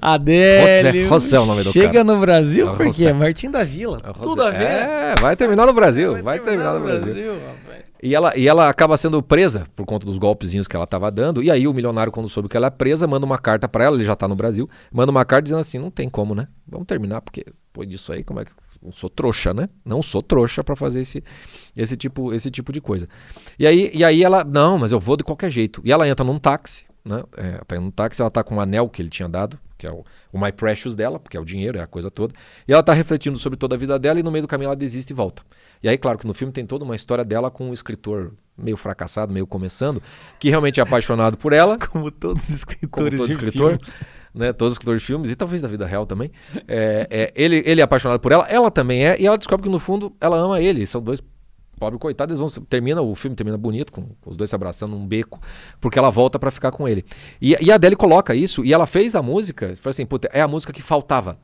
Adélio. 0.00 1.04
José, 1.04 1.08
José 1.08 1.36
é 1.36 1.40
o 1.40 1.46
nome 1.46 1.62
do 1.62 1.72
Chega 1.72 1.92
cara. 1.92 2.04
no 2.04 2.20
Brasil, 2.20 2.70
é 2.70 2.76
por 2.76 2.90
quê? 2.90 3.12
Martim 3.12 3.50
da 3.50 3.64
Vila. 3.64 4.00
É 4.04 4.12
Tudo 4.12 4.42
a 4.42 4.50
ver. 4.50 4.62
É, 4.62 5.14
vai 5.20 5.36
terminar 5.36 5.66
no 5.66 5.72
Brasil. 5.72 6.12
Vai, 6.12 6.22
vai 6.22 6.40
terminar, 6.40 6.72
terminar, 6.72 6.78
no 6.78 6.84
Brasil. 6.84 7.14
Brasil 7.14 7.76
e 8.02 8.14
ela, 8.14 8.36
e 8.36 8.46
ela 8.46 8.68
acaba 8.68 8.96
sendo 8.96 9.22
presa 9.22 9.66
por 9.74 9.86
conta 9.86 10.06
dos 10.06 10.18
golpezinhos 10.18 10.68
que 10.68 10.76
ela 10.76 10.84
estava 10.84 11.10
dando. 11.10 11.42
E 11.42 11.50
aí 11.50 11.66
o 11.66 11.72
milionário, 11.72 12.12
quando 12.12 12.28
soube 12.28 12.48
que 12.48 12.56
ela 12.56 12.66
é 12.66 12.70
presa, 12.70 13.06
manda 13.06 13.24
uma 13.24 13.38
carta 13.38 13.68
para 13.68 13.84
ela, 13.84 13.96
ele 13.96 14.04
já 14.04 14.12
está 14.12 14.28
no 14.28 14.36
Brasil, 14.36 14.68
manda 14.92 15.10
uma 15.10 15.24
carta 15.24 15.42
dizendo 15.42 15.60
assim: 15.60 15.78
não 15.78 15.90
tem 15.90 16.08
como, 16.08 16.34
né? 16.34 16.46
Vamos 16.66 16.86
terminar, 16.86 17.20
porque 17.20 17.44
depois 17.44 17.88
disso 17.88 18.12
aí, 18.12 18.22
como 18.22 18.40
é 18.40 18.44
que 18.44 18.52
não 18.82 18.92
sou 18.92 19.10
trouxa, 19.10 19.52
né? 19.52 19.68
Não 19.84 20.02
sou 20.02 20.22
trouxa 20.22 20.62
para 20.62 20.76
fazer 20.76 21.00
esse, 21.00 21.22
esse, 21.76 21.96
tipo, 21.96 22.32
esse 22.32 22.50
tipo 22.50 22.72
de 22.72 22.80
coisa. 22.80 23.08
E 23.58 23.66
aí, 23.66 23.90
e 23.92 24.04
aí 24.04 24.22
ela, 24.22 24.44
não, 24.44 24.78
mas 24.78 24.92
eu 24.92 25.00
vou 25.00 25.16
de 25.16 25.24
qualquer 25.24 25.50
jeito. 25.50 25.80
E 25.84 25.92
ela 25.92 26.08
entra 26.08 26.24
num 26.24 26.38
táxi, 26.38 26.86
né? 27.04 27.22
É, 27.36 27.60
tá 27.66 27.78
num 27.80 27.90
táxi, 27.90 28.20
ela 28.20 28.30
tá 28.30 28.42
com 28.42 28.56
um 28.56 28.60
anel 28.60 28.88
que 28.88 29.00
ele 29.00 29.08
tinha 29.08 29.28
dado, 29.28 29.58
que 29.78 29.86
é 29.86 29.90
o, 29.90 30.04
o 30.32 30.40
My 30.40 30.52
Precious 30.52 30.94
dela, 30.94 31.18
porque 31.18 31.36
é 31.36 31.40
o 31.40 31.44
dinheiro, 31.44 31.78
é 31.78 31.82
a 31.82 31.86
coisa 31.86 32.10
toda. 32.10 32.34
E 32.66 32.72
ela 32.72 32.82
tá 32.82 32.92
refletindo 32.92 33.38
sobre 33.38 33.58
toda 33.58 33.74
a 33.74 33.78
vida 33.78 33.98
dela 33.98 34.18
e 34.20 34.22
no 34.22 34.30
meio 34.30 34.42
do 34.42 34.48
caminho 34.48 34.68
ela 34.68 34.76
desiste 34.76 35.12
e 35.12 35.14
volta. 35.14 35.42
E 35.82 35.88
aí, 35.88 35.98
claro 35.98 36.18
que 36.18 36.26
no 36.26 36.34
filme 36.34 36.52
tem 36.52 36.66
toda 36.66 36.84
uma 36.84 36.96
história 36.96 37.24
dela 37.24 37.50
com 37.50 37.68
um 37.68 37.72
escritor 37.72 38.32
meio 38.56 38.76
fracassado, 38.76 39.32
meio 39.32 39.46
começando, 39.46 40.02
que 40.38 40.48
realmente 40.48 40.80
é 40.80 40.82
apaixonado 40.82 41.36
por 41.36 41.52
ela. 41.52 41.78
Como 41.90 42.10
todos 42.10 42.48
os 42.48 42.50
escritores 42.50 43.18
como 43.18 43.28
todo 43.28 43.30
escritor. 43.30 43.78
Filmes 43.78 44.02
né? 44.36 44.52
Todos 44.52 44.72
os 44.72 44.74
escritores 44.74 45.02
de 45.02 45.06
filmes, 45.06 45.30
e 45.30 45.36
talvez 45.36 45.62
da 45.62 45.68
vida 45.68 45.86
real 45.86 46.06
também. 46.06 46.30
É, 46.68 47.06
é, 47.10 47.32
ele, 47.34 47.62
ele 47.64 47.80
é 47.80 47.84
apaixonado 47.84 48.20
por 48.20 48.30
ela, 48.30 48.46
ela 48.48 48.70
também 48.70 49.06
é, 49.06 49.20
e 49.20 49.26
ela 49.26 49.38
descobre 49.38 49.64
que 49.64 49.70
no 49.70 49.78
fundo 49.78 50.14
ela 50.20 50.36
ama 50.36 50.60
ele. 50.60 50.86
São 50.86 51.02
dois 51.02 51.20
pobre 51.78 51.98
coitado, 51.98 52.32
eles 52.32 52.38
vão 52.38 52.48
termina 52.64 53.02
o 53.02 53.14
filme 53.14 53.36
termina 53.36 53.58
bonito 53.58 53.92
com, 53.92 54.02
com 54.20 54.30
os 54.30 54.36
dois 54.36 54.48
se 54.48 54.56
abraçando 54.56 54.92
num 54.92 55.06
beco, 55.06 55.40
porque 55.80 55.98
ela 55.98 56.10
volta 56.10 56.38
para 56.38 56.50
ficar 56.50 56.70
com 56.70 56.88
ele. 56.88 57.04
E, 57.40 57.56
e, 57.60 57.70
a 57.70 57.74
Adele 57.74 57.96
coloca 57.96 58.34
isso 58.34 58.64
e 58.64 58.72
ela 58.72 58.86
fez 58.86 59.14
a 59.14 59.22
música, 59.22 59.74
foi 59.76 59.90
assim, 59.90 60.06
puta, 60.06 60.28
é 60.32 60.40
a 60.40 60.48
música 60.48 60.72
que 60.72 60.82
faltava 60.82 61.38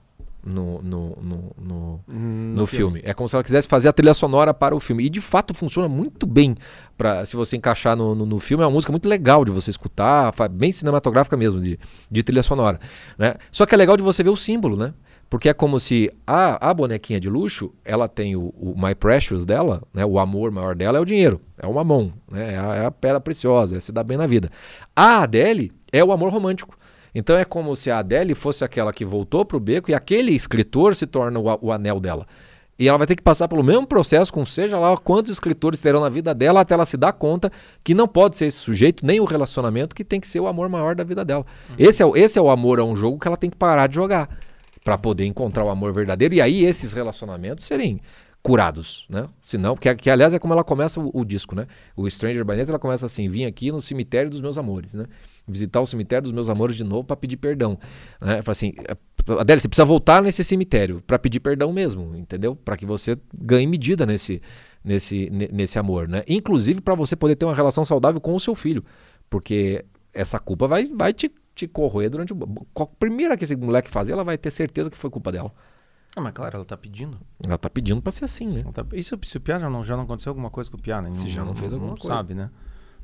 no, 0.45 0.83
no, 0.83 1.19
no, 1.23 1.57
no, 1.57 2.01
hum, 2.09 2.55
no 2.57 2.67
filme. 2.67 3.01
filme. 3.01 3.11
É 3.11 3.15
como 3.15 3.29
se 3.29 3.37
ela 3.37 3.45
quisesse 3.45 3.69
fazer 3.69 3.89
a 3.89 3.93
trilha 3.93 4.15
sonora 4.15 4.53
para 4.53 4.75
o 4.75 4.81
filme. 4.81 5.05
E 5.05 5.09
de 5.09 5.21
fato 5.21 5.55
funciona 5.55 5.89
muito 5.89 6.27
bem 6.27 6.57
para 6.97 7.25
se 7.25 7.37
você 7.37 7.57
encaixar 7.57 7.97
no, 7.97 8.15
no, 8.15 8.27
no, 8.27 8.41
filme. 8.41 8.63
É 8.63 8.67
uma 8.67 8.73
música 8.73 8.93
muito 8.93 9.09
legal 9.09 9.45
de 9.45 9.51
você 9.51 9.71
escutar, 9.71 10.33
bem 10.51 10.73
cinematográfica 10.73 11.37
mesmo, 11.37 11.61
de, 11.61 11.79
de 12.11 12.23
trilha 12.23 12.43
sonora. 12.43 12.81
Né? 13.17 13.35
Só 13.51 13.65
que 13.65 13.75
é 13.75 13.79
legal 13.79 13.97
de 13.97 14.03
você 14.03 14.23
ver 14.23 14.31
o 14.31 14.37
símbolo, 14.37 14.77
né? 14.77 14.93
Porque 15.31 15.49
é 15.49 15.55
como 15.55 15.81
se 15.81 16.13
a, 16.27 16.71
a 16.71 16.75
bonequinha 16.75 17.19
de 17.19 17.31
luxo, 17.31 17.73
ela 17.87 18.07
tem 18.07 18.37
o, 18.37 18.53
o 18.59 18.75
My 18.77 18.95
Precious 18.95 19.47
dela, 19.47 19.83
né? 19.95 20.05
o 20.05 20.19
amor 20.19 20.51
maior 20.51 20.75
dela 20.75 20.99
é 20.99 21.01
o 21.01 21.07
dinheiro, 21.07 21.41
é 21.57 21.67
o 21.67 21.73
mamão, 21.73 22.13
né? 22.31 22.53
é, 22.53 22.59
a, 22.59 22.75
é 22.75 22.85
a 22.85 22.91
pedra 22.91 23.19
preciosa, 23.19 23.79
é 23.79 23.81
se 23.81 23.91
dar 23.93 24.05
bem 24.05 24.19
na 24.19 24.27
vida. 24.27 24.51
A 24.95 25.23
Adele 25.23 25.73
é 25.91 26.05
o 26.05 26.13
amor 26.13 26.31
romântico. 26.31 26.77
Então 27.15 27.37
é 27.37 27.45
como 27.45 27.75
se 27.77 27.91
a 27.91 27.99
Adele 27.99 28.35
fosse 28.35 28.65
aquela 28.65 28.93
que 28.93 29.05
voltou 29.05 29.45
para 29.45 29.57
o 29.57 29.61
beco 29.61 29.91
e 29.91 29.95
aquele 29.95 30.33
escritor 30.33 30.97
se 30.97 31.07
torna 31.07 31.39
o, 31.39 31.59
o, 31.61 31.73
anel 31.73 32.01
dela. 32.01 32.27
E 32.79 32.89
ela 32.89 32.99
vai 32.99 33.07
ter 33.07 33.15
que 33.15 33.23
passar 33.23 33.49
pelo 33.49 33.63
mesmo 33.63 33.87
processo 33.87 34.33
com 34.33 34.45
seja 34.45 34.79
lá 34.79 34.97
quantos 34.97 35.31
escritores 35.31 35.81
terão 35.81 36.01
na 36.01 36.09
vida 36.09 36.35
dela 36.35 36.61
até 36.61 36.75
ela 36.75 36.87
se 36.87 36.97
dar 36.97 37.13
conta 37.13 37.53
que 37.85 37.95
não 37.95 38.09
pode 38.09 38.37
ser 38.37 38.47
esse 38.47 38.59
sujeito, 38.59 39.05
nem 39.05 39.21
o 39.21 39.25
relacionamento, 39.25 39.95
que 39.95 40.03
tem 40.03 40.19
que 40.19 40.27
ser 40.27 40.41
o 40.41 40.47
amor 40.47 40.69
maior 40.69 40.95
da 40.95 41.05
vida 41.05 41.25
dela. 41.25 41.45
Uhum. 41.69 41.77
Esse, 41.79 42.03
é, 42.03 42.11
esse 42.15 42.39
é 42.39 42.43
o 42.43 42.51
amor 42.51 42.81
a 42.81 42.85
um 42.85 42.97
jogo 42.97 43.19
que 43.19 43.29
ela 43.29 43.37
tem 43.37 43.51
que 43.51 43.57
parar 43.57 43.87
de 43.87 43.97
jogar 43.97 44.29
para 44.83 44.99
poder 44.99 45.27
encontrar 45.27 45.65
o 45.65 45.71
amor 45.71 45.93
verdadeiro. 45.93 46.35
E 46.35 46.41
aí 46.41 46.65
esses 46.65 46.93
relacionamentos 46.93 47.67
serem 47.67 48.01
curados, 48.43 49.07
né? 49.09 49.29
Senão, 49.41 49.77
que, 49.77 49.95
que 49.95 50.11
aliás 50.11 50.35
é 50.35 50.39
como 50.39 50.53
ela 50.53 50.65
começa 50.65 51.01
o, 51.01 51.11
o 51.15 51.25
disco, 51.25 51.55
né? 51.55 51.67
O 51.97 52.11
Stranger 52.11 52.45
by 52.45 52.55
ela 52.55 52.79
começa 52.79 53.07
assim: 53.07 53.29
vim 53.29 53.45
aqui 53.45 53.71
no 53.71 53.81
cemitério 53.81 54.29
dos 54.29 54.41
meus 54.41 54.59
amores, 54.59 54.95
né? 54.95 55.07
Visitar 55.47 55.81
o 55.81 55.87
cemitério 55.87 56.25
dos 56.25 56.33
meus 56.33 56.49
amores 56.49 56.75
de 56.77 56.83
novo 56.83 57.05
para 57.05 57.17
pedir 57.17 57.37
perdão, 57.37 57.79
né? 58.21 58.43
Fala 58.43 58.53
assim, 58.53 58.75
é, 58.89 58.97
Adélia, 59.39 59.61
você 59.61 59.69
precisa 59.69 59.85
voltar 59.85 60.21
nesse 60.23 60.43
cemitério 60.43 61.01
para 61.07 61.19
pedir 61.19 61.39
perdão 61.39 61.73
mesmo, 61.73 62.17
entendeu? 62.17 62.57
Para 62.57 62.77
que 62.77 62.85
você 62.85 63.17
ganhe 63.33 63.67
medida 63.67 64.05
nesse 64.05 64.43
nesse 64.85 65.31
nesse 65.31 65.79
amor, 65.79 66.09
né? 66.09 66.25
Inclusive 66.27 66.81
para 66.81 66.97
você 66.97 67.15
poder 67.15 67.37
ter 67.37 67.45
uma 67.45 67.55
relação 67.55 67.85
saudável 67.85 68.21
com 68.21 68.35
o 68.35 68.41
seu 68.41 68.57
filho, 68.57 68.85
porque 69.31 69.85
essa 70.13 70.41
culpa 70.41 70.67
vai 70.67 70.87
vai 70.87 71.13
te, 71.13 71.31
te 71.55 71.69
corroer 71.69 72.11
durante 72.11 72.33
o 72.33 72.39
a 72.75 72.87
primeira 72.87 73.37
que 73.37 73.45
esse 73.45 73.55
moleque 73.55 73.89
fazer, 73.89 74.11
ela 74.13 74.25
vai 74.25 74.37
ter 74.37 74.51
certeza 74.51 74.91
que 74.91 74.99
foi 74.99 75.11
culpa 75.11 75.31
dela. 75.31 75.53
Ah, 76.15 76.21
mas 76.21 76.33
claro, 76.33 76.57
ela 76.57 76.65
tá 76.65 76.77
pedindo. 76.77 77.19
Ela 77.47 77.57
tá 77.57 77.71
pedindo 77.71 78.03
pra 78.03 78.13
ser 78.13 78.25
assim, 78.25 78.47
né? 78.47 78.65
Tá... 78.73 78.85
E 78.93 79.03
se, 79.03 79.15
o 79.15 79.19
Pia 79.41 79.59
já 79.59 79.71
não, 79.71 79.83
já 79.83 79.97
não 79.97 80.05
aconteceu 80.05 80.31
alguma 80.31 80.51
coisa 80.51 80.71
com 80.71 80.77
o 80.77 80.81
Pia, 80.81 81.01
né? 81.01 81.15
Se 81.15 81.29
já 81.29 81.45
não 81.45 81.55
fez 81.55 81.73
alguma 81.73 81.93
não 81.93 81.97
coisa. 81.97 82.15
sabe, 82.15 82.35
né? 82.35 82.51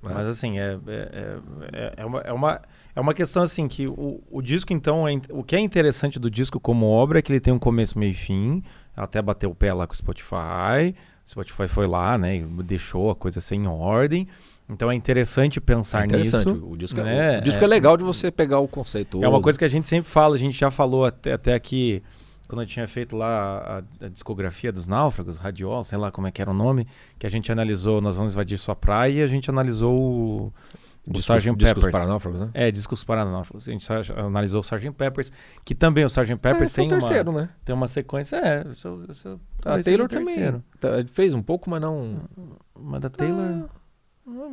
É. 0.04 0.14
Mas 0.14 0.26
assim, 0.28 0.58
é, 0.58 0.78
é, 0.86 1.38
é, 1.72 1.94
é, 1.96 2.04
uma, 2.04 2.20
é, 2.20 2.32
uma, 2.32 2.60
é 2.94 3.00
uma 3.00 3.14
questão 3.14 3.42
assim 3.42 3.66
que 3.66 3.88
o, 3.88 4.22
o 4.30 4.40
disco, 4.40 4.72
então, 4.72 5.08
é, 5.08 5.20
o 5.30 5.42
que 5.42 5.56
é 5.56 5.58
interessante 5.58 6.18
do 6.18 6.30
disco 6.30 6.60
como 6.60 6.86
obra 6.86 7.18
é 7.18 7.22
que 7.22 7.32
ele 7.32 7.40
tem 7.40 7.52
um 7.52 7.58
começo, 7.58 7.98
meio 7.98 8.10
e 8.10 8.14
fim. 8.14 8.62
Até 8.94 9.22
bateu 9.22 9.50
o 9.50 9.54
pé 9.54 9.72
lá 9.72 9.86
com 9.86 9.94
o 9.94 9.96
Spotify. 9.96 10.94
O 11.26 11.30
Spotify 11.30 11.66
foi 11.66 11.86
lá, 11.86 12.18
né? 12.18 12.36
E 12.36 12.44
deixou 12.62 13.10
a 13.10 13.16
coisa 13.16 13.40
sem 13.40 13.66
ordem. 13.66 14.28
Então 14.68 14.90
é 14.90 14.94
interessante 14.94 15.60
pensar 15.60 16.02
é 16.02 16.06
interessante. 16.06 16.52
nisso. 16.52 16.66
O 16.68 16.76
disco, 16.76 17.00
né? 17.00 17.36
é, 17.36 17.38
o 17.38 17.42
disco 17.42 17.60
é, 17.60 17.64
é 17.64 17.66
legal 17.66 17.96
de 17.96 18.04
você 18.04 18.30
pegar 18.30 18.58
o 18.58 18.68
conceito. 18.68 19.22
É 19.24 19.28
uma 19.28 19.40
coisa 19.40 19.58
que 19.58 19.64
a 19.64 19.68
gente 19.68 19.86
sempre 19.86 20.10
fala, 20.10 20.34
a 20.34 20.38
gente 20.38 20.58
já 20.58 20.70
falou 20.70 21.06
até, 21.06 21.32
até 21.32 21.54
aqui 21.54 22.02
quando 22.48 22.62
eu 22.62 22.66
tinha 22.66 22.88
feito 22.88 23.14
lá 23.14 23.82
a, 24.00 24.06
a, 24.06 24.08
discografia 24.08 24.72
dos 24.72 24.88
náufragos, 24.88 25.36
Radiol, 25.36 25.84
sei 25.84 25.98
lá 25.98 26.10
como 26.10 26.26
é 26.26 26.32
que 26.32 26.40
era 26.40 26.50
o 26.50 26.54
nome, 26.54 26.88
que 27.18 27.26
a 27.26 27.30
gente 27.30 27.52
analisou, 27.52 28.00
nós 28.00 28.16
vamos 28.16 28.32
invadir 28.32 28.56
sua 28.56 28.74
praia 28.74 29.12
e 29.12 29.22
a 29.22 29.26
gente 29.26 29.50
analisou 29.50 29.92
o, 29.92 30.52
o 31.06 31.18
Sgt. 31.18 31.52
Peppers. 31.52 31.74
Discos 31.74 31.90
para 31.90 32.06
náufragos, 32.06 32.40
né? 32.40 32.50
É, 32.54 32.70
discos 32.70 33.04
para 33.04 33.24
náufragos. 33.26 33.68
A 33.68 33.72
gente 33.72 33.86
analisou 34.16 34.60
o 34.60 34.64
Sgt. 34.64 34.90
Peppers, 34.92 35.30
que 35.62 35.74
também 35.74 36.04
o 36.04 36.06
Sgt. 36.06 36.36
Peppers 36.36 36.72
é, 36.72 36.76
tem, 36.76 36.88
terceiro, 36.88 37.30
uma, 37.30 37.42
né? 37.42 37.48
tem 37.66 37.74
uma 37.74 37.86
sequência. 37.86 38.36
É, 38.36 38.62
eu 38.66 38.74
sou, 38.74 39.04
eu 39.06 39.14
sou, 39.14 39.40
a 39.64 39.82
Taylor 39.82 40.08
também. 40.08 40.62
Tá, 40.80 40.88
fez 41.12 41.34
um 41.34 41.42
pouco, 41.42 41.68
mas 41.68 41.82
não. 41.82 42.22
Mas 42.74 43.00
da 43.02 43.10
Taylor. 43.10 43.68
Ah. 44.26 44.50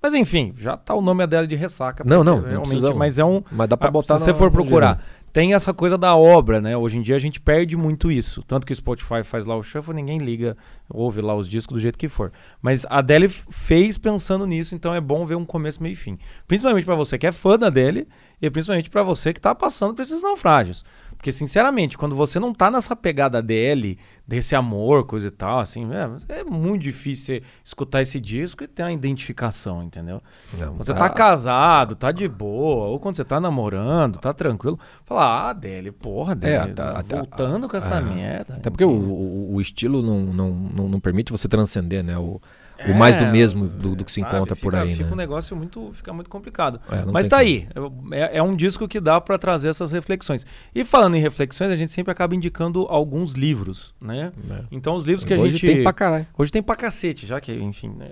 Mas 0.00 0.14
enfim, 0.14 0.54
já 0.56 0.76
tá 0.76 0.94
o 0.94 1.02
nome 1.02 1.26
dela 1.26 1.46
de 1.46 1.56
ressaca. 1.56 2.04
Não, 2.06 2.22
não, 2.22 2.40
realmente, 2.40 2.80
não 2.80 2.94
mas 2.94 3.18
é 3.18 3.24
um. 3.24 3.42
Mas 3.50 3.68
dá 3.68 3.76
para 3.76 3.90
botar. 3.90 4.18
Se 4.18 4.26
você 4.26 4.34
for 4.34 4.50
procurar, 4.50 5.04
tem 5.32 5.54
essa 5.54 5.74
coisa 5.74 5.98
da 5.98 6.16
obra, 6.16 6.60
né? 6.60 6.76
Hoje 6.76 6.98
em 6.98 7.02
dia 7.02 7.16
a 7.16 7.18
gente 7.18 7.40
perde 7.40 7.76
muito 7.76 8.10
isso. 8.10 8.42
Tanto 8.42 8.66
que 8.66 8.72
o 8.72 8.76
Spotify 8.76 9.22
faz 9.22 9.46
lá 9.46 9.56
o 9.56 9.62
shuffle, 9.62 9.94
ninguém 9.94 10.18
liga, 10.18 10.56
ouve 10.88 11.20
lá 11.20 11.34
os 11.34 11.48
discos 11.48 11.74
do 11.74 11.80
jeito 11.80 11.98
que 11.98 12.08
for. 12.08 12.32
Mas 12.60 12.84
a 12.86 12.98
Adele 12.98 13.28
fez 13.28 13.98
pensando 13.98 14.46
nisso, 14.46 14.74
então 14.74 14.94
é 14.94 15.00
bom 15.00 15.24
ver 15.24 15.36
um 15.36 15.44
começo, 15.44 15.82
meio 15.82 15.92
e 15.92 15.96
fim. 15.96 16.18
Principalmente 16.46 16.84
para 16.84 16.94
você 16.94 17.18
que 17.18 17.26
é 17.26 17.32
fã 17.32 17.58
da 17.58 17.66
Adele 17.66 18.08
e 18.40 18.50
principalmente 18.50 18.90
para 18.90 19.02
você 19.02 19.32
que 19.32 19.40
tá 19.40 19.54
passando 19.54 19.94
por 19.94 20.02
esses 20.02 20.22
naufrágios. 20.22 20.84
Porque, 21.18 21.32
sinceramente, 21.32 21.98
quando 21.98 22.14
você 22.14 22.38
não 22.38 22.54
tá 22.54 22.70
nessa 22.70 22.94
pegada 22.94 23.42
dele, 23.42 23.98
desse 24.26 24.54
amor, 24.54 25.04
coisa 25.04 25.26
e 25.26 25.30
tal, 25.32 25.58
assim, 25.58 25.84
é, 25.92 26.38
é 26.38 26.44
muito 26.44 26.82
difícil 26.82 27.42
escutar 27.64 28.00
esse 28.00 28.20
disco 28.20 28.62
e 28.62 28.68
ter 28.68 28.84
uma 28.84 28.92
identificação, 28.92 29.82
entendeu? 29.82 30.22
Não, 30.56 30.74
você 30.74 30.92
tá, 30.92 31.00
tá 31.00 31.10
casado, 31.10 31.96
tá 31.96 32.12
de 32.12 32.28
boa, 32.28 32.86
ou 32.86 33.00
quando 33.00 33.16
você 33.16 33.24
tá 33.24 33.40
namorando, 33.40 34.20
tá 34.20 34.32
tranquilo, 34.32 34.78
fala, 35.04 35.24
ah, 35.24 35.50
Adele, 35.50 35.90
porra, 35.90 36.32
Adele, 36.32 36.70
é, 36.70 36.72
tá, 36.72 37.02
voltando 37.02 37.62
tá, 37.62 37.68
com 37.68 37.76
essa 37.76 37.96
é, 37.96 38.00
merda. 38.00 38.54
Até 38.54 38.70
porque 38.70 38.84
o, 38.84 38.90
o, 38.90 39.54
o, 39.56 39.60
estilo 39.60 40.00
não, 40.00 40.20
não, 40.20 40.50
não, 40.50 40.88
não 40.88 41.00
permite 41.00 41.32
você 41.32 41.48
transcender, 41.48 42.04
né? 42.04 42.16
O, 42.16 42.40
o 42.86 42.94
mais 42.94 43.16
do 43.16 43.24
é, 43.24 43.32
mesmo 43.32 43.66
do, 43.66 43.96
do 43.96 44.04
que 44.04 44.12
se 44.12 44.20
encontra 44.20 44.54
fica, 44.54 44.70
por 44.70 44.74
aí, 44.74 44.92
fica 44.92 45.04
né? 45.04 45.12
um 45.12 45.16
negócio 45.16 45.56
muito, 45.56 45.90
fica 45.92 46.12
muito 46.12 46.30
complicado. 46.30 46.80
É, 46.90 47.04
Mas 47.10 47.26
tá 47.26 47.38
como. 47.38 47.48
aí, 47.48 47.68
é, 48.12 48.38
é, 48.38 48.42
um 48.42 48.54
disco 48.54 48.86
que 48.86 49.00
dá 49.00 49.20
para 49.20 49.36
trazer 49.38 49.68
essas 49.68 49.90
reflexões. 49.90 50.46
E 50.74 50.84
falando 50.84 51.16
em 51.16 51.20
reflexões, 51.20 51.70
a 51.70 51.76
gente 51.76 51.90
sempre 51.90 52.12
acaba 52.12 52.34
indicando 52.34 52.86
alguns 52.88 53.32
livros, 53.32 53.94
né? 54.00 54.32
É. 54.50 54.64
Então 54.70 54.94
os 54.94 55.04
livros 55.04 55.24
que 55.24 55.34
a 55.34 55.36
hoje 55.36 55.56
gente 55.56 55.66
hoje 55.66 55.74
tem 55.74 55.82
pra 55.82 55.92
caralho. 55.92 56.26
Hoje 56.36 56.52
tem 56.52 56.62
pra 56.62 56.76
cacete, 56.76 57.26
já 57.26 57.40
que, 57.40 57.52
enfim, 57.52 57.90
né? 57.90 58.10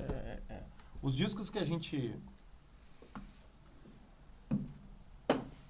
Os 1.02 1.14
discos 1.14 1.48
que 1.48 1.58
a 1.58 1.64
gente 1.64 2.12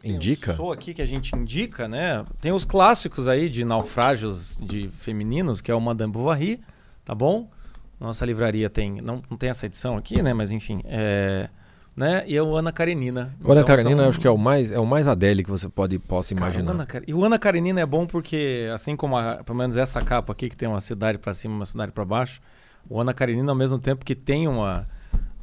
indica? 0.03 0.55
Sou 0.55 0.73
aqui 0.73 0.95
que 0.95 1.03
a 1.03 1.07
gente 1.07 1.35
indica, 1.37 1.87
né? 1.89 2.25
Tem 2.41 2.53
os 2.53 2.65
clássicos 2.65 3.29
aí 3.29 3.49
de 3.49 3.65
naufrágios 3.65 4.59
de 4.63 4.89
femininos, 4.89 5.61
que 5.61 5.71
é 5.71 5.75
o 5.75 5.81
Madame 5.81 6.13
Bovary, 6.13 6.61
tá 7.05 7.15
bom? 7.15 7.51
Nossa 7.99 8.25
livraria 8.27 8.69
tem, 8.69 9.01
não, 9.01 9.23
não 9.31 9.37
tem 9.37 9.49
essa 9.49 9.67
edição 9.67 9.97
aqui, 9.97 10.23
né? 10.23 10.35
Mas 10.35 10.53
enfim, 10.53 10.83
é, 10.85 11.49
né? 11.97 12.25
E 12.27 12.37
é 12.37 12.43
o 12.43 12.55
Ana 12.55 12.71
Karenina. 12.71 13.35
O 13.43 13.51
Ana 13.51 13.63
então, 13.63 13.75
Karenina 13.75 14.03
são... 14.03 14.09
acho 14.11 14.21
que 14.21 14.27
é 14.27 14.31
o 14.31 14.37
mais 14.37 14.71
é 14.71 14.79
o 14.79 14.87
mais 14.87 15.09
Adele 15.09 15.43
que 15.43 15.51
você 15.51 15.69
pode 15.69 15.99
possa 15.99 16.35
imaginar. 16.35 16.87
Cara, 16.87 17.01
o 17.01 17.01
Ana, 17.01 17.05
e 17.09 17.15
o 17.15 17.25
Ana 17.25 17.39
Karenina 17.39 17.81
é 17.81 17.87
bom 17.87 18.07
porque 18.07 18.71
assim 18.75 18.95
como 18.95 19.17
a, 19.17 19.43
pelo 19.43 19.57
menos 19.57 19.77
essa 19.77 20.01
capa 20.03 20.33
aqui 20.33 20.51
que 20.51 20.57
tem 20.57 20.69
uma 20.69 20.81
cidade 20.81 21.17
para 21.17 21.33
cima, 21.33 21.55
uma 21.55 21.67
cidade 21.67 21.91
para 21.93 22.05
baixo, 22.05 22.41
o 22.89 23.01
Ana 23.01 23.15
Karenina 23.15 23.51
ao 23.51 23.57
mesmo 23.57 23.79
tempo 23.79 24.05
que 24.05 24.15
tem 24.15 24.47
uma 24.47 24.87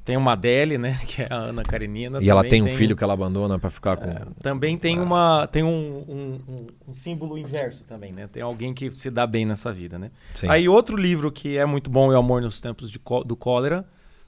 tem 0.03 0.17
uma 0.17 0.33
Adele, 0.33 0.77
né? 0.77 0.99
Que 1.07 1.21
é 1.21 1.27
a 1.29 1.35
Ana 1.35 1.63
Karenina. 1.63 2.19
E 2.21 2.29
ela 2.29 2.43
tem 2.43 2.61
um 2.61 2.65
tem, 2.65 2.75
filho 2.75 2.95
que 2.95 3.03
ela 3.03 3.13
abandona 3.13 3.57
para 3.57 3.69
ficar 3.69 3.97
com. 3.97 4.09
É, 4.09 4.21
também 4.41 4.77
tem 4.77 4.99
ah. 4.99 5.01
uma. 5.01 5.47
Tem 5.47 5.63
um, 5.63 5.69
um, 5.69 6.39
um, 6.47 6.67
um, 6.89 6.93
símbolo 6.93 7.37
inverso 7.37 7.85
também, 7.85 8.11
né? 8.11 8.27
Tem 8.27 8.43
alguém 8.43 8.73
que 8.73 8.91
se 8.91 9.09
dá 9.09 9.25
bem 9.25 9.45
nessa 9.45 9.71
vida, 9.71 9.97
né? 9.97 10.11
Sim. 10.33 10.47
Aí 10.49 10.67
outro 10.67 10.97
livro 10.97 11.31
que 11.31 11.57
é 11.57 11.65
muito 11.65 11.89
bom 11.89 12.11
é 12.11 12.15
o 12.15 12.19
Amor 12.19 12.41
nos 12.41 12.59
Tempos 12.59 12.89
de, 12.91 12.99
do 13.25 13.35
Cólera 13.35 13.85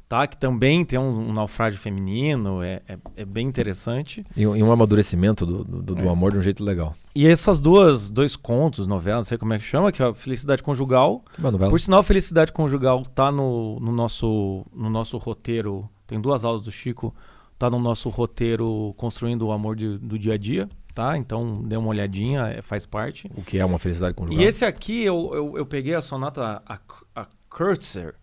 tá? 0.08 0.26
Que 0.28 0.38
também 0.38 0.86
tem 0.86 0.99
um, 0.99 1.30
um 1.30 1.34
naufrágio 1.34 1.80
feminino, 1.80 2.62
é, 2.62 2.82
é, 2.88 2.97
é, 3.18 3.26
bem 3.26 3.47
interessante. 3.47 4.26
E, 4.36 4.41
e 4.41 4.47
um 4.47 4.72
amadurecimento 4.72 5.45
do, 5.45 5.64
do, 5.64 5.95
do 5.95 6.08
é. 6.08 6.10
amor 6.10 6.32
de 6.32 6.38
um 6.38 6.41
jeito 6.41 6.64
legal. 6.64 6.95
E 7.14 7.28
essas 7.28 7.60
duas, 7.60 8.10
dois 8.10 8.36
contos, 8.36 8.88
novela, 8.88 9.18
não 9.18 9.24
sei 9.24 9.38
como 9.38 9.53
é 9.53 9.60
que 9.60 9.66
chama, 9.66 9.91
que 9.91 10.01
é 10.01 10.06
a 10.06 10.14
Felicidade 10.14 10.62
Conjugal. 10.62 11.24
Por 11.70 11.80
sinal, 11.80 12.03
Felicidade 12.03 12.51
Conjugal 12.51 13.03
tá 13.03 13.32
no, 13.32 13.80
no, 13.80 13.91
nosso, 13.91 14.66
no 14.74 14.89
nosso 14.89 15.18
roteiro, 15.18 15.89
tem 16.06 16.20
duas 16.20 16.45
aulas 16.45 16.62
do 16.62 16.72
Chico, 16.72 17.14
tá 17.58 17.70
no 17.70 17.80
nosso 17.80 18.10
roteiro 18.10 18.93
Construindo 18.97 19.47
o 19.47 19.51
Amor 19.51 19.76
de, 19.76 19.97
do 19.97 20.20
Dia 20.20 20.34
a 20.34 20.38
Dia. 20.38 20.68
Tá? 20.93 21.18
Então 21.18 21.51
dê 21.51 21.76
uma 21.76 21.89
olhadinha, 21.89 22.47
é, 22.47 22.62
faz 22.62 22.86
parte. 22.86 23.30
O 23.36 23.41
que 23.41 23.58
é 23.60 23.66
uma 23.66 23.78
felicidade 23.78 24.14
conjugal? 24.14 24.41
E 24.41 24.45
esse 24.45 24.64
aqui 24.64 25.03
eu, 25.03 25.30
eu, 25.34 25.58
eu 25.58 25.66
peguei 25.66 25.93
a 25.93 25.99
sonata 25.99 26.64
a, 26.66 26.80
a 27.14 27.28
Kurtzer, 27.49 28.16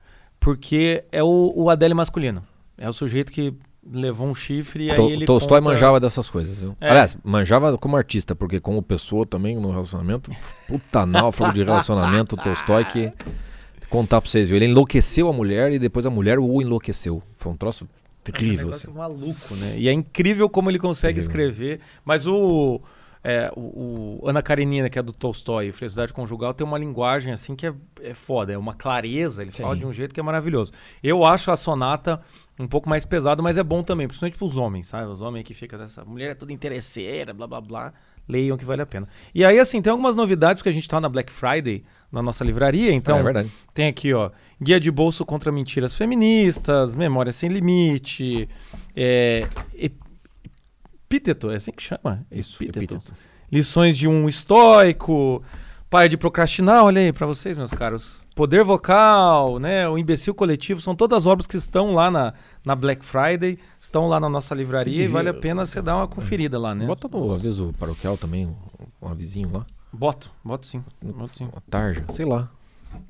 porque 0.43 1.05
é 1.13 1.23
o, 1.23 1.53
o 1.55 1.71
Adele 1.71 1.95
masculino. 1.95 2.43
É 2.77 2.89
o 2.89 2.93
sujeito 2.93 3.31
que 3.31 3.55
levou 3.89 4.27
um 4.27 4.35
chifre 4.35 4.91
e 4.91 4.95
to, 4.95 5.07
aí 5.07 5.13
ele 5.13 5.25
Tolstói 5.25 5.61
conta... 5.61 5.73
manjava 5.73 6.01
dessas 6.01 6.29
coisas, 6.29 6.61
viu? 6.61 6.77
É. 6.81 6.91
Aliás, 6.91 7.17
manjava 7.25 7.79
como 7.79 7.97
artista, 7.97 8.35
porque 8.35 8.61
como 8.61 8.83
pessoa 8.83 9.25
também 9.25 9.57
no 9.57 9.71
relacionamento, 9.71 10.31
puta 10.67 11.07
náufrago 11.07 11.55
de 11.55 11.63
relacionamento, 11.63 12.37
Tolstói 12.37 12.85
que 12.85 13.13
contar 13.89 14.21
pra 14.21 14.29
vocês, 14.29 14.49
viu? 14.49 14.57
Ele 14.57 14.67
enlouqueceu 14.67 15.29
a 15.29 15.33
mulher 15.33 15.71
e 15.73 15.79
depois 15.79 16.07
a 16.07 16.11
mulher 16.11 16.39
o 16.41 16.61
enlouqueceu. 16.61 17.23
Foi 17.35 17.53
um 17.53 17.57
troço 17.57 17.89
terrível. 18.25 18.69
É 18.69 18.71
um 18.71 18.75
assim. 18.75 18.91
maluco, 18.91 19.55
né? 19.55 19.75
E 19.77 19.89
é 19.89 19.93
incrível 19.93 20.49
como 20.49 20.71
ele 20.71 20.79
consegue 20.79 21.21
escrever, 21.21 21.81
mas 22.05 22.27
o 22.27 22.81
é, 23.25 23.53
o, 23.55 24.21
o, 24.21 24.29
Ana 24.29 24.43
Karenina, 24.43 24.91
que 24.91 24.99
é 24.99 25.03
do 25.03 25.13
Tolstói, 25.13 25.71
Felicidade 25.71 26.13
Conjugal, 26.13 26.53
tem 26.53 26.67
uma 26.67 26.79
linguagem 26.79 27.33
assim 27.33 27.55
que 27.55 27.67
é, 27.67 27.75
é 28.01 28.15
foda, 28.15 28.53
é 28.53 28.59
uma 28.59 28.75
clareza, 28.75 29.43
ele 29.43 29.53
Sim. 29.53 29.63
fala 29.63 29.77
de 29.77 29.87
um 29.87 29.93
jeito 29.93 30.13
que 30.13 30.19
é 30.19 30.23
maravilhoso. 30.23 30.73
Eu 31.03 31.25
acho 31.25 31.51
a 31.51 31.57
sonata 31.57 32.21
um 32.59 32.67
pouco 32.67 32.89
mais 32.89 33.05
pesada, 33.05 33.41
mas 33.41 33.57
é 33.57 33.63
bom 33.63 33.83
também, 33.83 34.09
principalmente 34.09 34.37
para 34.37 34.47
os 34.47 34.57
homens, 34.57 34.89
sabe? 34.89 35.07
Os 35.07 35.23
homens 35.23 35.45
que 35.45 35.55
ficam 35.55 35.81
essa 35.81 36.05
mulher 36.05 36.33
é 36.33 36.35
toda 36.35 36.53
interesseira, 36.53 37.33
blá 37.33 37.47
blá 37.47 37.61
blá. 37.61 37.93
Leiam 38.29 38.57
que 38.57 38.65
vale 38.65 38.83
a 38.83 38.87
pena. 38.87 39.09
E 39.35 39.45
aí, 39.45 39.59
assim, 39.59 39.83
tem 39.83 39.91
algumas 39.91 40.15
novidades, 40.15 40.61
porque 40.61 40.69
a 40.69 40.73
gente 40.73 40.89
tá 40.89 41.01
na 41.01 41.09
Black 41.09 41.33
Friday 41.33 41.83
na 42.11 42.23
nossa 42.23 42.45
livraria, 42.45 42.93
então. 42.93 43.19
É, 43.19 43.23
verdade. 43.23 43.51
Tem 43.75 43.89
aqui, 43.89 44.15
ó, 44.15 44.31
Guia 44.61 44.79
de 44.79 44.93
Bolso 44.93 45.25
contra 45.25 45.51
Mentiras 45.51 45.93
Feministas, 45.93 46.95
Memória 46.95 47.33
Sem 47.33 47.49
Limite, 47.49 48.49
é, 48.95 49.49
epíteto, 51.13 51.51
é 51.51 51.57
assim 51.57 51.73
que 51.73 51.83
chama? 51.83 52.25
Isso, 52.31 52.63
epíteto. 52.63 52.95
epíteto. 52.95 53.13
Lições 53.51 53.99
de 53.99 54.09
um 54.09 54.29
estoico, 54.29 55.43
pai 55.91 56.09
de 56.09 56.17
procrastinar, 56.17 56.85
olha 56.85 57.03
aí 57.03 57.13
para 57.13 57.27
vocês, 57.27 57.57
meus 57.57 57.73
caros. 57.73 58.21
Poder 58.35 58.65
vocal, 58.65 59.59
né? 59.59 59.87
O 59.87 59.99
imbecil 59.99 60.35
coletivo, 60.35 60.81
são 60.81 60.97
todas 60.97 61.27
obras 61.27 61.47
que 61.47 61.57
estão 61.59 61.93
lá 61.93 62.11
na, 62.11 62.33
na 62.65 62.75
Black 62.75 63.05
Friday, 63.05 63.59
estão 63.79 64.09
lá 64.09 64.19
na 64.19 64.29
nossa 64.29 64.55
livraria 64.55 64.93
Devia, 64.93 65.05
e 65.05 65.09
vale 65.09 65.29
a 65.29 65.35
pena 65.35 65.67
você 65.67 65.83
dar 65.83 65.97
uma 65.97 66.09
conferida 66.09 66.59
lá, 66.59 66.75
né? 66.75 66.87
Bota 66.87 67.09
no 67.09 67.35
aviso 67.35 67.75
paroquial 67.79 68.17
também, 68.17 68.49
um 69.03 69.09
avisinho 69.09 69.53
lá. 69.53 69.67
Boto, 69.93 70.31
boto 70.43 70.67
sim. 70.67 70.83
Boto 71.05 71.37
sim. 71.37 71.45
Uma 71.45 71.63
tarja, 71.69 72.07
sei 72.15 72.25
lá. 72.25 72.51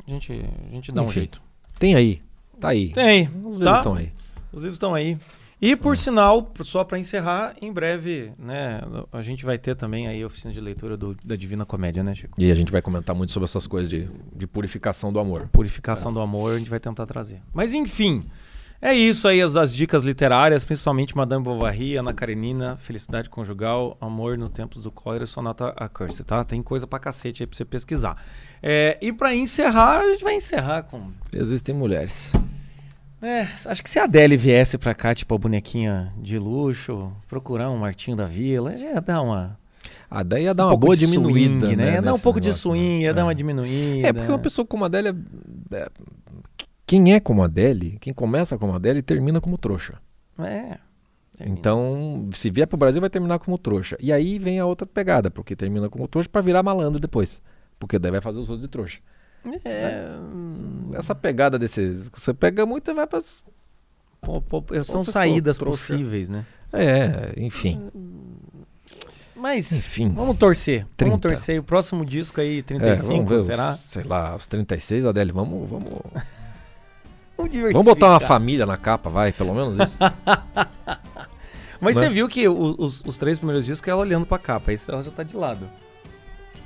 A 0.04 0.10
gente, 0.10 0.32
a 0.32 0.70
gente 0.70 0.90
dá 0.90 1.02
Enfim, 1.02 1.10
um 1.10 1.12
jeito. 1.12 1.42
Tem 1.78 1.94
aí, 1.94 2.20
tá 2.58 2.70
aí. 2.70 2.90
Tem. 2.90 3.28
Os 3.28 3.58
livros 3.58 3.60
tá? 3.60 3.76
estão 3.76 3.94
aí. 3.94 4.12
Os 4.52 4.62
livros 4.62 4.74
estão 4.74 4.94
aí. 4.94 5.16
E 5.62 5.76
por 5.76 5.96
sinal, 5.96 6.52
só 6.64 6.82
para 6.82 6.98
encerrar, 6.98 7.54
em 7.62 7.72
breve, 7.72 8.32
né, 8.36 8.80
a 9.12 9.22
gente 9.22 9.44
vai 9.44 9.56
ter 9.56 9.76
também 9.76 10.08
aí 10.08 10.20
a 10.20 10.26
oficina 10.26 10.52
de 10.52 10.60
leitura 10.60 10.96
do, 10.96 11.16
da 11.24 11.36
Divina 11.36 11.64
Comédia, 11.64 12.02
né, 12.02 12.16
Chico? 12.16 12.34
E 12.36 12.50
a 12.50 12.54
gente 12.56 12.72
vai 12.72 12.82
comentar 12.82 13.14
muito 13.14 13.30
sobre 13.30 13.44
essas 13.44 13.64
coisas 13.64 13.88
de, 13.88 14.08
de 14.34 14.44
purificação 14.44 15.12
do 15.12 15.20
amor. 15.20 15.48
Purificação 15.52 16.10
é. 16.10 16.14
do 16.14 16.20
amor, 16.20 16.56
a 16.56 16.58
gente 16.58 16.68
vai 16.68 16.80
tentar 16.80 17.06
trazer. 17.06 17.40
Mas 17.54 17.72
enfim, 17.72 18.26
é 18.80 18.92
isso 18.92 19.28
aí 19.28 19.40
as, 19.40 19.54
as 19.54 19.72
dicas 19.72 20.02
literárias, 20.02 20.64
principalmente 20.64 21.16
Madame 21.16 21.44
Bovary, 21.44 21.94
Ana 21.94 22.12
Karenina, 22.12 22.76
Felicidade 22.76 23.30
Conjugal, 23.30 23.96
Amor 24.00 24.36
no 24.36 24.48
Tempos 24.48 24.82
do 24.82 24.90
Cólera 24.90 25.26
Sonata 25.26 25.72
a 25.76 25.88
Curse, 25.88 26.24
tá? 26.24 26.42
Tem 26.42 26.60
coisa 26.60 26.88
pra 26.88 26.98
cacete 26.98 27.44
aí 27.44 27.46
pra 27.46 27.56
você 27.56 27.64
pesquisar. 27.64 28.16
É, 28.60 28.98
e 29.00 29.12
para 29.12 29.32
encerrar, 29.32 30.00
a 30.00 30.10
gente 30.10 30.24
vai 30.24 30.34
encerrar 30.34 30.82
com... 30.82 31.12
Existem 31.32 31.72
mulheres. 31.72 32.32
É, 33.22 33.48
acho 33.66 33.82
que 33.82 33.88
se 33.88 33.98
a 33.98 34.04
Adele 34.04 34.36
viesse 34.36 34.76
pra 34.76 34.94
cá, 34.94 35.14
tipo 35.14 35.34
a 35.34 35.38
bonequinha 35.38 36.12
de 36.16 36.38
luxo, 36.38 37.12
procurar 37.28 37.70
um 37.70 37.78
Martinho 37.78 38.16
da 38.16 38.26
Vila, 38.26 38.76
já 38.76 38.86
ia 38.86 39.00
dar 39.00 39.22
uma. 39.22 39.58
Ah, 40.10 40.22
daí 40.22 40.44
ia 40.44 40.54
dar 40.54 40.66
um 40.66 40.70
uma 40.70 40.76
boa 40.76 40.94
diminuída, 40.96 41.66
swing, 41.66 41.76
né? 41.76 41.84
né? 41.84 41.92
Ia 41.94 42.02
dar 42.02 42.14
um 42.14 42.18
pouco 42.18 42.38
negócio, 42.38 42.52
de 42.52 42.58
swing, 42.58 43.02
ia 43.02 43.10
é. 43.10 43.14
dar 43.14 43.24
uma 43.24 43.34
diminuída. 43.34 44.08
É, 44.08 44.12
porque 44.12 44.28
uma 44.28 44.38
pessoa 44.38 44.66
como 44.66 44.84
a 44.84 44.86
Adele. 44.86 45.08
É, 45.70 45.76
é... 45.76 45.88
Quem 46.86 47.14
é 47.14 47.20
como 47.20 47.42
a 47.42 47.46
Adele, 47.46 47.96
quem 48.00 48.12
começa 48.12 48.58
como 48.58 48.72
a 48.72 48.76
Adele, 48.76 49.00
termina 49.00 49.40
como 49.40 49.56
trouxa. 49.56 49.94
É. 50.38 50.78
Termina. 51.38 51.58
Então, 51.58 52.28
se 52.34 52.50
vier 52.50 52.66
pro 52.66 52.76
Brasil, 52.76 53.00
vai 53.00 53.08
terminar 53.08 53.38
como 53.38 53.56
trouxa. 53.56 53.96
E 54.00 54.12
aí 54.12 54.38
vem 54.38 54.58
a 54.58 54.66
outra 54.66 54.86
pegada, 54.86 55.30
porque 55.30 55.56
termina 55.56 55.88
como 55.88 56.06
trouxa 56.06 56.28
para 56.28 56.42
virar 56.42 56.62
malandro 56.62 57.00
depois. 57.00 57.40
Porque 57.78 57.98
daí 57.98 58.12
vai 58.12 58.20
fazer 58.20 58.38
os 58.38 58.50
outros 58.50 58.60
de 58.60 58.68
trouxa. 58.68 58.98
É, 59.64 59.80
né? 59.80 60.98
Essa 60.98 61.14
pegada 61.14 61.58
desse. 61.58 62.00
Você 62.14 62.32
pega 62.32 62.64
muito 62.64 62.90
e 62.90 62.94
vai 62.94 63.06
para. 63.06 63.22
São 64.84 65.02
saídas 65.02 65.58
possíveis, 65.58 66.28
né? 66.28 66.46
É, 66.72 67.32
enfim. 67.36 67.90
Mas, 69.34 69.72
enfim, 69.72 70.08
vamos 70.10 70.38
torcer. 70.38 70.86
30. 70.96 71.04
Vamos 71.04 71.20
torcer. 71.20 71.60
O 71.60 71.64
próximo 71.64 72.04
disco 72.04 72.40
aí, 72.40 72.62
35, 72.62 73.34
é, 73.34 73.40
será? 73.40 73.72
Os, 73.72 73.92
sei 73.92 74.04
lá, 74.04 74.36
os 74.36 74.46
36, 74.46 75.04
Adele, 75.04 75.32
vamos. 75.32 75.68
Vamos, 75.68 75.90
vamos, 77.36 77.72
vamos 77.72 77.84
botar 77.84 78.10
uma 78.10 78.20
família 78.20 78.64
na 78.64 78.76
capa, 78.76 79.10
vai, 79.10 79.32
pelo 79.32 79.52
menos 79.52 79.76
isso. 79.80 79.98
Mas 81.80 81.96
você 81.96 82.08
viu 82.08 82.28
que 82.28 82.48
os, 82.48 83.02
os, 83.04 83.18
três 83.18 83.40
primeiros 83.40 83.66
discos 83.66 83.88
ela 83.88 84.00
olhando 84.00 84.24
pra 84.24 84.38
capa, 84.38 84.70
aí 84.70 84.78
ela 84.86 85.02
já 85.02 85.10
tá 85.10 85.24
de 85.24 85.36
lado. 85.36 85.68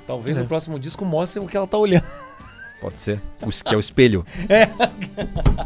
Talvez 0.05 0.37
é. 0.37 0.41
o 0.43 0.45
próximo 0.45 0.79
disco 0.79 1.03
mostre 1.03 1.39
o 1.39 1.47
que 1.47 1.57
ela 1.57 1.65
tá 1.65 1.79
olhando. 1.79 2.05
Pode 2.79 3.01
ser. 3.01 3.19
O, 3.41 3.49
que 3.49 3.73
é 3.73 3.77
o 3.77 3.79
espelho. 3.79 4.25
É. 4.49 4.67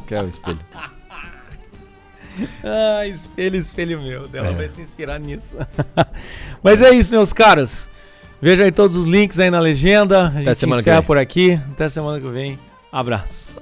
Que 0.07 0.16
é 0.16 0.22
o 0.22 0.28
espelho. 0.28 0.59
Ah, 2.64 3.05
espelho, 3.05 3.55
espelho 3.57 4.01
meu. 4.01 4.30
Ela 4.34 4.49
é. 4.49 4.53
vai 4.53 4.68
se 4.68 4.82
inspirar 4.82 5.20
nisso. 5.20 5.57
Mas 6.64 6.82
é 6.82 6.91
isso, 6.91 7.12
meus 7.12 7.34
caros. 7.34 7.89
Veja 8.41 8.64
aí 8.64 8.72
todos 8.72 8.95
os 8.95 9.05
links 9.05 9.39
aí 9.39 9.51
na 9.51 9.59
legenda. 9.59 10.24
A 10.24 10.28
Até 10.28 10.43
gente 10.43 10.57
semana 10.57 10.82
encerra 10.82 11.04
por 11.04 11.17
aqui. 11.17 11.59
Até 11.71 11.89
semana 11.89 12.20
que 12.20 12.28
vem. 12.29 12.58
Abraço. 12.92 13.55